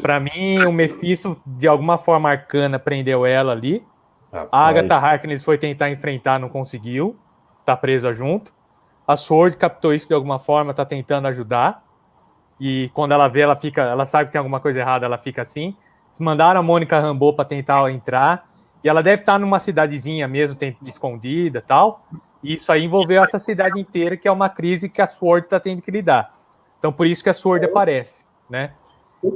Pra 0.00 0.20
mim, 0.20 0.64
o 0.64 0.70
Mephisto, 0.72 1.36
de 1.44 1.66
alguma 1.66 1.98
forma 1.98 2.30
arcana, 2.30 2.78
prendeu 2.78 3.26
ela 3.26 3.50
ali. 3.50 3.84
A 4.32 4.38
Rapaz, 4.42 4.68
Agatha 4.68 4.94
Harkness 4.96 5.42
foi 5.42 5.58
tentar 5.58 5.90
enfrentar, 5.90 6.38
não 6.38 6.48
conseguiu. 6.48 7.16
Tá 7.64 7.76
presa 7.76 8.14
junto. 8.14 8.52
A 9.06 9.16
Sword 9.16 9.56
captou 9.56 9.92
isso 9.92 10.08
de 10.08 10.14
alguma 10.14 10.38
forma, 10.38 10.72
tá 10.72 10.84
tentando 10.84 11.28
ajudar. 11.28 11.82
E 12.58 12.90
quando 12.94 13.12
ela 13.12 13.28
vê, 13.28 13.40
ela 13.40 13.56
fica, 13.56 13.82
ela 13.82 14.06
sabe 14.06 14.26
que 14.26 14.32
tem 14.32 14.38
alguma 14.38 14.60
coisa 14.60 14.80
errada, 14.80 15.04
ela 15.04 15.18
fica 15.18 15.42
assim. 15.42 15.76
Mandaram 16.18 16.60
a 16.60 16.62
Mônica 16.62 16.98
Rambeau 16.98 17.34
para 17.34 17.44
tentar 17.44 17.90
entrar. 17.90 18.48
E 18.82 18.88
ela 18.88 19.02
deve 19.02 19.22
estar 19.22 19.38
numa 19.38 19.58
cidadezinha 19.58 20.28
mesmo, 20.28 20.54
tem- 20.56 20.76
escondida 20.84 21.62
tal. 21.66 22.04
E 22.42 22.54
isso 22.54 22.70
aí 22.70 22.84
envolveu 22.84 23.22
essa 23.22 23.38
cidade 23.38 23.80
inteira, 23.80 24.16
que 24.16 24.28
é 24.28 24.32
uma 24.32 24.48
crise 24.48 24.88
que 24.88 25.02
a 25.02 25.06
Sword 25.06 25.48
tá 25.48 25.58
tendo 25.58 25.82
que 25.82 25.90
lidar. 25.90 26.34
Então 26.78 26.92
por 26.92 27.06
isso 27.06 27.22
que 27.24 27.30
a 27.30 27.34
Sword 27.34 27.64
aparece, 27.64 28.26
né? 28.48 28.72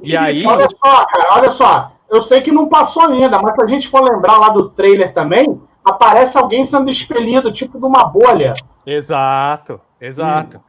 E 0.03 0.15
aí, 0.17 0.45
Olha 0.47 0.69
só, 0.69 1.07
cara, 1.07 1.29
olha 1.31 1.51
só. 1.51 1.93
Eu 2.11 2.23
sei 2.23 2.41
que 2.43 2.53
não 2.53 2.69
passou 2.69 3.03
ainda, 3.05 3.41
mas 3.41 3.55
se 3.55 3.63
a 3.63 3.67
gente 3.67 3.89
for 3.89 4.03
lembrar 4.03 4.39
lá 4.39 4.51
do 4.51 4.69
trailer 4.71 5.13
também, 5.13 5.61
aparece 5.89 6.37
alguém 6.39 6.65
sendo 6.65 6.89
expelido, 6.91 7.53
tipo 7.53 7.79
de 7.79 7.85
uma 7.85 8.05
bolha. 8.05 8.55
exato, 8.87 9.81
exato. 10.01 10.61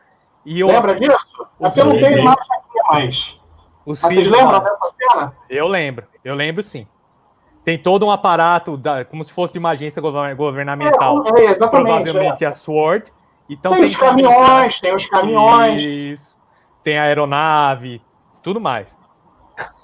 E 0.45 0.59
eu, 0.59 0.67
Lembra 0.67 0.95
disso? 0.95 1.47
É 1.59 1.79
eu 1.79 1.85
não 1.85 1.91
tenho 1.97 2.07
sim. 2.07 2.21
imagem 2.21 2.51
aqui, 2.57 2.79
mas. 2.91 3.39
os 3.85 4.01
Mas 4.01 4.13
vocês 4.13 4.13
filhos 4.27 4.37
lembram 4.37 4.59
dessa 4.63 4.87
cena? 4.87 5.33
Eu 5.49 5.67
lembro, 5.67 6.05
eu 6.23 6.33
lembro 6.35 6.63
sim. 6.63 6.87
Tem 7.63 7.77
todo 7.77 8.05
um 8.05 8.11
aparato, 8.11 8.77
da- 8.77 9.03
como 9.05 9.23
se 9.23 9.31
fosse 9.31 9.53
de 9.53 9.59
uma 9.59 9.71
agência 9.71 10.01
gover- 10.01 10.35
governamental. 10.35 11.23
É, 11.35 11.41
é, 11.41 11.45
exatamente. 11.51 11.69
Provavelmente 11.85 12.45
a 12.45 12.53
SWORD. 12.53 13.11
Então 13.49 13.73
tem 13.73 13.83
os 13.83 13.95
caminhões, 13.95 14.79
tem 14.79 14.95
os 14.95 15.05
caminhões. 15.07 15.81
Isso. 15.83 16.35
Tem 16.83 16.97
a 16.97 17.03
aeronave, 17.03 18.01
tudo 18.41 18.59
mais. 18.61 18.97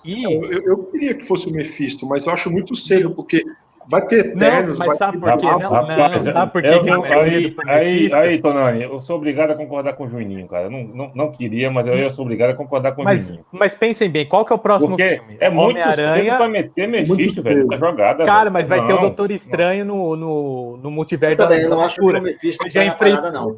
E 0.03 0.23
Eu, 0.23 0.51
eu- 0.51 0.61
eu 0.63 0.83
queria 0.85 1.13
que 1.15 1.25
fosse 1.25 1.47
o 1.47 1.51
Mephisto, 1.51 2.05
mas 2.07 2.25
eu 2.25 2.31
acho 2.33 2.49
muito 2.49 2.75
cedo, 2.75 3.11
porque 3.11 3.43
vai 3.89 4.05
ter 4.07 4.35
Não, 4.35 4.47
Eternos, 4.47 4.77
mas 4.79 4.87
vai 4.87 4.97
sabe 4.97 5.17
por 5.19 5.37
quê? 5.37 5.45
Não, 5.45 5.59
não, 5.59 6.19
sabe 6.19 6.51
por 6.51 6.61
quê 6.61 6.67
eu 6.67 6.81
que 6.81 6.89
não- 6.89 6.97
não 6.97 7.05
é 7.05 7.13
aí, 7.21 7.43
cedo 7.43 7.55
pro 7.55 7.69
aí, 7.71 7.93
Mephisto? 7.95 8.15
aí, 8.15 8.37
Tonani, 8.41 8.83
eu 8.83 9.01
sou 9.01 9.17
obrigado 9.17 9.51
a 9.51 9.55
concordar 9.55 9.93
com 9.93 10.05
o 10.05 10.09
Juninho, 10.09 10.47
cara. 10.47 10.63
Eu 10.65 10.71
não, 10.71 10.83
não, 10.83 11.11
não 11.15 11.31
queria, 11.31 11.69
mas 11.71 11.87
eu 11.87 12.09
sou 12.09 12.25
obrigado 12.25 12.51
a 12.51 12.53
concordar 12.55 12.93
com 12.93 13.01
o 13.01 13.05
Mas, 13.05 13.27
Juninho. 13.27 13.45
mas 13.51 13.75
pensem 13.75 14.09
bem, 14.09 14.25
qual 14.27 14.45
que 14.45 14.51
é 14.53 14.55
o 14.55 14.59
próximo 14.59 14.89
Porque 14.97 15.17
filme? 15.17 15.37
é 15.39 15.49
muito 15.49 15.79
cedo 15.93 16.37
pra 16.37 16.47
meter 16.47 16.87
Mephisto, 16.87 17.41
velho. 17.43 17.67
Tá 17.67 17.77
jogada. 17.77 18.25
Cara, 18.25 18.43
velho. 18.43 18.53
mas 18.53 18.67
vai 18.67 18.85
ter 18.85 18.93
o 18.93 18.95
Não, 18.95 19.01
Doutor 19.03 19.31
Estranho 19.31 19.85
no, 19.85 20.15
no, 20.15 20.77
no 20.77 20.91
multiverso 20.91 21.33
Eu 21.33 21.37
também, 21.47 21.61
eu 21.63 21.69
não 21.69 21.81
acho 21.81 21.95
que 21.95 22.01
o. 22.01 22.21
Mephisto 22.21 22.69
Já 22.69 22.85
na 22.85 22.91
parada, 22.93 23.31
não. 23.31 23.57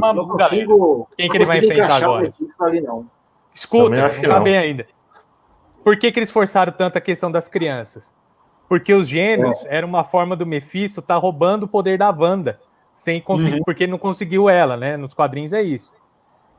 Não. 0.00 0.14
Não 0.14 0.28
consigo, 0.28 1.08
Quem 1.16 1.26
não 1.26 1.32
que 1.32 1.38
ele 1.38 1.44
vai 1.46 1.58
enfrentar 1.58 2.02
agora? 2.02 2.32
o 2.60 2.80
não. 2.82 3.06
Escuta, 3.54 3.84
Também 3.84 4.00
acho 4.04 4.22
não 4.22 4.28
tá 4.28 4.36
não. 4.36 4.44
bem 4.44 4.56
ainda. 4.58 4.86
Por 5.82 5.96
que, 5.96 6.12
que 6.12 6.18
eles 6.18 6.30
forçaram 6.30 6.72
tanto 6.72 6.98
a 6.98 7.00
questão 7.00 7.30
das 7.32 7.48
crianças? 7.48 8.14
Porque 8.68 8.92
os 8.92 9.08
gêmeos 9.08 9.64
era 9.66 9.86
uma 9.86 10.04
forma 10.04 10.36
do 10.36 10.44
Mephisto 10.44 11.00
estar 11.00 11.16
roubando 11.16 11.64
o 11.64 11.68
poder 11.68 11.96
da 11.98 12.10
Wanda, 12.10 12.60
sem 12.92 13.20
conseguir, 13.20 13.62
porque 13.64 13.84
ele 13.84 13.92
não 13.92 13.98
conseguiu 13.98 14.48
ela, 14.48 14.76
né? 14.76 14.96
Nos 14.96 15.14
quadrinhos 15.14 15.52
é 15.52 15.62
isso. 15.62 15.94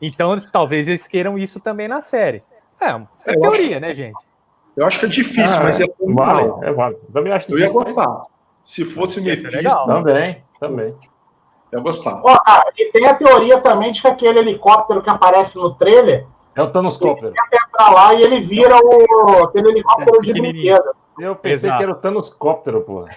Então, 0.01 0.32
eles- 0.32 0.49
talvez 0.51 0.88
eles 0.88 1.07
queiram 1.07 1.38
isso 1.38 1.60
também 1.60 1.88
na 1.88 2.01
série. 2.01 2.43
É, 2.82 2.86
é 2.89 2.95
É, 3.26 3.36
eu 3.36 3.41
teoria, 3.41 3.80
né, 3.80 3.93
gente? 3.93 4.18
Eu 4.76 4.86
acho 4.86 4.99
que 4.99 5.05
é 5.05 5.10
difícil, 5.10 5.57
Ah, 5.57 5.64
mas 5.64 5.80
é 5.80 5.86
Vale, 5.99 6.53
é 6.66 6.72
vale. 6.72 6.95
Também 7.14 7.34
acho 7.34 7.51
Eu 7.51 7.60
ia 7.60 7.68
difícil, 7.68 7.82
mas- 7.86 7.95
gostar. 7.95 8.24
Se 8.64 8.86
fosse 8.86 9.20
o 9.20 9.24
Mephisto, 9.24 9.49
legal. 9.55 9.86
Também, 9.86 10.43
também. 10.60 10.95
eu 11.72 11.82
gostar. 11.82 12.22
Ó, 12.24 12.38
cara, 12.39 12.72
e 12.78 12.91
tem 12.91 13.05
a 13.07 13.14
teoria 13.14 13.60
também 13.62 13.91
de 13.91 14.01
que 14.01 14.07
aquele 14.07 14.39
helicóptero 14.39 15.01
que 15.01 15.10
aparece 15.10 15.57
no 15.57 15.74
trailer 15.76 16.26
É 16.55 16.62
o 16.62 16.68
Thanos 16.72 16.97
Copter. 16.97 17.32
pra 17.72 17.89
lá 17.89 18.14
e 18.14 18.22
ele 18.24 18.39
vira 18.41 18.76
o, 18.78 19.43
aquele 19.43 19.70
helicóptero 19.70 20.20
de 20.22 20.34
brinquedo. 20.34 20.84
Eu 21.20 21.36
pensei 21.36 21.70
Exato. 21.70 21.78
que 21.78 21.84
era 21.84 21.91
o 21.91 21.95
Thanos 21.95 22.30
Cóptero, 22.34 22.82
porra. 22.82 23.09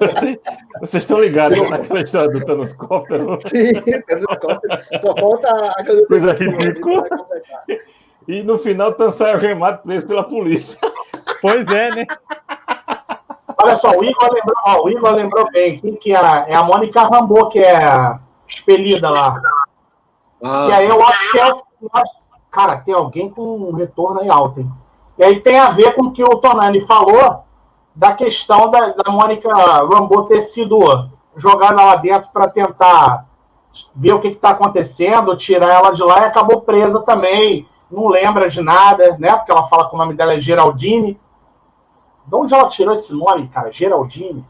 Vocês- 0.00 0.38
Vocês 0.80 1.02
estão 1.02 1.20
ligados 1.20 1.58
né, 1.58 1.68
naquela 1.68 2.00
história 2.00 2.30
do 2.30 2.44
Thanos 2.44 2.72
Cóptero? 2.72 3.38
Sim, 3.48 3.80
temos 4.02 4.26
conta. 4.38 4.86
Só 5.00 5.14
falta 5.16 5.48
a 5.76 6.06
Coisa 6.06 6.32
ridícula. 6.34 7.04
E 8.28 8.42
no 8.42 8.58
final, 8.58 8.92
Thanos 8.92 9.14
sai 9.16 9.32
algemado 9.32 9.82
preso 9.82 10.06
pela 10.06 10.22
polícia. 10.24 10.78
Pois 11.40 11.66
é, 11.68 11.90
né? 11.90 12.06
Olha 13.60 13.74
só, 13.76 13.90
o 13.90 14.04
Igor 14.04 14.32
lembrou, 14.32 14.54
ó, 14.66 14.82
o 14.84 14.90
Igor 14.90 15.10
lembrou 15.12 15.50
bem. 15.50 15.80
Quem 15.80 15.96
que 15.96 16.14
é? 16.14 16.18
É 16.48 16.54
a 16.54 16.62
Mônica 16.62 17.02
Rambeau, 17.02 17.48
que 17.48 17.58
é 17.58 17.80
expelida 18.46 19.10
lá. 19.10 19.40
Ah, 20.42 20.66
E 20.68 20.72
aí 20.74 20.88
eu 20.88 21.02
acho 21.04 21.32
que 21.32 21.40
é. 21.40 21.52
Cara, 22.50 22.76
tem 22.78 22.94
alguém 22.94 23.28
com 23.28 23.42
um 23.42 23.72
retorno 23.72 24.20
aí 24.20 24.28
alto, 24.28 24.60
hein? 24.60 24.70
E 25.18 25.24
aí 25.24 25.40
tem 25.40 25.58
a 25.58 25.70
ver 25.70 25.94
com 25.94 26.04
o 26.04 26.12
que 26.12 26.22
o 26.22 26.36
Tonani 26.36 26.80
falou 26.86 27.44
da 27.94 28.12
questão 28.12 28.70
da, 28.70 28.92
da 28.92 29.10
Mônica 29.10 29.52
Rambeau 29.52 30.26
ter 30.26 30.40
sido 30.40 31.10
jogada 31.36 31.74
lá 31.74 31.96
dentro 31.96 32.30
para 32.32 32.48
tentar 32.48 33.26
ver 33.94 34.12
o 34.12 34.20
que 34.20 34.28
está 34.28 34.50
acontecendo, 34.50 35.36
tirar 35.36 35.74
ela 35.74 35.90
de 35.90 36.02
lá 36.02 36.20
e 36.20 36.24
acabou 36.24 36.60
presa 36.60 37.00
também. 37.00 37.68
Não 37.90 38.06
lembra 38.06 38.48
de 38.48 38.60
nada, 38.60 39.16
né? 39.18 39.34
Porque 39.34 39.50
ela 39.50 39.66
fala 39.66 39.88
que 39.88 39.94
o 39.94 39.98
nome 39.98 40.14
dela 40.14 40.34
é 40.34 40.40
Geraldine. 40.40 41.18
De 42.26 42.34
onde 42.36 42.54
ela 42.54 42.68
tirou 42.68 42.92
esse 42.92 43.12
nome, 43.12 43.48
cara? 43.48 43.72
Geraldine? 43.72 44.44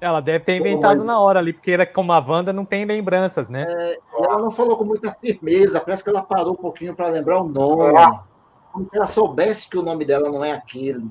Ela 0.00 0.20
deve 0.20 0.44
ter 0.44 0.56
inventado 0.56 1.02
na 1.04 1.18
hora 1.18 1.40
ali, 1.40 1.52
porque 1.52 1.72
ela, 1.72 1.86
como 1.86 2.12
a 2.12 2.18
Wanda 2.18 2.52
não 2.52 2.64
tem 2.64 2.84
lembranças, 2.84 3.50
né? 3.50 3.66
E 3.68 3.98
ela 4.24 4.38
não 4.38 4.50
falou 4.50 4.76
com 4.76 4.84
muita 4.84 5.10
firmeza, 5.12 5.80
parece 5.80 6.04
que 6.04 6.10
ela 6.10 6.22
parou 6.22 6.52
um 6.52 6.56
pouquinho 6.56 6.94
para 6.94 7.08
lembrar 7.08 7.40
o 7.40 7.48
nome. 7.48 7.98
É. 7.98 8.35
Como 8.76 8.88
se 8.90 8.96
ela 8.96 9.06
soubesse 9.06 9.68
que 9.70 9.78
o 9.78 9.82
nome 9.82 10.04
dela 10.04 10.28
não 10.28 10.44
é 10.44 10.52
aquele. 10.52 11.10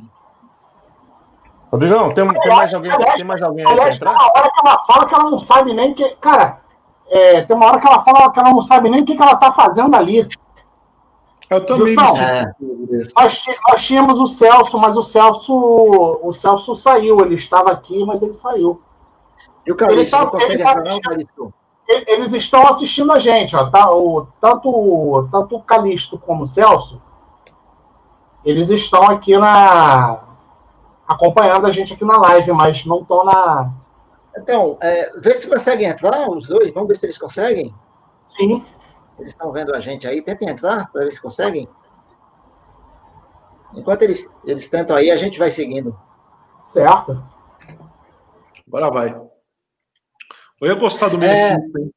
Rodrigão, 1.71 2.13
tem, 2.13 2.27
tem 2.27 2.55
mais 2.55 2.73
alguém, 2.73 2.91
tem 3.15 3.25
mais 3.25 3.41
alguém 3.41 3.65
aí 3.65 3.73
pra 3.73 3.83
Aliás, 3.83 3.99
tem 3.99 4.07
entrar? 4.07 4.21
uma 4.23 4.31
hora 4.35 4.51
que 4.51 4.59
ela 4.67 4.79
fala 4.85 5.05
que 5.07 5.15
ela 5.15 5.29
não 5.31 5.39
sabe 5.39 5.73
nem 5.73 5.93
que. 5.95 6.09
Cara, 6.17 6.61
é, 7.07 7.41
tem 7.41 7.55
uma 7.55 7.65
hora 7.65 7.79
que 7.79 7.87
ela 7.87 7.99
fala 8.03 8.31
que 8.31 8.39
ela 8.39 8.51
não 8.51 8.61
sabe 8.61 8.89
nem 8.89 9.01
o 9.01 9.05
que, 9.05 9.15
que 9.15 9.21
ela 9.21 9.35
tá 9.35 9.51
fazendo 9.51 9.95
ali. 9.95 10.27
eu 11.49 11.65
também 11.65 11.87
sinto- 11.87 12.17
É, 12.17 12.53
Nós, 13.17 13.43
nós 13.67 13.83
tínhamos 13.83 14.19
o 14.19 14.27
Celso, 14.27 14.77
mas 14.77 14.95
o 14.95 15.01
Celso. 15.03 15.53
O 16.21 16.31
Celso 16.31 16.75
saiu. 16.75 17.19
Ele 17.21 17.33
estava 17.33 17.71
aqui, 17.71 18.05
mas 18.05 18.21
ele 18.21 18.33
saiu. 18.33 18.77
E 19.65 19.71
o 19.71 19.75
Calixto 19.75 20.01
Ele 20.01 20.09
tá- 20.11 20.19
não 20.23 20.31
consegue 20.31 20.53
ele 20.53 20.63
tá 20.63 20.69
entrar, 20.69 20.83
não, 20.83 20.91
assistindo. 20.91 21.09
Calixto? 21.09 21.53
Eles 21.87 22.33
estão 22.33 22.67
assistindo 22.67 23.11
a 23.11 23.19
gente, 23.19 23.55
ó. 23.55 23.69
Tá? 23.69 23.91
O, 23.91 24.27
tanto, 24.39 25.27
tanto 25.31 25.55
o 25.55 25.61
Calixto 25.63 26.17
como 26.19 26.43
o 26.43 26.47
Celso. 26.47 27.01
Eles 28.45 28.69
estão 28.69 29.03
aqui 29.03 29.37
na. 29.37 30.23
acompanhando 31.07 31.65
a 31.65 31.71
gente 31.71 31.93
aqui 31.93 32.05
na 32.05 32.17
live, 32.17 32.51
mas 32.51 32.85
não 32.85 33.01
estão 33.01 33.25
na. 33.25 33.73
Então, 34.37 34.77
é, 34.81 35.17
vê 35.19 35.33
se 35.33 35.49
conseguem 35.49 35.87
entrar, 35.87 36.29
os 36.29 36.47
dois. 36.47 36.73
Vamos 36.73 36.89
ver 36.89 36.95
se 36.95 37.05
eles 37.07 37.17
conseguem. 37.17 37.73
Sim. 38.27 38.63
Eles 39.17 39.31
estão 39.31 39.51
vendo 39.51 39.73
a 39.73 39.79
gente 39.79 40.07
aí. 40.07 40.21
Tentem 40.21 40.49
entrar 40.49 40.91
para 40.91 41.05
ver 41.05 41.11
se 41.11 41.21
conseguem. 41.21 41.67
Enquanto 43.73 44.03
eles, 44.03 44.37
eles 44.45 44.69
tentam 44.69 44.95
aí, 44.95 45.09
a 45.09 45.17
gente 45.17 45.39
vai 45.39 45.49
seguindo. 45.49 45.97
Certo. 46.65 47.23
Agora 48.67 48.89
vai. 48.91 49.21
Eu 50.61 50.67
ia 50.67 50.75
gostar 50.75 51.09
do 51.09 51.23
É. 51.23 51.57
Mephisto, 51.57 51.79
hein? 51.79 51.91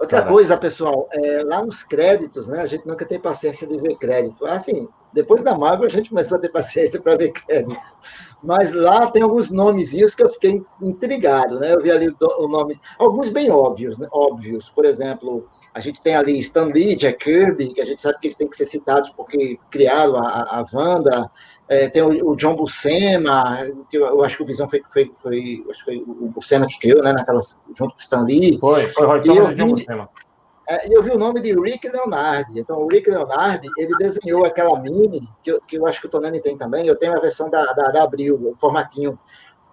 Outra 0.00 0.16
Caraca. 0.16 0.32
coisa, 0.32 0.56
pessoal, 0.56 1.06
é, 1.12 1.42
lá 1.44 1.62
nos 1.62 1.82
créditos, 1.82 2.48
né? 2.48 2.62
A 2.62 2.66
gente 2.66 2.86
nunca 2.86 3.04
tem 3.04 3.20
paciência 3.20 3.66
de 3.66 3.78
ver 3.78 3.96
crédito. 3.96 4.46
Assim, 4.46 4.88
depois 5.12 5.42
da 5.42 5.56
Marvel 5.56 5.84
a 5.84 5.90
gente 5.90 6.08
começou 6.08 6.38
a 6.38 6.40
ter 6.40 6.48
paciência 6.48 6.98
para 6.98 7.18
ver 7.18 7.32
créditos. 7.32 7.98
Mas 8.42 8.72
lá 8.72 9.10
tem 9.10 9.22
alguns 9.22 9.50
nomezinhos 9.50 10.14
que 10.14 10.22
eu 10.22 10.30
fiquei 10.30 10.62
intrigado, 10.80 11.60
né? 11.60 11.74
Eu 11.74 11.82
vi 11.82 11.90
ali 11.90 12.08
o, 12.18 12.48
nome, 12.48 12.80
alguns 12.98 13.28
bem 13.28 13.50
óbvios, 13.50 13.98
né? 13.98 14.08
óbvios. 14.10 14.70
Por 14.70 14.86
exemplo, 14.86 15.46
a 15.72 15.80
gente 15.80 16.02
tem 16.02 16.16
ali 16.16 16.38
Stan 16.40 16.64
Lee, 16.64 16.96
Jack 16.96 17.24
Kirby, 17.24 17.72
que 17.72 17.80
a 17.80 17.84
gente 17.84 18.02
sabe 18.02 18.18
que 18.20 18.26
eles 18.26 18.36
têm 18.36 18.48
que 18.48 18.56
ser 18.56 18.66
citados 18.66 19.10
porque 19.10 19.58
criaram 19.70 20.16
a, 20.16 20.60
a, 20.60 20.66
Wanda. 20.72 21.30
É, 21.68 21.88
tem 21.88 22.02
o, 22.02 22.30
o 22.30 22.36
John 22.36 22.56
Buscema, 22.56 23.66
que 23.88 23.96
eu, 23.96 24.06
eu 24.06 24.24
acho 24.24 24.36
que 24.36 24.42
o 24.42 24.46
Visão 24.46 24.68
foi, 24.68 24.82
foi, 24.92 25.12
foi, 25.16 25.64
acho 25.70 25.78
que 25.78 25.84
foi 25.84 25.96
o 25.98 26.28
Buscema 26.28 26.66
que 26.66 26.78
criou, 26.80 27.02
né? 27.02 27.12
Naquelas, 27.12 27.58
junto 27.68 27.94
com 27.94 27.98
o 27.98 28.02
Stan 28.02 28.24
Lee. 28.24 28.58
Foi, 28.58 28.86
foi 28.88 29.06
Roy 29.06 29.18
E 29.20 29.22
Thomas 29.22 29.44
eu 29.46 29.50
e 29.50 29.54
John 29.54 29.68
Buscema. 29.68 30.08
É, 30.68 30.88
e 30.88 30.92
eu 30.92 31.02
vi 31.02 31.10
o 31.10 31.18
nome 31.18 31.40
de 31.40 31.52
Rick 31.52 31.88
Leonardi. 31.88 32.60
Então, 32.60 32.78
o 32.78 32.88
Rick 32.88 33.10
Leonardi, 33.10 33.68
ele 33.76 33.92
desenhou 33.98 34.44
aquela 34.44 34.78
mini, 34.80 35.28
que 35.42 35.52
eu, 35.52 35.60
que 35.62 35.76
eu 35.76 35.86
acho 35.86 36.00
que 36.00 36.06
o 36.06 36.10
Tonani 36.10 36.40
tem 36.40 36.56
também. 36.56 36.86
Eu 36.86 36.96
tenho 36.96 37.16
a 37.16 37.20
versão 37.20 37.48
da, 37.48 37.72
da, 37.72 37.88
da 37.90 38.02
Abril, 38.04 38.50
o 38.50 38.56
formatinho, 38.56 39.18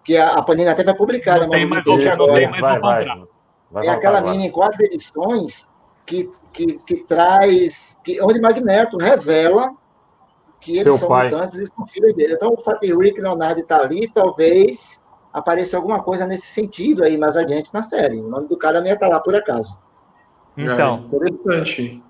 que 0.03 0.15
a, 0.17 0.33
a 0.33 0.41
Panini 0.43 0.69
até 0.69 0.83
vai 0.83 0.95
publicar 0.95 1.39
Não 1.39 1.47
na 1.47 1.55
tem 1.55 1.67
mais 1.67 1.85
não 1.85 1.93
agora. 1.93 2.33
tem 2.33 2.49
mais 2.49 2.61
Vai, 2.61 2.79
vai. 2.79 3.05
Vai 3.05 3.83
voltar 3.83 3.93
aquela 3.93 4.21
mini 4.21 4.45
em 4.47 4.51
quatro 4.51 4.83
edições 4.85 5.71
que, 6.07 6.31
que, 6.53 6.79
que 6.79 6.95
traz, 7.03 7.97
que, 8.03 8.19
onde 8.21 8.41
Magneto 8.41 8.97
revela 8.97 9.71
que 10.59 10.71
eles 10.71 10.83
Seu 10.83 10.97
são 10.97 11.07
pai. 11.07 11.29
mutantes 11.29 11.59
e 11.59 11.67
são 11.67 11.85
filhos 11.85 12.13
dele. 12.15 12.33
Então, 12.33 12.53
o 12.53 12.57
fato 12.57 12.81
de 12.81 12.95
Rick 12.95 13.21
Leonardi 13.21 13.61
estar 13.61 13.81
ali, 13.81 14.07
talvez 14.07 15.05
apareça 15.31 15.77
alguma 15.77 16.01
coisa 16.01 16.25
nesse 16.25 16.47
sentido 16.47 17.03
aí 17.03 17.17
mais 17.17 17.37
adiante 17.37 17.71
na 17.73 17.83
série. 17.83 18.17
O 18.17 18.27
nome 18.27 18.47
do 18.47 18.57
cara 18.57 18.79
não 18.79 18.87
ia 18.87 18.93
estar 18.93 19.07
lá 19.07 19.19
por 19.19 19.35
acaso. 19.35 19.77
Então, 20.57 21.07
É, 21.11 21.15
interessante. 21.15 22.03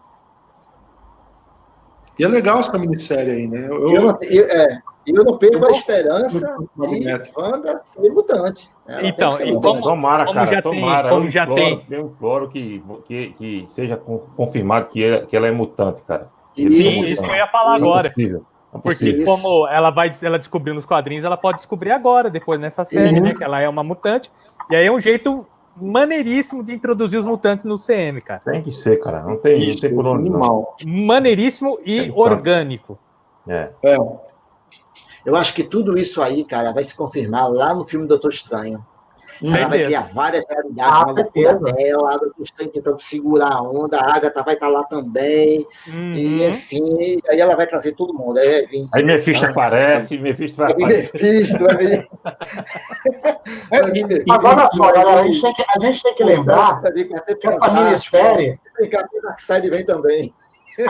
E 2.18 2.24
é 2.24 2.28
legal 2.28 2.60
essa 2.60 2.78
minissérie 2.78 3.32
aí, 3.34 3.48
né? 3.48 3.68
Eu, 3.68 3.90
Eu 3.90 4.02
não, 4.02 4.18
eu, 4.24 4.46
é, 4.46 4.82
eu 5.14 5.24
não 5.24 5.38
perco 5.38 5.66
a 5.66 5.72
esperança 5.72 6.58
de. 6.78 7.32
Wanda 7.36 7.80
ser 7.80 8.10
mutante. 8.12 8.70
Ela 8.88 9.00
tem 9.02 9.10
Então, 9.10 9.34
ser 9.34 9.48
e 9.48 9.52
mutante. 9.54 9.74
como- 9.80 9.84
Tomara, 9.96 10.24
como 10.26 10.36
cara, 10.36 10.52
já 10.56 10.62
tem- 10.62 10.72
tomara. 10.80 11.10
como 11.10 11.26
eu 11.26 11.32
já 11.32 11.44
imploro, 11.44 11.62
tem- 11.62 11.86
Eu 11.90 12.02
imploro 12.08 12.48
que, 12.50 12.84
que, 13.06 13.30
que 13.38 13.66
seja 13.68 13.98
con- 13.98 14.26
confirmado 14.36 14.88
que 14.88 15.04
ela, 15.04 15.26
que 15.26 15.36
ela 15.36 15.48
é 15.48 15.52
mutante, 15.52 16.02
cara. 16.04 16.30
Isso, 16.56 16.76
sim, 16.76 16.88
Isso, 16.90 17.06
isso 17.06 17.26
eu 17.32 17.36
ia 17.36 17.48
falar 17.48 17.76
isso. 17.78 17.82
Não 17.86 17.88
é 17.88 17.92
agora. 17.94 18.10
possível. 18.10 18.46
Não 18.74 18.80
é 18.80 18.82
Porque. 18.82 19.10
Isso. 19.10 19.26
como 19.26 19.68
ela 19.68 19.90
vai, 19.92 20.12
ela 20.22 20.38
descobriu 20.40 20.74
nos 20.74 20.86
quadrinhos, 20.86 21.24
ela 21.26 21.38
pode 21.38 21.58
descobrir 21.58 21.92
agora, 21.92 22.30
depois 22.30 22.60
nessa 22.60 22.84
série, 22.84 23.16
Uhum. 23.18 23.24
né? 23.24 23.34
Que 23.34 23.44
ela 23.44 23.62
é 23.62 23.68
uma 23.70 23.84
mutante. 23.84 24.32
E 24.70 24.76
aí 24.76 24.86
é 24.88 24.92
um 24.92 25.00
jeito 25.00 25.46
maneiríssimo 25.80 26.64
de 26.64 26.74
introduzir 26.74 27.20
os 27.20 27.26
mutantes 27.26 27.64
no 27.64 27.78
CM, 27.78 28.20
cara. 28.20 28.42
Tem 28.44 28.62
que 28.62 28.72
ser, 28.72 28.98
cara. 28.98 29.22
Não 29.22 29.38
tem, 29.38 29.60
não 29.60 29.66
Isso, 29.70 29.82
tem 29.82 29.94
por 29.94 30.06
onde. 30.08 30.28
Não. 30.30 30.38
animal. 30.38 30.76
Maneiríssimo 30.84 31.78
e 31.86 32.12
orgânico. 32.16 32.98
É. 33.48 33.70
É, 33.84 33.96
Eu 35.28 35.36
acho 35.36 35.54
que 35.54 35.62
tudo 35.62 35.98
isso 35.98 36.22
aí, 36.22 36.46
cara, 36.46 36.72
vai 36.72 36.86
se 36.86 36.96
confirmar 36.96 37.50
lá 37.52 37.74
no 37.76 37.84
filme 37.84 38.08
Doutor 38.08 38.30
Estranho. 38.32 38.84
Ela 39.44 39.68
vai 39.68 39.86
criar 39.86 40.10
várias 40.14 40.44
realidades, 40.50 40.92
Ah, 40.94 41.04
uma 41.04 41.12
loucura 41.14 41.60
certeza. 41.60 41.66
dela, 41.74 42.14
a 42.14 42.18
Doutor 42.18 42.42
Estranho 42.44 42.72
tentando 42.72 43.00
segurar 43.02 43.52
a 43.52 43.62
onda, 43.62 44.00
a 44.00 44.16
Agatha 44.16 44.42
vai 44.42 44.54
estar 44.56 44.68
lá 44.70 44.84
também, 44.86 45.64
e 45.86 45.92
Uhum. 45.92 46.50
enfim, 46.50 47.18
aí 47.30 47.40
ela 47.40 47.56
vai 47.56 47.68
trazer 47.68 47.92
todo 47.92 48.14
mundo. 48.14 48.40
Aí 48.40 48.66
vir. 48.68 48.88
Aí 48.94 49.04
Mephisto 49.04 49.46
aparece, 49.46 50.18
Mephisto 50.18 50.58
vai 50.58 50.72
aparecer. 50.72 51.22
Mephisto, 51.22 51.64
vai 51.66 51.78
vir. 51.78 52.10
Mephisto. 53.72 54.24
Mas 54.28 54.44
olha 54.44 54.70
só, 54.72 54.92
galera, 54.92 55.22
a 55.22 55.24
gente 55.26 55.42
tem 55.42 55.54
que, 55.54 55.64
a 55.76 55.80
gente 55.80 56.04
tem 56.04 56.16
que 56.16 56.24
lembrar 56.24 56.82
Quarteto 56.82 57.38
que 57.40 57.48
essa 57.48 57.70
minissérie, 57.72 58.60
Darkseid 59.24 59.70
vem 59.70 59.86
também. 59.86 60.34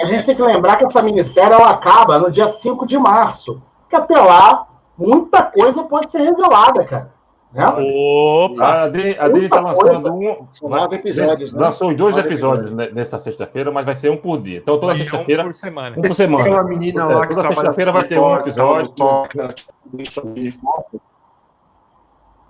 a 0.01 0.05
gente 0.05 0.26
tem 0.26 0.35
que 0.35 0.41
lembrar 0.43 0.76
que 0.77 0.85
essa 0.85 1.01
minissérie 1.01 1.53
ela 1.53 1.69
acaba 1.72 2.18
no 2.19 2.30
dia 2.31 2.47
5 2.47 2.85
de 2.85 2.97
março. 2.97 3.61
Que 3.89 3.95
até 3.95 4.19
lá, 4.19 4.68
muita 4.97 5.43
coisa 5.43 5.84
pode 5.84 6.09
ser 6.11 6.19
revelada, 6.22 6.84
cara. 6.85 7.18
Né? 7.53 7.65
Opa! 7.65 8.84
A 8.84 8.91
tá 8.91 9.30
Muita 9.30 9.61
coisa. 9.61 9.61
lançando 9.61 10.14
um. 10.14 10.47
São 10.53 10.69
nove 10.69 10.95
episódios, 10.97 11.53
né? 11.53 11.61
Lançou 11.61 11.95
dois 11.95 12.15
Nove 12.15 12.27
episódios 12.27 12.72
ne- 12.72 12.89
nessa 12.91 13.18
sexta-feira, 13.19 13.72
mas 13.72 13.85
vai 13.85 13.95
ser 13.95 14.11
um 14.11 14.18
por 14.18 14.41
dia. 14.41 14.57
Então 14.57 14.76
toda 14.77 14.88
Vai 14.88 14.95
um 14.95 14.97
sexta-feira, 14.97 15.43
por 15.45 15.53
semana. 15.53 15.95
um 15.97 16.01
por 16.01 16.15
semana. 16.15 16.43
Aquela 16.43 16.64
menina 16.64 17.01
É, 17.03 17.15
lá 17.15 17.26
que 17.27 17.34
toda 17.35 17.47
sexta-feira 17.47 17.91
vai 17.93 18.03
ter 18.03 18.19
um 18.19 18.35
episódio. 18.35 18.93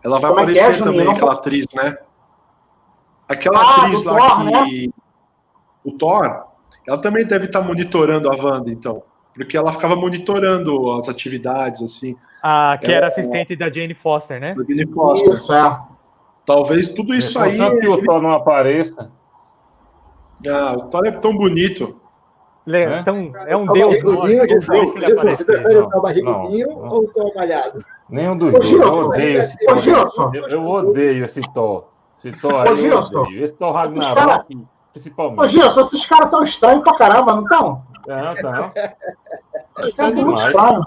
Ela 0.04 0.20
vai 0.20 0.30
Como 0.30 0.40
é 0.40 0.44
é, 0.58 0.60
aparecer 0.62 0.74
Juninho? 0.74 0.98
também, 1.04 1.16
aquela 1.16 1.34
atriz, 1.34 1.66
né? 1.76 1.98
Aquela 3.28 3.60
Ah, 3.60 3.76
atriz 3.84 4.04
lá 4.04 4.16
Thor, 4.30 4.66
que. 4.66 4.94
O 5.84 5.92
Thor, 5.92 6.46
ela 6.88 6.98
também 6.98 7.26
deve 7.26 7.46
estar 7.46 7.62
monitorando 7.62 8.32
a 8.32 8.36
Wanda, 8.36 8.72
então. 8.72 9.04
Porque 9.38 9.56
ela 9.56 9.72
ficava 9.72 9.96
monitorando 9.96 10.92
as 11.00 11.08
atividades, 11.08 11.82
assim, 11.82 12.16
Ah, 12.44 12.78
que 12.84 12.92
era 12.92 13.08
assistente 13.08 13.56
da 13.56 13.70
Jane 13.70 13.94
Foster, 13.94 14.40
né? 14.42 14.54
do 14.56 14.66
Billy 14.66 14.86
Foster. 14.88 15.32
Isso, 15.32 15.54
é. 15.54 15.80
Talvez 16.46 16.94
tudo 16.94 17.14
isso 17.14 17.38
aí. 17.40 17.58
Tanto 17.58 17.80
que 17.80 17.88
o 17.88 18.04
Thor 18.04 18.22
não 18.22 18.32
apareça. 18.34 19.12
Ah, 20.48 20.74
o 20.78 20.82
Thor 20.90 21.06
é 21.06 21.12
tão 21.12 21.36
bonito. 21.36 22.00
Ele 22.66 22.78
é, 22.78 22.84
É? 22.84 23.00
então, 23.00 23.32
é 23.48 23.56
um 23.56 23.64
O 23.66 23.72
deus. 23.72 24.02
barrigudinho, 24.02 24.38
não 24.40 24.48
Jesus, 24.50 24.68
Jesus, 24.68 24.94
você 25.00 25.12
aparecer. 25.14 25.46
prefere 25.46 25.76
Não, 25.80 25.86
o 25.86 25.90
Thor 25.90 26.02
barrigudinho 26.02 26.68
não, 26.68 26.76
não. 26.82 26.90
ou 26.90 27.00
o 27.04 27.08
Thor 27.08 27.32
malhado? 27.36 27.80
Nenhum 28.10 28.38
dos 28.38 28.50
Ô, 28.56 28.60
dois. 28.60 28.72
Eu 28.72 28.94
odeio 29.06 29.40
esse 29.42 29.56
Ô, 29.64 29.68
Thor. 29.68 29.78
Gilson. 29.78 30.32
Eu, 30.34 30.48
eu 30.50 30.66
odeio 30.68 31.26
esse 31.26 31.42
Thor. 31.54 31.86
Esse 32.18 32.32
Thor 32.34 32.54
Ô, 32.54 32.58
aí 32.58 32.68
eu 32.70 32.76
Gilson, 32.78 33.20
odeio. 33.22 33.44
Esse 33.44 33.54
Thor 33.54 33.72
Ragnarok, 33.74 34.56
Ô, 34.56 34.60
principalmente. 34.92 35.48
Gilson, 35.50 35.82
esses 35.82 36.06
caras 36.06 36.30
tão 36.30 36.44
estranhos 36.44 36.84
pra 36.84 36.98
caramba, 36.98 37.34
não 37.36 37.44
estão? 37.44 37.84
Não, 38.08 38.36
tá, 38.36 38.52
não. 38.52 38.72
Eles 38.76 38.94
Tá 39.96 40.10
demais. 40.12 40.40
estranhos. 40.42 40.86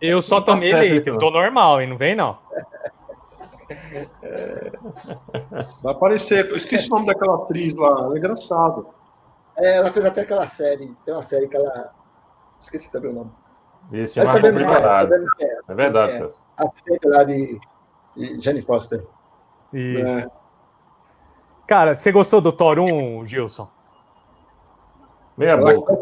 Eu 0.00 0.22
só 0.22 0.40
Tá 0.40 0.52
tomei 0.52 0.70
certo, 0.70 0.80
leite, 0.80 1.08
eu 1.08 1.14
então. 1.16 1.18
tô 1.18 1.30
normal, 1.30 1.80
hein? 1.80 1.88
Não 1.88 1.96
vem, 1.96 2.14
não. 2.14 2.38
Vai 5.82 5.92
aparecer. 5.92 6.48
Eu 6.50 6.56
esqueci 6.56 6.86
o 6.88 6.94
nome 6.94 7.06
daquela 7.06 7.36
atriz 7.36 7.74
lá. 7.74 7.88
Ela 7.88 8.14
é 8.14 8.18
engraçado. 8.18 8.86
É, 9.56 9.76
ela 9.78 9.90
fez 9.90 10.04
até 10.04 10.20
aquela 10.22 10.46
série, 10.46 10.94
tem 11.04 11.14
uma 11.14 11.22
série 11.22 11.48
que 11.48 11.56
ela. 11.56 11.92
Esqueci 12.60 12.90
também 12.92 13.10
o 13.10 13.14
nome. 13.14 13.30
Isso 13.92 14.20
é 14.20 14.26
sabemos 14.26 14.62
que 14.64 14.68
é, 14.70 14.74
preparado. 14.74 15.08
sabemos 15.08 15.30
que 15.32 15.44
é. 15.44 15.58
É 15.68 15.74
verdade, 15.74 16.12
É. 16.22 16.28
A 16.58 16.64
assistente 16.64 17.08
lá 17.08 17.24
de, 17.24 17.60
de 18.16 18.40
Jenny 18.40 18.62
Foster. 18.62 19.04
E- 19.72 20.00
É. 20.00 20.26
Cara, 21.66 21.94
você 21.94 22.10
gostou 22.10 22.40
do 22.40 22.50
Thor 22.52 22.78
1, 22.78 23.26
Gilson? 23.26 23.68
Meia 25.38 25.56
boca. 25.56 25.96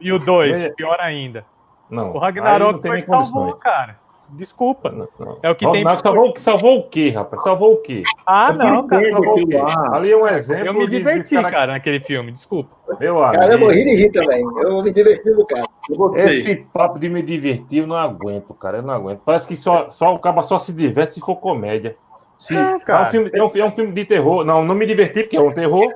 E 0.00 0.12
o 0.12 0.18
2, 0.18 0.56
Meia- 0.58 0.74
pior 0.74 0.98
ainda. 1.00 1.44
Não. 1.90 2.10
O 2.10 2.14
não 2.14 2.20
Ragnarok 2.20 2.80
tem 2.80 2.90
foi 2.90 3.00
que 3.00 3.06
salvou, 3.06 3.52
cara. 3.54 3.96
Desculpa. 4.30 4.90
Não, 4.90 5.08
não. 5.18 5.38
É 5.42 5.48
o 5.50 5.54
que 5.54 5.64
Ó, 5.64 5.72
tem- 5.72 5.82
mas 5.82 6.00
Salvou, 6.02 6.34
salvou 6.36 6.78
o 6.80 6.82
quê, 6.90 7.08
rapaz? 7.08 7.42
Salvou 7.42 7.72
o 7.72 7.76
quê? 7.78 8.02
Ah, 8.26 8.52
não, 8.52 8.86
cara. 8.86 9.10
Salvou 9.10 9.26
o 9.28 9.32
aquilo 9.32 9.48
quê? 9.48 9.56
lá. 9.56 9.96
Ali 9.96 10.12
é 10.12 10.16
um 10.18 10.26
exemplo. 10.28 10.66
Eu 10.66 10.74
me 10.74 10.80
de- 10.80 10.90
de 10.90 10.96
diverti, 10.98 11.34
cara- 11.34 11.50
cara, 11.50 11.72
naquele 11.72 11.98
filme, 12.00 12.30
desculpa. 12.30 12.68
Meu 13.00 13.20
Cara, 13.20 13.36
eu 13.38 13.42
amigo. 13.52 13.64
morri 13.64 13.84
de 13.84 13.94
rir 13.94 14.10
também. 14.12 14.42
Eu 14.42 14.82
me 14.82 14.92
diverti 14.92 15.30
no 15.30 15.46
cara. 15.46 15.64
Eu. 15.88 16.14
Esse 16.16 16.56
papo 16.56 16.98
de 16.98 17.08
me 17.08 17.22
divertir, 17.22 17.78
eu 17.78 17.86
não 17.86 17.96
aguento, 17.96 18.52
cara. 18.52 18.76
Eu 18.78 18.82
não 18.82 18.92
aguento. 18.92 19.20
Parece 19.24 19.48
que 19.48 19.56
só, 19.56 19.90
só 19.90 20.14
o 20.14 20.18
cara 20.18 20.42
só 20.42 20.58
se 20.58 20.74
diverte 20.74 21.14
se 21.14 21.20
for 21.20 21.36
comédia. 21.36 21.96
Se, 22.36 22.54
É, 22.54 22.72
é, 22.74 22.78
cara. 22.80 23.04
um 23.04 23.10
filme, 23.10 23.30
é, 23.32 23.42
um, 23.42 23.50
é 23.56 23.64
um 23.64 23.70
filme 23.72 23.92
de 23.92 24.04
terror. 24.04 24.44
Não, 24.44 24.62
não 24.62 24.74
me 24.74 24.84
diverti, 24.84 25.22
porque 25.22 25.38
é 25.38 25.40
um 25.40 25.52
terror. 25.54 25.90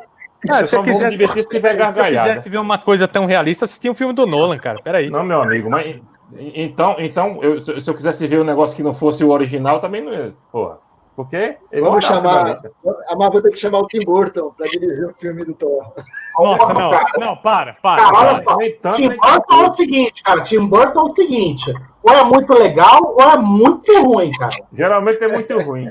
Cara, 0.47 0.67
se 0.67 0.83
quisesse, 0.83 1.11
divertir 1.11 1.43
se 1.43 1.49
tiver 1.49 1.73
se 1.73 1.77
gargalhada. 1.79 2.29
quisesse 2.31 2.49
ver 2.51 2.59
uma 2.59 2.79
coisa 2.79 3.07
tão 3.07 3.27
realista, 3.27 3.65
assistia 3.65 3.91
um 3.91 3.95
filme 3.95 4.13
do 4.13 4.27
Nolan, 4.27 4.59
cara. 4.59 4.81
Peraí. 4.83 5.09
Não, 5.11 5.23
meu 5.23 5.41
amigo, 5.41 5.71
mas 5.71 6.01
então, 6.37 6.97
então 6.99 7.39
eu- 7.43 7.61
se 7.61 7.81
se 7.81 7.89
eu 7.91 7.95
quisesse 7.95 8.27
ver 8.27 8.41
um 8.41 8.45
negócio 8.45 8.75
que 8.77 8.83
não 8.83 8.95
fosse 8.95 9.23
o 9.23 9.31
original, 9.31 9.81
também 9.81 10.01
não 10.03 10.13
ia. 10.13 10.33
Porra. 10.51 10.79
Porque 11.15 11.59
ele 11.71 11.83
Vamos 11.83 12.05
chamar. 12.05 12.63
A 13.09 13.17
Marvel 13.17 13.43
tem 13.43 13.53
que 13.53 13.59
chamar 13.59 13.81
o 13.81 13.87
Tim 13.87 14.03
Burton 14.05 14.51
para 14.57 14.67
dirigir 14.69 15.07
o 15.07 15.15
filme 15.15 15.45
do 15.45 15.53
Thor. 15.53 15.93
Nossa, 16.39 16.73
não, 16.73 16.91
não, 17.19 17.37
para, 17.37 17.75
para. 17.75 18.03
Cara, 18.03 18.19
olha 18.19 18.43
para. 18.43 18.55
só. 18.83 18.97
Tim 18.97 19.09
Burton 19.11 19.63
é 19.63 19.67
o 19.67 19.73
seguinte, 19.73 20.23
cara. 20.23 20.41
Tim 20.43 20.67
Burton 20.67 21.01
é 21.01 21.03
o 21.03 21.09
seguinte. 21.11 21.75
Ou 22.03 22.13
é 22.13 22.25
muito 22.25 22.53
legal, 22.55 23.15
ou 23.15 23.23
é 23.23 23.37
muito 23.37 23.93
ruim, 24.03 24.31
cara. 24.33 24.53
Geralmente 24.73 25.23
é 25.23 25.29
muito 25.29 25.61
ruim. 25.61 25.91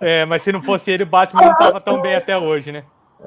É, 0.00 0.24
mas 0.26 0.42
se 0.42 0.52
não 0.52 0.62
fosse 0.62 0.92
ele, 0.92 1.02
o 1.02 1.06
Batman 1.06 1.42
não 1.42 1.56
tava 1.56 1.80
tão 1.80 2.00
bem 2.00 2.14
até 2.14 2.38
hoje, 2.38 2.70
né? 2.70 2.84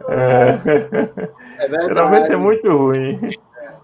É 0.07 1.67
verdade. 1.67 1.85
Geralmente 1.85 2.31
é 2.31 2.37
muito 2.37 2.77
ruim. 2.77 3.19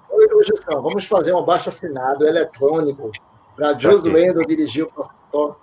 Oi, 0.10 0.46
Gilson, 0.46 0.82
vamos 0.82 1.06
fazer 1.06 1.34
um 1.34 1.40
abaixo 1.40 1.70
assinado 1.70 2.26
eletrônico 2.26 3.12
para 3.58 3.72
Ok. 3.72 4.14
Whedon 4.14 4.42
dirigir 4.48 4.84
o 4.86 4.88
próximo 4.92 5.18
Thor. 5.32 5.56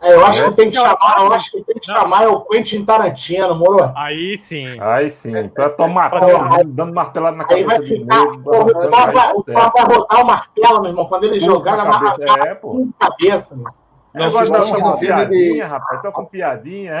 É, 0.00 0.14
eu 0.14 0.26
acho 0.26 0.44
que 0.50 0.56
tem 0.56 0.68
que 0.70 0.76
chamar, 0.76 1.16
eu 1.20 1.32
acho 1.32 1.50
que 1.52 1.62
tem 1.62 1.76
que 1.76 1.86
chamar 1.86 2.24
é 2.24 2.28
o 2.28 2.40
Quentin 2.40 2.84
Tarantino, 2.84 3.54
moro? 3.54 3.92
Aí 3.94 4.36
sim. 4.36 4.68
Aí 4.80 5.08
sim, 5.08 5.48
pra 5.48 5.70
tomar 5.70 6.10
mundo, 6.10 6.64
dando 6.74 6.92
martelada 6.92 7.36
na 7.36 7.44
Aí 7.48 7.62
vai 7.62 7.76
cabeça 7.76 7.94
do 7.94 8.00
ficar. 8.00 8.20
nego. 8.24 8.32
O 8.40 8.42
Thor 8.42 8.90
vai, 8.90 9.32
o 9.32 9.42
rodar 9.84 10.20
o 10.22 10.26
martelo, 10.26 10.80
meu 10.80 10.90
irmão. 10.90 11.04
Quando 11.06 11.24
ele 11.24 11.34
Puxa 11.34 11.46
jogar, 11.46 11.78
a 11.78 11.82
ele 11.82 11.90
vai 11.92 12.00
cabeça, 12.10 12.48
É, 12.48 12.54
pô. 12.56 12.88
cabeça, 12.98 13.54
meu. 13.54 13.66
Não, 14.14 14.30
vocês 14.30 14.44
estão 14.50 14.64
estamos 14.64 14.82
com 14.82 14.98
filme 14.98 15.24
de- 15.24 15.28
piadinha, 15.30 15.66
rapaz. 15.68 16.02
Tô 16.02 16.12
com 16.12 16.24
piadinha. 16.26 16.94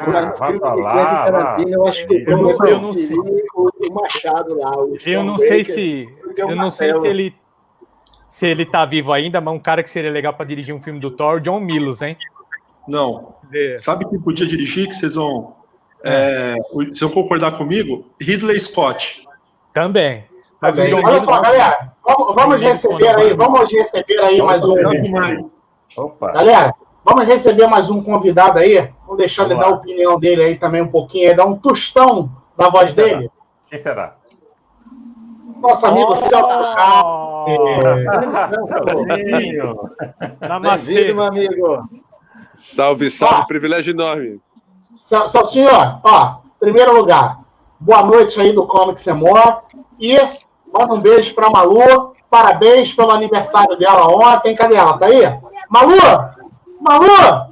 Ah, 0.00 0.34
vai 0.38 0.58
pra 0.58 0.74
de 0.74 0.80
lá. 0.80 1.24
Tarantino, 1.24 1.70
eu 1.74 1.86
acho 1.86 2.06
que 2.08 2.14
Eu 2.26 2.36
não- 2.38 2.48
Bruno 2.48 2.66
eu 2.66 2.80
não 2.80 2.94
sei. 2.94 3.16
o, 3.16 3.94
Machado 3.94 4.58
lá. 4.58 4.70
O 4.76 4.96
Eu 5.06 5.22
não 5.22 5.36
sei 5.38 5.62
se. 5.64 6.08
Eu 6.36 6.56
não 6.56 6.70
sei 6.70 6.88
martelo. 6.88 7.00
se 7.02 7.06
ele. 7.08 7.34
Se 8.38 8.46
ele 8.46 8.64
tá 8.64 8.84
vivo 8.84 9.12
ainda, 9.12 9.40
mas 9.40 9.52
um 9.52 9.58
cara 9.58 9.82
que 9.82 9.90
seria 9.90 10.12
legal 10.12 10.32
pra 10.32 10.46
dirigir 10.46 10.72
um 10.72 10.80
filme 10.80 11.00
do 11.00 11.10
Thor, 11.10 11.40
John 11.40 11.58
Milos, 11.58 12.00
hein? 12.02 12.16
Não. 12.86 13.34
Sabe 13.80 14.08
quem 14.08 14.20
podia 14.20 14.46
dirigir 14.46 14.86
que 14.86 14.94
vocês 14.94 15.16
vão, 15.16 15.54
é, 16.04 16.54
vocês 16.72 17.00
vão 17.00 17.10
concordar 17.10 17.58
comigo? 17.58 18.06
Ridley 18.20 18.60
Scott. 18.60 19.26
Também. 19.74 20.24
Mas 20.62 20.76
Tá 20.76 20.86
John 20.86 20.98
Olha 20.98 21.06
Milos. 21.14 21.24
só, 21.24 21.40
galera. 21.40 21.92
Vamos, 22.06 22.34
vamos 22.36 22.60
receber 22.62 23.16
aí, 23.16 23.34
vamos 23.34 23.72
receber 23.72 24.20
aí 24.20 24.40
mais 24.40 24.62
um. 24.64 24.76
Opa. 25.96 26.30
Galera, 26.30 26.72
vamos 27.04 27.26
receber 27.26 27.66
mais 27.66 27.90
um 27.90 28.00
convidado 28.00 28.60
aí. 28.60 28.88
Vamos 29.02 29.18
deixar 29.18 29.46
ele 29.46 29.54
Vamos 29.56 29.64
dar 29.66 29.70
lá. 29.72 29.76
a 29.76 29.80
opinião 29.80 30.16
dele 30.16 30.44
aí 30.44 30.54
também 30.56 30.80
um 30.80 30.88
pouquinho, 30.88 31.28
aí, 31.30 31.34
dar 31.36 31.44
um 31.44 31.56
tostão 31.56 32.30
da 32.56 32.68
voz 32.68 32.94
Quem 32.94 33.04
será? 33.04 33.16
dele. 33.18 33.30
Quem 33.68 33.78
será? 33.80 34.16
Nosso 35.60 35.84
amigo 35.86 36.14
Celso 36.14 36.74
Carlos. 36.76 37.27
Namastê. 40.40 41.12
Meu 41.12 41.24
amigo. 41.24 41.88
Salve, 42.54 43.10
salve, 43.10 43.36
Ah. 43.42 43.44
privilégio 43.46 43.92
enorme. 43.92 44.40
Cel- 44.98 45.28
Celcinho, 45.28 45.68
ó, 46.02 46.38
primeiro 46.58 46.94
lugar, 46.96 47.38
boa 47.78 48.02
noite 48.02 48.40
aí 48.40 48.52
do 48.52 48.66
Comic 48.66 49.00
Semor. 49.00 49.62
E 50.00 50.16
manda 50.72 50.94
um 50.94 51.00
beijo 51.00 51.34
pra 51.34 51.50
Malu. 51.50 52.14
Parabéns 52.30 52.92
pelo 52.92 53.10
aniversário 53.12 53.78
dela 53.78 54.06
ontem. 54.08 54.54
Cadê 54.54 54.74
ela? 54.76 54.98
Tá 54.98 55.06
aí? 55.06 55.22
Malu! 55.70 55.94
Malu! 56.80 57.48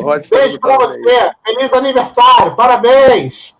Rod, 0.00 0.26
Beijo 0.30 0.58
pra 0.60 0.76
você. 0.78 1.30
Feliz 1.44 1.72
aniversário. 1.72 2.54
Parabéns. 2.54 3.54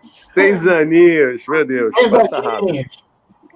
Seis 0.00 0.66
aninhos, 0.66 1.42
meu 1.48 1.66
Deus. 1.66 1.90
Feliz 1.94 2.10
Passa 2.12 2.40
rápido. 2.40 2.68
aninhos. 2.68 3.04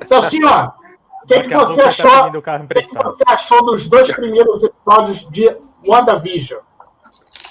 Celcinho, 0.05 0.49
o 0.49 1.27
que, 1.27 1.43
que 1.45 1.55
você 1.55 1.83
achou? 1.83 2.11
tá 2.43 2.61
o 2.61 2.67
que, 2.69 2.95
você 3.05 3.25
achou 3.29 3.65
dos 3.67 3.87
dois 3.89 4.11
primeiros 4.13 4.63
episódios 4.63 5.29
de 5.31 5.57
WandaVision? 5.87 6.61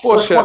Poxa, 0.02 0.42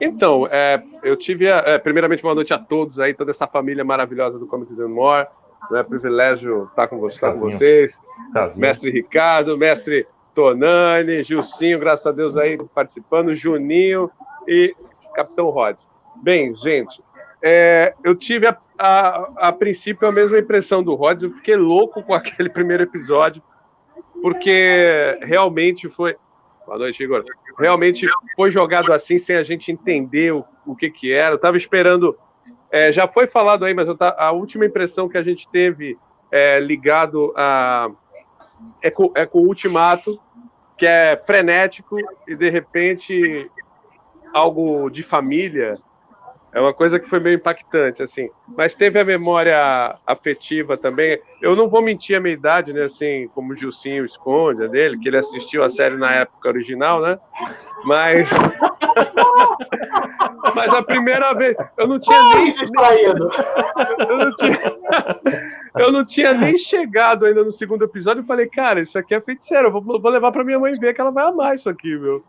então, 0.00 0.46
é, 0.50 0.82
eu 1.04 1.16
tive, 1.16 1.50
a- 1.50 1.62
é, 1.66 1.78
primeiramente, 1.78 2.20
boa 2.20 2.34
noite 2.34 2.52
a 2.52 2.58
todos 2.58 2.98
aí, 2.98 3.14
toda 3.14 3.30
essa 3.30 3.46
família 3.46 3.84
maravilhosa 3.84 4.38
do 4.38 4.46
Comics 4.46 4.78
and 4.78 4.88
More. 4.88 5.26
É 5.72 5.80
um 5.80 5.84
privilégio 5.84 6.64
estar 6.64 6.88
com, 6.88 6.98
você, 6.98 7.14
estar 7.14 7.32
com 7.32 7.38
vocês. 7.50 7.98
Casinho. 8.34 8.60
Mestre 8.60 8.90
Ricardo, 8.90 9.56
mestre 9.56 10.06
Tonani, 10.34 11.22
Gilcinho, 11.22 11.78
graças 11.78 12.06
a 12.06 12.12
Deus 12.12 12.36
aí 12.36 12.58
participando, 12.74 13.34
Juninho 13.34 14.10
e 14.46 14.74
Capitão 15.14 15.50
Rhodes. 15.50 15.88
Bem, 16.16 16.54
gente, 16.54 17.02
é, 17.42 17.94
eu 18.02 18.14
tive 18.14 18.46
a 18.46 18.56
a, 18.78 19.48
a 19.48 19.52
princípio, 19.52 20.06
a 20.06 20.12
mesma 20.12 20.38
impressão 20.38 20.82
do 20.82 20.94
Rods. 20.94 21.24
Eu 21.24 21.30
fiquei 21.32 21.56
louco 21.56 22.02
com 22.02 22.14
aquele 22.14 22.48
primeiro 22.48 22.82
episódio, 22.82 23.42
porque 24.20 25.18
realmente 25.22 25.88
foi. 25.88 26.16
Boa 26.66 26.78
noite, 26.78 27.02
Igor. 27.02 27.24
Realmente 27.58 28.06
foi 28.34 28.50
jogado 28.50 28.92
assim, 28.92 29.18
sem 29.18 29.36
a 29.36 29.42
gente 29.42 29.70
entender 29.70 30.32
o, 30.32 30.44
o 30.66 30.74
que, 30.74 30.90
que 30.90 31.12
era. 31.12 31.32
Eu 31.32 31.36
estava 31.36 31.56
esperando. 31.56 32.16
É, 32.70 32.90
já 32.90 33.06
foi 33.06 33.26
falado 33.26 33.64
aí, 33.64 33.74
mas 33.74 33.86
eu 33.86 33.96
a 34.00 34.32
última 34.32 34.66
impressão 34.66 35.08
que 35.08 35.18
a 35.18 35.22
gente 35.22 35.48
teve 35.50 35.96
é, 36.30 36.58
ligado 36.58 37.32
a. 37.36 37.90
É 38.82 38.90
com, 38.90 39.10
é 39.14 39.26
com 39.26 39.40
o 39.40 39.46
Ultimato, 39.46 40.20
que 40.76 40.86
é 40.86 41.16
frenético 41.24 41.96
e 42.26 42.34
de 42.34 42.50
repente 42.50 43.50
algo 44.32 44.90
de 44.90 45.02
família 45.02 45.78
é 46.54 46.60
uma 46.60 46.72
coisa 46.72 47.00
que 47.00 47.10
foi 47.10 47.18
meio 47.18 47.34
impactante, 47.34 48.00
assim. 48.00 48.30
Mas 48.56 48.76
teve 48.76 49.00
a 49.00 49.04
memória 49.04 49.98
afetiva 50.06 50.76
também. 50.76 51.20
Eu 51.42 51.56
não 51.56 51.68
vou 51.68 51.82
mentir 51.82 52.16
a 52.16 52.20
minha 52.20 52.32
idade, 52.32 52.72
né? 52.72 52.84
Assim, 52.84 53.28
como 53.34 53.52
o 53.52 53.56
Gilcinho 53.56 54.04
esconde 54.04 54.62
a 54.62 54.68
dele, 54.68 54.96
que 54.98 55.08
ele 55.08 55.16
assistiu 55.16 55.64
a 55.64 55.68
série 55.68 55.96
na 55.96 56.12
época 56.12 56.48
original, 56.48 57.02
né? 57.02 57.18
Mas. 57.84 58.30
Mas 60.54 60.72
a 60.72 60.82
primeira 60.82 61.34
vez. 61.34 61.56
Eu 61.76 61.88
não 61.88 61.98
tinha 61.98 62.22
nem. 62.36 62.52
Distraído. 62.52 63.28
Eu 64.08 64.16
não 64.16 64.30
tinha. 64.36 64.60
Eu 65.76 65.90
não 65.90 66.04
tinha 66.04 66.32
nem 66.32 66.56
chegado 66.56 67.26
ainda 67.26 67.42
no 67.42 67.50
segundo 67.50 67.82
episódio 67.82 68.22
e 68.22 68.26
falei, 68.26 68.46
cara, 68.46 68.80
isso 68.80 68.96
aqui 68.96 69.12
é 69.12 69.20
feiticeiro. 69.20 69.66
Eu 69.66 69.72
vou, 69.72 70.00
vou 70.00 70.10
levar 70.10 70.30
pra 70.30 70.44
minha 70.44 70.56
mãe 70.56 70.72
ver 70.74 70.94
que 70.94 71.00
ela 71.00 71.10
vai 71.10 71.26
amar 71.26 71.56
isso 71.56 71.68
aqui, 71.68 71.98
meu. 71.98 72.24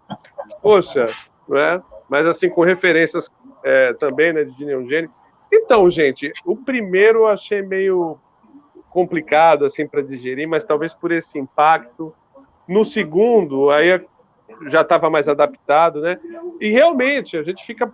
Poxa, 0.63 1.09
não 1.47 1.55
é? 1.55 1.79
Mas 2.09 2.25
assim, 2.25 2.49
com 2.49 2.63
referências 2.63 3.29
é, 3.65 3.93
também, 3.93 4.31
né, 4.31 4.43
de 4.43 4.87
Gene. 4.87 5.09
Então, 5.51 5.89
gente, 5.89 6.31
o 6.45 6.55
primeiro 6.55 7.19
eu 7.19 7.27
achei 7.27 7.63
meio 7.63 8.19
complicado 8.91 9.65
assim 9.65 9.87
para 9.87 10.03
digerir, 10.03 10.47
mas 10.47 10.63
talvez 10.63 10.93
por 10.93 11.11
esse 11.11 11.39
impacto. 11.39 12.13
No 12.67 12.85
segundo, 12.85 13.69
aí 13.71 14.01
já 14.67 14.81
estava 14.81 15.09
mais 15.09 15.27
adaptado, 15.27 16.01
né? 16.01 16.19
E 16.61 16.69
realmente 16.69 17.37
a 17.37 17.43
gente 17.43 17.65
fica 17.65 17.91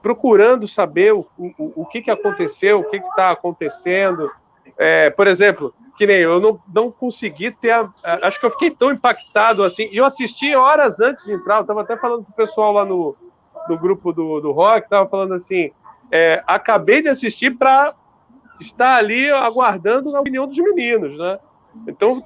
procurando 0.00 0.66
saber 0.66 1.12
o, 1.12 1.26
o, 1.36 1.82
o 1.82 1.86
que, 1.86 2.02
que 2.02 2.10
aconteceu, 2.10 2.80
o 2.80 2.88
que 2.88 2.96
está 2.96 3.30
acontecendo. 3.30 4.30
É, 4.78 5.10
por 5.10 5.26
exemplo, 5.26 5.74
que 5.96 6.06
nem 6.06 6.18
eu 6.18 6.40
não, 6.40 6.60
não 6.72 6.90
consegui 6.90 7.50
ter. 7.50 7.70
A, 7.72 7.92
a, 8.02 8.28
acho 8.28 8.40
que 8.40 8.46
eu 8.46 8.50
fiquei 8.50 8.70
tão 8.70 8.90
impactado 8.90 9.62
assim. 9.62 9.88
E 9.92 9.96
eu 9.98 10.04
assisti 10.04 10.54
horas 10.54 11.00
antes 11.00 11.24
de 11.24 11.32
entrar, 11.32 11.56
eu 11.56 11.62
estava 11.62 11.82
até 11.82 11.96
falando 11.96 12.24
com 12.24 12.32
o 12.32 12.36
pessoal 12.36 12.72
lá 12.72 12.84
no, 12.84 13.16
no 13.70 13.78
grupo 13.78 14.12
do, 14.12 14.40
do 14.40 14.50
rock, 14.50 14.84
estava 14.84 15.08
falando 15.08 15.34
assim: 15.34 15.70
é, 16.10 16.42
acabei 16.46 17.00
de 17.00 17.08
assistir 17.08 17.56
para 17.56 17.94
estar 18.60 18.96
ali 18.96 19.30
aguardando 19.30 20.14
a 20.14 20.20
opinião 20.20 20.46
dos 20.46 20.58
meninos, 20.58 21.16
né? 21.16 21.38
Então 21.86 22.24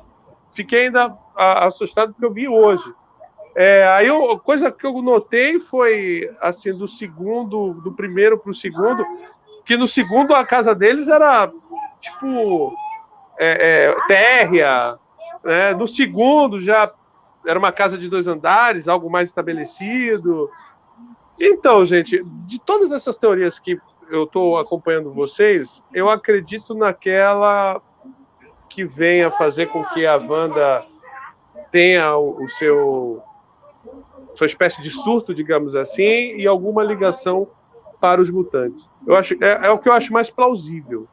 fiquei 0.54 0.86
ainda 0.86 1.16
assustado 1.36 2.12
porque 2.12 2.24
eu 2.24 2.32
vi 2.32 2.48
hoje. 2.48 2.92
É, 3.54 3.86
aí 3.86 4.08
a 4.08 4.38
coisa 4.38 4.72
que 4.72 4.84
eu 4.84 5.00
notei 5.00 5.60
foi 5.60 6.28
assim 6.40 6.76
do 6.76 6.88
segundo, 6.88 7.74
do 7.74 7.92
primeiro 7.92 8.38
para 8.38 8.50
o 8.50 8.54
segundo, 8.54 9.04
que 9.64 9.76
no 9.76 9.86
segundo 9.86 10.34
a 10.34 10.44
casa 10.44 10.74
deles 10.74 11.06
era 11.06 11.52
tipo 12.00 12.74
é, 13.38 13.90
é, 13.90 14.06
térrea, 14.08 14.98
né? 15.44 15.74
No 15.74 15.86
segundo 15.86 16.58
já 16.58 16.90
era 17.46 17.58
uma 17.58 17.70
casa 17.70 17.98
de 17.98 18.08
dois 18.08 18.26
andares, 18.26 18.88
algo 18.88 19.10
mais 19.10 19.28
estabelecido. 19.28 20.50
Então, 21.38 21.84
gente, 21.84 22.22
de 22.46 22.58
todas 22.60 22.92
essas 22.92 23.18
teorias 23.18 23.58
que 23.58 23.78
eu 24.10 24.24
estou 24.24 24.58
acompanhando 24.58 25.12
vocês, 25.12 25.82
eu 25.92 26.08
acredito 26.08 26.74
naquela 26.74 27.80
que 28.68 28.84
venha 28.84 29.30
fazer 29.30 29.66
com 29.66 29.84
que 29.84 30.06
a 30.06 30.16
Wanda 30.16 30.84
tenha 31.70 32.16
o, 32.16 32.42
o 32.42 32.48
seu 32.50 33.22
sua 34.34 34.46
espécie 34.48 34.82
de 34.82 34.90
surto, 34.90 35.32
digamos 35.32 35.76
assim, 35.76 36.36
e 36.36 36.46
alguma 36.46 36.82
ligação 36.82 37.48
para 38.00 38.20
os 38.20 38.30
mutantes. 38.30 38.88
Eu 39.06 39.14
acho 39.16 39.34
é, 39.42 39.66
é 39.66 39.70
o 39.70 39.78
que 39.78 39.88
eu 39.88 39.92
acho 39.92 40.12
mais 40.12 40.28
plausível. 40.28 41.06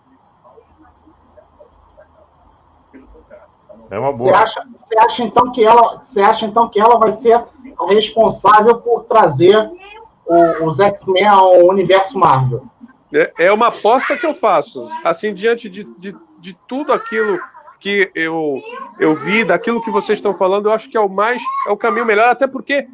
É 3.91 3.99
uma 3.99 4.11
Você 4.11 4.23
boa. 4.23 4.37
acha, 4.37 4.65
você 4.73 4.97
acha 4.97 5.23
então 5.23 5.51
que 5.51 5.63
ela, 5.63 5.99
você 5.99 6.21
acha 6.21 6.45
então 6.45 6.69
que 6.69 6.79
ela 6.79 6.97
vai 6.97 7.11
ser 7.11 7.33
a 7.33 7.85
responsável 7.87 8.79
por 8.79 9.03
trazer 9.03 9.69
o- 10.31 10.65
os 10.67 10.79
X-Men 10.79 11.25
ao 11.27 11.65
universo 11.67 12.17
Marvel? 12.17 12.63
É, 13.13 13.33
é 13.39 13.51
uma 13.51 13.67
aposta 13.67 14.15
que 14.15 14.25
eu 14.25 14.33
faço. 14.33 14.89
Assim, 15.03 15.33
diante 15.33 15.69
de, 15.69 15.83
de, 15.97 16.15
de 16.39 16.53
tudo 16.67 16.93
aquilo 16.93 17.39
que 17.79 18.11
eu, 18.15 18.61
eu 18.99 19.15
vi, 19.15 19.43
daquilo 19.43 19.81
que 19.83 19.89
vocês 19.91 20.19
estão 20.19 20.33
falando, 20.37 20.67
eu 20.69 20.73
acho 20.73 20.89
que 20.89 20.95
é 20.95 20.99
o 21.01 21.09
mais 21.09 21.41
é 21.67 21.71
o 21.71 21.77
caminho 21.77 22.05
melhor, 22.05 22.29
até 22.29 22.45
porque 22.47 22.87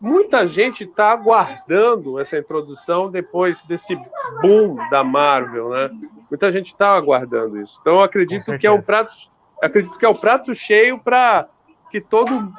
muita 0.00 0.48
gente 0.48 0.84
está 0.84 1.10
aguardando 1.12 2.18
essa 2.18 2.38
introdução 2.38 3.10
depois 3.10 3.62
desse 3.62 3.94
boom 4.40 4.76
da 4.90 5.04
Marvel, 5.04 5.68
né? 5.68 5.90
Muita 6.30 6.50
gente 6.50 6.68
está 6.72 6.96
aguardando 6.96 7.60
isso. 7.60 7.76
Então 7.82 7.94
eu 7.96 8.02
acredito 8.02 8.56
que 8.58 8.66
é 8.66 8.70
um 8.72 8.80
prato, 8.80 9.12
acredito 9.62 9.98
que 9.98 10.06
é 10.06 10.08
o 10.08 10.14
prato 10.14 10.54
cheio 10.54 10.98
para 10.98 11.46
que 11.90 12.00
todo 12.00 12.50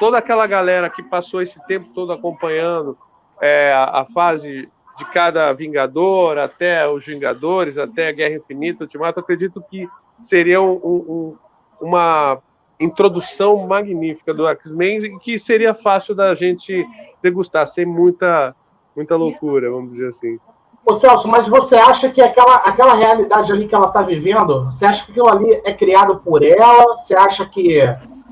toda 0.00 0.18
aquela 0.18 0.46
galera 0.48 0.90
que 0.90 1.02
passou 1.02 1.40
esse 1.40 1.64
tempo 1.66 1.90
todo 1.94 2.12
acompanhando 2.12 2.98
é, 3.40 3.72
a, 3.72 4.06
fase 4.14 4.68
de 4.96 5.04
cada 5.12 5.52
Vingador, 5.52 6.38
até 6.38 6.88
os 6.88 7.04
Vingadores, 7.04 7.78
até 7.78 8.08
a 8.08 8.12
Guerra 8.12 8.36
Infinita, 8.36 8.84
Ultimato, 8.84 9.20
acredito 9.20 9.62
que 9.68 9.88
seria 10.20 10.62
um- 10.62 10.74
um- 10.74 11.36
uma 11.80 12.38
introdução 12.78 13.66
magnífica 13.66 14.32
do 14.32 14.46
X-Men 14.48 14.98
e 14.98 15.18
que 15.18 15.38
seria 15.38 15.74
fácil 15.74 16.14
da 16.14 16.34
gente 16.34 16.86
degustar, 17.22 17.66
sem 17.66 17.84
muita, 17.84 18.54
muita 18.96 19.16
loucura, 19.16 19.70
vamos 19.70 19.92
dizer 19.92 20.08
assim. 20.08 20.38
Ô 20.86 20.92
Celso, 20.92 21.26
mas 21.26 21.48
você 21.48 21.76
acha 21.76 22.10
que 22.10 22.20
aquela, 22.20 22.56
aquela 22.56 22.94
realidade 22.94 23.50
ali 23.50 23.66
que 23.66 23.74
ela 23.74 23.86
está 23.86 24.02
vivendo, 24.02 24.66
você 24.66 24.84
acha 24.84 25.04
que 25.04 25.12
aquilo 25.12 25.28
ali 25.28 25.60
é 25.64 25.72
criado 25.72 26.18
por 26.18 26.42
ela? 26.42 26.94
Você 26.94 27.16
acha 27.16 27.46
que 27.46 27.80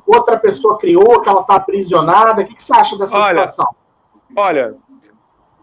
outra 0.07 0.39
pessoa 0.39 0.77
criou, 0.77 1.21
que 1.23 1.29
ela 1.29 1.41
está 1.41 1.57
aprisionada? 1.57 2.43
O 2.43 2.45
que, 2.45 2.55
que 2.55 2.63
você 2.63 2.75
acha 2.75 2.99
dessa 2.99 3.17
Olha, 3.17 3.47
situação? 3.47 3.67
Olha, 4.37 4.75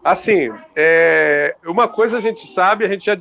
assim, 0.04 0.50
é, 0.76 1.56
uma 1.64 1.88
coisa 1.88 2.18
a 2.18 2.20
gente 2.20 2.46
sabe, 2.48 2.84
a 2.84 2.88
gente 2.88 3.04
já, 3.04 3.16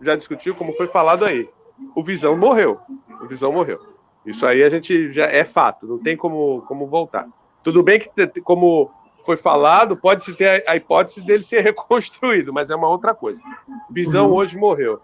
já 0.00 0.16
discutiu, 0.16 0.54
como 0.54 0.72
foi 0.74 0.86
falado 0.86 1.24
aí. 1.24 1.48
O 1.94 2.02
Visão 2.02 2.36
morreu. 2.36 2.80
O 3.20 3.26
Visão 3.26 3.52
morreu. 3.52 3.80
Isso 4.24 4.46
aí 4.46 4.62
a 4.62 4.70
gente 4.70 5.12
já 5.12 5.26
é 5.26 5.44
fato, 5.44 5.86
não 5.86 5.98
tem 5.98 6.16
como, 6.16 6.62
como 6.68 6.86
voltar. 6.86 7.26
Tudo 7.62 7.82
bem 7.82 7.98
que, 7.98 8.40
como 8.42 8.90
foi 9.24 9.36
falado, 9.36 9.96
pode-se 9.96 10.34
ter 10.34 10.64
a, 10.66 10.72
a 10.72 10.76
hipótese 10.76 11.20
dele 11.20 11.42
ser 11.42 11.60
reconstruído, 11.64 12.52
mas 12.52 12.70
é 12.70 12.76
uma 12.76 12.88
outra 12.88 13.14
coisa. 13.14 13.40
O 13.90 13.92
Visão 13.92 14.28
Uhum. 14.28 14.34
hoje 14.34 14.56
morreu. 14.56 15.00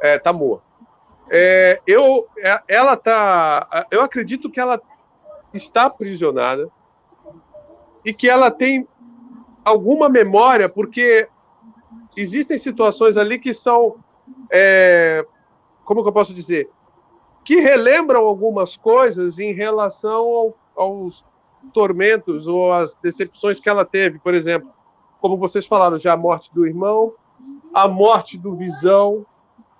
É, 0.00 0.18
tá 0.18 0.32
morto. 0.32 0.62
É, 1.28 1.80
eu, 1.86 2.26
é, 2.38 2.60
ela 2.66 2.96
tá. 2.96 3.86
Eu 3.90 4.02
acredito 4.02 4.50
que 4.50 4.58
ela 4.58 4.80
está 5.52 5.84
aprisionada 5.84 6.68
e 8.04 8.12
que 8.12 8.28
ela 8.28 8.50
tem 8.50 8.86
alguma 9.64 10.08
memória, 10.08 10.68
porque 10.68 11.28
existem 12.16 12.58
situações 12.58 13.16
ali 13.16 13.38
que 13.38 13.52
são, 13.54 13.96
é, 14.50 15.24
como 15.84 16.02
que 16.02 16.08
eu 16.08 16.12
posso 16.12 16.34
dizer, 16.34 16.68
que 17.44 17.56
relembram 17.56 18.24
algumas 18.26 18.76
coisas 18.76 19.38
em 19.38 19.52
relação 19.52 20.22
ao- 20.24 20.54
aos 20.76 21.24
tormentos 21.72 22.46
ou 22.46 22.72
às 22.72 22.94
decepções 22.96 23.60
que 23.60 23.68
ela 23.68 23.84
teve, 23.84 24.18
por 24.18 24.34
exemplo, 24.34 24.70
como 25.20 25.36
vocês 25.36 25.66
falaram, 25.66 25.98
já 25.98 26.14
a 26.14 26.16
morte 26.16 26.50
do 26.54 26.66
irmão, 26.66 27.12
a 27.74 27.86
morte 27.86 28.38
do 28.38 28.54
Visão, 28.56 29.24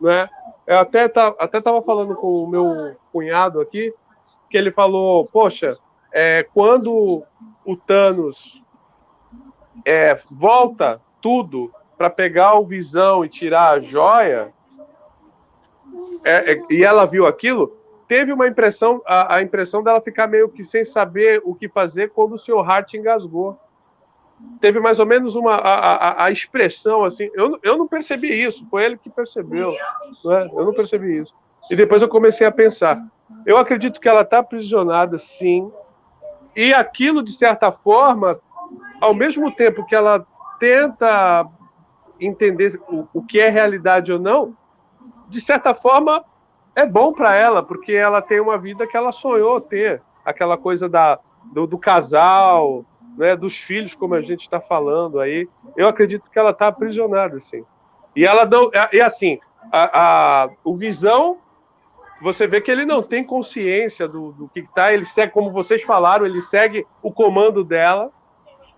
né? 0.00 0.28
Eu 0.66 0.78
até 0.78 1.08
tá, 1.08 1.34
até 1.38 1.58
estava 1.58 1.82
falando 1.82 2.14
com 2.14 2.44
o 2.44 2.46
meu 2.46 2.96
cunhado 3.12 3.60
aqui, 3.60 3.92
que 4.48 4.56
ele 4.56 4.70
falou, 4.70 5.26
poxa, 5.26 5.76
é, 6.12 6.46
quando 6.54 7.22
o 7.64 7.76
Thanos 7.76 8.62
é, 9.84 10.18
volta 10.30 11.00
tudo 11.20 11.72
para 11.96 12.08
pegar 12.08 12.54
o 12.54 12.64
Visão 12.64 13.24
e 13.24 13.28
tirar 13.28 13.70
a 13.70 13.80
joia, 13.80 14.52
é, 16.24 16.52
é, 16.52 16.62
e 16.70 16.82
ela 16.82 17.06
viu 17.06 17.26
aquilo, 17.26 17.76
teve 18.08 18.32
uma 18.32 18.48
impressão, 18.48 19.02
a, 19.06 19.36
a 19.36 19.42
impressão 19.42 19.82
dela 19.82 20.00
ficar 20.00 20.26
meio 20.26 20.48
que 20.48 20.64
sem 20.64 20.84
saber 20.84 21.40
o 21.44 21.54
que 21.54 21.68
fazer 21.68 22.10
quando 22.10 22.34
o 22.34 22.38
Sr. 22.38 22.68
Hart 22.68 22.94
engasgou. 22.94 23.58
Teve 24.60 24.80
mais 24.80 24.98
ou 24.98 25.04
menos 25.04 25.36
uma 25.36 25.54
a, 25.54 25.94
a, 25.94 26.24
a 26.24 26.30
expressão 26.30 27.04
assim. 27.04 27.30
Eu, 27.34 27.58
eu 27.62 27.76
não 27.76 27.86
percebi 27.86 28.28
isso, 28.28 28.66
foi 28.70 28.84
ele 28.84 28.96
que 28.96 29.10
percebeu. 29.10 29.72
né? 30.24 30.48
Eu 30.52 30.64
não 30.64 30.72
percebi 30.72 31.18
isso. 31.18 31.34
E 31.70 31.76
depois 31.76 32.00
eu 32.00 32.08
comecei 32.08 32.46
a 32.46 32.52
pensar. 32.52 33.00
Eu 33.44 33.58
acredito 33.58 34.00
que 34.00 34.08
ela 34.08 34.22
está 34.22 34.38
aprisionada, 34.38 35.18
sim. 35.18 35.70
E 36.56 36.72
aquilo, 36.72 37.22
de 37.22 37.32
certa 37.32 37.70
forma, 37.70 38.40
ao 39.00 39.14
mesmo 39.14 39.50
tempo 39.52 39.84
que 39.84 39.94
ela 39.94 40.26
tenta 40.58 41.46
entender 42.20 42.80
o, 42.88 43.06
o 43.14 43.22
que 43.22 43.40
é 43.40 43.48
realidade 43.48 44.12
ou 44.12 44.18
não, 44.18 44.56
de 45.28 45.40
certa 45.40 45.74
forma, 45.74 46.24
é 46.74 46.86
bom 46.86 47.12
para 47.12 47.34
ela, 47.34 47.62
porque 47.62 47.92
ela 47.92 48.20
tem 48.20 48.40
uma 48.40 48.58
vida 48.58 48.86
que 48.86 48.96
ela 48.96 49.12
sonhou 49.12 49.60
ter. 49.60 50.02
Aquela 50.24 50.58
coisa 50.58 50.88
da, 50.88 51.18
do, 51.52 51.66
do 51.66 51.78
casal, 51.78 52.84
né, 53.16 53.34
dos 53.34 53.56
filhos, 53.56 53.94
como 53.94 54.14
a 54.14 54.20
gente 54.20 54.42
está 54.42 54.60
falando 54.60 55.18
aí. 55.18 55.48
Eu 55.76 55.88
acredito 55.88 56.30
que 56.30 56.38
ela 56.38 56.50
está 56.50 56.66
aprisionada, 56.66 57.36
assim. 57.36 57.64
E 58.14 58.26
ela 58.26 58.44
não. 58.44 58.70
E 58.92 59.00
assim, 59.00 59.38
a, 59.72 60.44
a, 60.44 60.50
o 60.64 60.76
Visão, 60.76 61.38
você 62.20 62.46
vê 62.46 62.60
que 62.60 62.70
ele 62.70 62.84
não 62.84 63.02
tem 63.02 63.24
consciência 63.24 64.06
do, 64.06 64.32
do 64.32 64.48
que 64.48 64.60
está, 64.60 64.92
ele 64.92 65.06
segue, 65.06 65.32
como 65.32 65.52
vocês 65.52 65.82
falaram, 65.82 66.26
ele 66.26 66.42
segue 66.42 66.86
o 67.02 67.12
comando 67.12 67.64
dela, 67.64 68.10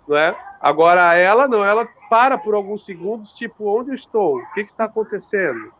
não 0.06 0.16
é? 0.16 0.36
Agora 0.60 1.14
ela 1.14 1.48
não, 1.48 1.64
ela 1.64 1.88
para 2.08 2.36
por 2.38 2.54
alguns 2.54 2.84
segundos, 2.84 3.32
tipo, 3.32 3.78
onde 3.78 3.90
eu 3.90 3.94
estou? 3.94 4.38
O 4.38 4.52
que 4.52 4.60
está 4.60 4.84
acontecendo? 4.84 5.72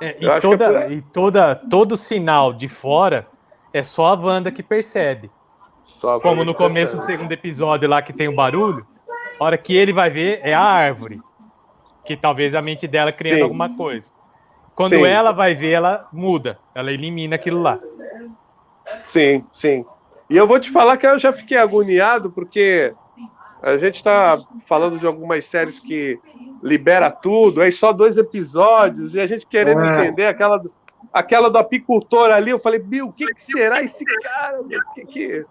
É, 0.00 0.16
e, 0.20 0.40
toda, 0.40 0.84
é 0.84 0.92
e 0.92 1.02
toda, 1.02 1.54
todo 1.54 1.96
sinal 1.96 2.52
de 2.52 2.68
fora 2.68 3.26
é 3.72 3.84
só 3.84 4.06
a 4.06 4.14
Wanda 4.14 4.50
que 4.50 4.62
percebe. 4.62 5.30
Como 6.22 6.44
no 6.44 6.54
começo 6.54 6.96
do 6.96 7.02
segundo 7.02 7.30
episódio 7.32 7.88
lá 7.88 8.02
que 8.02 8.12
tem 8.12 8.28
o 8.28 8.34
barulho, 8.34 8.86
a 9.38 9.44
hora 9.44 9.58
que 9.58 9.76
ele 9.76 9.92
vai 9.92 10.10
ver 10.10 10.40
é 10.42 10.54
a 10.54 10.62
árvore. 10.62 11.20
Que 12.04 12.16
talvez 12.16 12.54
a 12.54 12.62
mente 12.62 12.88
dela 12.88 13.12
criando 13.12 13.38
Sim. 13.38 13.42
alguma 13.42 13.76
coisa. 13.76 14.10
Quando 14.74 14.96
sim. 14.96 15.04
ela 15.04 15.32
vai 15.32 15.54
ver, 15.54 15.72
ela 15.72 16.08
muda. 16.12 16.58
Ela 16.74 16.92
elimina 16.92 17.36
aquilo 17.36 17.62
lá. 17.62 17.78
Sim, 19.02 19.44
sim. 19.52 19.84
E 20.32 20.36
eu 20.38 20.46
vou 20.46 20.58
te 20.58 20.70
falar 20.70 20.96
que 20.96 21.06
eu 21.06 21.18
já 21.18 21.30
fiquei 21.30 21.58
agoniado, 21.58 22.30
porque 22.30 22.94
a 23.62 23.76
gente 23.76 23.96
está 23.96 24.38
falando 24.66 24.98
de 24.98 25.06
algumas 25.06 25.44
séries 25.44 25.78
que 25.78 26.18
libera 26.62 27.10
tudo, 27.10 27.60
aí 27.60 27.70
só 27.70 27.92
dois 27.92 28.16
episódios, 28.16 29.14
e 29.14 29.20
a 29.20 29.26
gente 29.26 29.46
querendo 29.46 29.82
é. 29.82 29.98
entender 29.98 30.24
aquela, 30.24 30.64
aquela 31.12 31.50
do 31.50 31.58
apicultor 31.58 32.30
ali, 32.30 32.50
eu 32.50 32.58
falei, 32.58 32.78
Bill, 32.78 33.08
o 33.08 33.12
que, 33.12 33.26
que 33.26 33.42
será 33.42 33.82
esse 33.82 34.06
cara? 34.22 34.62
O 34.62 34.94
que, 34.94 35.04
que, 35.04 35.46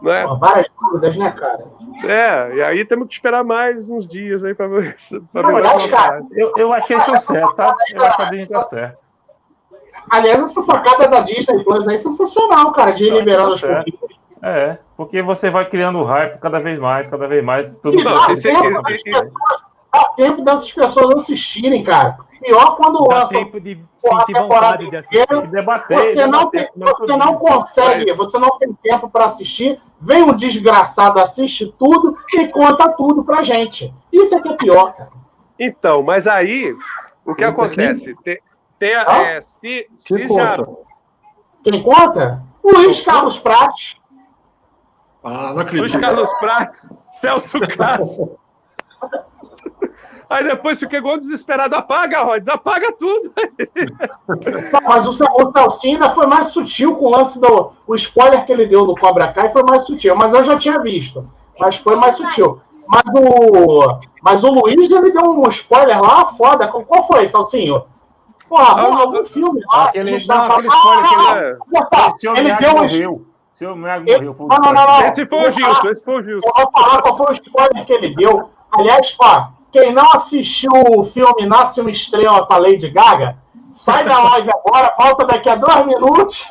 não 0.00 0.10
é? 0.10 0.26
Várias 0.38 0.70
dúvidas, 0.80 1.14
né, 1.14 1.30
cara? 1.32 1.66
É, 2.02 2.56
e 2.56 2.62
aí 2.62 2.86
temos 2.86 3.08
que 3.08 3.14
esperar 3.16 3.44
mais 3.44 3.90
uns 3.90 4.08
dias 4.08 4.42
aí 4.42 4.54
para 4.54 4.66
ver. 4.66 4.96
Pra 5.30 5.42
não, 5.42 5.88
cara, 5.90 6.22
eu, 6.32 6.54
eu 6.56 6.72
achei 6.72 6.98
que 6.98 7.18
certo, 7.18 7.54
tá? 7.54 7.76
Eu 7.90 8.02
acho 8.02 8.16
que 8.16 8.30
Disney 8.30 8.48
tá 8.48 8.66
certo. 8.66 9.05
Aliás, 10.10 10.42
essa 10.42 10.62
sacada 10.62 11.08
da 11.08 11.20
Disney 11.20 11.64
Plus 11.64 11.86
é 11.88 11.96
sensacional, 11.96 12.72
cara, 12.72 12.92
de 12.92 13.04
ir 13.04 13.12
liberando 13.12 13.54
os 13.54 13.60
pouquinhos. 13.60 14.16
É, 14.42 14.78
porque 14.96 15.22
você 15.22 15.50
vai 15.50 15.68
criando 15.68 16.04
hype 16.04 16.38
cada 16.38 16.60
vez 16.60 16.78
mais, 16.78 17.08
cada 17.08 17.26
vez 17.26 17.44
mais. 17.44 17.70
Tudo 17.82 18.02
dá, 18.04 18.26
tempo 18.34 18.82
pessoas, 18.82 19.32
dá 19.92 20.04
tempo 20.16 20.42
dessas 20.42 20.72
pessoas 20.72 21.16
assistirem, 21.16 21.82
cara. 21.82 22.18
Pior 22.40 22.76
quando 22.76 23.08
lança 23.08 23.32
tempo 23.32 23.58
de 23.60 23.82
a 24.12 24.24
temporada 24.24 24.84
inteira, 24.84 25.42
de 25.42 25.48
debater, 25.48 25.98
você, 25.98 26.26
não, 26.26 26.48
tem, 26.48 26.64
você 26.76 27.16
não 27.16 27.34
consegue, 27.36 28.12
você 28.12 28.38
não 28.38 28.56
tem 28.58 28.72
tempo 28.74 29.10
para 29.10 29.24
assistir, 29.24 29.80
vem 30.00 30.22
um 30.22 30.32
desgraçado, 30.32 31.18
assiste 31.18 31.74
tudo 31.76 32.16
e 32.34 32.48
conta 32.50 32.88
tudo 32.90 33.24
pra 33.24 33.42
gente. 33.42 33.92
Isso 34.12 34.36
é 34.36 34.40
que 34.40 34.48
é 34.48 34.52
pior, 34.52 34.94
cara. 34.94 35.10
Então, 35.58 36.02
mas 36.02 36.26
aí, 36.26 36.76
o 37.24 37.34
que 37.34 37.42
acontece? 37.42 38.14
Tem, 38.22 38.38
tem 38.78 38.94
ah? 38.94 39.22
é, 39.22 39.40
se, 39.40 39.88
se 39.98 40.28
já... 40.28 40.58
Quem 41.64 41.82
conta? 41.82 42.42
Luiz 42.62 43.04
Carlos 43.04 43.38
Prates. 43.38 43.96
Ah, 45.22 45.52
não 45.52 45.60
acredito. 45.60 45.80
Luiz 45.80 45.96
Carlos 45.96 46.32
Prates, 46.38 46.90
Celso 47.20 47.60
Castro. 47.60 48.38
Aí 50.28 50.44
depois 50.44 50.78
fiquei 50.78 50.98
igual 50.98 51.18
desesperado. 51.18 51.76
Apaga, 51.76 52.22
Rods, 52.22 52.48
apaga 52.48 52.92
tudo. 52.92 53.32
Não, 54.72 54.80
mas 54.82 55.06
o, 55.06 55.10
o 55.10 55.46
Celcinho 55.52 55.94
ainda 55.94 56.10
foi 56.10 56.26
mais 56.26 56.48
sutil 56.48 56.96
com 56.96 57.06
o 57.06 57.10
lance 57.10 57.40
do. 57.40 57.70
O 57.86 57.94
spoiler 57.94 58.44
que 58.44 58.50
ele 58.50 58.66
deu 58.66 58.84
do 58.84 58.96
Cobra 58.96 59.32
Kai 59.32 59.48
foi 59.50 59.62
mais 59.62 59.86
sutil. 59.86 60.16
Mas 60.16 60.34
eu 60.34 60.42
já 60.42 60.58
tinha 60.58 60.80
visto. 60.80 61.28
Mas 61.60 61.76
foi 61.76 61.94
mais 61.94 62.16
sutil. 62.16 62.60
Mas 62.88 63.04
o. 63.14 64.00
Mas 64.20 64.42
o 64.42 64.50
Luiz 64.50 64.90
ele 64.90 65.12
deu 65.12 65.30
um 65.30 65.48
spoiler 65.48 66.00
lá 66.00 66.26
foda. 66.26 66.66
Qual 66.66 67.04
foi, 67.04 67.24
Celcinho? 67.28 67.84
Porra, 68.48 68.80
ah, 68.80 69.00
algum 69.00 69.24
filme 69.24 69.60
lá. 69.72 69.84
Aquele, 69.86 70.12
não, 70.12 70.26
tava... 70.26 70.52
aquele 70.54 70.68
spoiler 70.68 71.04
ah, 71.04 72.12
que 72.18 72.28
ele, 72.28 72.38
ele 72.38 72.56
deu 72.56 73.12
um. 73.12 73.24
Seu 73.52 73.74
Miyagi 73.74 74.04
morreu. 74.04 74.34
Foi 74.34 74.46
não, 74.48 74.58
não, 74.58 74.72
não, 74.72 74.86
não. 74.86 75.06
Esse 75.06 75.26
foi 75.26 75.48
o 75.48 75.50
Gilson, 75.50 75.88
esse 75.88 76.04
foi 76.04 76.20
o 76.20 76.22
Gilson. 76.22 76.46
Eu 76.46 76.54
vou 76.54 76.72
falar 76.72 77.02
qual 77.02 77.16
foi 77.16 77.26
o 77.26 77.32
spoiler 77.32 77.86
que 77.86 77.92
ele 77.92 78.14
deu. 78.14 78.50
Aliás, 78.70 79.16
ó, 79.18 79.48
quem 79.72 79.92
não 79.92 80.12
assistiu 80.12 80.70
o 80.94 81.02
filme 81.02 81.46
Nasce 81.46 81.80
uma 81.80 81.90
Estrela 81.90 82.46
com 82.46 82.52
a 82.52 82.58
Lady 82.58 82.90
Gaga, 82.90 83.38
sai 83.70 84.04
da 84.04 84.22
live 84.22 84.50
agora, 84.50 84.92
volta 84.98 85.24
daqui 85.24 85.48
a 85.48 85.56
dois 85.56 85.86
minutos, 85.86 86.46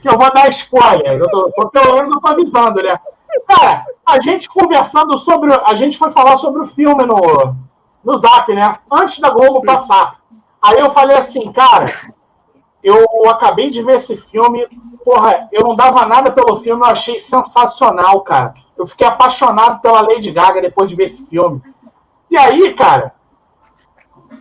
que 0.00 0.08
eu 0.08 0.16
vou 0.16 0.32
dar 0.32 0.48
spoiler. 0.48 1.18
Eu 1.18 1.28
tô, 1.30 1.68
pelo 1.68 1.94
menos 1.96 2.10
eu 2.10 2.20
tô 2.20 2.28
avisando, 2.28 2.82
né? 2.82 2.98
Cara, 3.46 3.84
a 4.06 4.20
gente 4.20 4.48
conversando 4.48 5.18
sobre. 5.18 5.52
A 5.52 5.74
gente 5.74 5.98
foi 5.98 6.10
falar 6.10 6.36
sobre 6.38 6.62
o 6.62 6.66
filme 6.66 7.04
no, 7.04 7.54
no 8.04 8.16
Zap, 8.16 8.52
né? 8.54 8.78
Antes 8.90 9.18
da 9.18 9.30
Globo 9.30 9.62
passar. 9.62 10.21
Aí 10.62 10.78
eu 10.78 10.90
falei 10.90 11.16
assim, 11.16 11.50
cara, 11.52 12.12
eu 12.82 13.28
acabei 13.28 13.70
de 13.70 13.82
ver 13.82 13.96
esse 13.96 14.16
filme. 14.16 14.66
Porra, 15.04 15.48
eu 15.50 15.64
não 15.64 15.74
dava 15.74 16.06
nada 16.06 16.30
pelo 16.30 16.60
filme, 16.60 16.82
eu 16.82 16.90
achei 16.90 17.18
sensacional, 17.18 18.20
cara. 18.20 18.54
Eu 18.76 18.86
fiquei 18.86 19.06
apaixonado 19.06 19.80
pela 19.80 20.00
Lady 20.00 20.30
Gaga 20.30 20.60
depois 20.60 20.88
de 20.88 20.96
ver 20.96 21.04
esse 21.04 21.26
filme. 21.26 21.60
E 22.30 22.36
aí, 22.36 22.72
cara, 22.74 23.12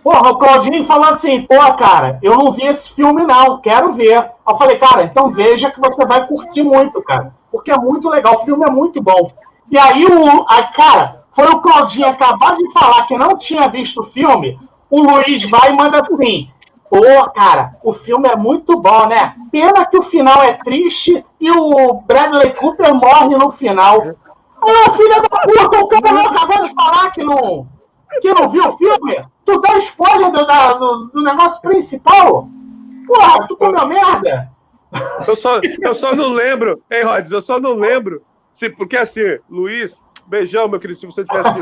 porra, 0.03 0.29
o 0.29 0.37
Claudinho 0.37 0.83
falou 0.83 1.07
assim, 1.07 1.41
pô, 1.41 1.57
cara, 1.73 2.19
eu 2.21 2.37
não 2.37 2.51
vi 2.51 2.65
esse 2.65 2.93
filme 2.93 3.25
não, 3.25 3.59
quero 3.59 3.93
ver. 3.93 4.31
Eu 4.47 4.55
falei, 4.55 4.77
cara, 4.77 5.03
então 5.03 5.31
veja 5.31 5.71
que 5.71 5.79
você 5.79 6.05
vai 6.05 6.25
curtir 6.27 6.63
muito, 6.63 7.01
cara, 7.01 7.35
porque 7.51 7.71
é 7.71 7.77
muito 7.77 8.09
legal, 8.09 8.35
o 8.35 8.45
filme 8.45 8.63
é 8.65 8.71
muito 8.71 9.01
bom. 9.01 9.31
E 9.69 9.77
aí, 9.77 10.05
o, 10.05 10.45
a, 10.47 10.63
cara, 10.63 11.25
foi 11.31 11.47
o 11.47 11.59
Claudinho 11.59 12.07
acabar 12.07 12.55
de 12.55 12.71
falar 12.71 13.05
que 13.05 13.17
não 13.17 13.37
tinha 13.37 13.67
visto 13.67 14.01
o 14.01 14.05
filme, 14.05 14.59
o 14.91 15.01
Luiz 15.01 15.49
vai 15.49 15.71
e 15.71 15.75
manda 15.75 15.99
assim, 16.01 16.49
pô, 16.89 17.01
cara, 17.33 17.77
o 17.81 17.93
filme 17.93 18.27
é 18.27 18.35
muito 18.35 18.77
bom, 18.77 19.07
né? 19.07 19.33
Pena 19.51 19.85
que 19.85 19.97
o 19.97 20.01
final 20.01 20.43
é 20.43 20.53
triste 20.53 21.25
e 21.39 21.49
o 21.49 22.01
Bradley 22.05 22.53
Cooper 22.53 22.93
morre 22.93 23.37
no 23.37 23.49
final. 23.49 23.99
Ô, 24.61 24.91
filha 24.91 25.21
da 25.21 25.29
puta, 25.29 25.79
o 25.79 25.87
cara 25.87 26.11
não 26.11 26.25
acabou 26.27 26.61
de 26.61 26.73
falar 26.73 27.09
que 27.11 27.23
não 27.23 27.67
que 28.19 28.33
não 28.33 28.49
viu 28.49 28.67
o 28.67 28.77
filme, 28.77 29.23
tu 29.45 29.61
dá 29.61 29.77
spoiler 29.77 30.31
do, 30.31 30.45
do, 30.45 31.05
do 31.13 31.23
negócio 31.23 31.61
principal? 31.61 32.49
Porra, 33.07 33.47
tu 33.47 33.55
comeu 33.55 33.87
merda? 33.87 34.51
Eu 35.25 35.35
só, 35.37 35.61
eu 35.63 35.93
só 35.93 36.13
não 36.13 36.33
lembro, 36.33 36.81
hein, 36.91 37.03
Rods, 37.03 37.31
eu 37.31 37.41
só 37.41 37.57
não 37.57 37.75
lembro, 37.75 38.21
se, 38.51 38.69
porque 38.69 38.97
assim, 38.97 39.21
Luiz, 39.49 39.97
beijão, 40.31 40.69
meu 40.69 40.79
querido, 40.79 40.97
se 40.97 41.05
você 41.05 41.25
tivesse 41.25 41.59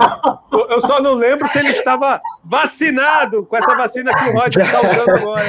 Eu 0.69 0.81
só 0.81 1.01
não 1.01 1.15
lembro 1.15 1.47
se 1.49 1.57
ele 1.57 1.69
estava 1.69 2.21
vacinado 2.43 3.43
com 3.47 3.57
essa 3.57 3.75
vacina 3.75 4.13
que 4.13 4.29
o 4.29 4.33
Rods 4.33 4.63
está 4.63 4.79
usando 4.79 5.09
agora. 5.09 5.43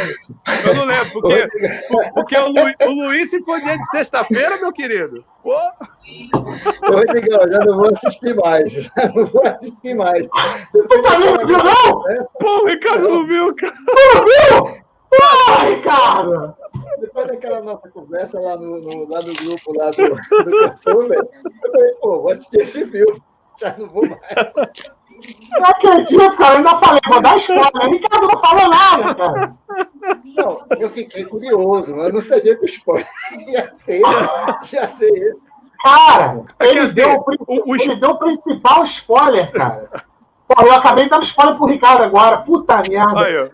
Eu 0.67 0.75
não 0.75 0.85
lembro, 0.87 1.13
porque, 1.13 1.49
porque 2.15 2.39
o, 2.39 2.49
Lu, 2.49 2.63
o 2.87 3.05
Luiz 3.05 3.29
se 3.29 3.43
foi 3.43 3.61
dia 3.61 3.77
de 3.77 3.87
sexta-feira, 3.91 4.57
meu 4.57 4.73
querido. 4.73 5.23
Pô. 5.43 5.55
Oi, 5.55 7.05
Miguel, 7.15 7.53
já 7.53 7.59
não 7.59 7.77
vou 7.77 7.91
assistir 7.91 8.35
mais. 8.35 8.73
Já 8.73 9.13
não 9.15 9.27
vou 9.27 9.43
assistir 9.47 9.95
mais. 9.95 10.27
Tu 10.73 10.89
tá 10.89 11.19
vendo, 11.19 11.47
não? 11.47 12.27
Pô, 12.41 12.63
o 12.63 12.67
Ricardo 12.67 13.09
não 13.09 13.27
viu, 13.27 13.55
cara. 13.55 13.75
Não 13.87 14.25
viu? 14.25 14.81
Ai, 15.13 15.75
Ricardo! 15.75 16.55
Depois 17.01 17.27
daquela 17.27 17.63
nossa 17.63 17.89
conversa 17.91 18.41
lá 18.41 18.57
no, 18.57 18.81
no, 18.81 19.09
lá 19.09 19.21
no 19.23 19.35
grupo 19.35 19.77
lá 19.77 19.91
do, 19.91 19.97
do 19.97 20.91
eu 20.91 21.09
falei, 21.73 21.95
pô, 22.01 22.23
vou 22.23 22.31
assistir 22.31 22.61
esse 22.61 22.87
filme. 22.87 23.23
Já 23.61 23.77
não 23.77 23.89
vou 23.89 24.07
mais. 24.07 24.21
Não 25.59 25.67
acredito, 25.67 26.37
cara. 26.37 26.55
Eu 26.55 26.59
ainda 26.59 26.77
falei, 26.77 27.01
vou 27.07 27.21
dar 27.21 27.37
spoiler. 27.37 27.71
O 27.75 27.91
Ricardo 27.91 28.29
não 28.29 28.39
falou 28.39 28.69
nada, 28.69 29.15
cara. 29.15 29.57
Não, 30.25 30.67
eu 30.79 30.91
fiquei 30.91 31.25
curioso, 31.25 31.95
mas 31.95 32.07
eu 32.07 32.13
não 32.13 32.23
sabia 32.23 32.57
que 32.57 32.63
o 32.63 32.67
spoiler 32.67 33.09
ia 33.49 33.75
ser, 33.75 34.01
ia 34.73 34.87
ser 34.97 35.37
Cara, 35.83 36.45
ele, 36.61 36.89
deu, 36.89 37.25
o, 37.49 37.75
ele 37.75 37.97
deu 37.97 38.11
o 38.11 38.19
principal 38.19 38.83
spoiler, 38.83 39.51
cara. 39.51 39.89
Pô, 40.51 40.67
eu 40.67 40.73
acabei 40.73 41.09
dando 41.09 41.23
spoiler 41.23 41.55
pro 41.55 41.67
Ricardo 41.67 42.03
agora. 42.03 42.39
Puta 42.39 42.83
merda. 42.89 43.21
Aí, 43.21 43.39
ó. 43.39 43.49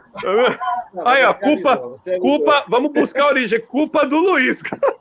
Aí, 1.05 1.25
ó, 1.27 1.35
culpa, 1.35 1.95
culpa, 2.19 2.65
vamos 2.69 2.91
buscar 2.91 3.25
a 3.25 3.27
origem. 3.27 3.61
Culpa 3.61 4.07
do 4.07 4.17
Luiz, 4.17 4.63
cara. 4.63 4.97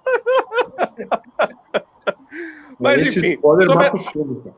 Mas, 2.77 3.15
enfim. 3.15 3.35
Spoiler 3.35 3.67
sobre... 3.67 3.83
mata 3.85 3.95
o 3.95 3.99
filme, 3.99 4.41
cara. 4.41 4.55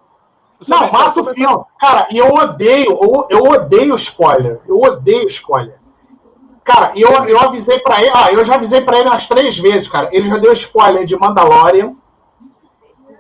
Não, 0.68 0.92
mata 0.92 1.20
o 1.20 1.34
filme. 1.36 1.64
Cara, 1.80 2.08
e 2.10 2.18
eu 2.18 2.34
odeio, 2.34 2.90
eu, 2.90 3.28
eu 3.30 3.44
odeio 3.44 3.94
spoiler. 3.94 4.60
Eu 4.68 4.82
odeio 4.82 5.28
spoiler. 5.28 5.78
Cara, 6.64 6.94
eu, 6.96 7.10
eu 7.28 7.40
avisei 7.40 7.78
pra 7.78 8.02
ele. 8.02 8.12
Ah, 8.16 8.34
eu 8.34 8.44
já 8.44 8.56
avisei 8.56 8.82
pra 8.82 8.98
ele 8.98 9.10
umas 9.10 9.28
três 9.28 9.56
vezes, 9.60 9.88
cara. 9.88 10.10
Ele 10.12 10.28
já 10.28 10.38
deu 10.38 10.54
spoiler 10.54 11.06
de 11.06 11.16
Mandalorian. 11.16 11.96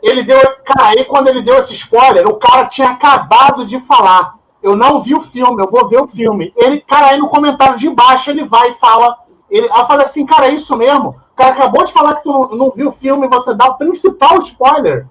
Ele 0.02 0.24
deu. 0.24 0.40
Cara, 0.64 0.90
aí 0.90 1.06
quando 1.06 1.28
ele 1.28 1.41
deu 1.41 1.57
esse 1.57 1.74
spoiler, 1.74 2.28
o 2.28 2.36
cara 2.36 2.65
tinha 2.65 2.90
acabado 2.90 3.65
de 3.65 3.80
falar. 3.80 4.36
eu 4.61 4.76
não 4.76 5.02
vi 5.02 5.15
o 5.15 5.22
filme, 5.22 5.61
eu 5.61 5.69
vou 5.69 5.88
ver 5.88 6.02
o 6.02 6.07
filme. 6.07 6.52
Ele, 6.56 6.82
cara, 6.82 7.07
aí 7.07 7.18
no 7.18 7.30
comentário 7.30 7.78
de 7.78 7.90
baixo 7.90 8.30
ele 8.30 8.44
vai 8.44 8.69
e 8.69 8.74
fala. 8.74 9.18
Ele, 9.49 9.68
eu 9.68 9.86
falei 9.86 10.03
assim, 10.03 10.26
cara, 10.26 10.48
é 10.48 10.52
isso 10.52 10.76
mesmo. 10.76 11.10
O 11.32 11.36
cara 11.36 11.52
acabou 11.52 11.84
de 11.84 11.94
falar 11.94 12.15
que 12.15 12.24
tu 12.24 12.32
não, 12.32 12.49
não 12.49 12.72
viu 12.72 12.88
o 12.88 12.91
filme, 12.91 13.28
você 13.28 13.53
dá 13.53 13.68
o 13.68 13.78
principal 13.78 14.38
spoiler. 14.40 15.07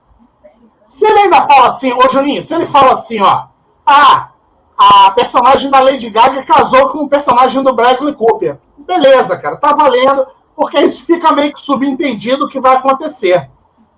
Se 0.88 1.06
ele 1.06 1.20
ainda 1.20 1.42
fala 1.42 1.68
assim, 1.68 1.92
ô 1.92 2.08
Juninho, 2.08 2.42
se 2.42 2.54
ele 2.54 2.66
fala 2.66 2.92
assim, 2.92 3.20
ó, 3.20 3.46
ah, 3.86 4.30
a 4.76 5.10
personagem 5.12 5.70
da 5.70 5.80
Lady 5.80 6.10
Gaga 6.10 6.44
casou 6.44 6.88
com 6.88 6.98
o 7.04 7.08
personagem 7.08 7.62
do 7.62 7.74
Bradley 7.74 8.14
Cooper. 8.14 8.58
Beleza, 8.76 9.36
cara, 9.36 9.56
tá 9.56 9.72
valendo, 9.72 10.26
porque 10.54 10.78
isso 10.80 11.04
fica 11.04 11.32
meio 11.32 11.52
que 11.52 11.60
subentendido 11.60 12.44
o 12.44 12.48
que 12.48 12.60
vai 12.60 12.76
acontecer. 12.76 13.48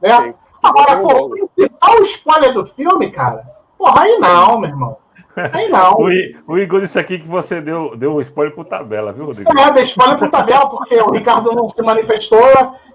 Né? 0.01 0.17
Sim. 0.17 0.35
Agora, 0.63 0.97
pô, 0.99 1.27
o 1.27 1.31
principal 1.31 2.01
spoiler 2.03 2.53
do 2.53 2.67
filme, 2.67 3.11
cara, 3.11 3.45
porra, 3.77 4.03
aí 4.03 4.19
não, 4.19 4.59
meu 4.61 4.71
irmão. 4.71 4.97
Aí 5.53 5.69
não. 5.69 5.93
O, 6.01 6.11
I- 6.11 6.37
o 6.49 6.59
Igor 6.59 6.81
disse 6.81 6.99
aqui 6.99 7.19
que 7.19 7.29
você 7.29 7.61
deu, 7.61 7.97
deu 7.97 8.15
o 8.15 8.21
spoiler 8.21 8.55
por 8.55 8.65
tabela, 8.65 9.13
viu, 9.13 9.27
Rodrigo? 9.27 9.51
É, 9.59 9.71
dei 9.71 9.85
spoiler 9.85 10.19
pro 10.19 10.31
tabela, 10.31 10.69
porque 10.69 10.97
o 10.97 11.11
Ricardo 11.11 11.53
não 11.53 11.69
se 11.69 11.81
manifestou, 11.83 12.41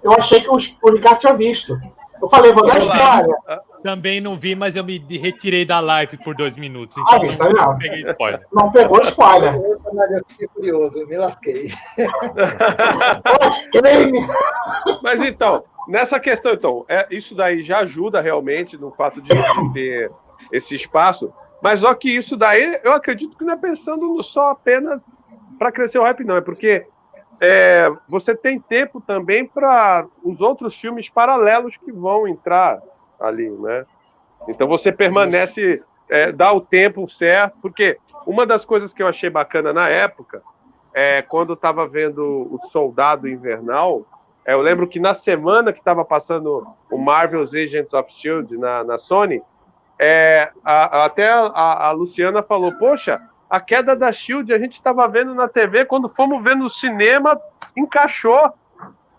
eu 0.02 0.12
achei 0.12 0.42
que 0.42 0.50
o, 0.50 0.56
o 0.82 0.90
Ricardo 0.92 1.18
tinha 1.20 1.32
visto. 1.34 1.74
Eu 2.20 2.28
falei, 2.28 2.52
vou 2.52 2.66
dar 2.66 2.78
spoiler. 2.78 3.36
Também 3.82 4.18
não 4.20 4.38
vi, 4.38 4.54
mas 4.54 4.76
eu 4.76 4.84
me 4.84 4.98
retirei 5.18 5.64
da 5.66 5.78
live 5.80 6.16
por 6.18 6.34
dois 6.34 6.56
minutos. 6.56 6.96
Então 6.96 7.20
tá 7.36 7.44
vendo? 7.44 7.54
não 7.54 7.76
peguei 7.76 8.00
spoiler. 8.02 8.40
Não 8.52 8.70
pegou 8.72 9.00
spoiler. 9.02 9.54
Eu, 9.54 9.62
eu 10.16 10.24
fiquei 10.28 10.48
curioso, 10.48 11.06
me 11.06 11.16
lasquei. 11.18 11.70
Mas 15.02 15.20
então, 15.20 15.64
nessa 15.88 16.18
questão, 16.20 16.52
então, 16.52 16.84
é, 16.88 17.06
isso 17.10 17.34
daí 17.34 17.62
já 17.62 17.78
ajuda 17.78 18.20
realmente 18.20 18.76
no 18.76 18.90
fato 18.92 19.20
de, 19.20 19.28
de 19.28 19.72
ter 19.72 20.10
esse 20.52 20.74
espaço. 20.74 21.32
Mas 21.62 21.80
só 21.80 21.94
que 21.94 22.10
isso 22.10 22.36
daí, 22.36 22.80
eu 22.82 22.92
acredito 22.92 23.36
que 23.36 23.44
não 23.44 23.54
é 23.54 23.56
pensando 23.56 24.22
só 24.22 24.50
apenas 24.50 25.04
para 25.58 25.72
crescer 25.72 25.98
o 25.98 26.02
hype, 26.02 26.24
não. 26.24 26.36
É 26.36 26.40
porque 26.40 26.86
é, 27.40 27.90
você 28.08 28.34
tem 28.34 28.60
tempo 28.60 29.00
também 29.00 29.46
para 29.46 30.06
os 30.22 30.40
outros 30.40 30.74
filmes 30.74 31.08
paralelos 31.08 31.76
que 31.76 31.92
vão 31.92 32.28
entrar 32.28 32.82
ali, 33.18 33.48
né? 33.48 33.86
Então 34.48 34.68
você 34.68 34.92
permanece, 34.92 35.82
é, 36.08 36.30
dá 36.30 36.52
o 36.52 36.60
tempo 36.60 37.08
certo, 37.08 37.56
porque 37.62 37.98
uma 38.26 38.46
das 38.46 38.64
coisas 38.64 38.92
que 38.92 39.02
eu 39.02 39.08
achei 39.08 39.30
bacana 39.30 39.72
na 39.72 39.88
época 39.88 40.42
é 40.92 41.22
quando 41.22 41.50
eu 41.50 41.54
estava 41.54 41.86
vendo 41.86 42.22
o 42.50 42.58
Soldado 42.70 43.28
Invernal. 43.28 44.06
Eu 44.46 44.60
lembro 44.60 44.86
que 44.86 45.00
na 45.00 45.14
semana 45.14 45.72
que 45.72 45.78
estava 45.78 46.04
passando 46.04 46.66
o 46.90 46.98
Marvel's 46.98 47.54
Agents 47.54 47.94
of 47.94 48.12
Shield 48.12 48.56
na, 48.58 48.84
na 48.84 48.98
Sony, 48.98 49.42
é, 49.98 50.50
a- 50.64 51.04
até 51.04 51.28
a, 51.30 51.88
a 51.88 51.90
Luciana 51.92 52.42
falou: 52.42 52.72
Poxa, 52.72 53.20
a 53.48 53.60
queda 53.60 53.94
da 53.96 54.12
Shield 54.12 54.52
a 54.52 54.58
gente 54.58 54.74
estava 54.74 55.06
vendo 55.08 55.34
na 55.34 55.48
TV, 55.48 55.84
quando 55.84 56.08
fomos 56.08 56.42
ver 56.42 56.56
no 56.56 56.68
cinema, 56.68 57.40
encaixou. 57.76 58.52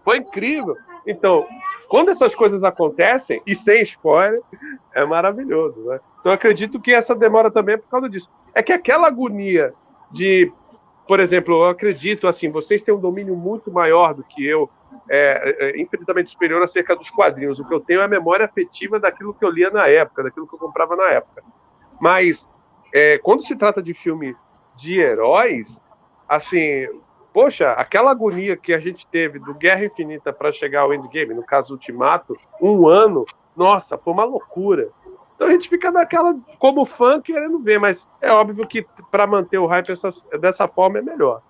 Foi 0.04 0.18
incrível. 0.18 0.76
Então, 1.08 1.48
quando 1.88 2.10
essas 2.10 2.36
coisas 2.36 2.64
acontecem, 2.64 3.42
e 3.48 3.56
sem 3.56 3.82
spoiler, 3.84 4.42
é 4.94 5.06
maravilhoso, 5.06 5.84
né? 5.86 6.00
Então, 6.20 6.32
acredito 6.32 6.80
que 6.80 6.94
essa 6.94 7.16
demora 7.16 7.50
também 7.50 7.76
é 7.76 7.78
por 7.78 7.90
causa 7.90 8.10
disso. 8.10 8.30
É 8.54 8.62
que 8.62 8.74
aquela 8.74 9.08
agonia 9.08 9.74
de, 10.12 10.52
por 11.08 11.20
exemplo, 11.20 11.56
eu 11.64 11.66
acredito, 11.70 12.28
assim, 12.28 12.50
vocês 12.50 12.82
têm 12.82 12.94
um 12.94 13.00
domínio 13.00 13.36
muito 13.36 13.72
maior 13.72 14.14
do 14.14 14.24
que 14.24 14.46
eu, 14.46 14.70
é, 15.10 15.56
é, 15.60 15.82
infinitamente 15.82 16.32
superior 16.32 16.62
acerca 16.64 16.96
dos 16.96 17.10
quadrinhos. 17.10 17.60
O 17.60 17.68
que 17.68 17.74
eu 17.74 17.80
tenho 17.80 18.02
é 18.02 18.04
a 18.04 18.08
memória 18.08 18.46
afetiva 18.46 19.00
daquilo 19.00 19.34
que 19.34 19.46
eu 19.46 19.50
lia 19.50 19.70
na 19.70 19.88
época, 19.88 20.24
daquilo 20.24 20.48
que 20.48 20.56
eu 20.56 20.60
comprava 20.60 20.96
na 20.96 21.06
época. 21.06 21.44
Mas, 22.00 22.48
é, 22.94 23.18
quando 23.20 23.46
se 23.46 23.56
trata 23.56 23.82
de 23.82 23.94
filme 23.94 24.36
de 24.76 25.00
heróis, 25.00 25.80
assim, 26.28 26.88
poxa, 27.34 27.72
aquela 27.74 28.12
agonia 28.12 28.58
que 28.58 28.74
a 28.74 28.80
gente 28.80 29.08
teve 29.08 29.40
do 29.40 29.54
Guerra 29.54 29.86
Infinita 29.86 30.34
para 30.34 30.52
chegar 30.52 30.82
ao 30.82 30.94
Endgame, 30.94 31.34
no 31.34 31.46
caso 31.46 31.74
Ultimato, 31.74 32.36
um 32.62 32.88
ano, 32.88 33.26
nossa, 33.56 33.98
foi 33.98 34.14
uma 34.14 34.24
loucura. 34.24 34.90
Então 35.36 35.48
a 35.48 35.52
gente 35.52 35.68
fica 35.70 35.92
naquela, 35.92 36.34
como 36.58 36.86
fã, 36.86 37.22
querendo 37.22 37.60
ver, 37.60 37.80
mas 37.80 38.08
é 38.22 38.32
óbvio 38.32 38.66
que 38.66 38.86
para 39.12 39.28
manter 39.28 39.58
o 39.58 39.66
hype 39.66 39.92
essa- 39.92 40.10
dessa 40.40 40.68
forma 40.68 41.00
é 41.00 41.02
melhor. 41.02 41.42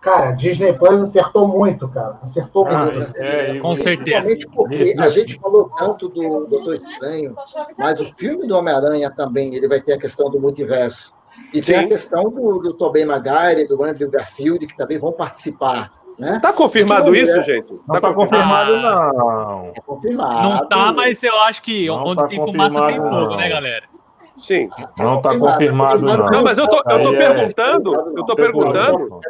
Cara, 0.00 0.30
Disney 0.32 0.72
Plus 0.72 1.02
acertou 1.02 1.46
muito, 1.46 1.86
cara. 1.88 2.18
Acertou 2.22 2.66
Ah, 2.66 2.86
muito. 2.86 3.16
é, 3.18 3.58
Com 3.58 3.76
certeza. 3.76 4.28
Principalmente 4.28 4.46
porque 4.48 4.76
Isso, 4.76 5.00
a 5.00 5.04
né? 5.04 5.10
gente 5.10 5.34
falou 5.38 5.70
tanto 5.76 6.08
do 6.08 6.46
Doutor 6.46 6.76
Estranho, 6.76 7.34
mas 7.76 8.00
o 8.00 8.06
filme 8.16 8.46
do 8.46 8.56
Homem-Aranha 8.56 9.10
também, 9.10 9.54
ele 9.54 9.68
vai 9.68 9.80
ter 9.80 9.92
a 9.92 9.98
questão 9.98 10.30
do 10.30 10.40
multiverso. 10.40 11.12
E 11.52 11.60
tem 11.60 11.78
Sim. 11.80 11.84
a 11.84 11.88
questão 11.88 12.24
do, 12.24 12.58
do 12.58 12.72
Tobey 12.76 13.04
Maguire, 13.04 13.66
do 13.68 13.82
Andrew 13.84 14.10
Garfield, 14.10 14.66
que 14.66 14.76
também 14.76 14.98
vão 14.98 15.12
participar. 15.12 15.90
Né? 16.18 16.38
Tá 16.42 16.52
confirmado 16.52 17.14
Sim, 17.14 17.22
isso, 17.22 17.32
é. 17.32 17.42
gente? 17.42 17.72
Não 17.88 18.00
tá 18.00 18.12
confirmado, 18.12 18.72
Ah. 18.74 19.10
não. 19.14 19.72
É 19.74 19.80
confirmado. 19.80 20.48
Não 20.48 20.68
tá, 20.68 20.92
mas 20.92 21.22
eu 21.22 21.34
acho 21.42 21.62
que 21.62 21.86
Não 21.86 22.04
onde 22.04 22.16
tá 22.22 22.26
tem 22.28 22.38
fumaça 22.44 22.74
tem 22.86 22.96
confirmado, 22.98 23.20
fogo, 23.24 23.36
né, 23.36 23.48
galera? 23.48 23.82
Sim. 24.40 24.68
Não 24.98 25.20
tá 25.20 25.38
confirmado, 25.38 26.00
não. 26.00 26.26
Não, 26.26 26.42
mas 26.42 26.56
eu 26.56 26.66
tô, 26.66 26.76
eu 26.76 27.02
tô 27.02 27.14
é- 27.14 27.16
perguntando, 27.16 27.94
eu 28.16 28.24
tô 28.24 28.34
perguntando, 28.34 29.20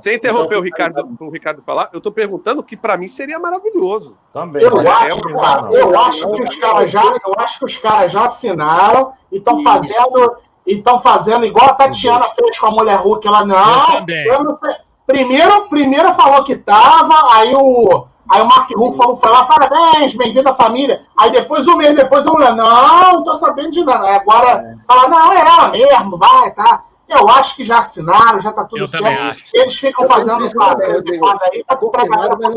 sem 0.00 0.16
interromper 0.16 0.56
o 0.56 0.60
Ricardo, 0.60 1.16
o 1.20 1.30
Ricardo 1.30 1.62
falar, 1.62 1.90
eu 1.92 2.00
tô 2.00 2.10
perguntando 2.10 2.62
que 2.62 2.76
para 2.76 2.96
mim 2.96 3.06
seria 3.06 3.38
maravilhoso. 3.38 4.16
Também. 4.32 4.62
Eu 4.62 4.78
acho, 4.78 4.80
é 4.80 4.84
cara, 4.84 5.10
confirmado, 5.10 5.76
eu 5.76 6.00
acho 6.00 6.32
que 6.32 6.42
os 6.42 6.56
caras 6.56 6.90
já, 6.90 7.02
eu 7.02 7.34
acho 7.38 7.58
que 7.58 7.64
os 7.64 7.76
caras 7.76 8.12
já 8.12 8.24
assinaram 8.24 9.12
e 9.30 9.36
estão 9.36 9.58
fazendo, 9.58 10.36
e 10.66 10.74
estão 10.74 10.98
fazendo 11.00 11.44
igual 11.44 11.66
a 11.70 11.74
Tatiana 11.74 12.28
fez 12.30 12.58
com 12.58 12.66
a 12.66 12.70
mulher 12.70 12.96
Hulk. 12.96 13.26
Ela 13.26 13.44
não, 13.44 14.06
eu. 14.08 14.58
Primeiro, 15.06 15.68
primeiro 15.68 16.14
falou 16.14 16.42
que 16.44 16.56
tava, 16.56 17.34
aí 17.34 17.54
o 17.54 18.06
Aí 18.28 18.40
o 18.40 18.46
Mark 18.46 18.70
Ruffalo 18.74 18.96
falou, 18.96 19.16
foi 19.16 19.30
lá, 19.30 19.44
parabéns, 19.44 20.14
bem-vindo 20.14 20.48
à 20.48 20.54
família. 20.54 21.02
Aí 21.18 21.30
depois, 21.30 21.66
um 21.66 21.76
mês 21.76 21.94
depois, 21.94 22.26
a 22.26 22.32
mulher, 22.32 22.54
não, 22.56 23.12
não 23.14 23.22
tô 23.24 23.34
sabendo 23.34 23.70
de 23.70 23.84
nada. 23.84 24.06
Aí 24.06 24.14
agora, 24.14 24.78
fala, 24.86 25.08
não, 25.08 25.32
é 25.32 25.40
ela 25.40 25.68
mesmo, 25.68 26.16
vai, 26.16 26.50
tá. 26.52 26.84
Eu 27.06 27.28
acho 27.28 27.54
que 27.54 27.64
já 27.66 27.80
assinaram, 27.80 28.38
já 28.38 28.50
tá 28.50 28.64
tudo 28.64 28.80
Eu 28.80 28.86
certo. 28.86 29.02
também 29.04 29.18
acho. 29.18 29.44
Eles 29.52 29.76
ficam 29.76 30.04
Eu 30.04 30.10
fazendo 30.10 30.48
fada 30.48 30.84
aí 30.86 31.62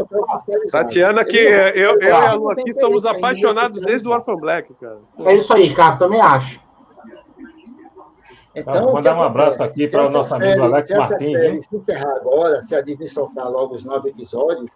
foi 0.09 0.21
oficializado. 0.21 0.71
Tatiana, 0.71 1.25
que 1.25 1.35
Ele- 1.37 1.85
eu, 1.85 1.99
eu 1.99 2.01
e 2.01 2.11
a 2.11 2.33
Lu 2.33 2.49
aqui 2.49 2.73
somos 2.73 3.05
apaixonados 3.05 3.81
não. 3.81 3.87
desde 3.87 4.07
o 4.07 4.11
Orphan 4.11 4.35
Black, 4.37 4.73
cara. 4.75 4.99
É 5.25 5.35
isso 5.35 5.53
aí, 5.53 5.75
cara, 5.75 5.97
também 5.97 6.21
acho. 6.21 6.61
Então, 8.55 8.73
Tá, 8.73 8.81
vou 8.81 8.93
mandar 8.93 9.15
um 9.17 9.21
abraço 9.21 9.61
aqui 9.61 9.87
para 9.87 10.07
o 10.07 10.11
nosso 10.11 10.33
amigo 10.33 10.63
Alex 10.63 10.89
Martins, 10.89 11.65
se 11.65 11.75
encerrar 11.75 12.15
agora, 12.15 12.61
se 12.61 12.73
a 12.73 12.81
Disney 12.81 13.07
soltar 13.07 13.47
logo 13.51 13.75
os 13.75 13.83
nove 13.83 14.09
episódios, 14.09 14.67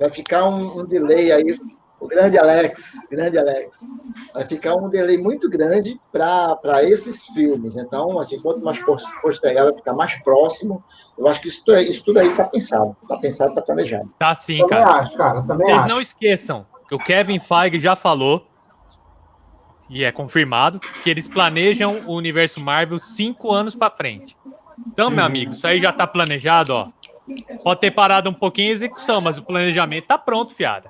vai 0.00 0.10
ficar 0.10 0.44
um, 0.48 0.80
um 0.80 0.84
delay 0.84 1.32
aí. 1.32 1.58
O 2.00 2.08
grande 2.08 2.36
Alex, 2.36 2.94
grande 3.08 3.38
Alex, 3.38 3.86
vai 4.34 4.44
ficar 4.44 4.74
um 4.74 4.88
delay 4.88 5.16
muito 5.16 5.48
grande 5.48 6.00
para 6.10 6.82
esses 6.82 7.24
filmes. 7.26 7.76
Então, 7.76 8.18
assim, 8.18 8.40
quanto 8.40 8.64
mais 8.64 8.76
pos- 8.80 9.08
postergar, 9.22 9.66
vai 9.66 9.74
ficar 9.74 9.92
mais 9.92 10.16
próximo. 10.24 10.82
Eu 11.16 11.28
acho 11.28 11.40
que 11.40 11.46
isso, 11.46 11.62
isso 11.88 12.04
tudo 12.04 12.18
aí 12.18 12.26
está 12.28 12.42
pensado. 12.42 12.96
Está 13.02 13.16
pensado, 13.18 13.50
está 13.50 13.62
planejado. 13.62 14.12
Tá 14.18 14.34
sim, 14.34 14.58
Também 14.58 14.68
cara. 14.84 14.98
acho, 15.00 15.16
cara, 15.16 15.42
também 15.42 15.66
Vocês 15.68 15.78
acho. 15.78 15.88
não 15.88 16.00
esqueçam 16.00 16.66
que 16.88 16.94
o 16.96 16.98
Kevin 16.98 17.38
Feige 17.38 17.78
já 17.78 17.94
falou, 17.94 18.48
e 19.88 20.02
é 20.02 20.10
confirmado, 20.10 20.80
que 21.04 21.08
eles 21.10 21.28
planejam 21.28 22.02
o 22.08 22.16
universo 22.16 22.58
Marvel 22.60 22.98
cinco 22.98 23.52
anos 23.52 23.76
pra 23.76 23.90
frente. 23.90 24.36
Então, 24.88 25.08
meu 25.08 25.24
amigo, 25.24 25.52
isso 25.52 25.66
aí 25.68 25.80
já 25.80 25.92
tá 25.92 26.06
planejado, 26.06 26.72
ó. 26.74 26.88
Pode 27.62 27.80
ter 27.80 27.90
parado 27.92 28.28
um 28.28 28.34
pouquinho 28.34 28.70
a 28.70 28.74
execução, 28.74 29.20
mas 29.20 29.38
o 29.38 29.42
planejamento 29.44 30.06
tá 30.06 30.18
pronto, 30.18 30.52
fiada. 30.54 30.88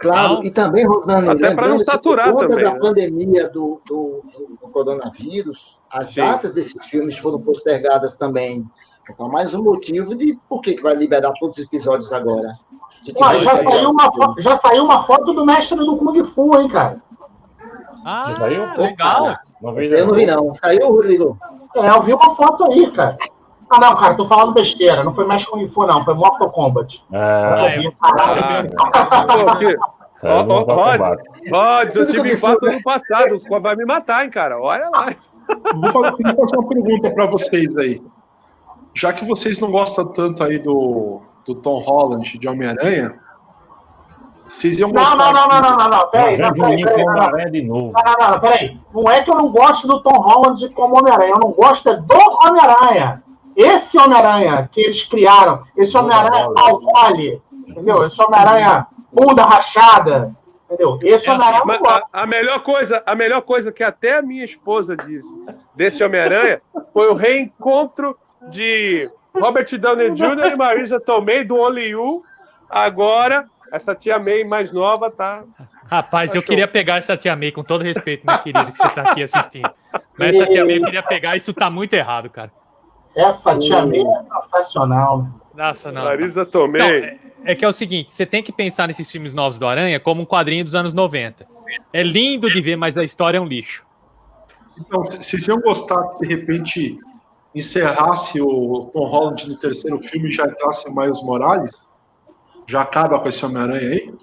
Claro, 0.00 0.34
Não. 0.34 0.44
e 0.44 0.50
também, 0.50 0.86
Rosane, 0.86 1.28
Até 1.28 1.54
pra 1.54 1.68
não 1.68 1.78
saturar 1.80 2.32
por 2.32 2.34
conta 2.42 2.48
também, 2.48 2.64
da 2.64 2.72
né? 2.74 2.78
pandemia 2.80 3.48
do, 3.50 3.80
do, 3.86 4.22
do- 4.60 4.68
coronavírus, 4.72 5.76
as 5.92 6.06
Sim. 6.06 6.20
datas 6.20 6.52
desses 6.52 6.86
filmes 6.86 7.18
foram 7.18 7.40
postergadas 7.40 8.16
também. 8.16 8.64
Então, 9.10 9.28
mais 9.28 9.52
um 9.54 9.62
motivo 9.62 10.14
de 10.14 10.38
por 10.48 10.60
que 10.62 10.74
que 10.74 10.82
vai 10.82 10.94
liberar 10.94 11.32
todos 11.40 11.58
os 11.58 11.64
episódios 11.64 12.12
agora. 12.12 12.54
Vai 13.18 13.40
já, 13.40 13.56
saiu 13.56 13.90
uma 13.90 14.12
foto, 14.12 14.40
já 14.40 14.56
saiu 14.56 14.84
uma 14.84 15.02
foto 15.04 15.32
do 15.34 15.44
mestre 15.44 15.76
do 15.76 15.96
Kung 15.96 16.24
Fu, 16.24 16.56
hein, 16.58 16.68
cara? 16.68 17.02
Ah, 18.04 18.32
legal. 18.78 19.36
Não 19.60 19.74
vi, 19.74 19.86
Eu 19.86 20.06
não 20.06 20.14
vi, 20.14 20.26
não. 20.26 20.54
Saiu, 20.54 20.88
Rodrigo? 20.92 21.38
É, 21.76 21.90
eu 21.90 22.02
vi 22.02 22.14
uma 22.14 22.34
foto 22.34 22.64
aí, 22.64 22.90
cara. 22.92 23.16
Ah, 23.70 23.78
não, 23.78 23.94
cara, 23.94 24.16
tô 24.16 24.24
falando 24.24 24.52
besteira. 24.52 25.04
Não 25.04 25.12
foi 25.12 25.24
mais 25.24 25.44
Kung 25.44 25.64
Fu, 25.68 25.86
não. 25.86 26.04
Foi 26.04 26.14
Mortal 26.14 26.50
Kombat. 26.50 27.04
É, 27.12 27.86
Eu 27.86 27.92
Rods, 30.22 30.64
Kombat. 30.66 31.22
Rods, 31.50 31.96
eu 31.96 32.06
tive 32.08 32.32
infarto 32.34 32.66
ano 32.66 32.82
passado. 32.82 33.40
Vai 33.60 33.76
me 33.76 33.84
matar, 33.84 34.24
hein, 34.24 34.30
cara. 34.30 34.60
Olha 34.60 34.90
lá. 34.90 35.14
Vou 35.74 35.92
fazer, 35.92 36.56
uma 36.56 36.68
pergunta 36.68 37.10
para 37.10 37.26
vocês 37.26 37.76
aí. 37.76 38.02
Já 38.92 39.12
que 39.12 39.24
vocês 39.24 39.60
não 39.60 39.70
gostam 39.70 40.04
tanto 40.06 40.42
aí 40.42 40.58
do, 40.58 41.20
do 41.46 41.54
Tom 41.54 41.78
Holland 41.78 42.38
de 42.38 42.48
Homem-Aranha, 42.48 43.14
Vocês 44.48 44.78
iam 44.80 44.90
Não, 44.90 45.16
gostar 45.16 45.16
não, 45.16 45.32
não, 45.32 45.48
não, 45.48 45.62
não, 45.62 45.76
não, 45.76 45.88
não. 45.88 46.10
Peraí, 46.10 46.36
não, 46.36 46.52
peraí, 46.52 46.82
peraí, 46.82 47.04
não, 47.04 47.14
não. 47.14 47.50
De 47.50 47.62
novo. 47.62 47.92
Não, 47.92 48.02
não, 48.18 48.30
não, 48.32 48.40
peraí. 48.40 48.80
Não 48.92 49.10
é 49.10 49.22
que 49.22 49.30
eu 49.30 49.36
não 49.36 49.48
gosto 49.48 49.86
do 49.86 50.02
Tom 50.02 50.18
Holland 50.18 50.68
como 50.70 50.98
Homem-Aranha. 50.98 51.30
Eu 51.30 51.38
não 51.38 51.52
gosto 51.52 51.88
é 51.88 51.96
do 51.96 52.18
Homem-Aranha. 52.44 53.22
Esse 53.56 53.98
Homem-Aranha 53.98 54.68
que 54.70 54.80
eles 54.80 55.02
criaram, 55.02 55.62
esse 55.76 55.96
Homem-Aranha 55.96 56.52
alcoole, 56.56 57.42
entendeu? 57.66 58.04
Esse 58.04 58.20
Homem-Aranha 58.22 58.86
bunda 59.12 59.42
rachada, 59.44 60.34
entendeu? 60.66 60.98
Esse 61.02 61.28
É, 61.28 61.32
Homem-Aranha 61.32 61.64
gosto. 61.64 62.06
a, 62.12 62.22
a 62.22 62.26
melhor 62.26 62.60
coisa, 62.60 63.02
a 63.04 63.14
melhor 63.14 63.42
coisa 63.42 63.72
que 63.72 63.82
até 63.82 64.18
a 64.18 64.22
minha 64.22 64.44
esposa 64.44 64.96
disse 64.96 65.28
desse 65.74 66.02
Homem-Aranha 66.02 66.60
foi 66.92 67.08
o 67.10 67.14
reencontro 67.14 68.16
de 68.50 69.10
Robert 69.36 69.66
Downey 69.78 70.10
Jr. 70.10 70.52
e 70.52 70.56
Marisa 70.56 70.98
Tomei 71.00 71.44
do 71.44 71.56
Only 71.56 71.90
You. 71.90 72.24
Agora, 72.68 73.46
essa 73.72 73.94
tia 73.94 74.18
May 74.18 74.44
mais 74.44 74.72
nova 74.72 75.10
tá. 75.10 75.42
Rapaz, 75.90 76.34
eu 76.34 76.42
queria 76.42 76.68
pegar 76.68 76.96
essa 76.98 77.16
tia 77.16 77.34
May, 77.34 77.50
com 77.50 77.64
todo 77.64 77.82
respeito, 77.82 78.24
minha 78.24 78.38
querida, 78.38 78.70
que 78.70 78.78
você 78.78 78.88
tá 78.90 79.10
aqui 79.10 79.22
assistindo. 79.24 79.70
Mas 80.16 80.36
essa 80.36 80.46
tia 80.46 80.64
May 80.64 80.78
eu 80.78 80.84
queria 80.84 81.02
pegar, 81.02 81.36
isso 81.36 81.52
tá 81.52 81.68
muito 81.68 81.94
errado, 81.94 82.30
cara. 82.30 82.50
Essa 83.14 83.56
tia 83.58 83.84
May 83.84 84.00
é 84.00 84.18
sensacional. 84.20 85.26
Nossa, 85.54 85.90
não. 85.90 86.04
Não, 86.04 86.46
Tomei. 86.46 86.80
é, 86.82 87.18
é 87.44 87.54
que 87.54 87.64
é 87.64 87.68
o 87.68 87.72
seguinte, 87.72 88.12
você 88.12 88.24
tem 88.24 88.42
que 88.42 88.52
pensar 88.52 88.86
nesses 88.86 89.10
filmes 89.10 89.34
novos 89.34 89.58
do 89.58 89.66
Aranha 89.66 89.98
como 89.98 90.22
um 90.22 90.24
quadrinho 90.26 90.64
dos 90.64 90.74
anos 90.74 90.94
90. 90.94 91.46
É 91.92 92.02
lindo 92.02 92.50
de 92.50 92.60
ver, 92.60 92.76
mas 92.76 92.96
a 92.96 93.04
história 93.04 93.38
é 93.38 93.40
um 93.40 93.44
lixo. 93.46 93.84
Então, 94.78 95.04
se- 95.04 95.22
vocês 95.22 95.46
iam 95.48 95.60
gostar 95.60 96.02
que 96.10 96.26
de 96.26 96.34
repente 96.34 96.98
encerrasse 97.54 98.40
o 98.40 98.88
Tom 98.92 99.06
Holland 99.08 99.48
no 99.48 99.56
terceiro 99.58 99.98
filme 99.98 100.28
e 100.28 100.32
já 100.32 100.44
entrasse 100.46 100.88
o 100.88 100.94
Miles 100.94 101.22
Morales? 101.22 101.92
Já 102.66 102.82
acaba 102.82 103.18
com 103.18 103.28
esse 103.28 103.44
Homem-Aranha 103.44 103.88
aí? 103.90 104.14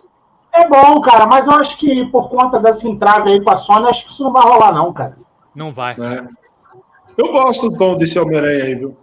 É 0.53 0.67
bom, 0.67 0.99
cara, 1.01 1.27
mas 1.27 1.45
eu 1.45 1.53
acho 1.53 1.77
que 1.77 2.05
por 2.07 2.29
conta 2.29 2.59
dessa 2.59 2.87
entrave 2.87 3.29
aí 3.31 3.41
com 3.43 3.49
a 3.51 3.55
Sony, 3.55 3.87
acho 3.89 4.05
que 4.05 4.11
isso 4.11 4.23
não 4.23 4.31
vai 4.31 4.43
rolar, 4.43 4.71
não, 4.73 4.91
cara. 4.93 5.17
Não 5.53 5.71
vai. 5.73 5.95
né? 5.97 6.27
Eu 7.17 7.31
gosto 7.31 7.69
do 7.69 7.77
tom 7.77 7.97
desse 7.97 8.17
Homem-Aranha 8.19 8.63
aí, 8.65 8.75
viu? 8.75 8.95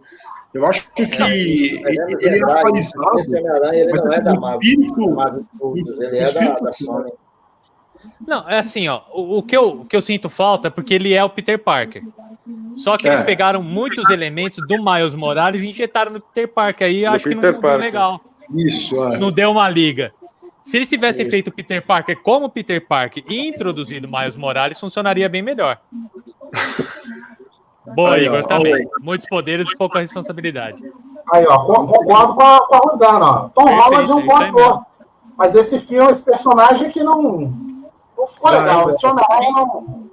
Eu 0.52 0.64
acho 0.66 0.88
que 0.94 1.04
Devemos 1.06 1.30
ele 1.32 1.82
é 1.88 2.30
lembrar 2.30 2.52
que 2.54 2.58
atualizado. 2.60 3.18
Esse 3.18 3.28
Homem-Aranha 3.30 3.80
ele 3.82 3.92
não 3.92 4.04
é 4.04 4.08
assim, 4.08 4.24
da 4.24 4.32
o 4.34 4.40
Marvel, 4.40 4.60
espírito- 4.70 5.10
Marvel 5.10 5.44
Studios, 5.56 6.00
ele 6.00 6.18
é 6.18 6.32
da, 6.32 6.54
da 6.60 6.72
Sony. 6.72 7.12
Não, 8.26 8.48
é 8.48 8.58
assim, 8.58 8.86
ó. 8.88 9.00
O, 9.12 9.38
o 9.38 9.42
que 9.42 9.56
eu, 9.56 9.80
o 9.80 9.84
que 9.84 9.96
eu 9.96 10.00
sinto 10.02 10.28
falta 10.30 10.68
é 10.68 10.70
porque 10.70 10.94
ele 10.94 11.12
é 11.12 11.24
o 11.24 11.28
Peter 11.30 11.58
Parker. 11.58 12.02
Só 12.72 12.96
que 12.96 13.08
eles 13.08 13.20
É. 13.20 13.24
pegaram 13.24 13.62
muitos 13.62 14.08
elementos 14.10 14.58
do 14.68 14.82
Miles 14.84 15.14
Morales 15.14 15.62
e 15.62 15.70
injetaram 15.70 16.12
no 16.12 16.20
Peter 16.20 16.46
Parker. 16.46 16.86
Aí 16.86 17.04
acho 17.06 17.24
que 17.28 17.34
não 17.34 17.40
Peter 17.40 17.54
ficou 17.56 17.70
Parker. 17.70 17.84
legal. 17.86 18.20
Isso, 18.54 19.02
é. 19.12 19.18
Não 19.18 19.32
deu 19.32 19.50
uma 19.50 19.68
liga. 19.68 20.12
Se 20.62 20.76
eles 20.76 20.88
tivessem 20.88 21.28
feito 21.28 21.48
o 21.48 21.52
Peter 21.52 21.84
Parker 21.84 22.16
como 22.22 22.48
Peter 22.48 22.86
Parker 22.86 23.24
e 23.28 23.48
introduzido 23.48 24.06
Miles 24.08 24.36
Morales, 24.36 24.78
funcionaria 24.78 25.28
bem 25.28 25.42
melhor. 25.42 25.80
Boa, 27.94 28.14
Aí, 28.14 28.28
ó, 28.28 28.36
Igor, 28.38 28.46
também. 28.48 28.74
aí. 28.74 28.86
Muitos 29.00 29.26
poderes 29.28 29.66
e 29.70 29.76
pouca 29.76 30.00
responsabilidade. 30.00 30.82
Aí, 31.32 31.44
ó, 31.46 31.58
con- 31.64 31.86
concordo 31.86 32.34
com 32.34 32.42
a, 32.42 32.66
com 32.66 32.74
a 32.74 32.78
Rosana, 32.78 33.26
ó. 33.26 33.48
Tom 33.50 33.64
Perfeito, 33.64 33.82
Holland 33.84 34.10
é 34.10 34.14
um 34.14 34.20
é 34.20 34.24
bom 34.24 34.36
ator. 34.36 34.86
Mas 35.36 35.54
esse 35.54 35.78
filme, 35.80 36.10
esse 36.10 36.24
personagem 36.24 36.90
que 36.90 37.02
não, 37.02 37.52
não 38.16 38.26
ficou 38.26 38.50
Já 38.52 38.58
legal. 38.60 38.86
é 38.86 38.90
Esse 38.90 39.06
Homem-Aranha 39.06 39.50
não. 39.52 40.04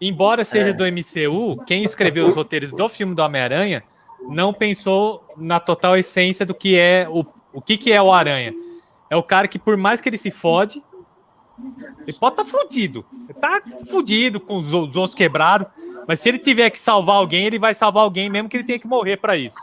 Embora 0.00 0.44
seja 0.44 0.70
É. 0.70 0.72
do 0.74 0.84
MCU, 0.84 1.62
quem 1.64 1.82
escreveu 1.82 2.26
os 2.26 2.34
roteiros 2.34 2.70
do 2.72 2.88
filme 2.88 3.14
do 3.14 3.22
Homem-Aranha 3.22 3.82
não 4.28 4.52
pensou 4.52 5.24
na 5.36 5.58
total 5.60 5.96
essência 5.96 6.44
do 6.44 6.52
que 6.54 6.78
é 6.78 7.06
o, 7.08 7.24
o 7.52 7.62
que, 7.62 7.78
que 7.78 7.92
é 7.92 8.02
o 8.02 8.12
Aranha. 8.12 8.52
É 9.08 9.16
o 9.16 9.22
cara 9.22 9.46
que, 9.48 9.58
por 9.58 9.76
mais 9.76 10.00
que 10.00 10.08
ele 10.08 10.18
se 10.18 10.30
fode, 10.30 10.82
ele 12.06 12.16
pode 12.18 12.38
estar 12.40 12.44
fudido. 12.44 13.04
Ele 13.28 13.38
tá 13.38 13.62
fudido, 13.88 14.38
com 14.40 14.58
os, 14.58 14.74
os 14.74 14.96
ossos 14.96 15.14
quebrados. 15.14 15.68
Mas 16.06 16.20
se 16.20 16.28
ele 16.28 16.38
tiver 16.38 16.70
que 16.70 16.80
salvar 16.80 17.16
alguém, 17.16 17.46
ele 17.46 17.58
vai 17.58 17.74
salvar 17.74 18.04
alguém, 18.04 18.30
mesmo 18.30 18.48
que 18.48 18.56
ele 18.56 18.64
tenha 18.64 18.78
que 18.78 18.86
morrer 18.86 19.16
para 19.16 19.36
isso. 19.36 19.56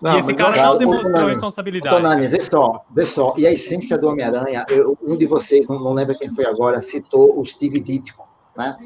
Não, 0.00 0.16
e 0.16 0.18
esse 0.18 0.34
cara 0.34 0.56
não 0.56 0.78
demonstrou 0.78 1.28
responsabilidade. 1.28 1.94
Tonani, 1.94 2.26
vê 2.26 2.40
só, 2.40 2.82
vê 2.90 3.06
só. 3.06 3.34
E 3.36 3.46
a 3.46 3.52
essência 3.52 3.96
do 3.96 4.08
Homem-Aranha, 4.08 4.64
um 5.02 5.16
de 5.16 5.26
vocês, 5.26 5.66
não, 5.68 5.78
não 5.78 5.92
lembro 5.92 6.18
quem 6.18 6.28
foi 6.30 6.44
agora, 6.44 6.82
citou 6.82 7.38
o 7.38 7.44
Steve 7.44 7.80
Ditko. 7.80 8.26
Né? 8.56 8.76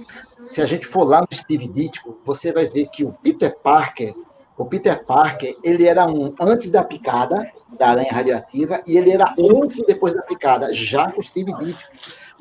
Se 0.47 0.61
a 0.61 0.67
gente 0.67 0.87
for 0.87 1.05
lá 1.05 1.21
no 1.21 1.37
Steve 1.37 1.69
Ditko, 1.69 2.19
você 2.25 2.53
vai 2.53 2.67
ver 2.67 2.89
que 2.89 3.05
o 3.05 3.13
Peter 3.23 3.57
Parker, 3.63 4.15
o 4.59 4.65
Peter 4.65 5.03
Parker, 5.05 5.57
ele 5.63 5.87
era 5.87 6.07
um 6.07 6.35
antes 6.41 6.71
da 6.71 6.85
picada 6.85 7.51
da 7.79 7.91
aranha 7.91 8.13
radioativa 8.13 8.83
e 8.87 8.99
ele 8.99 9.11
era 9.11 9.33
outro 9.39 9.83
depois 9.87 10.13
da 10.13 10.23
picada, 10.23 10.75
já 10.75 11.11
com 11.11 11.21
o 11.21 11.23
Steve 11.23 11.53
Ditko. 11.59 11.89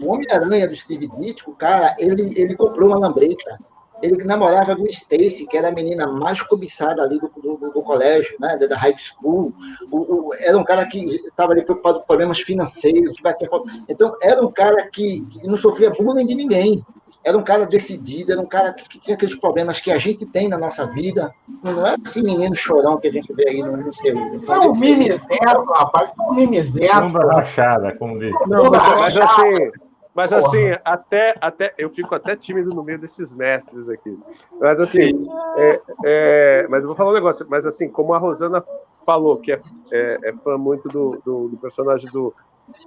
O 0.02 0.14
Homem-Aranha 0.14 0.68
do 0.68 0.76
Steve 0.76 1.08
Ditko, 1.08 1.54
cara, 1.56 1.96
ele, 2.00 2.34
ele 2.36 2.56
comprou 2.56 2.90
uma 2.90 3.00
lambreta. 3.00 3.60
Ele 4.02 4.24
namorava 4.24 4.76
com 4.76 4.86
Stacy, 4.88 5.46
que 5.48 5.58
era 5.58 5.68
a 5.70 5.72
menina 5.72 6.08
mais 6.08 6.42
cobiçada 6.42 7.02
ali 7.04 7.20
do, 7.20 7.30
do, 7.42 7.72
do 7.72 7.82
colégio, 7.82 8.36
né, 8.40 8.58
da 8.58 8.78
high 8.78 8.96
school. 8.98 9.54
O, 9.92 10.30
o- 10.30 10.34
era 10.36 10.58
um 10.58 10.64
cara 10.64 10.86
que 10.88 11.00
estava 11.16 11.52
ali 11.54 11.64
preocupado 11.64 12.00
com 12.00 12.06
problemas 12.06 12.40
financeiros, 12.40 13.16
que 13.16 13.24
batia 13.24 13.50
foto. 13.50 13.70
Então, 13.88 14.16
era 14.22 14.44
um 14.46 14.52
cara 14.52 14.88
que, 14.92 15.26
que 15.28 15.48
não 15.48 15.58
sofria 15.58 15.90
bullying 15.92 16.26
de 16.26 16.36
ninguém. 16.36 16.84
Era 17.22 17.38
um 17.38 17.44
cara 17.44 17.66
decidido, 17.66 18.32
era 18.32 18.40
um 18.40 18.46
cara 18.46 18.72
que, 18.72 18.88
que 18.88 18.98
tinha 19.00 19.16
aqueles 19.16 19.36
problemas 19.36 19.82
que 19.82 19.92
a 19.92 19.98
gente 19.98 20.26
tem 20.26 20.48
na 20.48 20.58
nossa 20.58 20.86
vida. 20.88 21.34
Não 21.62 21.86
era 21.86 21.98
esse 22.04 22.24
menino 22.24 22.56
chorão 22.56 22.98
que 22.98 23.10
a 23.10 23.12
gente 23.12 23.32
vê 23.34 23.50
aí 23.50 23.62
no 23.62 23.74
MCU. 23.74 24.32
Isso 24.32 24.54
é 24.54 24.60
um 24.60 24.72
mimizento, 24.72 25.64
rapaz. 25.76 26.14
É 26.18 26.22
um 26.24 26.34
mimizento. 26.34 27.02
Bunda 27.02 27.26
rachada, 27.34 27.94
como 27.98 28.18
diz. 28.20 28.32
Bunda 28.48 28.70
Mas 28.80 29.16
rachada. 29.16 29.26
assim, 29.26 29.72
mas 30.20 30.32
Porra. 30.32 30.48
assim, 30.48 30.82
até, 30.84 31.34
até 31.40 31.74
eu 31.78 31.90
fico 31.92 32.14
até 32.14 32.36
tímido 32.36 32.72
no 32.72 32.84
meio 32.84 33.00
desses 33.00 33.34
mestres 33.34 33.88
aqui. 33.88 34.20
Mas 34.60 34.78
assim, 34.78 35.26
é, 35.56 35.82
é, 36.04 36.68
mas 36.70 36.82
eu 36.82 36.88
vou 36.88 36.96
falar 36.98 37.12
um 37.12 37.14
negócio. 37.14 37.48
Mas 37.50 37.66
assim, 37.66 37.88
como 37.88 38.14
a 38.14 38.18
Rosana 38.18 38.62
falou, 39.06 39.38
que 39.38 39.54
é, 39.54 39.62
é, 39.94 40.20
é 40.24 40.34
fã 40.34 40.58
muito 40.58 40.90
do, 40.90 41.22
do, 41.24 41.48
do 41.48 41.58
personagem 41.58 42.06
do, 42.12 42.36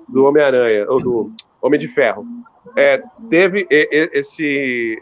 do 0.07 0.27
Homem-Aranha, 0.27 0.85
ou 0.91 1.01
do 1.01 1.33
Homem 1.63 1.81
de 1.81 1.89
Ferro, 1.89 2.27
é, 2.77 3.01
teve 3.31 3.67
esse. 3.71 5.01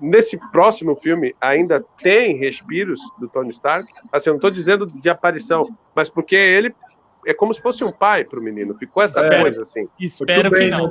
Nesse 0.00 0.38
próximo 0.50 0.96
filme 0.96 1.36
ainda 1.38 1.84
tem 2.02 2.34
respiros 2.38 2.98
do 3.20 3.28
Tony 3.28 3.50
Stark. 3.50 3.92
Assim, 4.10 4.30
eu 4.30 4.32
não 4.32 4.38
estou 4.38 4.50
dizendo 4.50 4.86
de 4.86 5.10
aparição, 5.10 5.68
mas 5.94 6.08
porque 6.08 6.34
ele 6.34 6.74
é 7.26 7.34
como 7.34 7.52
se 7.52 7.60
fosse 7.60 7.84
um 7.84 7.92
pai 7.92 8.24
para 8.24 8.40
o 8.40 8.42
menino. 8.42 8.74
Ficou 8.74 9.02
essa 9.02 9.20
É. 9.20 9.42
coisa 9.42 9.62
assim. 9.62 9.86
Espero 10.00 10.50
que 10.50 10.66
não. 10.68 10.90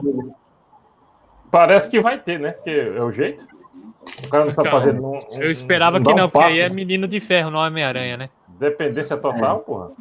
Né? 1.51 1.65
Parece 1.67 1.89
que 1.89 1.99
vai 1.99 2.19
ter, 2.19 2.39
né? 2.39 2.51
Porque 2.51 2.69
é 2.69 3.01
o 3.01 3.11
jeito. 3.11 3.45
O 4.25 4.29
cara 4.29 4.43
não 4.45 4.49
está 4.49 4.63
Cara, 4.63 4.79
fazendo. 4.79 5.05
Um, 5.05 5.19
Eu 5.31 5.51
esperava 5.51 5.99
dá 5.99 6.05
que 6.05 6.11
um 6.13 6.15
não, 6.23 6.29
porque 6.29 6.47
aí 6.47 6.59
é 6.59 6.69
menino 6.69 7.07
de 7.07 7.19
ferro, 7.19 7.51
não 7.51 7.59
Homem-Aranha, 7.59 8.17
né? 8.17 8.29
Dependência 8.59 9.17
total, 9.17 9.59
porra. 9.59 9.91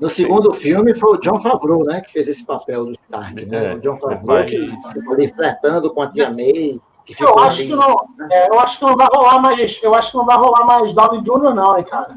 No 0.00 0.08
segundo 0.08 0.52
filme 0.52 0.94
foi 0.94 1.16
o 1.16 1.20
John 1.20 1.38
Favreau, 1.40 1.84
né, 1.84 2.00
que 2.00 2.12
fez 2.12 2.26
esse 2.28 2.44
papel 2.44 2.86
do 2.86 2.92
Stark. 2.92 3.34
Né? 3.34 3.72
É, 3.72 3.74
o 3.74 3.80
John 3.80 3.96
Favreau 3.96 4.20
vai. 4.24 4.46
que 4.46 4.66
ficou 4.92 5.14
ali 5.14 5.28
flertando 5.28 5.92
com 5.92 6.02
a 6.02 6.10
tia 6.10 6.30
May. 6.30 6.80
Que 7.04 7.22
Eu 7.22 7.38
acho 7.40 7.60
ali- 7.60 7.68
que 7.70 7.74
não. 7.76 7.96
é, 8.30 8.48
eu 8.48 8.60
acho 8.60 8.78
que 8.78 8.84
não 8.84 8.96
vai 8.96 9.08
rolar 9.12 9.40
mais. 9.40 9.80
Eu 9.82 9.94
acho 9.94 10.10
que 10.12 10.16
não 10.16 10.24
vai 10.26 10.36
rolar 10.36 10.64
mais 10.64 10.92
Downey 10.92 11.20
Jr., 11.22 11.54
não, 11.54 11.76
hein, 11.78 11.84
cara. 11.84 12.16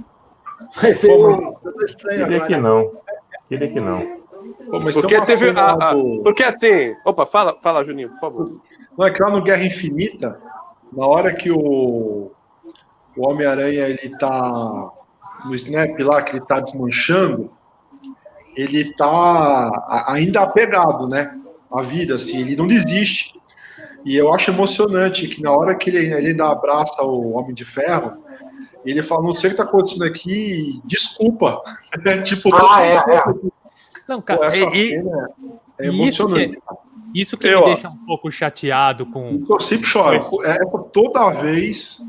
Vai 0.81 0.93
ser 0.93 1.11
um- 1.11 1.53
Queria 2.09 2.25
agora. 2.25 2.39
que 2.47 2.55
não. 2.57 2.91
Queria 3.49 3.67
que 3.71 3.79
não. 3.79 3.99
Pô, 4.69 4.79
mas 4.79 4.93
Porque 4.95 5.19
teve. 5.21 5.49
a- 5.49 5.71
a- 5.71 5.95
porque 6.23 6.43
assim. 6.43 6.95
Opa, 7.05 7.25
fala, 7.25 7.57
fala, 7.61 7.83
Juninho, 7.83 8.09
por 8.11 8.19
favor. 8.19 8.51
Não, 8.97 9.05
é 9.05 9.11
que 9.11 9.21
lá 9.21 9.29
no 9.29 9.41
Guerra 9.41 9.63
Infinita, 9.63 10.39
na 10.91 11.05
hora 11.05 11.33
que 11.33 11.49
o, 11.51 12.31
o 13.17 13.27
Homem-Aranha 13.27 13.87
ele 13.87 14.15
tá 14.17 14.91
no 15.45 15.55
Snap 15.55 15.99
lá, 15.99 16.21
que 16.21 16.37
ele 16.37 16.45
tá 16.45 16.59
desmanchando, 16.59 17.51
ele 18.55 18.93
tá 18.95 20.03
ainda 20.07 20.41
apegado, 20.41 21.07
né? 21.07 21.37
A 21.71 21.81
vida, 21.81 22.15
assim, 22.15 22.41
ele 22.41 22.55
não 22.55 22.67
desiste. 22.67 23.33
E 24.05 24.15
eu 24.15 24.33
acho 24.33 24.51
emocionante 24.51 25.27
que 25.27 25.41
na 25.41 25.51
hora 25.51 25.75
que 25.75 25.89
ele, 25.89 25.97
ele 26.13 26.29
ainda 26.29 26.49
abraça 26.49 27.01
o 27.03 27.31
Homem 27.31 27.53
de 27.53 27.65
Ferro, 27.65 28.21
ele 28.85 29.01
fala, 29.01 29.23
não 29.23 29.33
sei 29.33 29.49
o 29.49 29.51
que 29.51 29.57
tá 29.57 29.63
acontecendo 29.63 30.03
aqui, 30.03 30.81
desculpa. 30.85 31.61
tipo, 32.23 32.53
Ah, 32.53 32.83
é, 32.85 32.95
é. 32.95 33.23
Não, 34.07 34.17
pô, 34.21 34.23
cara, 34.23 34.45
essa 34.47 34.57
e- 34.57 34.69
e- 34.69 34.89
cena 34.89 35.29
é 35.79 35.87
isso 35.87 36.23
emocionante. 36.23 36.59
Isso 37.13 37.37
que 37.37 37.47
Eu, 37.47 37.59
me 37.61 37.65
deixa 37.73 37.89
um 37.89 37.97
pouco 38.05 38.31
chateado 38.31 39.05
com. 39.05 39.43
Eu 39.49 39.59
sempre 39.59 39.85
choro. 39.87 40.19
É, 40.43 40.51
é 40.55 40.59
toda 40.91 41.29
vez 41.31 42.01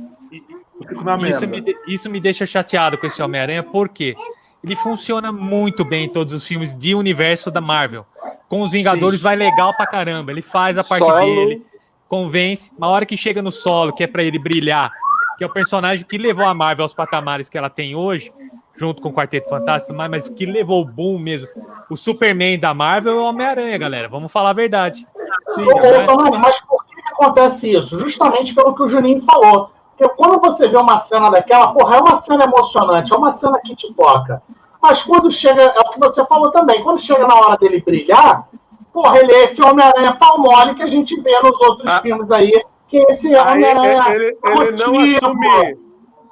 eu 0.81 0.89
fico 0.89 1.05
na 1.05 1.17
Isso 1.29 1.47
me, 1.47 1.61
de- 1.61 1.77
isso 1.87 2.11
me 2.11 2.21
deixa 2.21 2.45
chateado 2.47 2.99
com 2.99 3.07
esse 3.07 3.23
Homem-Aranha, 3.23 3.63
porque 3.63 4.15
ele 4.63 4.75
funciona 4.77 5.31
muito 5.31 5.85
bem 5.85 6.05
em 6.07 6.09
todos 6.09 6.33
os 6.33 6.47
filmes 6.47 6.75
de 6.75 6.95
universo 6.95 7.51
da 7.51 7.61
Marvel. 7.61 8.05
Com 8.49 8.63
os 8.63 8.73
Vingadores 8.73 9.21
vai 9.21 9.37
legal 9.37 9.75
pra 9.77 9.87
caramba. 9.87 10.31
Ele 10.33 10.43
faz 10.43 10.79
a 10.79 10.85
parte 10.85 11.05
Solo. 11.07 11.21
dele, 11.21 11.63
convence. 12.09 12.71
Uma 12.77 12.89
hora 12.89 13.05
que 13.07 13.17
chega 13.17 13.43
no 13.43 13.51
solo, 13.53 13.93
que 13.93 14.03
é 14.03 14.07
pra 14.07 14.23
ele 14.23 14.39
brilhar, 14.39 14.91
que 15.37 15.45
é 15.45 15.47
o 15.47 15.53
personagem 15.53 16.05
que 16.07 16.17
levou 16.19 16.47
a 16.47 16.55
Marvel 16.55 16.83
aos 16.85 16.95
patamares 16.95 17.49
que 17.49 17.59
ela 17.59 17.71
tem 17.71 17.95
hoje, 17.95 18.33
junto 18.77 19.01
com 19.01 19.09
o 19.09 19.13
Quarteto 19.13 19.49
Fantástico, 19.49 19.87
e 19.87 19.89
tudo 19.89 19.97
mais, 19.99 20.11
mas 20.11 20.27
o 20.27 20.33
que 20.33 20.47
levou 20.47 20.83
o 20.83 20.85
boom 20.85 21.19
mesmo, 21.19 21.47
o 21.89 21.97
Superman 21.97 22.59
da 22.59 22.75
Marvel 22.75 23.15
é 23.19 23.23
o 23.23 23.25
Homem-Aranha, 23.25 23.79
galera. 23.79 24.09
Vamos 24.09 24.33
falar 24.33 24.51
a 24.51 24.55
verdade. 24.55 25.07
Ô, 25.49 26.07
Tonani, 26.07 26.39
mas 26.39 26.61
por 26.61 26.85
que 26.87 26.95
acontece 27.13 27.71
isso? 27.73 27.99
Justamente 28.01 28.55
pelo 28.55 28.75
que 28.75 28.83
o 28.83 28.89
Juninho 28.89 29.21
falou. 29.23 29.71
Porque 29.97 30.13
quando 30.17 30.41
você 30.41 30.69
vê 30.69 30.77
uma 30.77 30.99
cena 30.99 31.31
daquela, 31.31 31.69
porra, 31.73 31.97
é 31.97 32.01
uma 32.01 32.17
cena 32.17 32.45
emocionante, 32.45 33.13
é 33.13 33.17
uma 33.17 33.31
cena 33.31 33.61
que 33.65 33.75
te 33.77 33.93
toca. 33.95 34.43
Mas 34.83 35.03
quando 35.05 35.31
chega, 35.31 35.63
é 35.63 35.81
o 35.81 35.91
que 35.93 36.01
você 36.01 36.25
falou 36.27 36.51
também, 36.51 36.83
quando 36.83 36.99
chega 37.01 37.27
na 37.27 37.35
hora 37.35 37.57
dele 37.57 37.81
brilhar, 37.87 38.49
porra, 38.93 39.19
ele 39.19 39.33
é 39.33 39.45
esse 39.45 39.63
Homem-Aranha 39.63 40.17
pau 40.17 40.39
mole 40.39 40.75
que 40.75 40.83
a 40.83 40.87
gente 40.87 41.19
vê 41.21 41.41
nos 41.41 41.61
outros 41.61 41.89
Ah. 41.91 42.01
filmes 42.01 42.31
aí, 42.33 42.53
que 42.89 42.99
esse 43.09 43.35
Aí 43.35 43.41
Homem-Aranha 43.53 44.15
ele, 44.15 44.25
ele 44.25 44.37
não 44.45 44.93
motivo. 44.93 45.27
assume. 45.27 45.84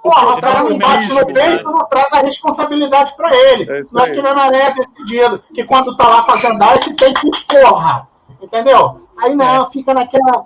Porra, 0.03 0.33
o 0.37 0.41
cara 0.41 0.65
não 0.65 0.79
bate 0.79 1.09
no 1.13 1.25
peito, 1.27 1.65
não 1.65 1.87
traz 1.89 2.13
a 2.13 2.21
responsabilidade 2.23 3.15
pra 3.17 3.31
ele. 3.35 3.71
É 3.71 3.83
não 3.93 4.05
é 4.05 4.09
aí. 4.09 4.13
que 4.13 4.19
o 4.21 4.29
Homem-Aranha 4.31 4.65
é 4.65 4.75
decidido, 4.75 5.41
que 5.55 5.65
quando 5.65 5.97
tá 5.97 6.09
lá 6.09 6.23
com 6.25 6.33
a 6.33 6.37
Zendaya, 6.37 6.79
que 6.79 6.93
tem 6.95 7.15
que 7.15 7.31
porra. 7.47 8.09
Entendeu? 8.41 9.07
Aí 9.19 9.35
não, 9.35 9.71
fica 9.71 9.95
naquela. 9.95 10.45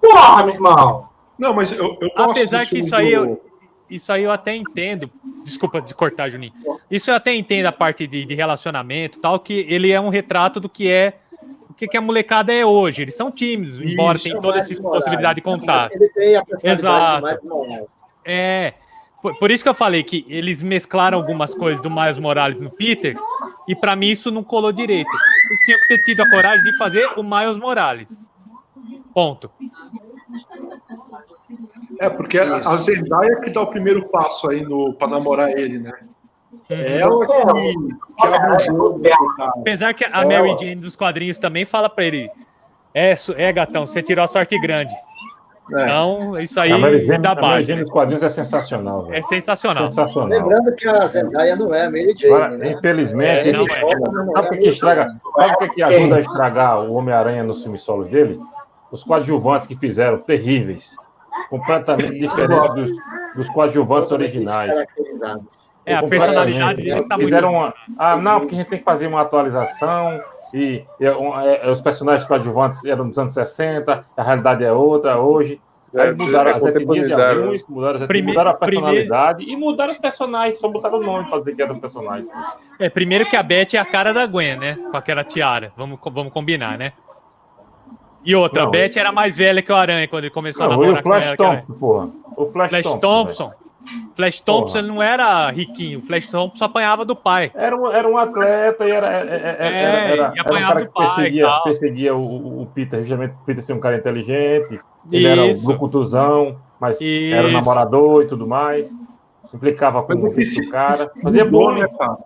Porra, 0.00 0.44
meu 0.44 0.54
irmão. 0.54 1.08
Não, 1.38 1.54
mas 1.54 1.72
eu, 1.72 1.96
eu 2.00 2.10
Apesar 2.16 2.66
que 2.66 2.78
isso 2.78 2.94
aí 2.94 3.06
do- 3.16 3.24
eu, 3.26 3.42
isso 3.88 4.12
aí 4.12 4.22
eu 4.22 4.30
até 4.30 4.54
entendo. 4.54 5.10
Desculpa 5.44 5.80
de 5.80 5.94
cortar, 5.94 6.30
Juninho. 6.30 6.52
Isso 6.90 7.10
eu 7.10 7.14
até 7.14 7.34
entendo 7.34 7.66
a 7.66 7.72
parte 7.72 8.06
de, 8.06 8.24
de 8.24 8.34
relacionamento 8.34 9.18
e 9.18 9.20
tal, 9.20 9.40
que 9.40 9.66
ele 9.68 9.90
é 9.90 10.00
um 10.00 10.10
retrato 10.10 10.60
do 10.60 10.68
que 10.68 10.88
é 10.90 11.18
o 11.70 11.74
que, 11.74 11.86
que 11.86 11.96
a 11.96 12.00
molecada 12.00 12.52
é 12.52 12.66
hoje. 12.66 13.02
Eles 13.02 13.14
são 13.14 13.30
tímidos, 13.30 13.80
embora 13.80 14.16
Isso, 14.16 14.24
tenha 14.24 14.40
toda 14.40 14.58
essa 14.58 14.74
possibilidade 14.74 15.36
de 15.36 15.42
contato. 15.42 15.94
Ele 15.94 16.08
tem 16.08 16.36
a 16.36 16.42
Exato. 16.64 17.26
É. 18.24 18.74
Por, 19.22 19.38
por 19.38 19.50
isso 19.50 19.62
que 19.62 19.68
eu 19.68 19.74
falei 19.74 20.02
que 20.02 20.24
eles 20.28 20.62
mesclaram 20.62 21.16
algumas 21.16 21.54
coisas 21.54 21.80
do 21.80 21.90
Miles 21.90 22.18
Morales 22.18 22.60
no 22.60 22.70
Peter, 22.70 23.16
e 23.68 23.76
pra 23.76 23.94
mim 23.94 24.08
isso 24.08 24.30
não 24.30 24.42
colou 24.42 24.72
direito. 24.72 25.10
Eles 25.48 25.64
tinham 25.64 25.78
que 25.80 25.88
ter 25.88 26.02
tido 26.02 26.22
a 26.22 26.30
coragem 26.30 26.64
de 26.64 26.76
fazer 26.76 27.06
o 27.16 27.22
Miles 27.22 27.56
Morales. 27.56 28.20
Ponto. 29.14 29.50
É, 32.00 32.08
porque 32.08 32.38
a, 32.38 32.56
a 32.56 32.76
Zendaya 32.78 33.40
que 33.40 33.50
dá 33.50 33.60
o 33.60 33.66
primeiro 33.66 34.08
passo 34.08 34.50
aí 34.50 34.62
no, 34.62 34.94
pra 34.94 35.06
namorar 35.06 35.50
ele, 35.50 35.78
né? 35.78 35.92
É 36.68 36.98
ela 37.00 37.14
Isso 37.14 37.32
é- 37.32 37.44
que, 37.44 37.74
que 38.20 38.26
abre 38.26 38.56
o 38.56 38.60
jogo 38.60 39.00
pro 39.00 39.36
cara. 39.36 39.52
Apesar 39.56 39.94
que 39.94 40.04
a 40.04 40.22
É, 40.22 40.24
Mary. 40.24 40.56
Jane 40.58 40.76
dos 40.76 40.96
quadrinhos 40.96 41.38
também 41.38 41.64
fala 41.64 41.88
pra 41.88 42.04
ele: 42.04 42.30
É, 42.94 43.14
é 43.36 43.52
gatão, 43.52 43.86
você 43.86 44.02
tirou 44.02 44.24
a 44.24 44.28
sorte 44.28 44.58
grande. 44.60 44.94
É. 45.72 45.84
Então, 45.84 46.36
isso 46.40 46.58
aí 46.58 46.72
A 46.72 46.78
Mary 46.78 47.06
Jane, 47.06 47.18
dá 47.18 47.30
a 47.30 47.34
Mary 47.36 47.46
base. 47.46 47.64
Jane 47.66 47.82
dos 47.82 47.90
quadrinhos 47.92 48.22
é 48.24 48.28
sensacional, 48.28 49.06
É 49.06 49.10
velho. 49.10 49.24
sensacional. 49.24 49.84
Sensacional. 49.84 50.28
Lembrando 50.40 50.74
que 50.74 50.88
a 50.88 51.06
Zendaya 51.06 51.54
não 51.54 51.72
é 51.72 51.82
a 51.86 51.90
Mary 51.90 52.14
Jane, 52.18 52.34
Agora, 52.34 52.56
né? 52.56 52.72
infelizmente, 52.72 53.28
É, 53.46 53.48
esse 53.48 53.58
não 53.58 53.66
filme- 53.66 53.72
é. 53.72 53.94
É 53.94 53.98
sabe 53.98 54.08
o 54.08 54.36
a 54.36 54.42
que, 54.42 54.48
que 54.48 54.54
Mary 54.56 54.68
estraga? 54.68 55.06
Sabe 55.36 55.52
o 55.52 55.58
que, 55.58 55.68
que 55.68 55.82
ajuda 55.84 56.16
a 56.16 56.20
estragar 56.20 56.80
o 56.80 56.94
Homem-Aranha 56.94 57.44
nos 57.44 57.62
filmes 57.62 57.82
solos 57.82 58.08
dele? 58.10 58.40
Os 58.90 59.04
coadjuvantes 59.04 59.68
que 59.68 59.76
fizeram, 59.76 60.18
terríveis. 60.18 60.96
Completamente 61.48 62.18
diferentes 62.18 62.74
dos, 62.74 62.90
dos 63.36 63.48
coadjuvantes 63.50 64.10
originais. 64.10 64.74
É, 65.90 65.96
a 65.96 66.02
personalidade 66.08 66.82
dele 66.82 67.02
tá 67.04 67.16
muito. 67.16 67.24
Fizeram 67.26 67.52
uma. 67.52 67.74
Ah, 67.98 68.16
não, 68.16 68.40
porque 68.40 68.54
a 68.54 68.58
gente 68.58 68.68
tem 68.68 68.78
que 68.78 68.84
fazer 68.84 69.06
uma 69.06 69.20
atualização. 69.20 70.20
E, 70.52 70.84
e, 70.98 71.10
um, 71.10 71.38
é, 71.40 71.70
os 71.70 71.80
personagens 71.80 72.26
coadjuvantes 72.26 72.84
eram 72.84 73.08
dos 73.08 73.18
anos 73.18 73.32
60, 73.32 74.04
a 74.16 74.22
realidade 74.22 74.64
é 74.64 74.72
outra 74.72 75.18
hoje. 75.20 75.60
Aí 75.94 76.08
É, 76.08 76.12
mudaram 76.12 76.50
é 76.50 76.54
as 76.54 76.62
etnias 76.64 77.08
de 77.08 77.20
alguns, 77.20 77.64
mudaram, 77.68 77.96
as 77.96 78.02
etnias, 78.02 78.06
Prime- 78.06 78.28
mudaram 78.28 78.50
a 78.50 78.54
personalidade 78.54 79.44
e 79.44 79.56
mudaram 79.56 79.90
os 79.92 79.98
personagens, 79.98 80.58
só 80.60 80.68
botaram 80.68 80.98
o 80.98 81.02
nome 81.02 81.28
para 81.28 81.38
dizer 81.40 81.54
que 81.56 81.62
era 81.62 81.72
o 81.72 81.80
personagem. 81.80 82.28
É, 82.78 82.88
primeiro 82.88 83.26
que 83.26 83.34
a 83.36 83.42
Beth 83.42 83.74
é 83.74 83.78
a 83.78 83.84
cara 83.84 84.12
da 84.14 84.24
Gwen, 84.26 84.56
né? 84.56 84.78
Com 84.90 84.96
aquela 84.96 85.24
tiara. 85.24 85.72
Vamos, 85.76 85.98
vamos 86.12 86.32
combinar, 86.32 86.78
né? 86.78 86.92
E 88.24 88.34
outra, 88.36 88.62
Não, 88.62 88.68
a 88.68 88.70
Beth 88.70 88.96
era 88.96 89.10
mais 89.10 89.36
velha 89.36 89.62
que 89.62 89.72
o 89.72 89.74
Aranha 89.74 90.06
quando 90.06 90.24
ele 90.24 90.30
começou 90.32 90.66
Não, 90.68 90.72
a 90.72 90.74
e 90.74 90.78
o 90.78 90.80
namorar 90.92 91.02
com 91.02 91.08
Flash 91.10 91.26
ela. 91.26 91.36
Thompson, 91.36 91.72
porra. 91.74 92.08
O 92.36 92.46
Flash, 92.46 92.68
Flash 92.70 92.82
Thompson. 92.82 92.98
Thompson. 93.00 93.52
Flash 94.14 94.40
Thompson 94.40 94.80
Porra. 94.80 94.82
não 94.94 95.02
era 95.02 95.50
riquinho. 95.50 95.98
O 95.98 96.02
Flash 96.02 96.26
Thompson 96.26 96.64
apanhava 96.64 97.04
do 97.04 97.16
pai. 97.16 97.50
Era 97.54 97.76
um, 97.76 97.90
era 97.90 98.08
um 98.08 98.16
atleta 98.16 98.84
e 98.86 98.90
era, 98.90 99.06
era, 99.08 99.30
era, 99.30 99.64
É, 99.64 99.82
era, 99.82 99.98
era, 99.98 100.10
e 100.10 100.18
era 100.18 100.32
um 100.36 100.40
apanhava 100.40 100.72
cara 100.74 100.80
do 100.80 100.86
que 100.86 100.92
pai 100.92 101.04
e 101.04 101.08
perseguia, 101.14 101.46
tal. 101.46 101.62
perseguia 101.64 102.14
o, 102.16 102.62
o- 102.62 102.66
Peter, 102.66 103.00
justamente 103.00 103.32
o 103.32 103.44
Peter 103.44 103.62
ser 103.62 103.72
um 103.72 103.80
cara 103.80 103.96
inteligente, 103.96 104.80
ele 105.10 105.26
era 105.26 105.42
um 105.42 105.50
Isso. 105.50 105.64
brucutuzão, 105.66 106.56
mas 106.80 107.00
era 107.00 107.44
Isso. 107.44 107.52
namorador 107.52 108.22
e 108.22 108.26
tudo 108.26 108.46
mais, 108.46 108.92
implicava 109.52 110.02
com 110.02 110.12
o 110.12 110.16
do 110.30 110.70
cara, 110.70 111.10
fazia 111.22 111.44
mudou, 111.44 111.66
bullying. 111.68 111.80
né, 111.80 111.88
cara? 111.98 112.16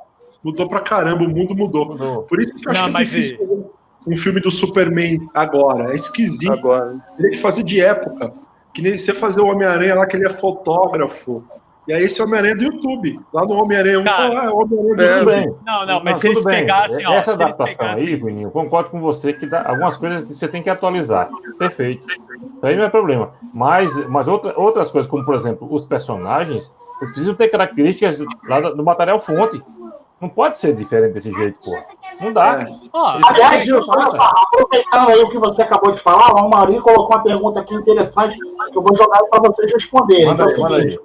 Mudou 0.42 0.68
pra 0.68 0.80
caramba, 0.80 1.24
o 1.24 1.28
mundo 1.28 1.54
mudou. 1.54 1.86
Mudou. 1.86 2.22
Por 2.24 2.38
isso 2.40 2.54
que 2.54 2.68
eu 2.68 2.72
Não, 2.72 2.80
acho 2.80 2.82
que 2.84 2.90
é 2.90 2.92
mas 2.92 3.08
difícil 3.08 3.38
fazer 3.38 3.64
um 4.06 4.16
filme 4.18 4.40
do 4.40 4.50
Superman 4.50 5.18
agora. 5.32 5.92
É 5.92 5.96
esquisito. 5.96 6.52
Agora. 6.52 6.96
Teria 7.16 7.30
que 7.30 7.38
fazer 7.38 7.62
de 7.62 7.80
época. 7.80 8.30
Que 8.74 8.82
nem 8.82 8.98
você 8.98 9.14
fazer 9.14 9.40
o 9.40 9.46
Homem-Aranha 9.46 9.94
lá, 9.94 10.06
que 10.06 10.16
ele 10.16 10.26
é 10.26 10.30
fotógrafo. 10.30 11.44
E 11.86 11.92
aí 11.92 12.02
esse 12.04 12.20
Homem-Aranha 12.22 12.56
do 12.56 12.64
YouTube. 12.64 13.20
Lá 13.32 13.44
no 13.44 13.54
Homem-Aranha 13.54 14.00
1, 14.00 14.04
Cara, 14.04 14.16
fala, 14.16 14.40
ah, 14.40 14.44
é 14.46 14.50
o 14.50 14.56
Homem-Aranha 14.58 14.96
do 14.96 15.02
é, 15.02 15.18
Tudo 15.18 15.30
YouTube. 15.32 15.56
Não, 15.66 15.86
não, 15.86 16.04
mas 16.04 16.16
se 16.16 16.22
tudo 16.22 16.32
eles 16.32 16.44
bem. 16.44 16.54
pegassem, 16.60 17.06
ó, 17.06 17.12
Essa 17.12 17.36
se 17.36 17.42
adaptação 17.42 17.76
pegassem- 17.86 18.06
aí, 18.08 18.16
Juninho, 18.18 18.50
concordo 18.50 18.90
com 18.90 19.00
você 19.00 19.32
que 19.32 19.46
dá, 19.46 19.68
algumas 19.68 19.96
coisas 19.96 20.24
você 20.24 20.48
tem 20.48 20.62
que 20.62 20.70
atualizar. 20.70 21.28
Perfeito. 21.58 22.06
Isso 22.10 22.66
aí 22.66 22.74
não 22.74 22.84
é 22.84 22.88
problema. 22.88 23.32
Mas, 23.52 23.94
mas 24.08 24.26
outra, 24.28 24.54
outras 24.56 24.90
coisas, 24.90 25.10
como 25.10 25.24
por 25.24 25.34
exemplo, 25.34 25.68
os 25.70 25.84
personagens, 25.84 26.72
eles 27.00 27.10
precisam 27.10 27.34
ter 27.34 27.48
características 27.48 28.18
lá 28.48 28.60
do 28.60 28.76
do 28.76 28.82
material 28.84 29.20
fonte. 29.20 29.62
Não 30.24 30.30
pode 30.30 30.56
ser 30.56 30.74
diferente 30.74 31.12
desse 31.12 31.30
jeito, 31.30 31.60
pô. 31.62 31.76
Não 32.18 32.32
dá. 32.32 32.62
É. 32.62 32.66
Aliás, 33.28 33.62
só, 33.84 33.92
aproveitando 33.92 35.10
aí 35.10 35.22
o 35.22 35.28
que 35.28 35.38
você 35.38 35.60
acabou 35.60 35.90
de 35.90 35.98
falar, 35.98 36.32
o 36.42 36.48
Mauri 36.48 36.80
colocou 36.80 37.14
uma 37.14 37.22
pergunta 37.22 37.60
aqui 37.60 37.74
interessante 37.74 38.34
que 38.38 38.78
eu 38.78 38.80
vou 38.80 38.96
jogar 38.96 39.22
para 39.24 39.40
vocês 39.40 39.70
responderem. 39.70 40.24
Manda 40.24 40.44
é 40.44 40.46
aí, 40.48 40.56
o 40.56 40.62
manda 40.62 40.76
seguinte: 40.76 41.00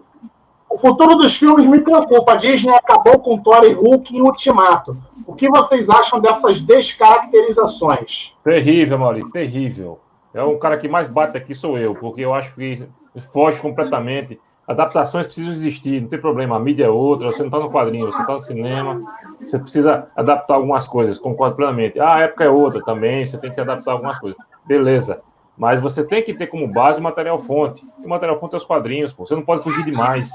o 0.70 0.78
futuro 0.78 1.16
dos 1.16 1.36
filmes 1.36 1.66
me 1.66 1.82
preocupa. 1.82 2.32
A 2.32 2.36
Disney 2.38 2.74
acabou 2.74 3.20
com 3.20 3.38
Thor 3.38 3.66
e 3.66 3.74
Hulk 3.74 4.16
em 4.16 4.22
Ultimato. 4.22 4.98
O 5.28 5.36
que 5.36 5.50
vocês 5.50 5.90
acham 5.90 6.22
dessas 6.22 6.62
descaracterizações? 6.62 8.32
Terrível, 8.42 9.00
Maurício, 9.00 9.30
terrível. 9.32 10.00
É 10.34 10.42
um 10.42 10.58
cara 10.58 10.78
que 10.78 10.88
mais 10.88 11.10
bate 11.10 11.38
aqui 11.38 11.54
sou 11.54 11.78
eu, 11.78 11.94
porque 11.94 12.22
eu 12.22 12.34
acho 12.34 12.56
que 12.56 12.88
foge 13.34 13.60
completamente. 13.60 14.40
Adaptações 14.70 15.26
precisam 15.26 15.52
existir, 15.52 16.00
não 16.00 16.08
tem 16.10 16.22
problema. 16.22 16.56
A 16.56 16.60
mídia 16.60 16.86
é 16.86 16.90
outra, 16.90 17.32
você 17.32 17.40
não 17.40 17.48
está 17.48 17.60
no 17.60 17.72
quadrinho, 17.72 18.06
você 18.06 18.22
está 18.22 18.34
no 18.34 18.40
cinema. 18.40 19.02
Você 19.42 19.58
precisa 19.58 20.08
adaptar 20.16 20.54
algumas 20.54 20.86
coisas, 20.88 21.18
concordo 21.18 21.56
plenamente. 21.56 22.00
Ah, 22.00 22.16
a 22.16 22.20
época 22.22 22.44
é 22.44 22.50
outra 22.50 22.80
também, 22.84 23.26
você 23.26 23.38
tem 23.40 23.52
que 23.52 23.60
adaptar 23.60 23.94
algumas 23.94 24.20
coisas. 24.20 24.38
Beleza. 24.68 25.22
Mas 25.58 25.82
você 25.82 26.04
tem 26.04 26.22
que 26.22 26.34
ter 26.36 26.48
como 26.48 26.68
base 26.68 27.00
o 27.00 27.04
material 27.04 27.40
fonte. 27.40 27.84
E 28.02 28.06
o 28.06 28.10
material 28.10 28.40
fonte 28.40 28.54
é 28.54 28.58
os 28.58 28.64
quadrinhos, 28.64 29.12
pô. 29.12 29.26
Você 29.26 29.36
não 29.36 29.42
pode 29.42 29.64
fugir 29.64 29.84
demais. 29.84 30.30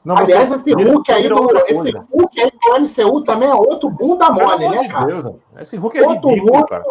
Senão 0.00 0.16
você 0.16 0.32
Aliás, 0.32 0.50
esse 0.50 0.72
Hulk 0.74 1.12
aí 1.12 1.28
do, 1.28 1.56
esse. 1.68 1.90
Hulk 2.12 2.40
aí 2.40 2.50
do 2.50 2.80
MCU 2.80 3.22
também 3.24 3.48
é 3.48 3.54
outro 3.54 3.88
bunda 3.88 4.28
mole, 4.30 4.68
né, 4.68 4.88
cara? 4.88 5.06
Deus, 5.06 5.24
esse 5.60 5.76
Hulk 5.76 5.96
é 5.96 6.02
Outro 6.06 6.28
ridículo, 6.28 6.52
Hulk. 6.56 6.68
cara. 6.68 6.84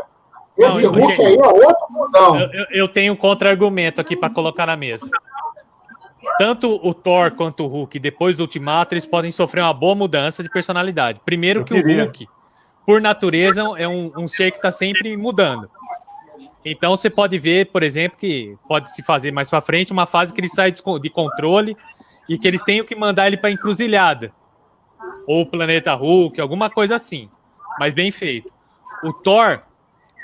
Esse 0.58 0.84
Não, 0.86 0.92
Hulk 0.94 1.08
gente. 1.16 1.22
aí 1.26 1.36
é 1.38 1.48
outro 1.48 1.86
bundão. 1.92 2.40
Eu, 2.40 2.48
eu- 2.54 2.66
eu 2.72 2.88
tenho 2.88 3.12
um 3.14 3.16
contra-argumento 3.18 4.00
aqui 4.02 4.16
para 4.16 4.34
colocar 4.34 4.66
na 4.66 4.76
mesa. 4.78 5.08
Tanto 6.38 6.80
o 6.84 6.94
Thor 6.94 7.32
quanto 7.32 7.64
o 7.64 7.68
Hulk, 7.68 7.98
depois 7.98 8.38
do 8.38 8.42
Ultimato, 8.42 8.94
eles 8.94 9.06
podem 9.06 9.32
sofrer 9.32 9.62
uma 9.62 9.74
boa 9.74 9.96
mudança 9.96 10.44
de 10.44 10.50
personalidade. 10.50 11.22
Primeiro 11.24 11.64
que 11.64 11.74
o 11.74 11.82
Hulk, 11.82 12.28
por 12.86 13.02
natureza, 13.02 13.62
é 13.78 13.88
um, 13.88 14.12
um 14.18 14.28
ser 14.28 14.52
que 14.52 14.58
está 14.58 14.72
sempre 14.72 15.16
mudando. 15.16 15.70
Então 16.64 16.98
você 16.98 17.10
pode 17.10 17.38
ver, 17.38 17.68
por 17.72 17.84
exemplo, 17.84 18.18
que 18.18 18.58
pode 18.68 18.94
se 18.94 19.04
fazer 19.04 19.32
mais 19.32 19.50
para 19.50 19.62
frente 19.62 19.94
uma 19.94 20.06
fase 20.06 20.34
que 20.34 20.42
ele 20.42 20.50
sai 20.50 20.72
de 20.72 20.82
de 21.02 21.10
controle 21.10 21.78
e 22.28 22.38
que 22.38 22.48
eles 22.48 22.64
tenham 22.64 22.86
que 22.86 22.96
mandar 22.96 23.28
ele 23.28 23.38
para 23.38 23.52
encruzilhada. 23.52 24.34
Ou 25.28 25.42
o 25.42 25.46
planeta 25.46 25.94
Hulk, 25.94 26.42
alguma 26.42 26.70
coisa 26.70 26.96
assim. 26.96 27.30
Mas 27.80 27.94
bem 27.94 28.12
feito. 28.12 28.52
O 29.04 29.14
Thor, 29.14 29.62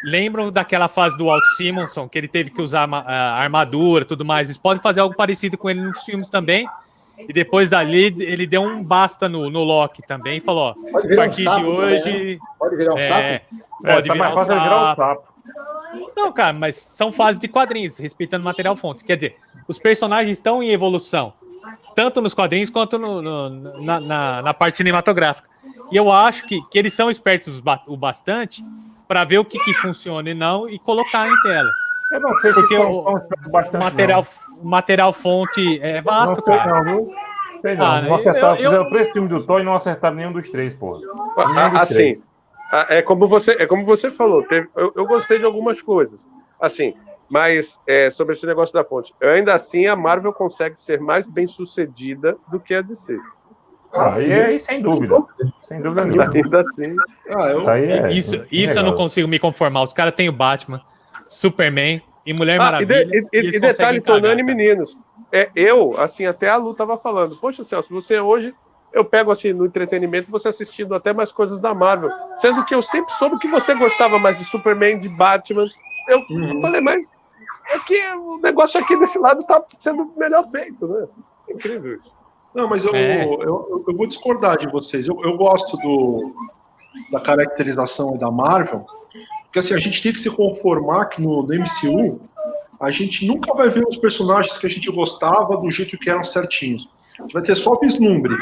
lembram 0.04 0.52
daquela 0.52 0.88
fase 0.88 1.18
do 1.18 1.26
Walt 1.26 1.44
Simonson, 1.58 2.08
que 2.10 2.18
ele 2.18 2.28
teve 2.28 2.50
que 2.50 2.62
usar 2.62 2.88
ma- 2.88 3.02
a 3.06 3.36
armadura 3.40 4.04
e 4.04 4.08
tudo 4.08 4.26
mais? 4.26 4.50
Eles 4.50 4.58
podem 4.58 4.82
fazer 4.82 5.00
algo 5.02 5.16
parecido 5.16 5.58
com 5.58 5.70
ele 5.70 5.82
nos 5.82 6.02
filmes 6.04 6.30
também. 6.30 6.68
E 7.20 7.32
depois 7.32 7.70
dali, 7.70 8.06
ele 8.20 8.48
deu 8.48 8.64
um 8.64 8.84
basta 8.84 9.30
no, 9.30 9.48
no 9.50 9.64
Loki 9.64 10.02
também 10.02 10.38
e 10.38 10.42
falou: 10.42 10.70
ó, 10.70 10.74
Pode 10.74 11.06
a 11.06 11.10
virar 11.10 11.14
um 11.14 11.26
partir 11.28 11.44
sapo 11.44 11.58
de 11.60 11.64
também, 11.66 11.80
hoje. 11.80 12.34
né? 12.36 12.40
Pode 12.58 12.76
virar 12.76 12.94
um 12.94 12.98
é, 12.98 13.02
sapo? 13.04 13.22
É, 13.22 13.42
pode 13.94 14.08
tá 14.08 14.14
virar 14.14 14.30
um 14.30 14.34
fácil 14.34 14.54
virar 14.60 14.82
um 14.84 14.86
sapo. 14.88 15.02
sapo. 15.02 15.32
Não, 16.16 16.32
cara, 16.32 16.54
mas 16.54 16.76
são 16.78 17.12
fases 17.12 17.40
de 17.40 17.48
quadrinhos, 17.48 17.98
respeitando 18.00 18.42
o 18.42 18.46
material 18.46 18.76
fonte. 18.76 19.04
Quer 19.04 19.18
dizer, 19.18 19.36
os 19.68 19.78
personagens 19.78 20.38
estão 20.38 20.64
em 20.64 20.72
evolução, 20.72 21.34
tanto 21.96 22.22
nos 22.22 22.34
quadrinhos 22.34 22.70
quanto 22.72 22.98
no- 22.98 23.22
no- 23.22 23.82
na, 23.84 24.00
na- 24.00 24.42
na 24.42 24.54
parte 24.54 24.78
cinematográfica. 24.78 25.48
E 25.92 25.98
eu 25.98 26.12
acho 26.12 26.46
que, 26.46 26.60
que 26.72 26.80
eles 26.80 26.94
são 26.94 27.10
espertos 27.10 27.62
o 27.86 27.98
bastante 27.98 28.64
para 29.12 29.26
ver 29.26 29.40
o 29.40 29.44
que, 29.44 29.60
que 29.60 29.74
funciona 29.74 30.30
e 30.30 30.34
não 30.34 30.70
e 30.70 30.80
colocar 30.80 31.28
em 31.28 31.38
tela. 31.42 31.70
Eu 32.10 32.22
não 32.22 32.34
sei 32.38 32.54
Porque 32.54 32.76
se 32.76 32.82
o- 32.82 33.20
bastante. 33.52 33.84
material, 33.84 34.26
o 34.58 34.66
material 34.66 35.12
fonte 35.12 35.82
é 35.82 36.02
vasto, 36.02 36.38
Não 36.38 36.44
sei 36.46 36.56
cara. 36.56 36.70
não, 36.72 36.84
viu? 36.86 37.12
Sei 37.62 37.76
não, 37.76 37.86
Ah, 37.86 38.02
não 38.02 38.16
acertaram. 38.16 38.56
eu- 38.56 38.62
eu- 38.62 38.70
Fizeram 38.70 38.90
três 38.90 39.10
do 39.28 39.46
Thor 39.46 39.60
e 39.60 39.64
não 39.64 39.74
acertaram 39.74 40.16
nenhum 40.16 40.32
dos 40.32 40.50
três, 40.50 40.74
pô. 40.74 40.98
Ah, 41.38 41.82
Assim, 41.82 41.94
três. 41.94 42.20
ah, 42.72 42.86
é 42.88 43.02
como 43.02 43.28
você, 43.28 43.52
é 43.60 43.66
como 43.68 43.84
você 43.86 44.10
falou. 44.10 44.44
teve- 44.44 44.70
eu, 44.78 44.94
eu 44.96 45.06
gostei 45.06 45.40
de 45.40 45.44
algumas 45.44 45.82
coisas, 45.82 46.18
assim, 46.62 46.94
mas 47.30 47.78
é, 47.86 48.10
sobre 48.12 48.34
esse 48.34 48.46
negócio 48.48 48.74
da 48.74 48.86
fonte, 48.86 49.14
ainda 49.22 49.54
assim 49.54 49.88
a 49.88 49.96
Marvel 49.96 50.32
consegue 50.32 50.80
ser 50.80 51.02
mais 51.02 51.28
bem 51.28 51.48
sucedida 51.50 52.38
do 52.50 52.62
que 52.62 52.74
a 52.74 52.82
DC. 52.82 53.18
Ah, 53.94 54.22
e 54.22 54.34
aí, 54.34 54.60
sem 54.60 54.82
dúvida. 54.82 55.16
Sem 55.68 55.82
dúvida 55.82 56.06
nenhuma. 56.06 56.32
Ainda 56.34 56.62
assim. 56.62 56.96
Ah, 57.30 57.50
eu, 57.50 57.60
Isso 57.60 57.70
aí 57.70 57.92
é. 57.92 58.12
Isso, 58.12 58.46
isso 58.52 58.80
eu 58.80 58.84
não 58.84 58.96
consigo 58.96 59.28
me 59.28 59.40
conformar. 59.40 59.84
Os 59.84 59.94
caras 59.94 60.14
têm 60.14 60.30
o 60.30 60.34
Batman, 60.34 60.82
Superman 61.28 62.02
e 62.26 62.34
Mulher 62.34 62.54
Ah, 62.54 62.56
e, 62.56 62.66
Maravilha. 62.66 63.06
de- 63.06 63.18
e- 63.18 63.40
e- 63.42 63.56
e 63.56 63.60
detalhe, 63.60 64.02
Tonani 64.02 64.42
e 64.42 64.44
meninos. 64.44 64.96
É, 65.32 65.50
eu, 65.56 65.98
assim, 65.98 66.26
até 66.26 66.50
a 66.50 66.56
Lu 66.58 66.74
tava 66.74 66.98
falando, 66.98 67.38
poxa, 67.38 67.64
Celso, 67.64 67.94
você 67.94 68.20
hoje, 68.20 68.54
eu 68.94 69.04
pego 69.06 69.32
assim, 69.32 69.54
no 69.54 69.66
entretenimento, 69.66 70.30
você 70.32 70.50
assistindo 70.50 70.94
até 70.94 71.14
mais 71.14 71.32
coisas 71.32 71.60
da 71.60 71.74
Marvel. 71.74 72.10
Sendo 72.38 72.64
que 72.66 72.76
eu 72.76 72.82
sempre 72.82 73.14
soube 73.14 73.40
que 73.40 73.48
você 73.48 73.74
gostava 73.76 74.20
mais 74.20 74.38
de 74.38 74.46
Superman, 74.46 75.00
de 75.00 75.10
Batman. 75.10 75.66
Eu 76.08 76.20
Uhum. 76.30 76.62
falei, 76.62 76.82
mas 76.82 77.06
é 77.70 77.80
que 77.80 77.98
o 78.16 78.38
negócio 78.40 78.80
aqui 78.80 78.98
desse 78.98 79.18
lado 79.18 79.44
tá 79.46 79.64
sendo 79.80 80.14
melhor 80.18 80.50
feito, 80.50 80.88
né? 80.88 81.08
Incrível 81.50 81.96
isso. 81.98 82.21
Não, 82.54 82.68
mas 82.68 82.84
eu, 82.84 82.94
É. 82.96 83.24
eu, 83.26 83.42
eu- 83.42 83.86
eu 83.88 83.96
vou 83.96 84.08
discordar 84.08 84.58
de 84.58 84.68
vocês. 84.70 85.08
Eu, 85.08 85.20
eu 85.24 85.38
gosto 85.38 85.78
do, 85.78 86.34
da 87.12 87.20
caracterização 87.20 88.18
da 88.18 88.30
Marvel, 88.30 88.86
porque 89.44 89.60
assim, 89.60 89.74
a 89.74 89.78
gente 89.78 90.02
tem 90.04 90.12
que 90.14 90.20
se 90.20 90.30
conformar 90.30 91.06
que 91.06 91.22
no, 91.22 91.44
no 91.44 91.54
MCU 91.54 92.20
a 92.80 92.90
gente 92.92 93.26
nunca 93.28 93.54
vai 93.54 93.70
ver 93.70 93.86
os 93.88 93.98
personagens 93.98 94.58
que 94.58 94.66
a 94.66 94.70
gente 94.70 94.90
gostava 94.92 95.56
do 95.58 95.70
jeito 95.70 95.98
que 95.98 96.10
eram 96.10 96.24
certinhos. 96.24 96.90
A 97.20 97.22
gente 97.24 97.34
vai 97.34 97.42
ter 97.44 97.56
só 97.56 97.76
vislumbre. 97.80 98.36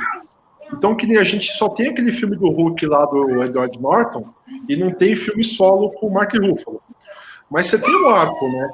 Então, 0.71 0.95
que 0.95 1.05
nem 1.07 1.17
a 1.17 1.23
gente 1.23 1.51
só 1.53 1.67
tem 1.67 1.89
aquele 1.89 2.11
filme 2.11 2.35
do 2.35 2.47
Hulk 2.49 2.85
lá 2.85 3.03
do 3.05 3.43
Edward 3.43 3.79
Norton 3.81 4.23
e 4.67 4.75
não 4.77 4.91
tem 4.91 5.15
filme 5.15 5.43
solo 5.43 5.91
com 5.93 6.07
o 6.07 6.13
Mark 6.13 6.31
Ruffalo. 6.35 6.81
Mas 7.49 7.67
você 7.67 7.79
tem 7.81 7.93
o 8.03 8.07
arco, 8.07 8.47
né? 8.47 8.69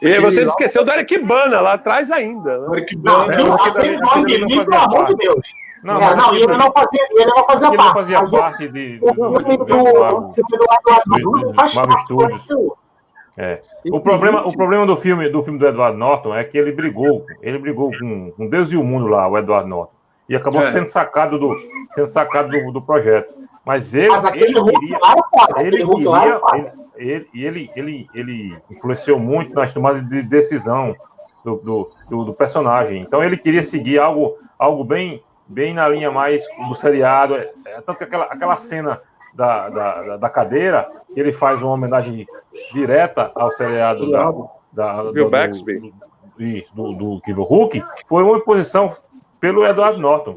E 0.00 0.20
você 0.20 0.36
Ele 0.40 0.44
lá- 0.46 0.50
esqueceu 0.50 0.84
da 0.84 0.94
Arquibana 0.94 1.60
lá 1.60 1.72
atrás 1.74 2.10
ainda. 2.10 2.58
Né? 2.58 2.66
O 2.68 2.74
Eric 2.76 2.96
Não, 2.96 3.02
Bana, 3.02 3.24
aquele- 3.24 3.98
não 4.38 4.48
pelo 4.48 4.74
amor 4.74 5.04
de 5.04 5.16
parte. 5.16 5.16
Deus. 5.16 5.52
Não, 5.82 5.96
É, 6.00 6.14
não, 6.14 6.26
aquilo- 6.26 6.50
ele 6.52 6.56
não 6.58 6.72
fazia, 6.72 7.00
ele 7.10 7.24
não 7.36 7.44
fazia 7.44 7.68
não 7.68 7.76
parte. 7.76 7.92
fazia 7.94 8.24
parte 8.40 8.68
de, 8.68 8.98
o 9.02 9.06
do, 9.06 9.14
filme 9.14 9.56
do, 9.56 9.64
do, 9.64 9.64
do, 9.66 9.74
o 9.74 10.30
filme 10.30 10.50
do 10.50 10.64
Eduardo 10.64 11.02
do- 11.06 11.20
Norton 11.20 11.48
do- 11.48 11.54
faz 11.54 11.74
parte 11.74 12.08
do. 12.08 12.22
MCU. 12.22 12.76
O 13.90 14.00
problema, 14.00 14.46
o 14.46 14.52
problema 14.52 14.86
do 14.86 14.96
filme 14.96 15.28
do 15.28 15.42
filme 15.42 15.58
do 15.58 15.66
Edward 15.66 15.96
Norton 15.96 16.36
é 16.36 16.44
que 16.44 16.56
ele 16.56 16.70
brigou, 16.70 17.26
ele 17.40 17.58
brigou 17.58 17.90
com, 17.98 18.30
com 18.30 18.46
Deus 18.48 18.70
e 18.70 18.76
o 18.76 18.84
mundo 18.84 19.08
lá, 19.08 19.26
o 19.26 19.36
Edward 19.36 19.68
Norton, 19.68 19.92
e 20.28 20.36
acabou 20.36 20.60
É. 20.60 20.64
sendo 20.64 20.86
sacado 20.86 21.36
do 21.38 21.58
sendo 21.92 22.06
sacado 22.08 22.50
do, 22.50 22.72
do 22.72 22.80
projeto. 22.82 23.34
Mas 23.64 23.92
ele, 23.94 24.08
Mas 24.08 24.24
aquele 24.24 24.44
ele 24.44 24.54
queria, 24.62 24.98
ele 25.58 25.84
queria, 25.84 26.40
ele, 26.54 26.70
ele, 26.96 27.28
ele, 27.34 27.70
ele, 27.74 28.06
ele 28.14 28.58
influenciou 28.70 29.18
muito 29.18 29.54
nas 29.54 29.72
tomadas 29.72 30.06
de 30.08 30.22
decisão 30.22 30.94
do, 31.44 31.56
do, 31.56 31.90
do, 32.08 32.24
do 32.26 32.34
personagem. 32.34 33.00
Então 33.02 33.22
ele 33.22 33.36
queria 33.36 33.62
seguir 33.62 33.98
algo, 33.98 34.36
algo 34.58 34.84
bem, 34.84 35.22
bem 35.46 35.74
na 35.74 35.88
linha 35.88 36.10
mais 36.10 36.44
do 36.68 36.74
seriado. 36.74 37.34
É, 37.36 37.52
é, 37.66 37.80
tanto 37.80 37.98
que 37.98 38.04
aquela, 38.04 38.24
aquela 38.24 38.56
cena 38.56 39.00
da, 39.34 39.68
da, 39.68 40.16
da- 40.18 40.30
cadeira, 40.30 40.90
ele 41.16 41.32
faz 41.32 41.62
uma 41.62 41.72
homenagem 41.72 42.26
direta 42.72 43.32
ao 43.34 43.50
seriado 43.50 44.10
da, 44.10 44.24
da, 44.72 45.02
do, 45.04 45.12
do, 45.44 46.62
do, 46.74 46.92
do 46.92 47.12
Incrível 47.14 47.44
Hulk, 47.44 47.82
foi 48.06 48.22
uma 48.22 48.36
imposição 48.38 48.94
pelo 49.40 49.66
Edward 49.66 49.98
Norton. 50.00 50.36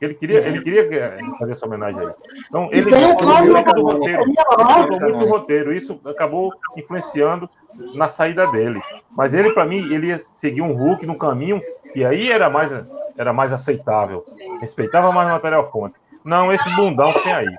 Ele 0.00 0.14
queria, 0.14 0.38
ele 0.46 0.62
queria 0.62 0.82
eh, 0.82 1.18
fazer 1.38 1.52
essa 1.52 1.66
homenagem 1.66 2.00
aí. 2.00 2.12
Então, 2.48 2.68
ele 2.72 2.90
tem 2.90 3.14
gostou 3.14 3.44
muito 3.44 3.74
do 3.74 3.82
roteiro. 3.82 4.22
Ele 4.22 4.34
gostou 4.34 5.00
muito 5.00 5.18
do 5.18 5.26
roteiro. 5.26 5.72
Isso 5.72 6.00
acabou 6.04 6.52
influenciando 6.76 7.48
na 7.94 8.08
saída 8.08 8.46
dele. 8.48 8.80
Mas 9.10 9.34
ele, 9.34 9.52
para 9.52 9.64
mim, 9.64 9.92
ele 9.92 10.08
ia 10.08 10.18
seguir 10.18 10.62
um 10.62 10.72
Hulk 10.72 11.06
no 11.06 11.16
caminho, 11.16 11.62
e 11.94 12.04
aí 12.04 12.30
era 12.30 12.50
mais, 12.50 12.72
era 13.16 13.32
mais 13.32 13.52
aceitável. 13.52 14.24
Respeitava 14.60 15.12
mais 15.12 15.28
o 15.28 15.32
material 15.32 15.64
fonte. 15.64 15.94
Não, 16.24 16.52
esse 16.52 16.68
bundão 16.74 17.12
que 17.12 17.22
tem 17.22 17.32
aí. 17.32 17.56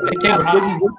É 0.00 0.10
que 0.18 0.26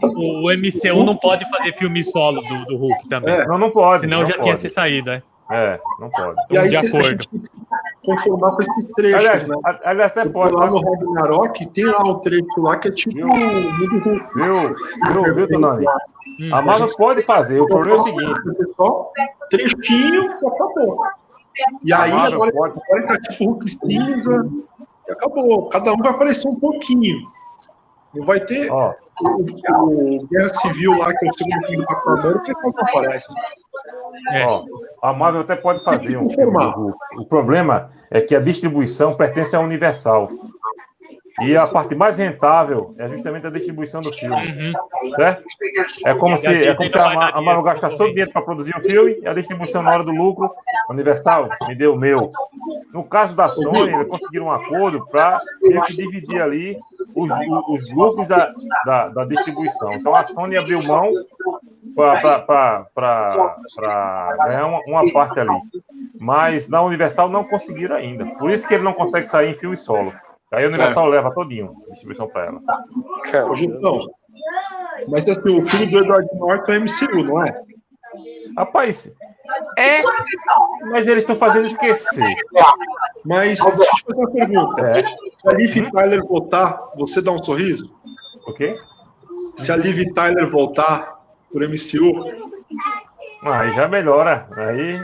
o 0.08 0.50
MCU 0.50 1.04
não 1.04 1.18
pode 1.18 1.50
fazer 1.50 1.74
filme 1.74 2.04
solo 2.04 2.42
do, 2.42 2.66
do 2.66 2.78
Hulk 2.78 3.10
também. 3.10 3.36
É. 3.36 3.46
Não, 3.46 3.58
não 3.58 3.70
pode. 3.70 4.02
Senão 4.02 4.22
não 4.22 4.28
já 4.28 4.34
pode. 4.34 4.44
tinha 4.44 4.58
se 4.58 4.70
saído, 4.70 5.12
né? 5.12 5.24
É, 5.52 5.80
não 6.00 6.10
pode. 6.10 6.36
E 6.52 6.58
aí 6.58 6.70
de 6.70 6.78
a 6.78 6.80
acordo. 6.82 7.08
gente 7.10 7.28
tem 7.30 7.40
que 7.42 7.50
conformar 8.06 8.52
com 8.52 8.62
esses 8.62 8.86
trechos, 8.96 9.20
Aliás, 9.20 9.48
né? 9.48 9.56
aliás, 9.84 10.12
até 10.12 10.26
pode. 10.26 10.54
lá 10.54 10.68
no 10.70 10.80
Ragnarok 10.82 11.66
tem 11.68 11.86
lá 11.86 12.02
um 12.04 12.20
trecho 12.20 12.46
lá 12.62 12.78
que 12.78 12.88
é 12.88 12.92
tipo 12.92 13.14
Viu? 13.16 13.30
Viu, 14.36 14.76
viu, 15.24 15.36
viu, 15.36 15.48
Tonani? 15.48 15.86
Hum. 16.42 16.50
A 16.56 16.62
Marvel 16.62 16.88
pode 16.98 17.22
fazer. 17.24 17.60
O 17.60 17.68
problema 17.68 17.98
é 17.98 18.00
o 18.00 18.04
seguinte: 18.04 18.40
só 18.76 19.12
trechinho 19.50 20.24
e 20.32 20.48
acabou. 20.48 20.98
E 21.84 21.94
aí 21.94 22.12
agora, 22.12 22.52
pode- 22.52 22.80
agora 22.90 23.08
tá 23.08 23.18
tipo 23.30 23.46
Hulk 23.52 23.70
cinza 23.70 24.50
e 25.08 25.12
acabou. 25.12 25.70
Cada 25.70 25.94
um 25.94 25.98
vai 25.98 26.10
aparecer 26.12 26.48
um 26.48 26.56
pouquinho. 26.60 27.16
Não 28.14 28.26
vai 28.26 28.40
ter 28.40 28.70
ó, 28.72 28.94
o, 29.22 29.42
o 29.42 30.28
Guerra 30.28 30.54
Civil 30.56 30.98
lá, 30.98 31.14
que 31.14 31.26
é 31.26 31.30
o 31.30 31.34
segundo 31.34 31.68
filme 31.68 31.78
do 31.78 31.86
Capitão 31.86 32.14
América, 32.14 32.46
que 32.46 32.54
não 32.54 32.70
aparece. 32.70 33.34
É. 34.32 34.46
ó, 34.46 34.66
a 35.02 35.14
Marvel 35.14 35.42
até 35.42 35.56
pode 35.56 35.84
fazer 35.84 36.18
um 36.18 36.30
filme 36.30 36.36
Confirmar. 36.36 36.74
do 36.74 36.82
Hulk. 36.82 36.98
O 37.18 37.26
problema 37.26 37.90
é 38.10 38.22
que 38.22 38.36
a 38.36 38.40
distribuição 38.40 39.16
pertence 39.16 39.56
à 39.56 39.60
Universal. 39.60 40.32
E 41.42 41.58
a 41.58 41.66
parte 41.66 41.96
mais 41.96 42.18
rentável 42.18 42.94
é 42.98 43.10
justamente 43.10 43.48
a 43.48 43.50
distribuição 43.50 44.00
do 44.02 44.14
filme. 44.14 44.36
Uhum. 44.36 45.16
Certo? 45.16 45.44
É 46.06 46.14
como 46.14 46.38
se, 46.38 46.48
é 46.68 46.76
como 46.76 46.90
se 46.92 46.98
a, 47.00 47.30
a 47.30 47.42
Marvel 47.42 47.64
gastasse 47.64 47.98
todo 47.98 48.08
o 48.08 48.12
dinheiro 48.12 48.32
para 48.32 48.42
produzir 48.44 48.76
um 48.78 48.82
filme 48.82 49.18
e 49.22 49.28
a 49.28 49.34
distribuição 49.34 49.82
na 49.82 49.92
hora 49.92 50.04
do 50.04 50.12
lucro, 50.12 50.48
Universal, 50.90 51.50
me 51.68 51.76
deu 51.76 51.94
o 51.96 51.98
meu. 51.98 52.32
No 52.94 53.04
caso 53.04 53.36
da 53.36 53.48
Sony, 53.48 53.92
eles 53.94 54.08
conseguiram 54.08 54.46
um 54.46 54.52
acordo 54.52 55.06
para 55.08 55.42
dividir 55.90 56.40
ali 56.42 56.78
os, 57.16 57.30
os- 57.32 57.68
os 57.90 57.96
lucros 57.96 58.28
da, 58.28 58.52
da, 58.86 59.08
da 59.10 59.26
distribuição. 59.26 59.92
Então 59.94 60.14
a 60.16 60.24
Sony 60.24 60.56
abriu 60.56 60.84
mão 60.84 61.12
para 61.96 62.86
ganhar 64.46 64.66
uma, 64.68 64.80
uma 64.88 65.12
parte 65.12 65.40
ali. 65.40 65.50
Mas 66.20 66.70
na 66.70 66.82
Universal 66.84 67.28
não 67.30 67.44
conseguiram 67.44 67.96
ainda. 67.96 68.26
Por 68.38 68.52
isso 68.52 68.68
que 68.68 68.74
ele 68.76 68.84
não 68.84 68.94
consegue 68.94 69.26
sair 69.28 69.52
em 69.52 69.56
filme 69.56 69.76
solo. 69.76 70.14
Aí 70.54 70.66
a 70.66 70.68
Universal 70.68 71.08
leva 71.08 71.34
todinho 71.34 71.76
a 71.88 71.92
distribuição 71.92 72.28
para 72.28 72.46
ela. 72.46 72.62
Cara, 73.32 73.52
Ô, 73.52 73.56
Gilson, 73.56 74.08
mas 75.08 75.28
assim, 75.28 75.62
o 75.62 75.66
filme 75.68 75.88
do 75.88 76.00
Edward 76.00 76.28
Norton 76.36 76.72
é 76.74 76.80
MCU, 76.80 77.24
não 77.24 77.44
é? 77.44 77.62
Rapaz, 78.56 79.12
é, 79.78 80.02
mas 80.92 81.08
eles 81.08 81.24
estão 81.24 81.36
fazendo 81.36 81.66
esquecer. 81.66 82.36
Mas 83.26 83.60
deixa 83.60 83.64
eu 83.68 83.72
fazer 83.72 83.88
uma 84.16 84.32
pergunta. 84.32 84.82
É, 84.82 85.04
Se 85.04 85.48
a 85.48 85.52
Liv 85.54 85.92
Tyler 85.92 86.26
voltar, 86.26 86.80
você 86.96 87.22
dá 87.22 87.32
um 87.32 87.42
sorriso? 87.42 87.94
ok? 88.48 88.78
Se 89.58 89.72
a 89.72 89.76
Liv 89.76 90.14
Tyler 90.14 90.48
voltar 90.48 91.20
pro 91.52 91.68
MCU, 91.68 92.24
Aí 93.46 93.74
já 93.74 93.90
melhora. 93.90 94.48
Aí. 94.56 94.96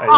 Aí, 0.00 0.08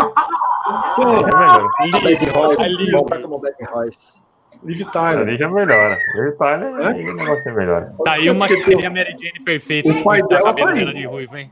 Royce, 2.35 2.63
Ali, 2.63 2.91
volta 2.93 3.21
como 3.21 3.39
Betty 3.39 3.65
Royce. 3.65 4.23
Liv 4.65 4.87
Tyler. 4.93 5.27
Ali 5.27 5.37
já 5.37 5.49
melhora. 5.49 5.99
Ele 6.17 6.33
tá, 6.33 6.57
né? 6.57 6.73
Aí 6.87 7.09
o 7.09 7.15
negócio 7.15 7.45
já 7.45 7.53
melhora. 7.53 7.95
Tá 8.05 8.13
aí 8.13 8.31
uma 8.31 8.47
que 8.47 8.59
seria 8.59 8.89
a 8.89 8.91
Mary 8.91 9.13
Jane 9.13 9.41
perfeita. 9.45 9.91
O 9.91 10.05
pai 10.05 10.23
dela 10.23 10.45
cabelo 10.45 10.69
tá 10.69 10.75
dela 10.75 10.95
de 10.95 11.05
ruivo, 11.05 11.37
hein? 11.37 11.51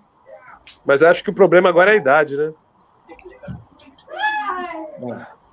Mas 0.85 1.03
acho 1.03 1.25
que 1.25 1.31
o 1.31 1.35
problema 1.35 1.69
agora 1.69 1.91
é 1.91 1.95
a 1.95 1.97
idade, 1.97 2.37
né? 2.37 2.53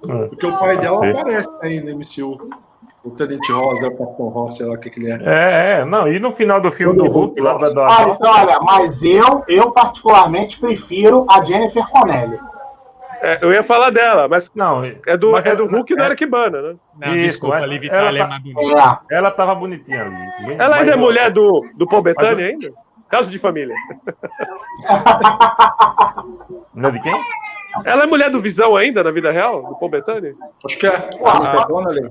Porque 0.01 0.45
o 0.45 0.59
pai 0.59 0.77
dela 0.77 1.09
aparece 1.09 1.49
aí 1.61 1.79
no 1.79 1.97
MCU. 1.97 2.49
O 3.03 3.11
Tenente 3.11 3.51
Rosa, 3.51 3.87
o 3.87 3.97
Capitão 3.97 4.27
Ross, 4.27 4.57
sei 4.57 4.65
lá 4.65 4.73
o 4.73 4.77
que, 4.77 4.89
que 4.89 4.99
ele 4.99 5.11
é. 5.11 5.19
É, 5.23 5.79
é, 5.79 5.85
não, 5.85 6.11
e 6.11 6.19
no 6.19 6.33
final 6.33 6.59
do 6.59 6.69
filme 6.69 6.97
do 6.97 7.09
Hulk, 7.09 7.39
lá 7.39 7.53
da 7.57 7.85
Mas, 7.85 8.19
olha, 8.19 8.59
mas 8.59 9.01
eu, 9.01 9.43
eu 9.47 9.71
particularmente 9.71 10.59
prefiro 10.59 11.25
a 11.29 11.41
Jennifer 11.41 11.87
Connelly. 11.87 12.37
É, 13.21 13.39
eu 13.41 13.51
ia 13.51 13.63
falar 13.63 13.89
dela, 13.89 14.27
mas 14.27 14.51
Não, 14.53 14.83
é 14.83 15.17
do, 15.17 15.31
mas 15.31 15.45
é 15.45 15.55
do 15.55 15.63
ela- 15.63 15.71
Hulk 15.71 15.91
e 15.93 15.95
do 15.95 16.01
é- 16.01 16.05
Eric 16.05 16.25
Bana, 16.25 16.61
né? 16.61 16.75
Não, 16.99 17.15
Isso, 17.15 17.27
desculpa, 17.27 17.57
é- 17.59 17.63
a 17.63 17.65
Liv 17.65 17.83
ela 17.91 18.17
é 18.17 18.27
tá-. 18.27 18.39
É. 19.09 19.15
ela 19.15 19.31
tava 19.31 19.55
bonitinha 19.55 20.11
Ela 20.59 20.77
ainda 20.77 20.91
é 20.93 20.95
mulher 20.95 21.31
do, 21.31 21.65
do 21.75 21.87
Paul 21.87 22.01
Bettany 22.03 22.35
Mas- 22.35 22.45
ainda? 22.45 22.73
Caso 23.09 23.31
de 23.31 23.39
família. 23.39 23.73
Mulher 26.73 26.91
de 26.91 26.99
quem? 27.01 27.23
Ela 27.85 28.03
é 28.03 28.05
mulher 28.07 28.29
do 28.31 28.41
Visão 28.41 28.75
ainda 28.75 29.03
na 29.03 29.11
vida 29.11 29.31
real? 29.31 29.61
Do 29.63 29.75
Paul 29.75 29.89
Bettany? 29.91 30.35
Acho 30.65 30.77
que 30.79 30.87
é. 30.87 30.91
Jennifer 30.91 31.67
Connelly. 31.67 32.09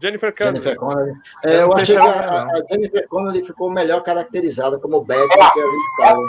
Jennifer 0.00 0.34
Connelly. 0.34 0.60
Jennifer 0.60 0.76
Connelly. 0.76 1.12
Eu 1.44 1.50
É, 1.50 1.62
eu 1.62 1.68
não 1.68 1.76
achei 1.76 1.96
que 1.96 2.02
ela 2.02 2.12
a, 2.12 2.16
é, 2.16 2.26
não. 2.26 2.36
a 2.50 2.62
Jennifer 2.72 3.08
Connelly 3.08 3.42
ficou 3.42 3.70
melhor 3.70 4.02
caracterizada 4.02 4.78
como 4.78 5.02
Betty 5.04 5.22
do 5.22 5.28
que 5.28 5.42
a 5.60 5.64
Liv 5.64 5.80
É 6.02 6.06
Tyler. 6.06 6.26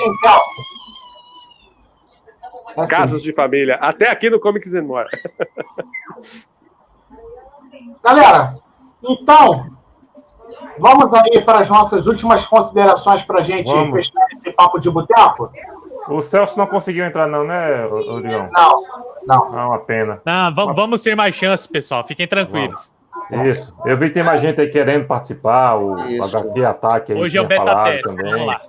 Assim. 2.83 2.93
É. 2.93 2.97
Casos 2.97 3.21
de 3.23 3.33
família. 3.33 3.75
Até 3.75 4.09
aqui 4.09 4.29
no 4.29 4.39
Comics 4.39 4.73
and 4.73 4.83
More. 4.83 5.07
Galera, 8.03 8.53
então, 9.03 9.65
vamos 10.77 11.13
aí 11.13 11.41
para 11.41 11.59
as 11.59 11.69
nossas 11.69 12.07
últimas 12.07 12.45
considerações 12.45 13.23
para 13.23 13.39
a 13.39 13.43
gente 13.43 13.67
Vamos. 13.71 13.91
fechar 13.93 14.25
esse 14.31 14.51
papo 14.51 14.79
de 14.79 14.89
boteco? 14.89 15.51
O 16.07 16.21
Celso 16.21 16.57
não 16.57 16.67
conseguiu 16.67 17.03
entrar, 17.03 17.27
não, 17.27 17.43
né, 17.43 17.85
Rodrigão? 17.85 18.49
Não, 18.53 18.83
não. 19.25 19.57
Ah, 19.57 19.67
uma 19.69 19.79
pena. 19.79 20.21
Não, 20.23 20.53
va- 20.53 20.71
vamos 20.71 21.01
ter 21.01 21.15
mais 21.15 21.33
chances, 21.33 21.65
pessoal. 21.65 22.05
Fiquem 22.05 22.27
tranquilos. 22.27 22.91
Isso. 23.47 23.75
Eu 23.85 23.97
vi 23.97 24.09
que 24.09 24.13
tem 24.13 24.23
mais 24.23 24.39
gente 24.39 24.61
aí 24.61 24.67
querendo 24.69 25.07
participar, 25.07 25.75
o 25.77 25.99
Isso. 26.07 26.37
HQ 26.37 26.63
Ataque 26.63 27.13
aí. 27.13 27.19
Hoje 27.19 27.37
é 27.37 27.41
o 27.41 27.47
beta 27.47 27.83
teste. 27.83 28.07
Vamos 28.07 28.45
lá. 28.45 28.61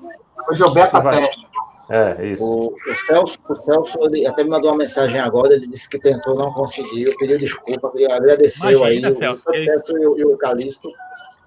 Hoje 0.48 0.62
é 0.62 0.66
o 0.66 0.70
beta 0.70 1.00
teste. 1.02 1.45
É, 1.88 2.26
isso. 2.32 2.42
O, 2.44 2.66
o 2.74 2.96
Celso, 3.06 3.38
o 3.48 3.54
Celso 3.56 3.98
ele 4.02 4.26
até 4.26 4.42
me 4.42 4.50
mandou 4.50 4.70
uma 4.70 4.78
mensagem 4.78 5.20
agora, 5.20 5.54
ele 5.54 5.68
disse 5.68 5.88
que 5.88 5.98
tentou, 5.98 6.34
não 6.34 6.52
conseguiu, 6.52 7.14
pediu 7.16 7.38
desculpa, 7.38 7.92
ele 7.94 8.10
agradeceu 8.10 8.70
Imagina, 8.78 9.08
aí 9.08 9.14
Celso, 9.14 9.44
o, 9.48 9.54
isso. 9.54 9.70
Celso 9.72 9.98
e 9.98 10.06
o, 10.06 10.18
e 10.18 10.24
o 10.24 10.36
Calixto. 10.36 10.88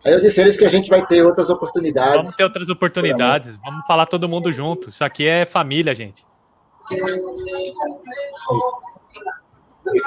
Aí 0.06 0.14
eu 0.14 0.22
disse 0.22 0.40
a 0.40 0.44
eles 0.46 0.56
que 0.56 0.64
a 0.64 0.70
gente 0.70 0.90
vai 0.90 1.06
ter 1.06 1.26
outras 1.26 1.50
oportunidades. 1.50 2.16
Vamos 2.16 2.36
ter 2.36 2.44
outras 2.46 2.70
oportunidades. 2.70 3.58
Vamos 3.58 3.86
falar 3.86 4.06
todo 4.06 4.30
mundo 4.30 4.50
junto. 4.54 4.90
Isso 4.90 5.04
aqui 5.04 5.28
é 5.28 5.46
família, 5.46 5.94
gente. 5.94 6.26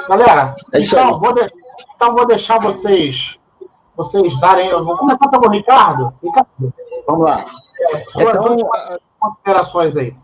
Galera, 0.08 0.54
É 0.74 0.80
isso 0.80 0.94
então 0.96 1.18
vou, 1.18 1.34
de- 1.34 1.46
então 1.94 2.14
vou 2.14 2.26
deixar 2.26 2.58
vocês 2.58 3.38
vocês 3.96 4.40
darem. 4.40 4.68
Eu 4.68 4.84
vou 4.84 4.96
começar 4.96 5.28
pelo 5.28 5.50
Ricardo. 5.50 6.14
Ricardo, 6.22 6.72
Vamos 7.06 7.24
lá. 7.28 7.44
suas 8.08 8.28
Então, 8.30 8.56
considerações 9.20 9.96
aí. 9.96 10.16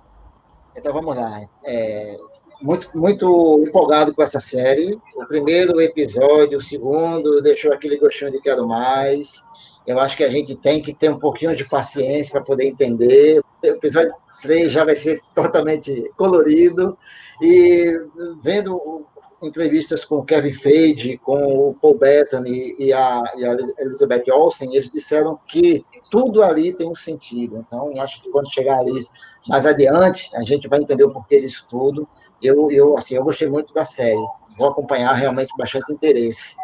Então 0.79 0.93
vamos 0.93 1.15
lá. 1.15 1.43
É, 1.65 2.17
muito, 2.63 2.91
muito 2.97 3.65
empolgado 3.67 4.15
com 4.15 4.23
essa 4.23 4.41
série. 4.41 4.99
O 5.17 5.27
primeiro 5.27 5.81
episódio, 5.81 6.59
o 6.59 6.63
segundo, 6.63 7.43
deixou 7.43 7.73
aquele 7.73 7.99
gostinho 7.99 8.31
de 8.31 8.41
quero 8.41 8.67
mais. 8.67 9.45
Eu 9.87 9.99
acho 9.99 10.17
que 10.17 10.25
a 10.25 10.31
gente 10.31 10.55
tem 10.55 10.81
que 10.81 10.95
ter 10.95 11.11
um 11.11 11.19
pouquinho 11.19 11.57
de 11.57 11.65
paciência 11.65 12.33
para 12.33 12.43
poder 12.43 12.67
entender. 12.67 13.41
O 13.63 13.67
episódio 13.67 14.13
3 14.43 14.71
já 14.73 14.85
vai 14.85 14.97
ser 14.97 15.21
totalmente 15.35 16.11
colorido. 16.17 16.97
E 17.41 17.93
vendo 18.41 19.07
entrevistas 19.43 20.05
com 20.05 20.25
Kevin 20.25 20.53
Feige, 20.53 21.19
com 21.19 21.69
o 21.69 21.75
Paul 21.81 21.97
Bettany 21.97 22.75
e 22.79 22.93
a, 22.93 23.23
e 23.37 23.45
a 23.45 23.57
Elizabeth 23.79 24.25
Olsen, 24.33 24.75
eles 24.75 24.91
disseram 24.91 25.39
que 25.47 25.85
tudo 26.11 26.43
ali 26.43 26.73
tem 26.73 26.89
um 26.89 26.95
sentido. 26.95 27.65
Então, 27.67 27.93
acho 28.01 28.23
que 28.23 28.31
quando 28.31 28.53
chegar 28.53 28.79
ali 28.79 29.07
mais 29.49 29.65
adiante, 29.65 30.31
a 30.35 30.43
gente 30.43 30.69
vai 30.69 30.81
entender 30.81 31.05
o 31.05 31.13
porquê 31.13 31.41
disso 31.41 31.67
tudo. 31.71 32.09
Eu, 32.43 32.71
eu, 32.71 32.97
assim, 32.97 33.15
eu 33.15 33.25
gostei 33.25 33.49
muito 33.49 33.73
da 33.73 33.85
série. 33.85 34.27
Vou 34.57 34.69
acompanhar 34.69 35.13
realmente 35.13 35.53
bastante 35.57 35.93
interesse. 35.93 36.57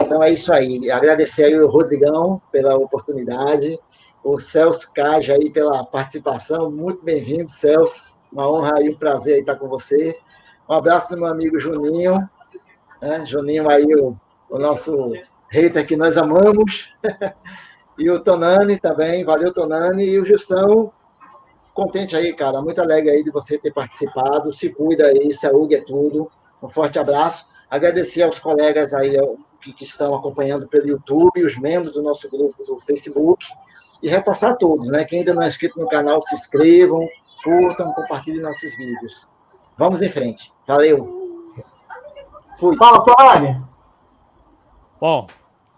Então 0.00 0.22
é 0.22 0.30
isso 0.30 0.52
aí. 0.52 0.90
Agradecer 0.90 1.44
aí 1.44 1.58
o 1.58 1.68
Rodrigão 1.68 2.40
pela 2.52 2.76
oportunidade, 2.76 3.78
o 4.24 4.38
Celso 4.38 4.92
Caja 4.92 5.34
aí 5.34 5.50
pela 5.50 5.84
participação. 5.84 6.70
Muito 6.70 7.04
bem-vindo, 7.04 7.50
Celso. 7.50 8.08
Uma 8.32 8.50
honra 8.50 8.82
e 8.82 8.90
um 8.90 8.94
prazer 8.96 9.40
estar 9.40 9.56
com 9.56 9.68
você. 9.68 10.16
Um 10.68 10.74
abraço 10.74 11.08
do 11.08 11.16
meu 11.16 11.28
amigo 11.28 11.58
Juninho. 11.58 12.28
Né? 13.00 13.24
Juninho 13.24 13.70
aí, 13.70 13.86
o, 13.94 14.14
o 14.50 14.58
nosso 14.58 15.12
hater 15.50 15.86
que 15.86 15.96
nós 15.96 16.18
amamos. 16.18 16.92
e 17.98 18.10
o 18.10 18.20
Tonani 18.20 18.78
também. 18.78 19.24
Valeu, 19.24 19.52
Tonani. 19.52 20.04
E 20.04 20.18
o 20.18 20.26
Gilson, 20.26 20.92
contente 21.72 22.14
aí, 22.14 22.34
cara. 22.34 22.60
Muito 22.60 22.82
alegre 22.82 23.10
aí 23.10 23.24
de 23.24 23.30
você 23.30 23.56
ter 23.56 23.72
participado. 23.72 24.52
Se 24.52 24.68
cuida 24.68 25.06
aí, 25.06 25.32
saúde 25.32 25.74
é 25.74 25.80
tudo. 25.80 26.30
Um 26.62 26.68
forte 26.68 26.98
abraço. 26.98 27.46
Agradecer 27.70 28.22
aos 28.22 28.38
colegas 28.38 28.92
aí 28.92 29.16
que, 29.62 29.72
que 29.72 29.84
estão 29.84 30.14
acompanhando 30.14 30.68
pelo 30.68 30.86
YouTube, 30.86 31.44
os 31.44 31.56
membros 31.56 31.94
do 31.94 32.02
nosso 32.02 32.28
grupo 32.28 32.62
do 32.64 32.78
Facebook. 32.80 33.46
E 34.02 34.08
reforçar 34.08 34.50
a 34.50 34.56
todos, 34.56 34.90
né? 34.90 35.04
Quem 35.04 35.20
ainda 35.20 35.32
não 35.32 35.42
é 35.42 35.48
inscrito 35.48 35.80
no 35.80 35.88
canal, 35.88 36.20
se 36.22 36.34
inscrevam, 36.34 37.08
curtam, 37.42 37.92
compartilhem 37.92 38.42
nossos 38.42 38.76
vídeos. 38.76 39.26
Vamos 39.78 40.02
em 40.02 40.08
frente. 40.08 40.52
Valeu. 40.66 41.54
Fui. 42.58 42.76
Fala, 42.76 43.04
Torani. 43.04 43.64
Bom, 45.00 45.26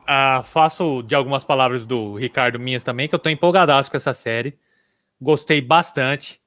ah, 0.06 0.42
faço 0.44 1.02
de 1.02 1.14
algumas 1.14 1.44
palavras 1.44 1.84
do 1.84 2.16
Ricardo 2.16 2.58
minhas 2.58 2.82
também, 2.82 3.08
que 3.08 3.14
eu 3.14 3.18
tô 3.18 3.28
empolgadaço 3.28 3.90
com 3.90 3.96
essa 3.96 4.14
série. 4.14 4.58
Gostei 5.20 5.60
bastante. 5.60 6.40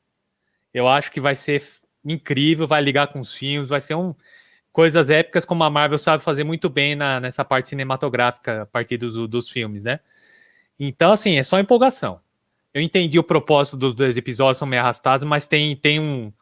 Eu 0.74 0.88
acho 0.88 1.12
que 1.12 1.22
vai 1.22 1.36
ser 1.36 1.64
incrível, 2.04 2.68
vai 2.68 2.82
ligar 2.82 3.08
com 3.08 3.20
os 3.20 3.34
filmes, 3.34 3.70
vai 3.70 3.80
ser 3.80 3.96
um 3.96 4.16
coisas 4.72 5.12
épicas 5.12 5.46
como 5.46 5.64
a 5.64 5.70
Marvel 5.70 6.00
sabe 6.00 6.24
fazer 6.24 6.44
muito 6.44 6.68
bem 6.68 6.96
na, 6.96 7.20
nessa 7.20 7.46
parte 7.46 7.70
cinematográfica 7.70 8.64
a 8.64 8.66
partir 8.66 8.98
dos, 8.98 9.16
dos 9.30 9.48
filmes, 9.48 9.84
né? 9.84 10.00
Então, 10.80 11.12
assim, 11.12 11.38
é 11.38 11.44
só 11.44 11.60
empolgação. 11.60 12.20
Eu 12.74 12.82
entendi 12.82 13.20
o 13.20 13.24
propósito 13.24 13.78
dos 13.78 13.94
dois 13.94 14.18
episódios, 14.18 14.58
são 14.58 14.68
meio 14.68 14.82
arrastados, 14.82 15.24
mas 15.24 15.48
tem, 15.48 15.76
tem 15.76 16.00
um. 16.00 16.34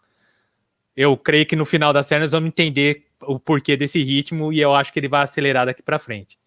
Eu 0.96 1.16
creio 1.18 1.46
que 1.46 1.56
no 1.56 1.66
final 1.66 1.94
da 1.94 2.04
série 2.04 2.22
nós 2.22 2.32
vamos 2.32 2.50
entender 2.50 3.06
o 3.22 3.40
porquê 3.40 3.78
desse 3.78 4.04
ritmo 4.04 4.52
e 4.52 4.60
eu 4.60 4.74
acho 4.74 4.92
que 4.92 5.00
ele 5.00 5.08
vai 5.08 5.24
acelerar 5.24 5.66
daqui 5.66 5.82
para 5.82 6.00
frente. 6.00 6.38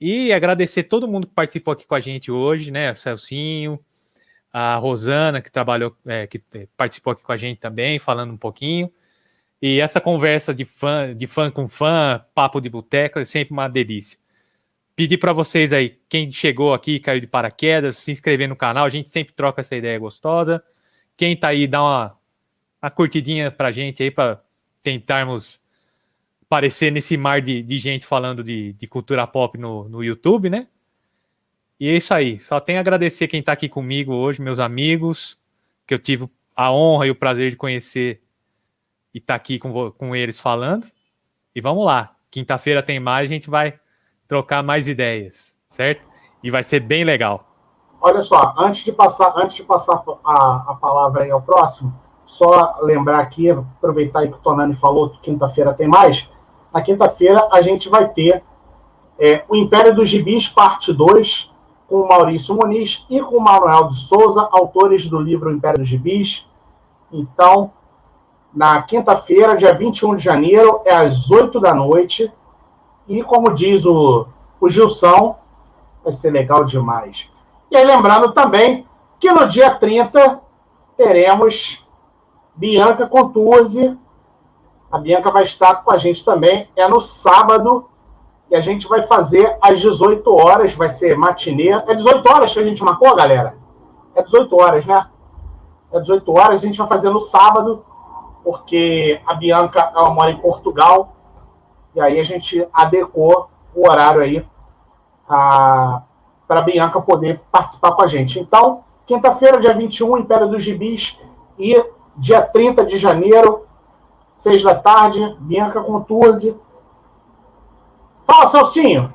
E 0.00 0.32
agradecer 0.32 0.84
todo 0.84 1.08
mundo 1.08 1.26
que 1.26 1.34
participou 1.34 1.72
aqui 1.72 1.86
com 1.86 1.94
a 1.94 2.00
gente 2.00 2.30
hoje, 2.30 2.70
né? 2.70 2.92
O 2.92 2.96
Celcinho, 2.96 3.78
a 4.52 4.76
Rosana, 4.76 5.40
que 5.42 5.50
trabalhou, 5.50 5.94
é, 6.06 6.26
que 6.26 6.42
participou 6.76 7.12
aqui 7.12 7.22
com 7.22 7.32
a 7.32 7.36
gente 7.36 7.58
também, 7.58 7.98
falando 7.98 8.32
um 8.32 8.36
pouquinho. 8.36 8.90
E 9.62 9.80
essa 9.80 10.00
conversa 10.00 10.54
de 10.54 10.64
fã, 10.64 11.14
de 11.14 11.26
fã 11.26 11.50
com 11.50 11.68
fã, 11.68 12.24
papo 12.34 12.60
de 12.60 12.70
boteco, 12.70 13.18
é 13.18 13.24
sempre 13.24 13.52
uma 13.52 13.68
delícia. 13.68 14.18
Pedir 14.96 15.18
para 15.18 15.32
vocês 15.32 15.72
aí, 15.72 15.98
quem 16.08 16.32
chegou 16.32 16.72
aqui, 16.74 16.98
caiu 16.98 17.20
de 17.20 17.26
paraquedas, 17.26 17.98
se 17.98 18.10
inscrever 18.10 18.48
no 18.48 18.56
canal, 18.56 18.86
a 18.86 18.90
gente 18.90 19.08
sempre 19.08 19.34
troca 19.34 19.60
essa 19.60 19.76
ideia 19.76 19.98
gostosa. 19.98 20.62
Quem 21.16 21.36
tá 21.36 21.48
aí, 21.48 21.66
dá 21.66 21.82
uma, 21.82 22.18
uma 22.82 22.90
curtidinha 22.90 23.50
pra 23.50 23.70
gente 23.70 24.02
aí, 24.02 24.10
para 24.10 24.42
tentarmos 24.82 25.60
aparecer 26.42 26.90
nesse 26.90 27.16
mar 27.16 27.40
de, 27.40 27.62
de 27.62 27.78
gente 27.78 28.04
falando 28.04 28.42
de, 28.42 28.72
de 28.72 28.86
cultura 28.86 29.26
pop 29.26 29.56
no, 29.56 29.88
no 29.88 30.02
YouTube, 30.02 30.50
né? 30.50 30.66
E 31.78 31.88
é 31.88 31.96
isso 31.96 32.12
aí. 32.12 32.38
Só 32.38 32.58
tenho 32.60 32.78
a 32.78 32.80
agradecer 32.80 33.28
quem 33.28 33.40
está 33.40 33.52
aqui 33.52 33.68
comigo 33.68 34.12
hoje, 34.12 34.42
meus 34.42 34.58
amigos, 34.58 35.38
que 35.86 35.94
eu 35.94 35.98
tive 35.98 36.28
a 36.56 36.72
honra 36.72 37.06
e 37.06 37.10
o 37.10 37.14
prazer 37.14 37.50
de 37.50 37.56
conhecer 37.56 38.20
e 39.14 39.18
estar 39.18 39.34
tá 39.34 39.36
aqui 39.36 39.58
com, 39.58 39.90
com 39.92 40.14
eles 40.14 40.38
falando. 40.38 40.86
E 41.54 41.60
vamos 41.60 41.86
lá. 41.86 42.14
Quinta-feira 42.30 42.82
tem 42.82 43.00
mais, 43.00 43.28
a 43.28 43.32
gente 43.32 43.48
vai 43.48 43.78
trocar 44.28 44.62
mais 44.62 44.86
ideias, 44.88 45.56
certo? 45.68 46.06
E 46.42 46.50
vai 46.50 46.62
ser 46.62 46.80
bem 46.80 47.02
legal. 47.02 47.46
Olha 48.00 48.22
só, 48.22 48.54
antes 48.58 48.84
de 48.84 48.92
passar, 48.92 49.32
antes 49.36 49.56
de 49.56 49.62
passar 49.62 50.02
a, 50.24 50.72
a 50.72 50.74
palavra 50.74 51.24
aí 51.24 51.30
ao 51.30 51.42
próximo, 51.42 51.98
só 52.30 52.76
lembrar 52.82 53.18
aqui, 53.18 53.50
aproveitar 53.50 54.24
que 54.28 54.34
o 54.34 54.38
Tonani 54.38 54.72
falou 54.72 55.10
que 55.10 55.18
quinta-feira 55.18 55.74
tem 55.74 55.88
mais. 55.88 56.28
Na 56.72 56.80
quinta-feira 56.80 57.48
a 57.50 57.60
gente 57.60 57.88
vai 57.88 58.08
ter 58.08 58.40
é, 59.18 59.44
o 59.48 59.56
Império 59.56 59.92
dos 59.92 60.08
Gibis, 60.08 60.46
parte 60.46 60.92
2, 60.92 61.50
com 61.88 62.06
Maurício 62.06 62.54
Muniz 62.54 63.04
e 63.10 63.20
com 63.20 63.40
Manuel 63.40 63.88
de 63.88 63.96
Souza, 63.96 64.48
autores 64.52 65.08
do 65.08 65.18
livro 65.18 65.50
Império 65.50 65.80
dos 65.80 65.88
Gibis. 65.88 66.46
Então, 67.12 67.72
na 68.54 68.80
quinta-feira, 68.82 69.56
dia 69.56 69.74
21 69.74 70.14
de 70.14 70.22
janeiro, 70.22 70.82
é 70.84 70.94
às 70.94 71.32
8 71.32 71.58
da 71.58 71.74
noite. 71.74 72.32
E 73.08 73.24
como 73.24 73.52
diz 73.52 73.84
o, 73.84 74.28
o 74.60 74.68
Gilson, 74.68 75.36
vai 76.04 76.12
ser 76.12 76.30
legal 76.30 76.62
demais. 76.62 77.28
E 77.72 77.76
aí, 77.76 77.84
lembrando 77.84 78.32
também 78.32 78.86
que 79.18 79.32
no 79.32 79.48
dia 79.48 79.74
30 79.74 80.40
teremos 80.96 81.84
Bianca 82.54 83.06
Contursi. 83.06 83.96
A 84.90 84.98
Bianca 84.98 85.30
vai 85.30 85.42
estar 85.42 85.76
com 85.76 85.92
a 85.92 85.96
gente 85.96 86.24
também. 86.24 86.68
É 86.76 86.88
no 86.88 87.00
sábado. 87.00 87.88
E 88.50 88.56
a 88.56 88.60
gente 88.60 88.88
vai 88.88 89.02
fazer 89.02 89.56
às 89.60 89.80
18 89.80 90.28
horas. 90.34 90.74
Vai 90.74 90.88
ser 90.88 91.16
matinê. 91.16 91.68
É 91.70 91.94
18 91.94 92.28
horas 92.28 92.52
que 92.52 92.58
a 92.58 92.64
gente 92.64 92.82
marcou, 92.82 93.14
galera? 93.14 93.56
É 94.14 94.22
18 94.22 94.56
horas, 94.60 94.84
né? 94.86 95.06
É 95.92 96.00
18 96.00 96.32
horas. 96.32 96.62
A 96.62 96.66
gente 96.66 96.78
vai 96.78 96.86
fazer 96.86 97.10
no 97.10 97.20
sábado. 97.20 97.84
Porque 98.42 99.20
a 99.26 99.34
Bianca 99.34 99.92
ela 99.94 100.10
mora 100.10 100.30
em 100.30 100.40
Portugal. 100.40 101.14
E 101.94 102.00
aí 102.00 102.18
a 102.18 102.24
gente 102.24 102.66
adequou 102.72 103.48
o 103.74 103.88
horário 103.88 104.22
aí 104.22 104.44
para 105.26 106.02
a 106.48 106.62
Bianca 106.62 107.00
poder 107.00 107.40
participar 107.52 107.92
com 107.92 108.02
a 108.02 108.06
gente. 108.06 108.40
Então, 108.40 108.82
quinta-feira, 109.06 109.60
dia 109.60 109.72
21, 109.72 110.18
Império 110.18 110.48
dos 110.48 110.62
Gibis, 110.62 111.16
e 111.58 111.76
dia 112.16 112.42
30 112.42 112.84
de 112.84 112.98
janeiro, 112.98 113.66
6 114.32 114.62
da 114.62 114.74
tarde, 114.74 115.36
Bianca 115.40 115.82
Contursi. 115.82 116.56
Fala, 118.26 118.46
Celcinho! 118.46 119.12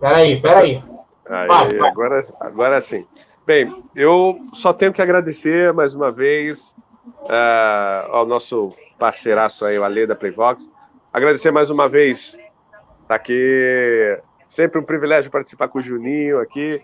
Peraí, 0.00 0.40
peraí. 0.40 0.84
Aí, 1.26 1.48
Vai, 1.48 1.78
vai. 1.78 1.88
agora, 1.88 2.28
agora 2.40 2.80
sim. 2.80 3.06
Bem, 3.46 3.82
eu 3.94 4.38
só 4.52 4.72
tenho 4.72 4.92
que 4.92 5.00
agradecer 5.00 5.72
mais 5.72 5.94
uma 5.94 6.10
vez 6.10 6.74
ah, 7.28 8.06
ao 8.10 8.26
nosso 8.26 8.74
parceiraço 8.98 9.64
aí, 9.64 9.78
o 9.78 9.84
Ale 9.84 10.06
da 10.06 10.14
Playvox. 10.14 10.68
Agradecer 11.12 11.50
mais 11.50 11.70
uma 11.70 11.88
vez. 11.88 12.36
Tá 13.06 13.14
aqui. 13.14 14.18
Sempre 14.48 14.78
um 14.78 14.84
privilégio 14.84 15.30
participar 15.30 15.68
com 15.68 15.78
o 15.78 15.82
Juninho 15.82 16.40
aqui. 16.40 16.82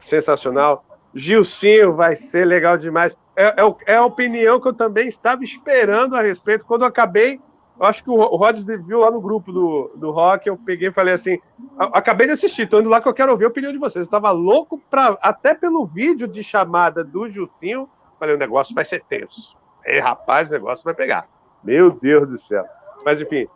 Sensacional. 0.00 0.84
Gilcinho 1.14 1.94
vai 1.94 2.14
ser 2.14 2.44
legal 2.44 2.76
demais. 2.76 3.16
É, 3.34 3.46
é, 3.62 3.94
é 3.94 3.96
a 3.96 4.04
opinião 4.04 4.60
que 4.60 4.68
eu 4.68 4.74
também 4.74 5.08
estava 5.08 5.42
esperando 5.42 6.14
a 6.14 6.22
respeito. 6.22 6.66
Quando 6.66 6.82
eu 6.82 6.88
acabei, 6.88 7.40
eu 7.78 7.86
acho 7.86 8.04
que 8.04 8.10
o, 8.10 8.36
Rods 8.36 8.64
viu 8.64 9.00
lá 9.00 9.10
no 9.10 9.20
grupo 9.20 9.52
do, 9.52 9.92
do 9.96 10.10
rock, 10.10 10.46
eu 10.46 10.56
peguei 10.56 10.88
e 10.88 10.92
falei 10.92 11.14
assim: 11.14 11.38
"A- 11.78 11.98
acabei 11.98 12.26
de 12.26 12.32
assistir, 12.34 12.68
tô 12.68 12.80
indo 12.80 12.88
lá 12.88 13.00
que 13.00 13.08
eu 13.08 13.14
quero 13.14 13.32
ouvir 13.32 13.44
a 13.44 13.48
opinião 13.48 13.72
de 13.72 13.78
vocês. 13.78 14.06
Estava 14.06 14.30
louco 14.30 14.78
para 14.90 15.18
até 15.20 15.54
pelo 15.54 15.86
vídeo 15.86 16.28
de 16.28 16.42
chamada 16.42 17.02
do 17.02 17.28
Gilcinho, 17.28 17.88
falei, 18.18 18.34
o 18.34 18.38
negócio 18.38 18.74
vai 18.74 18.84
ser 18.84 19.02
tenso. 19.04 19.56
Ei, 19.84 20.00
rapaz, 20.00 20.50
o 20.50 20.52
negócio 20.52 20.84
vai 20.84 20.94
pegar. 20.94 21.28
Meu 21.62 21.90
Deus 21.90 22.28
do 22.28 22.36
céu. 22.36 22.64
Mas 23.04 23.20
enfim, 23.20 23.46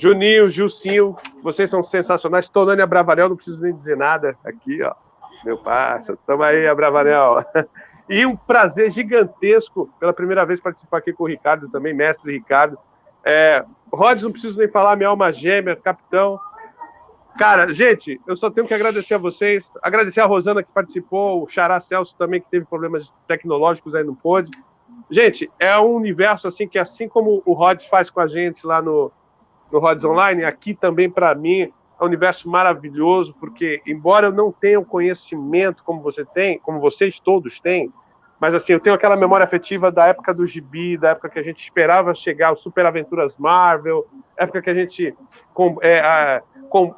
Juninho, 0.00 0.48
Gilcinho, 0.48 1.14
vocês 1.42 1.68
são 1.68 1.82
sensacionais. 1.82 2.48
Tonânia 2.48 2.86
Bravanel, 2.86 3.28
não 3.28 3.36
preciso 3.36 3.60
nem 3.60 3.74
dizer 3.74 3.98
nada 3.98 4.34
aqui, 4.42 4.82
ó. 4.82 4.94
Meu 5.44 5.58
parceiro, 5.58 6.18
tamo 6.26 6.42
aí, 6.42 6.66
Abravanel. 6.66 7.44
E 8.08 8.26
um 8.26 8.34
prazer 8.34 8.90
gigantesco 8.90 9.88
pela 10.00 10.12
primeira 10.12 10.44
vez 10.44 10.58
participar 10.58 10.98
aqui 10.98 11.12
com 11.12 11.22
o 11.22 11.28
Ricardo 11.28 11.68
também, 11.68 11.94
mestre 11.94 12.32
Ricardo. 12.32 12.76
É, 13.24 13.64
Rods, 13.92 14.24
não 14.24 14.32
preciso 14.32 14.58
nem 14.58 14.66
falar, 14.66 14.96
minha 14.96 15.08
alma 15.08 15.32
gêmea, 15.32 15.76
capitão. 15.76 16.40
Cara, 17.38 17.72
gente, 17.72 18.20
eu 18.26 18.34
só 18.34 18.50
tenho 18.50 18.66
que 18.66 18.74
agradecer 18.74 19.14
a 19.14 19.18
vocês, 19.18 19.70
agradecer 19.80 20.20
a 20.20 20.26
Rosana 20.26 20.60
que 20.60 20.72
participou, 20.72 21.44
o 21.44 21.48
Xará 21.48 21.78
Celso 21.78 22.16
também, 22.16 22.40
que 22.40 22.50
teve 22.50 22.66
problemas 22.66 23.14
tecnológicos 23.28 23.94
aí, 23.94 24.02
não 24.02 24.16
pôde. 24.16 24.50
Gente, 25.08 25.48
é 25.60 25.78
um 25.78 25.94
universo 25.94 26.48
assim 26.48 26.66
que, 26.66 26.80
assim 26.80 27.08
como 27.08 27.40
o 27.46 27.52
Rods 27.52 27.86
faz 27.86 28.10
com 28.10 28.18
a 28.18 28.26
gente 28.26 28.66
lá 28.66 28.82
no, 28.82 29.12
no 29.70 29.78
Rods 29.78 30.04
Online, 30.04 30.44
aqui 30.44 30.74
também 30.74 31.08
para 31.10 31.34
mim 31.34 31.62
é 31.62 31.70
um 32.02 32.06
universo 32.06 32.48
maravilhoso, 32.48 33.34
porque 33.38 33.82
embora 33.86 34.28
eu 34.28 34.32
não 34.32 34.50
tenha 34.50 34.80
o 34.80 34.84
conhecimento 34.84 35.82
como 35.84 36.00
você 36.02 36.24
tem, 36.24 36.58
como 36.58 36.80
vocês 36.80 37.20
todos 37.20 37.60
têm, 37.60 37.92
mas 38.40 38.54
assim, 38.54 38.72
eu 38.72 38.80
tenho 38.80 38.96
aquela 38.96 39.16
memória 39.16 39.44
afetiva 39.44 39.92
da 39.92 40.06
época 40.06 40.32
do 40.32 40.46
gibi, 40.46 40.96
da 40.96 41.10
época 41.10 41.28
que 41.28 41.38
a 41.38 41.42
gente 41.42 41.62
esperava 41.62 42.14
chegar 42.14 42.52
os 42.54 42.62
Super 42.62 42.86
Aventuras 42.86 43.36
Marvel, 43.36 44.06
época 44.36 44.62
que 44.62 44.70
a 44.70 44.74
gente 44.74 45.14
com, 45.52 45.76
é, 45.82 46.00
a- 46.00 46.42
com- 46.70 46.94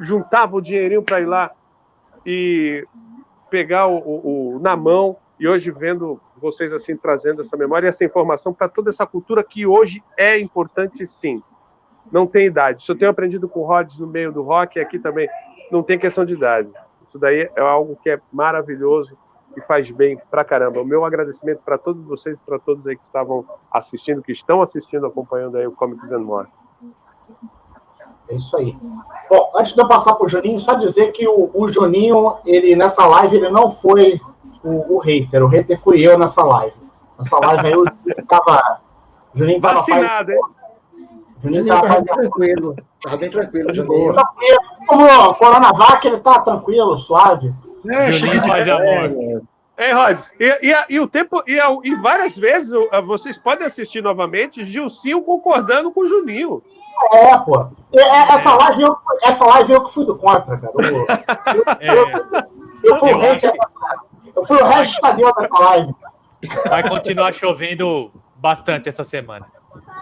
juntava 0.00 0.56
o 0.56 0.60
dinheirinho 0.60 1.02
para 1.02 1.20
ir 1.20 1.26
lá 1.26 1.52
e 2.26 2.84
pegar 3.48 3.86
o, 3.86 3.98
o- 3.98 4.56
o- 4.56 4.58
na 4.58 4.76
mão, 4.76 5.16
e 5.38 5.46
hoje 5.46 5.70
vendo 5.70 6.20
vocês 6.36 6.72
assim 6.72 6.96
trazendo 6.96 7.42
essa 7.42 7.56
memória 7.56 7.86
e 7.86 7.88
essa 7.90 8.04
informação 8.04 8.52
para 8.52 8.68
toda 8.68 8.90
essa 8.90 9.06
cultura 9.06 9.44
que 9.44 9.64
hoje 9.66 10.02
é 10.16 10.38
importante 10.38 11.06
sim. 11.06 11.40
Não 12.10 12.26
tem 12.26 12.46
idade. 12.46 12.82
Isso 12.82 12.92
eu 12.92 12.98
tenho 12.98 13.10
aprendido 13.10 13.48
com 13.48 13.60
o 13.60 13.66
Rods 13.66 13.98
no 13.98 14.06
meio 14.06 14.32
do 14.32 14.42
rock, 14.42 14.78
e 14.78 14.82
aqui 14.82 14.98
também 14.98 15.28
não 15.70 15.82
tem 15.82 15.98
questão 15.98 16.24
de 16.24 16.34
idade. 16.34 16.68
Isso 17.06 17.18
daí 17.18 17.50
é 17.54 17.60
algo 17.60 17.96
que 18.02 18.10
é 18.10 18.20
maravilhoso 18.32 19.16
e 19.56 19.60
faz 19.62 19.90
bem 19.90 20.18
pra 20.30 20.44
caramba. 20.44 20.80
O 20.80 20.84
meu 20.84 21.04
agradecimento 21.04 21.60
para 21.64 21.78
todos 21.78 22.04
vocês, 22.04 22.40
para 22.40 22.58
todos 22.58 22.86
aí 22.86 22.96
que 22.96 23.04
estavam 23.04 23.44
assistindo, 23.70 24.22
que 24.22 24.32
estão 24.32 24.62
assistindo, 24.62 25.06
acompanhando 25.06 25.56
aí 25.56 25.66
o 25.66 25.72
Comics 25.72 26.10
and 26.10 26.20
More. 26.20 26.48
É 28.28 28.36
isso 28.36 28.56
aí. 28.56 28.76
Bom, 29.30 29.52
antes 29.54 29.74
de 29.74 29.80
eu 29.80 29.86
passar 29.86 30.14
para 30.14 30.24
o 30.24 30.28
Juninho, 30.28 30.58
só 30.58 30.74
dizer 30.74 31.12
que 31.12 31.26
o, 31.28 31.50
o 31.54 31.68
Juninho, 31.68 32.36
ele 32.44 32.74
nessa 32.74 33.06
live, 33.06 33.36
ele 33.36 33.50
não 33.50 33.70
foi 33.70 34.20
o, 34.62 34.96
o 34.96 34.98
hater. 34.98 35.42
O 35.42 35.46
hater 35.46 35.78
fui 35.80 36.00
eu 36.02 36.18
nessa 36.18 36.42
live. 36.42 36.76
Nessa 37.18 37.38
live 37.38 37.66
aí, 37.66 37.76
o 37.76 37.84
Juninho 37.84 38.26
tava. 38.26 38.80
O 39.34 39.38
Juninho 39.38 39.60
tava 39.60 39.80
Vacinado, 39.80 40.32
hein? 40.32 40.40
O 41.44 41.52
Juninho 41.52 41.66
Juninho 41.66 41.74
tava 41.82 41.86
estava 41.86 42.00
bem 42.00 42.14
tranquilo. 42.30 42.76
Estava 42.96 43.16
bem 43.18 43.30
tranquilo, 43.30 43.72
De 43.72 43.76
Juninho. 43.78 44.12
boa. 44.14 44.28
Como 44.86 45.06
o 45.06 45.34
Coronavac, 45.34 46.06
ele 46.06 46.18
tá 46.18 46.38
tranquilo, 46.40 46.96
suave. 46.96 47.52
É, 47.88 48.12
Juninho 48.12 48.40
faz 48.46 48.64
de- 48.64 48.70
amor. 48.70 49.42
Ei, 49.76 49.92
Rods, 49.92 50.30
e, 50.38 50.70
e, 50.70 50.74
e 50.90 51.00
o 51.00 51.06
tempo, 51.08 51.42
e, 51.48 51.58
e 51.82 51.94
várias 51.96 52.36
vezes 52.36 52.70
vocês 53.06 53.36
podem 53.36 53.66
assistir 53.66 54.00
novamente 54.02 54.64
Gilcinho 54.64 55.20
concordando 55.22 55.90
com 55.90 56.02
o 56.02 56.08
Juninho. 56.08 56.62
É, 57.12 57.36
pô. 57.38 57.66
E, 57.92 57.98
é, 57.98 58.32
essa, 58.32 58.54
live 58.54 58.82
eu, 58.82 58.96
essa 59.24 59.44
live 59.44 59.72
eu 59.72 59.82
que 59.84 59.92
fui 59.92 60.06
do 60.06 60.16
contra, 60.16 60.56
cara. 60.56 60.72
Eu, 60.76 61.64
É, 61.80 62.24
eu 62.84 62.96
fui 62.98 63.12
o 63.12 63.20
Eu 63.20 63.32
acho 63.32 63.40
dessa- 63.40 63.98
eu 64.36 64.44
fui 64.44 64.56
o 64.58 64.64
resto 64.64 65.00
Tadeu 65.00 65.32
dessa 65.34 65.58
live. 65.58 65.94
vai 66.68 66.88
continuar 66.88 67.32
chovendo 67.34 68.12
bastante 68.36 68.88
essa 68.88 69.02
semana. 69.02 69.46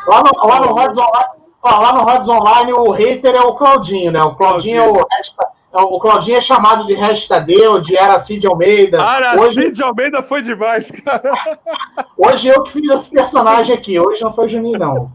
Lá 0.06 0.22
no, 0.22 0.48
lá 0.48 0.60
no 0.60 0.72
Rods 0.72 0.98
Online, 0.98 1.26
lá 1.64 1.92
no 1.92 2.02
Rods 2.02 2.28
Online, 2.28 2.72
o 2.72 2.90
hater 2.90 3.34
é 3.34 3.40
o 3.40 3.54
Claudinho, 3.54 4.12
né? 4.12 4.22
O 4.22 4.34
Claudinho 4.34 4.82
é 4.82 4.88
o 4.88 5.06
resta, 5.10 5.46
é 5.72 5.80
o 5.80 5.98
Claudinho 5.98 6.36
é 6.36 6.40
chamado 6.40 6.84
de 6.84 6.94
Regis 6.94 7.26
Tadeu, 7.26 7.78
de 7.78 7.96
Era 7.96 8.18
Cid 8.18 8.46
Almeida. 8.46 8.98
Cara, 8.98 9.40
hoje, 9.40 9.62
Cid 9.62 9.82
Almeida 9.82 10.22
foi 10.22 10.42
demais, 10.42 10.90
cara. 10.90 11.32
hoje 12.18 12.48
eu 12.48 12.62
que 12.62 12.72
fiz 12.72 12.90
esse 12.90 13.10
personagem 13.10 13.74
aqui. 13.74 13.98
Hoje 13.98 14.22
não 14.22 14.32
foi 14.32 14.46
o 14.46 14.48
Juninho, 14.48 14.78
não. 14.78 15.10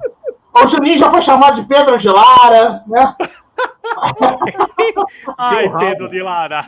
O 0.53 0.67
Juninho 0.67 0.97
já 0.97 1.11
foi 1.11 1.21
chamado 1.21 1.61
de 1.61 1.67
Pedro 1.67 1.97
de 1.97 2.09
Lara, 2.09 2.83
né? 2.87 3.15
Ai. 5.37 5.69
Pedro 5.77 6.09
de 6.09 6.21
Lara. 6.21 6.65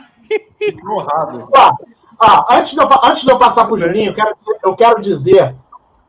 honrado. 0.88 1.48
Ó, 1.56 1.72
ó, 2.20 2.54
antes, 2.54 2.72
de 2.72 2.80
eu, 2.80 2.88
antes 3.02 3.22
de 3.22 3.30
eu 3.30 3.38
passar 3.38 3.64
pro 3.64 3.76
Juninho, 3.76 4.10
eu 4.10 4.14
quero, 4.14 4.36
eu 4.62 4.76
quero 4.76 5.00
dizer 5.00 5.54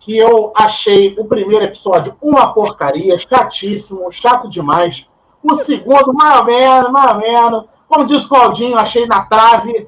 que 0.01 0.17
eu 0.17 0.51
achei 0.55 1.15
o 1.17 1.25
primeiro 1.25 1.63
episódio 1.63 2.15
uma 2.19 2.51
porcaria, 2.51 3.17
chatíssimo, 3.19 4.11
chato 4.11 4.49
demais. 4.49 5.05
O 5.43 5.53
segundo, 5.53 6.11
mais 6.11 6.39
ou 6.39 6.45
menos, 6.45 6.91
mais 6.91 7.11
ou 7.11 7.17
menos. 7.19 7.65
Como 7.87 8.05
diz 8.05 8.25
o 8.25 8.29
Claudinho, 8.29 8.77
achei 8.77 9.05
na 9.05 9.21
trave. 9.21 9.87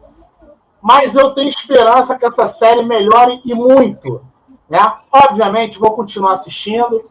Mas 0.82 1.16
eu 1.16 1.32
tenho 1.32 1.50
esperança 1.50 2.18
que 2.18 2.26
essa 2.26 2.48
série 2.48 2.84
melhore 2.84 3.42
e 3.44 3.56
muito. 3.56 4.22
Né? 4.70 4.80
Obviamente, 5.12 5.80
vou 5.80 5.92
continuar 5.92 6.34
assistindo, 6.34 7.04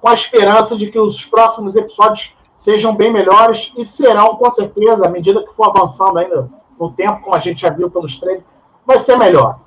com 0.00 0.08
a 0.08 0.14
esperança 0.14 0.76
de 0.76 0.90
que 0.90 0.98
os 0.98 1.24
próximos 1.24 1.74
episódios 1.76 2.36
sejam 2.58 2.94
bem 2.94 3.10
melhores 3.10 3.72
e 3.76 3.84
serão, 3.84 4.36
com 4.36 4.50
certeza, 4.50 5.06
à 5.06 5.08
medida 5.08 5.42
que 5.42 5.54
for 5.54 5.70
avançando 5.70 6.18
ainda 6.18 6.50
no 6.78 6.92
tempo, 6.92 7.22
como 7.22 7.34
a 7.34 7.38
gente 7.38 7.62
já 7.62 7.70
viu 7.70 7.90
pelos 7.90 8.16
trailers, 8.16 8.44
vai 8.84 8.98
ser 8.98 9.16
melhor. 9.16 9.60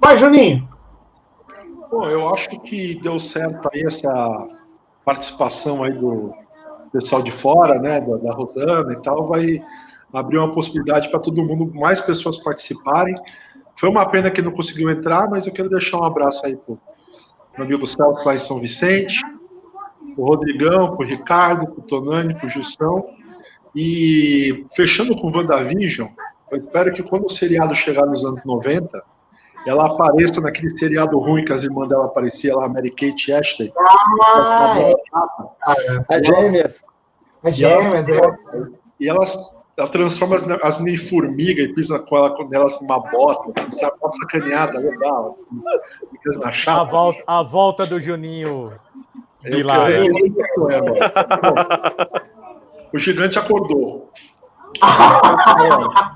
Mas, 0.00 0.18
Juninho, 0.18 0.68
Bom, 1.90 2.08
eu 2.08 2.28
acho 2.34 2.48
que 2.48 3.00
deu 3.00 3.18
certo 3.18 3.68
aí 3.72 3.84
essa 3.86 4.48
participação 5.04 5.84
aí 5.84 5.92
do 5.92 6.34
pessoal 6.92 7.22
de 7.22 7.30
fora, 7.30 7.78
né, 7.78 8.00
da, 8.00 8.16
da 8.16 8.32
Rosana 8.32 8.92
e 8.92 9.02
tal, 9.02 9.28
vai 9.28 9.62
abrir 10.12 10.38
uma 10.38 10.52
possibilidade 10.52 11.08
para 11.10 11.20
todo 11.20 11.44
mundo, 11.44 11.72
mais 11.78 12.00
pessoas 12.00 12.38
participarem. 12.38 13.14
Foi 13.76 13.88
uma 13.88 14.06
pena 14.06 14.30
que 14.30 14.42
não 14.42 14.50
conseguiu 14.50 14.90
entrar, 14.90 15.28
mas 15.28 15.46
eu 15.46 15.52
quero 15.52 15.68
deixar 15.68 15.98
um 15.98 16.04
abraço 16.04 16.44
aí 16.44 16.56
pro 16.56 16.78
meu 17.56 17.66
amigo 17.66 17.86
Celso 17.86 18.26
lá 18.26 18.34
em 18.34 18.38
São 18.38 18.58
Vicente, 18.58 19.20
o 20.16 20.24
Rodrigão, 20.24 20.96
pro 20.96 21.06
Ricardo, 21.06 21.66
pro 21.66 21.82
Tonani, 21.82 22.34
pro 22.34 22.48
Gilson. 22.48 23.14
E 23.74 24.66
fechando 24.74 25.14
com 25.14 25.28
o 25.28 25.36
WandaVision, 25.36 26.08
eu 26.50 26.58
espero 26.58 26.92
que 26.92 27.02
quando 27.02 27.26
o 27.26 27.30
seriado 27.30 27.74
chegar 27.74 28.06
nos 28.06 28.24
anos 28.24 28.44
90, 28.44 29.02
ela 29.66 29.86
apareça 29.86 30.40
naquele 30.40 30.70
seriado 30.78 31.18
ruim 31.18 31.44
que 31.44 31.52
as 31.52 31.62
irmãs 31.64 31.88
dela 31.88 32.06
apareciam 32.06 32.58
lá, 32.60 32.68
Mary 32.68 32.90
Kate 32.90 33.32
Ashley. 33.32 33.72
ah, 33.76 34.74
é, 34.78 36.16
As 36.16 36.26
gêmeas. 36.26 36.84
é 37.44 37.52
gêmeas, 37.52 38.08
é. 38.08 38.20
E 39.00 39.08
elas, 39.08 39.36
ela 39.76 39.88
transforma 39.88 40.36
as, 40.36 40.48
as 40.62 40.78
mini 40.80 40.96
formigas 40.96 41.66
e 41.66 41.72
pisa 41.74 41.98
com, 41.98 42.16
ela, 42.16 42.30
com 42.34 42.48
elas 42.52 42.80
numa 42.80 42.98
bota, 42.98 43.52
assim, 43.60 43.70
sabe? 43.72 43.96
Uma 44.00 44.12
sacaneada 44.12 44.78
legal, 44.78 45.32
assim, 45.34 45.46
fica 46.12 46.38
na 46.38 46.48
A 46.48 46.52
chapa. 46.52 46.84
volta, 46.90 47.22
a 47.26 47.42
volta 47.42 47.86
do 47.86 48.00
Juninho 48.00 48.72
Eu- 49.44 49.50
de 49.50 49.60
eu- 49.60 49.66
Lara. 49.66 49.90
eu- 49.92 50.04
eu- 50.04 50.10
eu- 50.56 50.70
eu- 50.70 52.20
O 52.94 52.98
gigante 52.98 53.38
acordou. 53.38 54.10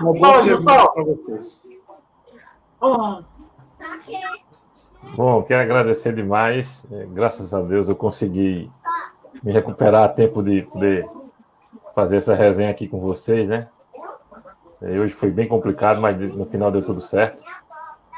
Uma 0.00 0.12
boa 0.12 0.18
Fala, 0.18 0.42
semana 0.42 0.42
Gilson. 0.42 0.86
para 0.92 1.04
vocês. 1.04 1.68
Ah, 2.80 3.22
Bom, 5.14 5.42
quero 5.42 5.62
agradecer 5.62 6.14
demais. 6.14 6.86
É, 6.90 7.06
Graças 7.06 7.52
a 7.52 7.60
Deus 7.60 7.88
eu 7.88 7.96
consegui 7.96 8.70
me 9.42 9.52
recuperar 9.52 10.04
a 10.04 10.08
tempo 10.08 10.42
de 10.42 10.62
poder 10.62 11.08
fazer 11.94 12.16
essa 12.16 12.34
resenha 12.34 12.70
aqui 12.70 12.88
com 12.88 13.00
vocês, 13.00 13.48
né? 13.48 13.68
É, 14.80 14.98
Hoje 14.98 15.12
foi 15.12 15.30
bem 15.30 15.46
complicado, 15.46 16.00
mas 16.00 16.16
no 16.18 16.46
final 16.46 16.70
deu 16.70 16.82
tudo 16.82 17.00
certo. 17.00 17.44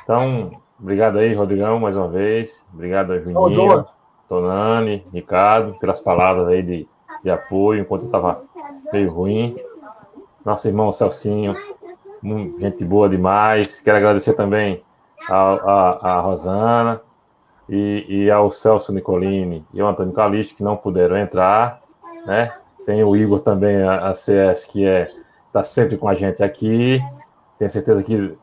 Então, 0.02 0.52
obrigado 0.78 1.18
aí, 1.18 1.34
Rodrigão, 1.34 1.80
mais 1.80 1.96
uma 1.96 2.08
vez. 2.08 2.66
Obrigado 2.72 3.12
a 3.12 3.18
Juninho. 3.18 3.86
Tonani, 4.28 5.06
Ricardo, 5.12 5.74
pelas 5.78 6.00
palavras 6.00 6.48
aí 6.48 6.62
de, 6.62 6.88
de 7.22 7.30
apoio 7.30 7.82
enquanto 7.82 8.02
eu 8.02 8.06
estava 8.06 8.42
meio 8.92 9.10
ruim. 9.12 9.56
Nosso 10.44 10.68
irmão 10.68 10.92
Celcinho, 10.92 11.56
gente 12.58 12.84
boa 12.84 13.08
demais. 13.08 13.80
Quero 13.80 13.96
agradecer 13.96 14.34
também 14.34 14.82
a, 15.28 15.36
a, 15.36 16.12
a 16.16 16.20
Rosana 16.20 17.00
e, 17.68 18.04
e 18.08 18.30
ao 18.30 18.50
Celso 18.50 18.92
Nicolini 18.92 19.64
e 19.72 19.80
ao 19.80 19.88
Antônio 19.88 20.12
Calixto, 20.12 20.54
que 20.54 20.62
não 20.62 20.76
puderam 20.76 21.16
entrar, 21.16 21.80
né? 22.26 22.52
Tem 22.84 23.02
o 23.02 23.16
Igor 23.16 23.40
também, 23.40 23.82
a, 23.82 24.08
a 24.08 24.14
CS, 24.14 24.66
que 24.66 24.86
é 24.86 25.10
está 25.46 25.64
sempre 25.64 25.96
com 25.96 26.08
a 26.08 26.14
gente 26.14 26.42
aqui. 26.42 27.00
Tenho 27.58 27.70
certeza 27.70 28.02
que 28.02 28.36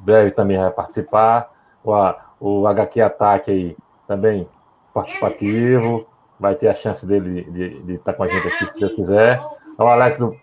breve 0.00 0.32
também 0.32 0.58
vai 0.58 0.70
participar. 0.70 1.50
O, 1.82 1.92
o 2.40 2.66
HQ 2.66 3.00
Ataque 3.00 3.50
aí 3.50 3.76
também 4.06 4.46
participativo. 4.92 6.06
Vai 6.38 6.54
ter 6.54 6.68
a 6.68 6.74
chance 6.74 7.06
dele 7.06 7.44
de- 7.50 7.82
de 7.82 7.94
estar 7.94 8.12
com 8.12 8.22
a 8.24 8.28
gente 8.28 8.46
aqui, 8.46 8.66
se 8.66 8.78
Deus 8.78 8.92
quiser. 8.92 9.40
O 9.78 9.82
Alex 9.84 10.18
do 10.18 10.36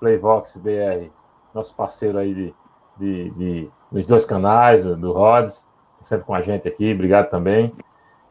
Playvox 0.00 0.56
BR, 0.56 1.08
nosso 1.54 1.74
parceiro 1.76 2.18
aí 2.18 2.34
de, 2.34 2.54
de, 2.96 3.30
de- 3.30 3.70
nos 3.92 4.06
dois 4.06 4.24
canais, 4.24 4.84
do, 4.84 4.96
do 4.96 5.12
Rods, 5.12 5.66
sempre 6.00 6.24
com 6.26 6.34
a 6.34 6.40
gente 6.40 6.66
aqui. 6.66 6.92
Obrigado 6.92 7.28
também. 7.30 7.72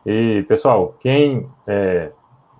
E, 0.05 0.43
pessoal, 0.47 0.95
quem 0.99 1.49
é, 1.67 2.11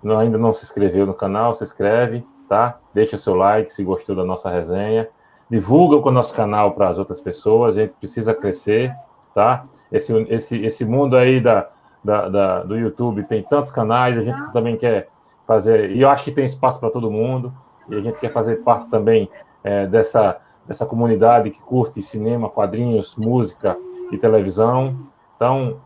não- 0.02 0.18
ainda 0.18 0.38
não 0.38 0.52
se 0.52 0.64
inscreveu 0.64 1.06
no 1.06 1.14
canal, 1.14 1.54
se 1.54 1.64
inscreve, 1.64 2.24
tá? 2.48 2.78
Deixa 2.94 3.16
o 3.16 3.18
seu 3.18 3.34
like 3.34 3.72
se 3.72 3.82
gostou 3.82 4.14
da 4.14 4.24
nossa 4.24 4.50
resenha. 4.50 5.08
Divulga 5.50 5.96
o 5.96 6.12
nosso 6.12 6.34
canal 6.34 6.72
para 6.72 6.88
as 6.88 6.98
outras 6.98 7.20
pessoas, 7.20 7.76
a 7.76 7.80
gente 7.82 7.94
precisa 7.96 8.32
crescer, 8.34 8.94
tá? 9.34 9.64
Esse, 9.90 10.14
esse, 10.28 10.64
esse 10.64 10.84
mundo 10.84 11.16
aí 11.16 11.40
da, 11.40 11.68
da, 12.04 12.28
da- 12.28 12.62
do 12.62 12.76
YouTube 12.78 13.24
tem 13.24 13.42
tantos 13.42 13.70
canais, 13.72 14.16
a 14.16 14.22
gente 14.22 14.52
também 14.52 14.76
quer 14.76 15.08
fazer, 15.46 15.90
e 15.90 16.00
eu 16.02 16.08
acho 16.08 16.22
que 16.24 16.30
tem 16.30 16.44
espaço 16.44 16.78
para 16.78 16.90
todo 16.90 17.10
mundo, 17.10 17.52
e 17.88 17.94
a 17.94 18.00
gente 18.00 18.18
quer 18.18 18.32
fazer 18.32 18.56
parte 18.56 18.90
também 18.90 19.30
é, 19.62 19.86
dessa, 19.86 20.38
dessa 20.66 20.86
comunidade 20.86 21.50
que 21.50 21.60
curte 21.62 22.02
cinema, 22.02 22.48
quadrinhos, 22.48 23.16
música 23.16 23.76
e 24.10 24.18
televisão. 24.18 25.06
Então, 25.36 25.80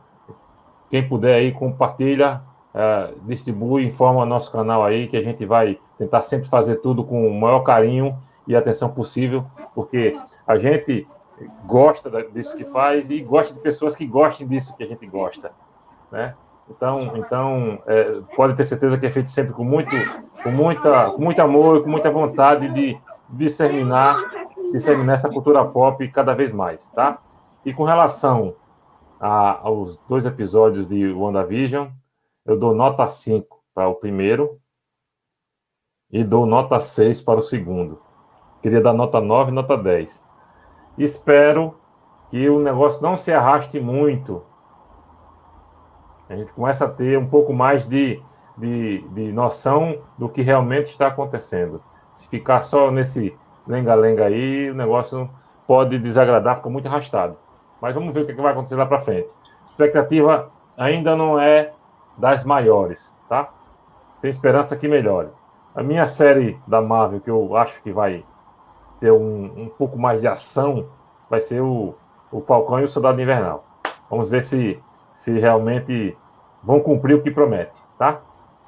quem 0.91 1.07
puder 1.09 1.35
aí, 1.35 1.53
compartilha, 1.53 2.43
eh, 2.75 3.15
distribui, 3.23 3.87
informa 3.87 4.27
nosso 4.27 4.51
canal 4.51 4.85
aí, 4.85 5.07
que 5.07 5.17
a 5.17 5.23
gente 5.23 5.47
vai 5.47 5.79
tentar 5.97 6.23
sempre 6.23 6.49
fazer 6.49 6.77
tudo 6.77 7.05
com 7.05 7.27
o 7.27 7.41
maior 7.41 7.61
carinho 7.61 8.19
e 8.47 8.55
atenção 8.55 8.89
possível, 8.89 9.45
porque 9.75 10.19
a 10.47 10.57
gente 10.57 11.07
gosta 11.67 12.11
disso 12.33 12.57
que 12.57 12.65
faz 12.65 13.11
e 13.11 13.21
gosta 13.21 13.55
de 13.55 13.61
pessoas 13.61 13.95
que 13.95 14.07
gostem 14.07 14.47
disso 14.47 14.77
que 14.77 14.83
a 14.83 14.87
gente 14.87 15.07
gosta, 15.07 15.53
né? 16.11 16.35
Então, 16.69 17.13
então 17.17 17.83
eh, 17.87 18.21
pode 18.37 18.55
ter 18.57 18.65
certeza 18.65 18.99
que 18.99 19.07
é 19.07 19.11
feito 19.11 19.29
sempre 19.31 19.53
com 19.53 19.65
muito, 19.65 19.91
com 20.43 20.51
muita, 20.51 21.11
com 21.11 21.23
muito 21.23 21.41
amor 21.41 21.83
com 21.83 21.91
muita 21.91 22.11
vontade 22.11 22.69
de 22.73 22.99
disseminar, 23.29 24.17
disseminar 24.73 25.15
essa 25.15 25.29
cultura 25.29 25.65
pop 25.65 26.07
cada 26.09 26.35
vez 26.35 26.53
mais, 26.53 26.89
tá? 26.91 27.19
E 27.65 27.73
com 27.75 27.85
relação 27.85 28.55
a- 29.21 29.59
aos 29.63 29.97
dois 30.09 30.25
episódios 30.25 30.89
de 30.89 31.13
WandaVision, 31.13 31.89
eu 32.47 32.59
dou 32.59 32.75
nota 32.75 33.07
5 33.07 33.61
para 33.75 33.89
o 33.89 33.95
primeiro 33.95 34.59
e 36.11 36.25
dou 36.25 36.47
nota 36.47 36.81
6 36.81 37.21
para 37.21 37.41
o 37.41 37.43
segundo. 37.43 38.01
Queria 38.63 38.81
dar 38.81 38.93
nota 38.95 39.21
9 39.21 39.51
e 39.51 39.55
nota 39.55 39.77
10. 39.77 40.25
Espero 40.97 41.75
que 42.31 42.49
o 42.49 42.59
negócio 42.61 43.03
não 43.03 43.17
se 43.19 43.33
arraste 43.33 43.79
muito. 43.81 44.43
A 46.35 46.37
gente 46.37 46.53
começa 46.53 46.85
a 46.85 46.89
ter 46.89 47.17
um 47.17 47.29
pouco 47.29 47.53
mais 47.53 47.87
de, 47.87 48.21
de, 48.59 49.03
de 49.11 49.33
noção 49.33 49.99
do 50.19 50.29
que 50.29 50.43
realmente 50.43 50.87
está 50.87 51.07
acontecendo. 51.07 51.81
Se 52.13 52.29
ficar 52.29 52.61
só 52.61 52.91
nesse 52.91 53.39
lenga-lenga 53.65 54.25
aí, 54.25 54.69
o 54.69 54.75
negócio 54.75 55.31
pode 55.65 55.97
desagradar, 55.97 56.57
fica 56.57 56.69
muito 56.69 56.89
arrastado. 56.89 57.37
Mas 57.81 57.95
vamos 57.95 58.13
ver 58.13 58.23
o 58.23 58.27
que 58.27 58.33
é 58.33 58.35
vai 58.35 58.51
acontecer 58.51 58.75
lá 58.75 58.85
para 58.85 59.01
frente. 59.01 59.33
A 59.65 59.71
expectativa 59.71 60.51
ainda 60.77 61.15
não 61.15 61.39
é 61.39 61.73
das 62.19 62.45
maiores, 62.45 63.15
tá? 63.29 63.49
Tem 64.21 64.29
esperança 64.29 64.77
que 64.77 64.89
melhore. 64.89 65.29
A 65.73 65.85
minha 65.85 66.07
série 66.09 66.61
da 66.67 66.83
Marvel, 66.83 67.21
que 67.21 67.31
eu 67.31 67.57
acho 67.57 67.81
que 67.81 67.93
vai 67.93 68.25
ter 68.99 69.13
um, 69.13 69.45
um 69.57 69.69
pouco 69.69 69.97
mais 69.97 70.21
de 70.21 70.27
ação, 70.27 70.89
vai 71.31 71.41
ser 71.41 71.61
o, 71.61 71.95
o 72.33 72.41
Falcão 72.41 72.81
e 72.81 72.85
o 72.85 72.89
Soldado 72.89 73.23
Invernal. 73.23 73.65
Vamos 74.11 74.29
ver 74.29 74.43
se, 74.43 74.83
se 75.13 75.39
realmente 75.39 76.19
vão 76.65 76.81
cumprir 76.81 77.15
o 77.15 77.23
que 77.23 77.31
promete, 77.31 77.81
tá? 77.99 78.21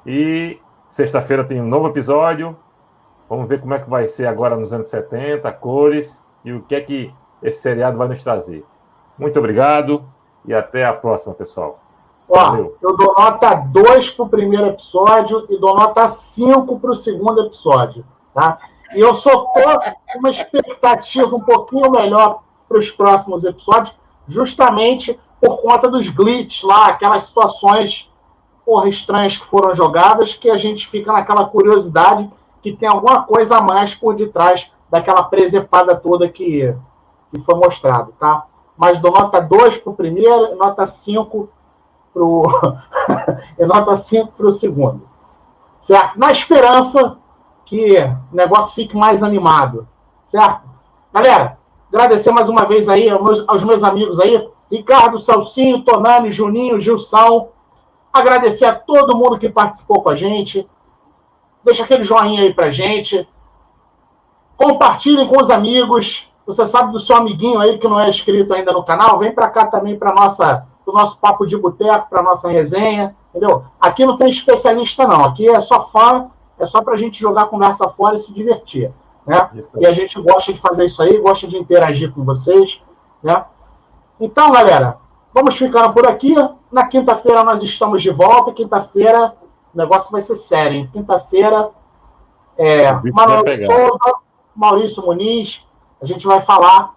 E 0.05 0.59
sexta-feira 0.87 1.43
tem 1.43 1.61
um 1.61 1.67
novo 1.67 1.87
episódio. 1.87 2.55
Vamos 3.29 3.47
ver 3.49 3.59
como 3.59 3.73
é 3.73 3.79
que 3.79 3.89
vai 3.89 4.07
ser 4.07 4.27
agora 4.27 4.55
nos 4.55 4.71
anos 4.71 4.87
70, 4.87 5.51
cores 5.53 6.23
e 6.45 6.53
o 6.53 6.61
que 6.61 6.75
é 6.75 6.81
que 6.81 7.13
esse 7.41 7.61
seriado 7.61 7.97
vai 7.97 8.07
nos 8.07 8.23
trazer. 8.23 8.65
Muito 9.17 9.37
obrigado 9.37 10.05
e 10.45 10.53
até 10.53 10.85
a 10.85 10.93
próxima, 10.93 11.33
pessoal. 11.33 11.79
Ó, 12.29 12.55
eu 12.55 12.95
dou 12.95 13.15
nota 13.17 13.53
2 13.55 14.11
pro 14.11 14.27
primeiro 14.27 14.67
episódio 14.67 15.45
e 15.49 15.57
dou 15.59 15.75
nota 15.75 16.07
5 16.07 16.79
pro 16.79 16.93
segundo 16.93 17.45
episódio, 17.45 18.05
tá? 18.33 18.57
E 18.93 18.99
eu 18.99 19.13
só 19.13 19.29
tô 19.29 19.79
com 19.79 20.19
uma 20.19 20.29
expectativa 20.29 21.35
um 21.35 21.41
pouquinho 21.41 21.89
melhor 21.89 22.43
para 22.67 22.77
os 22.77 22.91
próximos 22.91 23.43
episódios, 23.43 23.97
justamente 24.27 25.17
por 25.39 25.61
conta 25.61 25.89
dos 25.89 26.07
glitches 26.07 26.63
lá, 26.63 26.87
aquelas 26.87 27.23
situações 27.23 28.09
porra, 28.65 28.89
estranhas 28.89 29.37
que 29.37 29.45
foram 29.45 29.73
jogadas, 29.73 30.33
que 30.33 30.49
a 30.49 30.57
gente 30.57 30.87
fica 30.87 31.13
naquela 31.13 31.45
curiosidade 31.45 32.29
que 32.61 32.73
tem 32.73 32.89
alguma 32.89 33.23
coisa 33.23 33.57
a 33.57 33.61
mais 33.61 33.95
por 33.95 34.13
detrás 34.13 34.69
daquela 34.89 35.23
presepada 35.23 35.95
toda 35.95 36.27
que, 36.27 36.75
que 37.31 37.39
foi 37.39 37.55
mostrado, 37.55 38.13
tá? 38.19 38.45
Mas 38.75 38.99
dou 38.99 39.11
nota 39.11 39.39
2 39.39 39.77
pro 39.77 39.93
primeiro 39.93 40.53
e 40.53 40.55
nota 40.55 40.85
5 40.85 41.49
pro 42.13 42.43
e 43.57 43.65
nota 43.65 43.95
5 43.95 44.33
para 44.33 44.47
o 44.47 44.51
segundo. 44.51 45.07
Certo? 45.79 46.19
Na 46.19 46.31
esperança 46.31 47.17
que 47.65 47.97
o 48.31 48.35
negócio 48.35 48.75
fique 48.75 48.95
mais 48.97 49.23
animado. 49.23 49.87
Certo? 50.25 50.61
Galera, 51.13 51.57
agradecer 51.89 52.31
mais 52.31 52.49
uma 52.49 52.65
vez 52.65 52.89
aí 52.89 53.09
aos 53.09 53.23
meus, 53.23 53.45
aos 53.47 53.63
meus 53.63 53.83
amigos 53.83 54.19
aí, 54.19 54.49
Ricardo, 54.71 55.19
Celcinho, 55.19 55.83
Tonani, 55.83 56.29
Juninho, 56.29 56.79
Gilson. 56.79 57.49
Agradecer 58.11 58.65
a 58.65 58.75
todo 58.75 59.15
mundo 59.15 59.37
que 59.37 59.49
participou 59.49 60.01
com 60.01 60.09
a 60.09 60.15
gente. 60.15 60.67
Deixa 61.63 61.83
aquele 61.83 62.03
joinha 62.03 62.41
aí 62.41 62.53
pra 62.53 62.69
gente. 62.69 63.27
Compartilhem 64.55 65.27
com 65.27 65.39
os 65.39 65.49
amigos. 65.49 66.31
Você 66.45 66.65
sabe 66.65 66.91
do 66.91 66.99
seu 66.99 67.15
amiguinho 67.15 67.59
aí 67.59 67.77
que 67.77 67.87
não 67.87 67.99
é 67.99 68.07
inscrito 68.07 68.53
ainda 68.53 68.71
no 68.71 68.83
canal? 68.83 69.19
Vem 69.19 69.33
para 69.33 69.49
cá 69.49 69.65
também 69.65 69.97
para 69.97 70.13
nossa 70.13 70.65
o 70.85 70.93
nosso 70.93 71.19
papo 71.19 71.45
de 71.45 71.57
boteco, 71.57 72.09
para 72.09 72.23
nossa 72.23 72.47
resenha, 72.47 73.13
entendeu? 73.29 73.65
Aqui 73.79 74.05
não 74.05 74.15
tem 74.15 74.29
especialista 74.29 75.05
não. 75.05 75.25
Aqui 75.25 75.47
é 75.49 75.59
só 75.59 75.85
fã, 75.87 76.29
é 76.57 76.65
só 76.65 76.81
para 76.81 76.93
a 76.93 76.97
gente 76.97 77.19
jogar 77.19 77.47
conversa 77.47 77.89
fora 77.89 78.15
e 78.15 78.17
se 78.17 78.33
divertir, 78.33 78.91
né? 79.25 79.49
E 79.77 79.85
a 79.85 79.91
gente 79.91 80.19
gosta 80.21 80.53
de 80.53 80.61
fazer 80.61 80.85
isso 80.85 81.01
aí, 81.01 81.19
gosta 81.19 81.45
de 81.45 81.57
interagir 81.57 82.13
com 82.13 82.23
vocês, 82.23 82.81
né? 83.21 83.43
Então, 84.19 84.51
galera, 84.51 84.97
vamos 85.33 85.57
ficando 85.57 85.93
por 85.93 86.07
aqui. 86.07 86.33
Na 86.71 86.85
quinta-feira 86.87 87.43
nós 87.43 87.61
estamos 87.63 88.01
de 88.01 88.09
volta. 88.09 88.51
Quinta-feira 88.51 89.33
o 89.73 89.77
negócio 89.77 90.11
vai 90.11 90.21
ser 90.21 90.35
sério. 90.35 90.77
Hein? 90.77 90.89
Quinta-feira, 90.91 91.69
é, 92.57 92.91
Manuel. 93.13 93.43
Souza, 93.65 94.15
Maurício 94.55 95.05
Muniz. 95.05 95.63
A 96.01 96.05
gente 96.05 96.25
vai 96.25 96.41
falar 96.41 96.93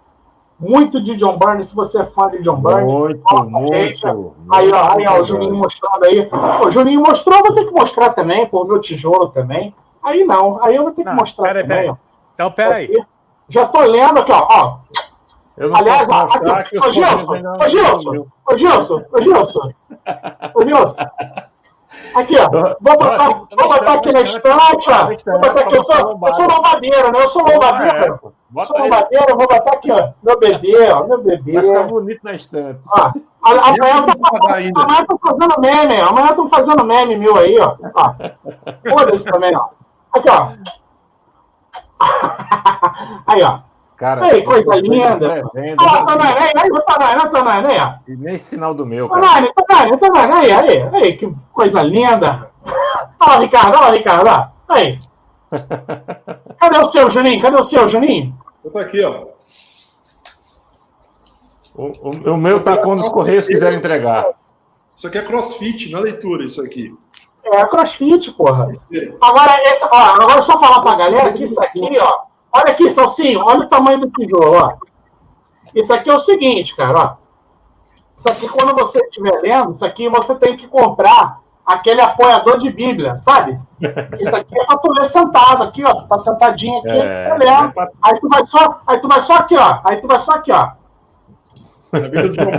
muito 0.59 1.01
de 1.03 1.17
John 1.17 1.39
Byrne. 1.39 1.65
Se 1.65 1.75
você 1.75 2.01
é 2.01 2.05
fã 2.05 2.29
de 2.29 2.43
John 2.43 2.57
Byrne, 2.57 2.85
Muito, 2.85 3.23
a 3.29 3.37
gente. 3.77 4.07
muito. 4.07 4.35
Aí, 4.51 4.71
ó, 4.73 4.97
aí, 4.97 5.05
ó, 5.07 5.11
o 5.11 5.15
muito 5.15 5.25
Juninho 5.25 5.55
mostrando 5.57 6.05
aí. 6.05 6.29
O 6.65 6.71
Juninho 6.71 7.01
mostrou, 7.01 7.37
eu 7.39 7.45
vou 7.45 7.55
ter 7.55 7.65
que 7.67 7.73
mostrar 7.73 8.11
também, 8.11 8.47
pô, 8.47 8.63
o 8.63 8.67
meu 8.67 8.81
tijolo 8.81 9.29
também. 9.29 9.75
Aí 10.03 10.25
não, 10.25 10.63
aí 10.63 10.77
eu 10.77 10.83
vou 10.85 10.93
ter 10.93 11.03
que 11.03 11.09
Não, 11.11 11.17
mostrar 11.17 11.49
peraí, 11.49 11.63
também. 11.63 11.77
peraí. 11.79 11.91
ó. 11.91 11.97
Então, 12.35 12.51
peraí. 12.51 13.07
Já 13.49 13.67
tô 13.67 13.81
lendo 13.81 14.19
aqui, 14.21 14.33
ó. 14.33 14.47
ó. 14.51 14.79
Eu 15.61 15.69
não 15.69 15.77
Aliás, 15.77 16.09
ô 16.09 16.91
Gilson, 16.91 17.33
ô 17.61 17.69
Gilson, 17.69 18.27
ô 18.47 18.57
Gilson, 18.57 19.05
ô 19.13 19.21
Gilson, 19.21 19.73
ô 20.55 20.63
Gilson. 20.65 20.97
Aqui, 22.15 22.35
ó. 22.39 22.49
Vou 22.81 22.97
botar, 22.97 23.29
vou 23.29 23.69
botar 23.69 23.93
aqui 23.93 24.11
na 24.11 24.23
estante, 24.23 24.91
ó. 24.91 25.05
Vou 25.05 25.41
botar 25.41 25.61
aqui, 25.61 25.77
eu 25.77 25.85
sou, 25.85 26.19
eu 26.27 26.35
sou 26.35 26.47
lombadeiro, 26.49 27.13
né? 27.13 27.23
Eu 27.23 27.29
sou 27.29 27.47
É, 27.47 27.53
lombadeiro. 27.53 28.33
Eu 28.57 28.65
sou 28.65 28.79
lombadeiro, 28.79 29.25
eu 29.29 29.37
vou 29.37 29.47
botar 29.47 29.73
aqui, 29.73 29.93
ó. 29.93 30.13
Meu 30.23 30.39
bebê, 30.39 30.91
ó. 30.93 31.07
Meu 31.07 31.23
bebê. 31.23 31.53
vai 31.53 31.65
ficar 31.67 31.83
bonito 31.83 32.21
na 32.23 32.33
estante. 32.33 32.81
Ó, 32.89 33.13
amanhã 33.43 35.07
tô 35.07 35.19
fazendo 35.21 35.61
meme, 35.61 36.01
amanhã 36.01 36.35
tô 36.35 36.49
fazendo 36.49 36.85
meme 36.87 37.17
meu 37.17 37.37
aí, 37.37 37.61
ó. 37.61 37.77
ó. 37.95 38.15
Foda-se 38.89 39.31
também, 39.31 39.55
ó. 39.55 39.69
Aqui, 40.15 40.31
ó. 40.31 40.53
Aí, 43.27 43.43
ó. 43.43 43.70
Cara, 44.01 44.25
Aí, 44.25 44.39
eu 44.39 44.45
coisa 44.47 44.71
tô 44.71 44.79
linda. 44.79 45.43
Olha 45.55 45.77
lá, 45.93 46.07
Tonani, 46.07 46.39
aí, 46.39 46.53
aí, 46.57 46.71
o 46.71 47.69
aí, 47.69 47.81
ó. 47.81 47.93
E 48.11 48.17
nem 48.17 48.39
sinal 48.39 48.73
do 48.73 48.87
meu, 48.87 49.11
cara. 49.11 49.21
Tonani, 49.55 49.99
Tonani, 49.99 50.33
aí, 50.33 50.53
aí, 50.53 50.89
aí, 50.95 51.17
que 51.19 51.31
coisa 51.53 51.83
linda. 51.83 52.51
Olha 52.65 53.35
lá, 53.35 53.39
Ricardo, 53.41 53.77
olha 53.77 53.81
lá, 53.89 53.91
Ricardo, 53.93 54.27
ó. 54.27 54.75
Aí. 54.75 54.99
Cadê 56.59 56.79
o 56.79 56.85
seu, 56.87 57.11
Juninho? 57.11 57.43
Cadê 57.43 57.57
o 57.61 57.63
seu, 57.63 57.87
Juninho? 57.87 58.35
Eu 58.65 58.71
tô 58.71 58.79
aqui, 58.79 59.05
ó. 59.05 59.27
O, 61.75 61.87
o- 62.09 62.33
o 62.33 62.37
meu 62.39 62.65
tá 62.65 62.79
quando 62.79 63.01
os 63.01 63.09
Correios 63.11 63.47
quiserem 63.47 63.77
entregar. 63.79 64.25
Isso 64.97 65.07
aqui 65.09 65.19
é 65.19 65.23
crossfit, 65.23 65.93
não 65.93 65.99
é 65.99 66.03
leitura, 66.05 66.43
isso 66.43 66.63
aqui. 66.63 66.95
É 67.45 67.67
crossfit, 67.67 68.31
porra. 68.33 68.73
Agora, 69.21 69.63
esse, 69.71 69.85
ó, 69.85 69.95
agora 69.95 70.41
só 70.41 70.59
falar 70.59 70.81
pra 70.81 70.95
galera 70.95 71.33
que 71.35 71.45
isso 71.45 71.63
aqui, 71.63 71.99
ó. 72.01 72.30
Olha 72.53 72.73
aqui, 72.73 72.91
Salsinho, 72.91 73.45
olha 73.45 73.61
o 73.61 73.69
tamanho 73.69 74.01
do 74.01 74.11
tijolo, 74.11 74.57
ó. 74.57 74.73
Isso 75.75 75.93
aqui 75.93 76.11
é 76.11 76.15
o 76.15 76.19
seguinte, 76.19 76.75
cara, 76.75 76.99
ó. 76.99 77.21
Isso 78.17 78.29
aqui, 78.29 78.49
quando 78.49 78.75
você 78.75 78.99
estiver 79.01 79.41
lendo, 79.41 79.73
isso 79.73 79.85
aqui 79.85 80.09
você 80.09 80.35
tem 80.35 80.57
que 80.57 80.67
comprar 80.67 81.41
aquele 81.65 82.01
apoiador 82.01 82.59
de 82.59 82.71
Bíblia, 82.71 83.17
sabe? 83.17 83.59
Isso 84.19 84.35
aqui 84.35 84.59
é 84.59 84.67
pra 84.67 84.77
tu 84.79 84.93
ler 84.93 85.07
sentado 85.07 85.63
aqui, 85.63 85.85
ó. 85.85 85.95
Tu 85.95 86.09
tá 86.09 86.19
sentadinho 86.19 86.79
aqui, 86.81 86.89
É, 86.89 87.29
tá 87.29 87.37
lendo. 87.37 87.73
Aí 88.03 88.21
tu 88.21 88.29
vai 88.29 88.45
só, 88.45 88.81
aí 88.87 88.99
tu 88.99 89.09
vai 89.09 89.21
só 89.21 89.35
aqui, 89.37 89.57
ó. 89.57 89.79
Aí 89.85 90.01
tu 90.01 90.09
vai 90.09 90.19
só 90.19 90.33
aqui, 90.33 90.53
ó. 90.53 90.73
A 91.93 91.99
Bíblia 91.99 92.29
do 92.29 92.37
John. 92.37 92.51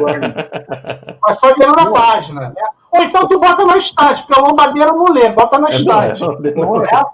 Vai 1.21 1.33
só 1.35 1.47
lendo 1.47 1.75
na 1.75 1.91
página, 1.91 2.41
né? 2.41 2.53
Ou 2.91 3.01
então 3.03 3.27
tu 3.27 3.39
bota 3.39 3.65
na 3.65 3.77
estante, 3.77 4.23
porque 4.23 4.39
o 4.41 4.45
lombadeiro 4.45 4.97
não 4.97 5.13
lê, 5.13 5.29
bota 5.29 5.59
na 5.59 5.69
estante. 5.69 6.21
Não 6.21 6.83
é? 6.83 7.05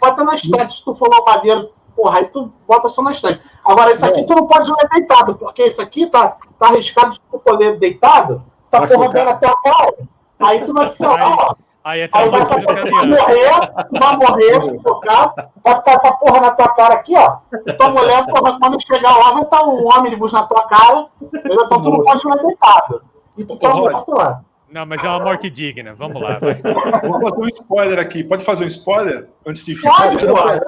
Bota 0.00 0.24
na 0.24 0.34
estante, 0.34 0.72
se 0.72 0.84
tu 0.84 0.94
for 0.94 1.10
lombadeiro, 1.14 1.70
porra, 1.98 2.18
aí 2.18 2.26
tu 2.26 2.52
bota 2.66 2.88
só 2.88 3.02
na 3.02 3.10
estante. 3.10 3.40
Agora, 3.64 3.90
isso 3.90 4.06
aqui 4.06 4.24
tu 4.24 4.34
não 4.34 4.46
pode 4.46 4.70
ler 4.70 4.88
deitado, 4.92 5.34
porque 5.34 5.64
isso 5.64 5.82
aqui 5.82 6.06
tá, 6.06 6.36
tá 6.56 6.68
arriscado 6.68 7.12
se 7.12 7.20
tu 7.30 7.38
for 7.40 7.58
ler 7.58 7.76
deitado, 7.78 8.40
essa 8.64 8.78
Vai 8.78 8.88
porra 8.88 9.08
vem 9.08 9.24
na 9.24 9.34
tua 9.34 9.62
cara, 9.62 9.94
aí 10.38 10.64
tu 10.64 10.72
vai 10.72 10.88
ficar 10.90 11.08
lá, 11.08 11.36
ó. 11.36 11.54
Aí 11.82 12.00
é 12.02 12.08
Aí 12.12 12.28
vai, 12.28 12.42
do 12.42 12.48
vai 12.48 12.62
caminhão. 12.64 13.06
morrer, 13.06 13.72
tu 13.88 13.98
vai 13.98 14.16
morrer 14.16 14.62
sufocado, 14.62 15.32
vai 15.64 15.76
ficar 15.76 15.92
essa 15.92 16.12
porra 16.12 16.40
na 16.40 16.50
tua 16.52 16.68
cara 16.68 16.94
aqui, 16.94 17.14
ó. 17.16 17.38
Tua 17.76 17.88
mulher, 17.88 18.26
porra, 18.26 18.58
quando 18.60 18.86
chegar 18.86 19.16
lá, 19.16 19.32
vai 19.32 19.42
estar 19.42 19.64
um 19.64 19.88
ônibus 19.88 20.32
na 20.32 20.42
tua 20.44 20.66
cara, 20.66 21.06
entendeu? 21.20 21.64
então 21.64 21.82
tu 21.82 21.90
não 21.90 22.04
pode 22.04 22.26
ler 22.26 22.46
deitado. 22.46 23.02
E 23.36 23.44
tu 23.44 23.56
tá 23.56 23.74
morto 23.74 24.14
lá. 24.14 24.40
Não, 24.70 24.84
mas 24.86 25.02
é 25.02 25.08
uma 25.08 25.20
morte 25.24 25.48
digna. 25.48 25.94
Vamos 25.94 26.20
lá, 26.20 26.38
vai. 26.38 26.60
Vou 27.02 27.20
fazer 27.20 27.40
um 27.42 27.48
spoiler 27.48 27.98
aqui. 27.98 28.22
Pode 28.24 28.44
fazer 28.44 28.64
um 28.64 28.68
spoiler 28.68 29.28
antes 29.46 29.64
de 29.64 29.74
Pode, 29.80 30.18
ficar? 30.18 30.58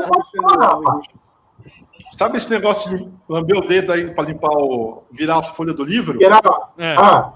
pode. 0.77 1.09
Sabe 2.17 2.39
esse 2.39 2.51
negócio 2.51 2.91
de 2.97 3.09
lamber 3.29 3.57
o 3.57 3.61
dedo 3.67 3.93
aí 3.93 4.13
para 4.15 4.25
limpar 4.25 4.51
o. 4.53 5.03
virar 5.11 5.39
as 5.39 5.49
folhas 5.51 5.75
do 5.77 5.85
livro? 5.85 6.19
Virar- 6.19 6.41
É. 6.79 6.95
Ah, 6.99 7.33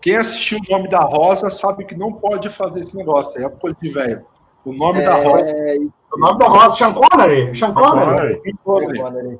Quem 0.00 0.16
assistiu 0.16 0.58
o 0.58 0.72
nome 0.72 0.88
da 0.88 1.00
Rosa 1.00 1.50
sabe 1.50 1.84
que 1.84 1.94
não 1.96 2.12
pode 2.12 2.48
fazer 2.50 2.80
esse 2.80 2.96
negócio. 2.96 3.40
É 3.44 3.48
coisa 3.48 3.76
de 3.80 3.90
velho. 3.90 4.24
O 4.64 4.72
nome 4.72 5.02
da 5.04 5.14
Rosa. 5.16 5.44
É, 5.46 5.76
isso, 5.76 5.92
o 6.12 6.18
nome 6.18 6.38
da 6.38 6.46
Rosa, 6.48 6.76
Sean 6.76 6.92
Connery. 6.92 7.54
Sean 7.54 7.72
Connery. 7.72 8.54
Connery. 8.64 9.38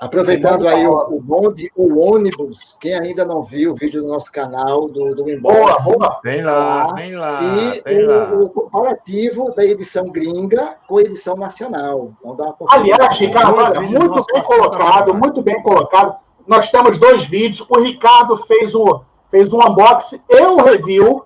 Aproveitando 0.00 0.68
aí 0.68 0.86
o, 0.86 1.16
o 1.16 1.20
bonde, 1.20 1.72
o 1.74 1.98
ônibus, 1.98 2.76
quem 2.80 2.94
ainda 2.94 3.24
não 3.24 3.42
viu 3.42 3.72
o 3.72 3.74
vídeo 3.74 4.02
do 4.02 4.08
nosso 4.08 4.30
canal 4.30 4.88
do, 4.88 5.12
do 5.14 5.24
Boa, 5.24 5.32
Inbox. 5.34 5.84
boa. 5.84 6.20
Tem 6.22 6.42
lá, 6.42 6.94
tem 6.94 7.16
lá, 7.16 7.40
E 7.42 7.82
tem 7.82 8.06
lá. 8.06 8.32
o, 8.32 8.44
o 8.44 8.50
comparativo 8.50 9.52
da 9.56 9.64
edição 9.64 10.08
gringa 10.08 10.76
com 10.86 10.98
a 10.98 11.00
edição 11.00 11.36
nacional. 11.36 12.12
Então 12.20 12.36
dá. 12.36 12.54
Aliás, 12.68 13.18
Ricardo, 13.18 13.56
olha, 13.56 13.80
muito 13.80 14.24
bem 14.32 14.42
colocado, 14.42 15.14
muito 15.14 15.42
bem 15.42 15.60
colocado. 15.62 16.16
Nós 16.46 16.70
temos 16.70 16.96
dois 16.96 17.24
vídeos. 17.24 17.66
O 17.68 17.80
Ricardo 17.80 18.36
fez, 18.36 18.74
o, 18.76 19.00
fez 19.30 19.52
um 19.52 19.58
unboxing 19.58 20.20
e 20.30 20.40
um 20.42 20.58
review, 20.62 21.24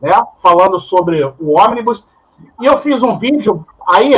né? 0.00 0.20
Falando 0.42 0.80
sobre 0.80 1.22
o 1.38 1.58
ônibus. 1.60 2.04
E 2.60 2.66
eu 2.66 2.76
fiz 2.76 3.04
um 3.04 3.16
vídeo, 3.16 3.64
aí 3.88 4.14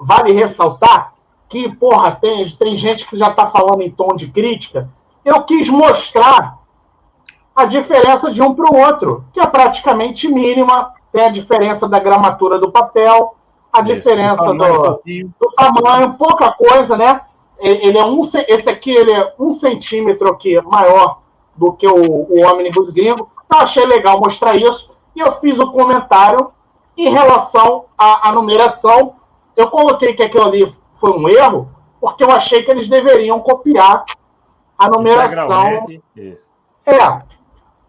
vale 0.00 0.32
ressaltar 0.32 1.12
que, 1.48 1.68
porra, 1.76 2.12
tem, 2.12 2.46
tem 2.50 2.76
gente 2.76 3.06
que 3.06 3.16
já 3.16 3.28
está 3.28 3.46
falando 3.46 3.82
em 3.82 3.90
tom 3.90 4.14
de 4.14 4.28
crítica. 4.28 4.88
Eu 5.24 5.42
quis 5.42 5.68
mostrar 5.68 6.58
a 7.54 7.64
diferença 7.64 8.30
de 8.30 8.40
um 8.40 8.54
para 8.54 8.70
o 8.70 8.78
outro, 8.78 9.24
que 9.32 9.40
é 9.40 9.46
praticamente 9.46 10.28
mínima. 10.28 10.92
Tem 11.10 11.24
a 11.24 11.30
diferença 11.30 11.88
da 11.88 11.98
gramatura 11.98 12.58
do 12.58 12.70
papel, 12.70 13.34
a 13.72 13.80
diferença 13.80 14.44
Tamanho, 14.44 14.82
do, 14.82 15.00
do 15.40 15.52
tamanho, 15.56 16.14
pouca 16.14 16.52
coisa, 16.52 16.96
né? 16.96 17.20
Ele 17.58 17.98
é 17.98 18.04
um, 18.04 18.22
esse 18.22 18.70
aqui 18.70 18.90
ele 18.90 19.10
é 19.10 19.34
um 19.38 19.50
centímetro 19.50 20.28
aqui 20.28 20.60
maior 20.62 21.18
do 21.56 21.72
que 21.72 21.86
o, 21.86 21.94
o 21.96 22.46
ônibus 22.46 22.90
gringo. 22.90 23.28
Eu 23.52 23.58
achei 23.58 23.84
legal 23.84 24.20
mostrar 24.20 24.54
isso 24.54 24.90
e 25.16 25.20
eu 25.20 25.32
fiz 25.32 25.58
o 25.58 25.72
comentário 25.72 26.52
em 26.96 27.10
relação 27.10 27.86
à, 27.96 28.28
à 28.28 28.32
numeração. 28.32 29.16
Eu 29.56 29.68
coloquei 29.68 30.14
que 30.14 30.22
aquilo 30.22 30.44
ali 30.44 30.62
foi 30.98 31.12
um 31.12 31.28
erro 31.28 31.68
porque 32.00 32.22
eu 32.22 32.30
achei 32.30 32.62
que 32.62 32.70
eles 32.70 32.86
deveriam 32.86 33.40
copiar 33.40 34.04
a 34.76 34.88
numeração 34.88 35.66
Integralmente, 35.66 36.02
Isso. 36.16 36.48
é. 36.86 37.22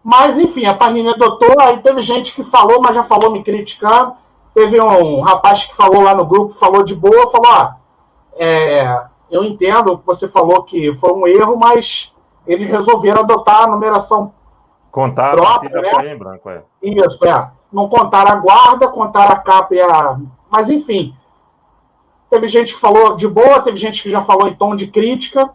Mas, 0.02 0.38
enfim, 0.38 0.64
a 0.64 0.74
Panini 0.74 1.10
adotou, 1.10 1.60
aí 1.60 1.78
teve 1.78 2.00
gente 2.00 2.34
que 2.34 2.42
falou, 2.42 2.80
mas 2.80 2.96
já 2.96 3.02
falou 3.02 3.30
me 3.30 3.44
criticando. 3.44 4.14
Teve 4.54 4.80
um 4.80 5.20
rapaz 5.20 5.64
que 5.64 5.76
falou 5.76 6.02
lá 6.02 6.14
no 6.14 6.24
grupo, 6.24 6.54
falou 6.54 6.82
de 6.82 6.94
boa, 6.94 7.30
falou, 7.30 7.46
ó, 7.46 7.72
é, 8.34 9.02
eu 9.30 9.44
entendo 9.44 9.98
que 9.98 10.06
você 10.06 10.26
falou 10.26 10.62
que 10.62 10.94
foi 10.94 11.12
um 11.12 11.26
erro, 11.26 11.56
mas 11.56 12.10
eles 12.46 12.68
resolveram 12.68 13.20
adotar 13.20 13.64
a 13.64 13.66
numeração 13.66 14.32
Contar 14.90 15.38
a 15.38 15.60
né? 16.02 16.12
em 16.12 16.18
branco, 16.18 16.50
é. 16.50 16.62
isso, 16.82 17.24
é. 17.24 17.50
Não 17.72 17.88
contaram 17.88 18.32
a 18.32 18.34
guarda, 18.36 18.88
contaram 18.88 19.34
a 19.34 19.38
capa 19.38 19.74
e 19.74 19.80
a. 19.80 20.18
Mas, 20.50 20.68
enfim. 20.68 21.14
Teve 22.30 22.46
gente 22.46 22.72
que 22.72 22.80
falou 22.80 23.16
de 23.16 23.26
boa, 23.26 23.60
teve 23.60 23.76
gente 23.76 24.02
que 24.02 24.10
já 24.10 24.20
falou 24.20 24.48
em 24.48 24.54
tom 24.54 24.76
de 24.76 24.86
crítica. 24.86 25.50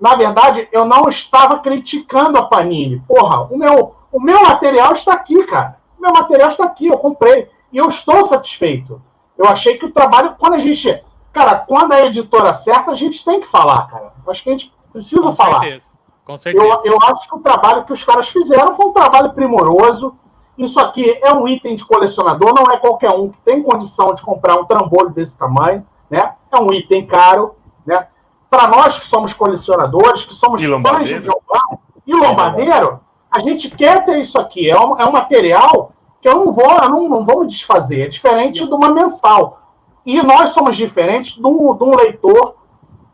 Na 0.00 0.16
verdade, 0.16 0.68
eu 0.72 0.84
não 0.84 1.08
estava 1.08 1.60
criticando 1.60 2.36
a 2.36 2.42
Panini. 2.42 3.00
Porra, 3.06 3.42
o 3.42 3.56
meu, 3.56 3.94
o 4.10 4.20
meu 4.20 4.42
material 4.42 4.92
está 4.92 5.12
aqui, 5.12 5.44
cara. 5.44 5.78
O 5.96 6.02
meu 6.02 6.12
material 6.12 6.48
está 6.48 6.64
aqui, 6.64 6.88
eu 6.88 6.98
comprei. 6.98 7.48
E 7.72 7.78
eu 7.78 7.86
estou 7.86 8.24
satisfeito. 8.24 9.00
Eu 9.36 9.46
achei 9.46 9.78
que 9.78 9.86
o 9.86 9.92
trabalho, 9.92 10.34
quando 10.38 10.54
a 10.54 10.58
gente. 10.58 11.04
Cara, 11.32 11.56
quando 11.56 11.92
a 11.92 12.06
editora 12.06 12.50
acerta, 12.50 12.90
a 12.90 12.94
gente 12.94 13.24
tem 13.24 13.40
que 13.40 13.46
falar, 13.46 13.86
cara. 13.86 14.12
Acho 14.26 14.42
que 14.42 14.48
a 14.48 14.52
gente 14.52 14.74
precisa 14.92 15.22
Com 15.22 15.36
falar. 15.36 15.60
certeza. 15.60 15.86
Com 16.24 16.36
certeza. 16.36 16.80
Eu, 16.84 16.92
eu 16.92 16.98
acho 17.02 17.28
que 17.28 17.36
o 17.36 17.40
trabalho 17.40 17.84
que 17.84 17.92
os 17.92 18.02
caras 18.02 18.28
fizeram 18.28 18.74
foi 18.74 18.86
um 18.86 18.92
trabalho 18.92 19.32
primoroso. 19.32 20.16
Isso 20.58 20.80
aqui 20.80 21.16
é 21.22 21.32
um 21.32 21.46
item 21.46 21.76
de 21.76 21.84
colecionador, 21.84 22.52
não 22.52 22.70
é 22.72 22.76
qualquer 22.76 23.10
um 23.10 23.28
que 23.28 23.38
tem 23.44 23.62
condição 23.62 24.12
de 24.12 24.22
comprar 24.22 24.56
um 24.56 24.64
trambolho 24.64 25.10
desse 25.10 25.38
tamanho, 25.38 25.86
né? 26.10 26.34
É 26.52 26.58
um 26.58 26.72
item 26.72 27.06
caro, 27.06 27.54
né? 27.86 28.08
Para 28.50 28.66
nós 28.66 28.98
que 28.98 29.06
somos 29.06 29.32
colecionadores, 29.32 30.22
que 30.22 30.34
somos 30.34 30.60
fãs 30.60 31.06
de 31.06 31.20
Brown 31.20 31.78
e 32.04 32.12
lombadeiro, 32.12 33.00
a 33.30 33.38
gente 33.38 33.70
quer 33.70 34.04
ter 34.04 34.18
isso 34.18 34.38
aqui. 34.38 34.68
É 34.68 34.78
um, 34.78 34.98
é 34.98 35.06
um 35.06 35.12
material 35.12 35.92
que 36.20 36.28
eu 36.28 36.34
não 36.34 36.50
vou, 36.50 36.70
eu 36.82 36.88
não, 36.88 37.08
não 37.08 37.24
vou 37.24 37.40
me 37.40 37.46
desfazer. 37.46 38.00
É 38.00 38.08
diferente 38.08 38.66
de 38.66 38.74
uma 38.74 38.92
mensal. 38.92 39.60
E 40.04 40.20
nós 40.22 40.50
somos 40.50 40.76
diferentes 40.76 41.34
de 41.34 41.46
um, 41.46 41.76
de 41.76 41.84
um 41.84 41.94
leitor 41.94 42.56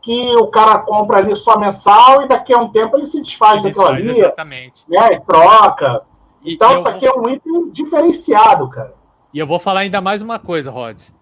que 0.01 0.35
o 0.37 0.47
cara 0.47 0.79
compra 0.79 1.17
ali 1.17 1.35
só 1.35 1.59
mensal 1.59 2.23
e 2.23 2.27
daqui 2.27 2.53
a 2.53 2.57
um 2.57 2.69
tempo 2.69 2.95
ele 2.95 3.05
se 3.05 3.19
desfaz 3.19 3.61
daquilo 3.61 3.87
ali, 3.87 4.19
exatamente. 4.19 4.83
né? 4.87 5.13
E 5.13 5.19
troca. 5.19 6.03
E, 6.45 6.53
Então, 6.53 6.69
eu 6.69 6.75
isso 6.75 6.83
vou- 6.83 6.93
aqui 6.93 7.05
é 7.05 7.13
um 7.13 7.29
item 7.29 7.69
diferenciado, 7.71 8.69
cara. 8.69 8.93
E 9.33 9.39
eu 9.39 9.47
vou 9.47 9.59
falar 9.59 9.81
ainda 9.81 9.99
mais 9.99 10.21
uma 10.21 10.39
coisa, 10.39 10.71
Rods. 10.71 11.13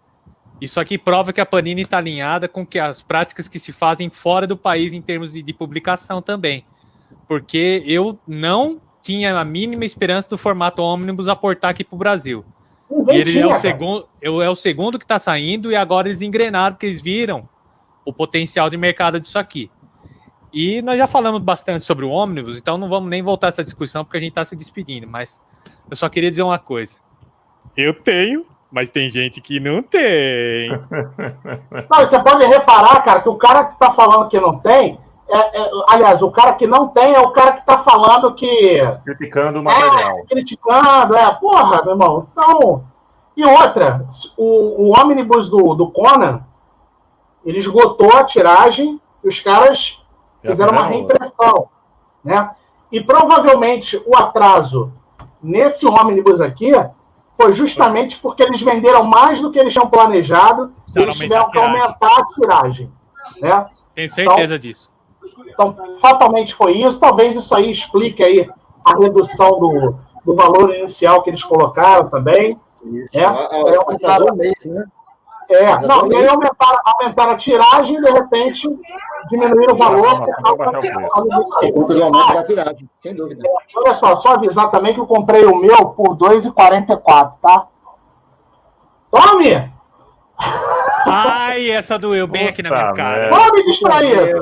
Isso 0.62 0.80
aqui 0.80 0.98
prova 0.98 1.34
que 1.34 1.42
a 1.42 1.46
Panini 1.46 1.82
está 1.82 1.98
alinhada 1.98 2.48
com 2.48 2.66
que 2.66 2.78
as 2.80 3.02
práticas 3.02 3.48
que 3.48 3.60
se 3.60 3.72
fazem 3.72 4.10
fora 4.10 4.46
do 4.46 4.56
país 4.56 4.94
em 4.94 5.02
termos 5.02 5.34
de, 5.34 5.42
de 5.42 5.54
publicação 5.54 6.22
também. 6.22 6.64
Porque 7.28 7.84
eu 7.86 8.20
não 8.28 8.80
tinha 9.02 9.38
a 9.38 9.44
mínima 9.44 9.84
esperança 9.84 10.30
do 10.30 10.38
formato 10.38 10.82
ônibus 10.82 11.28
aportar 11.28 11.72
aqui 11.72 11.84
para 11.84 11.96
o 11.96 12.00
Brasil. 12.00 12.46
E 12.90 12.96
Ninguém 12.96 13.16
ele 13.18 13.32
tinha, 13.32 13.44
é 13.46 13.48
o, 13.48 13.60
segundo, 13.60 14.08
é 14.22 14.50
o 14.50 14.56
segundo 14.56 15.00
que 15.00 15.06
está 15.06 15.18
saindo 15.20 15.72
e 15.72 15.76
agora 15.76 16.08
eles 16.08 16.22
engrenaram 16.22 16.76
porque 16.76 16.86
eles 16.86 17.02
viram 17.02 17.50
o 18.06 18.14
potencial 18.14 18.70
de 18.70 18.78
mercado 18.78 19.20
disso 19.20 19.40
aqui. 19.40 19.70
E 20.54 20.84
nós 20.84 20.98
já 20.98 21.08
falamos 21.08 21.42
bastante 21.42 21.84
sobre 21.84 22.06
o 22.06 22.12
ônibus, 22.12 22.58
então 22.60 22.78
não 22.78 22.88
vamos 22.88 23.10
nem 23.10 23.24
voltar 23.24 23.48
a 23.48 23.50
essa 23.50 23.64
discussão 23.64 24.06
porque 24.06 24.18
a 24.18 24.20
gente 24.20 24.30
está 24.30 24.46
se 24.46 24.56
despedindo. 24.56 25.08
Mas 25.08 25.42
eu 25.90 25.96
só 25.96 26.08
queria 26.08 26.30
dizer 26.30 26.44
uma 26.44 26.60
coisa. 26.60 26.98
Eu 27.76 27.94
tenho, 27.94 28.46
mas 28.72 28.92
tem 28.92 29.10
gente 29.10 29.42
que 29.42 29.60
não 29.60 29.82
tem. 29.82 30.70
Não, 31.90 32.00
você 32.00 32.20
pode 32.20 32.46
reparar, 32.46 33.02
cara, 33.02 33.22
que 33.22 33.30
o 33.30 33.36
cara 33.36 33.66
que 33.66 33.80
tá 33.80 33.90
falando 33.92 34.30
que 34.30 34.40
não 34.40 34.60
tem, 34.60 35.00
é- 35.28 35.62
é- 35.62 35.70
aliás, 35.88 36.22
o 36.22 36.30
cara 36.30 36.54
que 36.54 36.68
não 36.68 36.88
tem 36.90 37.14
é 37.16 37.20
o 37.20 37.32
cara 37.32 37.54
que 37.54 37.66
tá 37.66 37.80
falando 37.80 38.34
que 38.36 38.80
Criticando 39.04 39.60
o 39.60 39.64
material. 39.64 40.20
É, 40.20 40.26
criticando, 40.26 41.16
é, 41.16 41.34
porra, 41.36 41.82
meu 41.84 41.94
irmão. 41.94 42.28
Então, 42.32 42.84
e 43.36 43.44
outra, 43.44 44.06
o, 44.38 44.84
o 44.86 45.00
ônibus 45.00 45.50
do, 45.50 45.74
do 45.74 45.90
Conan, 45.90 46.44
ele 47.44 47.58
esgotou 47.58 48.16
a 48.16 48.24
tiragem 48.24 49.02
e 49.24 49.28
os 49.28 49.40
caras 49.40 49.98
fizeram 50.52 50.72
uma 50.74 50.84
reimpressão, 50.90 51.68
né? 52.24 52.50
E 52.92 53.02
provavelmente 53.02 54.02
o 54.06 54.16
atraso 54.16 54.92
nesse 55.42 55.86
ônibus 55.86 56.40
aqui 56.42 56.72
foi 57.36 57.52
justamente 57.52 58.20
porque 58.20 58.44
eles 58.44 58.62
venderam 58.62 59.04
mais 59.04 59.42
do 59.42 59.50
que 59.52 59.58
eles 59.58 59.74
tinham 59.74 59.90
planejado 59.90 60.72
e 60.88 60.92
eles 61.02 61.16
tiveram 61.18 61.48
que 61.50 61.58
aumentar 61.58 62.08
a 62.20 62.22
a 62.22 62.26
tiragem, 62.28 62.92
né? 63.42 63.66
Tenho 63.96 64.10
certeza 64.10 64.60
disso. 64.60 64.92
Então, 65.48 65.76
fatalmente 66.02 66.54
foi 66.54 66.74
isso. 66.74 67.00
Talvez 67.00 67.36
isso 67.36 67.56
aí 67.56 67.70
explique 67.72 68.22
aí 68.24 68.50
a 68.86 68.98
redução 68.98 69.60
do, 69.60 69.96
do 70.26 70.36
valor 70.36 70.76
inicial 70.76 71.22
que 71.24 71.30
eles 71.30 71.44
colocaram 71.44 72.10
também. 72.10 72.60
Isso. 72.84 73.18
É, 73.18 73.24
A- 73.24 73.32
a- 73.32 73.58
é 73.74 73.80
uma 73.80 73.94
atrasou 73.94 74.34
um 74.34 74.36
mês, 74.36 74.66
né? 74.66 74.84
É, 75.50 75.88
não, 75.88 76.12
e 76.12 76.16
aí 76.16 76.28
aumentaram, 76.28 76.80
aumentaram 76.86 77.32
a 77.32 77.36
tiragem 77.36 77.98
e 77.98 78.02
de 78.02 78.12
repente 78.12 78.68
diminuíram 79.30 79.74
o 79.74 79.78
valor. 79.78 80.26
conta 81.74 81.94
do 81.94 82.04
aumento 82.04 82.34
da 82.34 82.44
tiragem, 82.44 82.90
sem 83.00 83.16
dúvida. 83.16 83.48
Olha 83.76 83.94
só, 83.94 84.16
só 84.16 84.34
avisar 84.34 84.70
também 84.70 84.94
que 84.94 85.00
eu 85.00 85.06
comprei 85.06 85.46
o 85.46 85.56
meu 85.56 85.88
por 85.90 86.14
R$ 86.14 86.36
2,44, 86.38 87.40
tá? 87.42 87.68
Tome! 89.12 89.72
Ai, 91.08 91.70
essa 91.72 91.98
doeu 92.00 92.28
bem 92.28 92.48
aqui 92.48 92.64
na 92.64 92.70
minha 92.70 92.94
cara. 92.94 93.30
Vamos 93.30 93.52
me 93.52 93.64
distrair! 93.64 94.36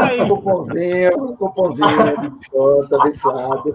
Ai, 0.00 0.28
Cupomzinho, 0.28 1.36
cupomzinho 1.36 2.20
de 2.20 2.28
desconto, 2.30 2.94
abençoado. 2.94 3.74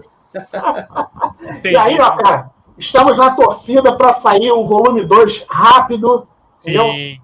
E 1.62 1.76
aí, 1.76 2.00
ó, 2.00 2.16
cara, 2.16 2.50
estamos 2.76 3.18
na 3.18 3.34
torcida 3.34 3.96
para 3.96 4.12
sair 4.12 4.50
o 4.52 4.64
volume 4.64 5.04
2 5.04 5.46
rápido, 5.48 6.26
entendeu? 6.60 6.86
Sim. 6.86 7.20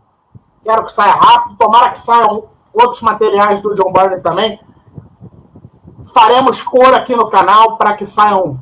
Quero 0.63 0.85
que 0.85 0.93
saia 0.93 1.13
rápido. 1.13 1.57
Tomara 1.57 1.91
que 1.91 1.99
saiam 1.99 2.49
outros 2.73 3.01
materiais 3.03 3.61
do 3.61 3.75
John 3.75 3.93
Byrne 3.93 4.21
também. 4.21 4.61
Faremos 6.13 6.63
cor 6.63 6.95
aqui 6.95 7.15
no 7.15 7.29
canal 7.29 7.77
para 7.77 7.95
que 7.95 8.07
saiam 8.07 8.61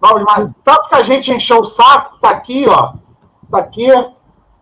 novos 0.00 0.24
mais. 0.24 0.50
Tanto 0.62 0.88
que 0.88 0.94
a 0.94 1.02
gente 1.02 1.32
encheu 1.32 1.60
o 1.60 1.64
saco, 1.64 2.18
tá 2.18 2.30
aqui, 2.30 2.66
ó. 2.68 2.94
Tá 3.50 3.58
aqui. 3.58 3.88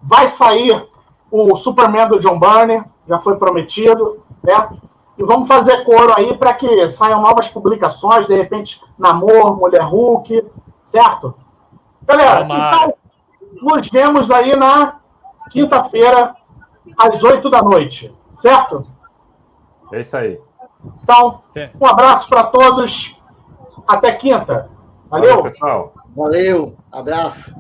Vai 0.01 0.27
sair 0.27 0.87
o 1.31 1.55
Superman 1.55 2.09
do 2.09 2.19
John 2.19 2.39
Byrne, 2.39 2.85
já 3.07 3.19
foi 3.19 3.37
prometido, 3.37 4.23
né? 4.43 4.69
E 5.17 5.25
vamos 5.25 5.47
fazer 5.47 5.85
coro 5.85 6.13
aí 6.17 6.37
para 6.37 6.53
que 6.53 6.89
saiam 6.91 7.21
novas 7.21 7.49
publicações, 7.49 8.27
de 8.27 8.35
repente, 8.35 8.81
Namor, 8.99 9.57
Mulher 9.57 9.83
Hulk, 9.83 10.45
certo? 10.93 11.35
Galera, 12.03 12.45
então, 12.45 12.95
nos 13.63 13.89
vemos 13.89 14.31
aí 14.31 14.55
na 14.55 15.01
quinta-feira, 15.51 16.37
às 16.99 17.25
8 17.25 17.49
da 17.49 17.63
noite, 17.63 18.15
certo? 18.35 18.83
É 19.91 20.01
isso 20.01 20.17
aí. 20.17 20.39
Então, 21.03 21.43
um 21.81 21.87
abraço 21.87 22.29
para 22.29 22.45
todos. 22.45 23.17
Até 23.89 24.13
quinta. 24.13 24.71
Valeu? 25.09 25.43
pessoal. 25.43 25.95
Valeu, 26.15 26.77
abraço. 26.91 27.55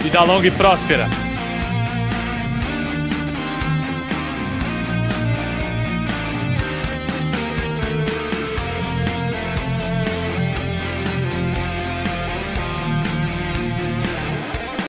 Vida 0.00 0.22
longa 0.22 0.46
e 0.46 0.50
próspera. 0.50 1.06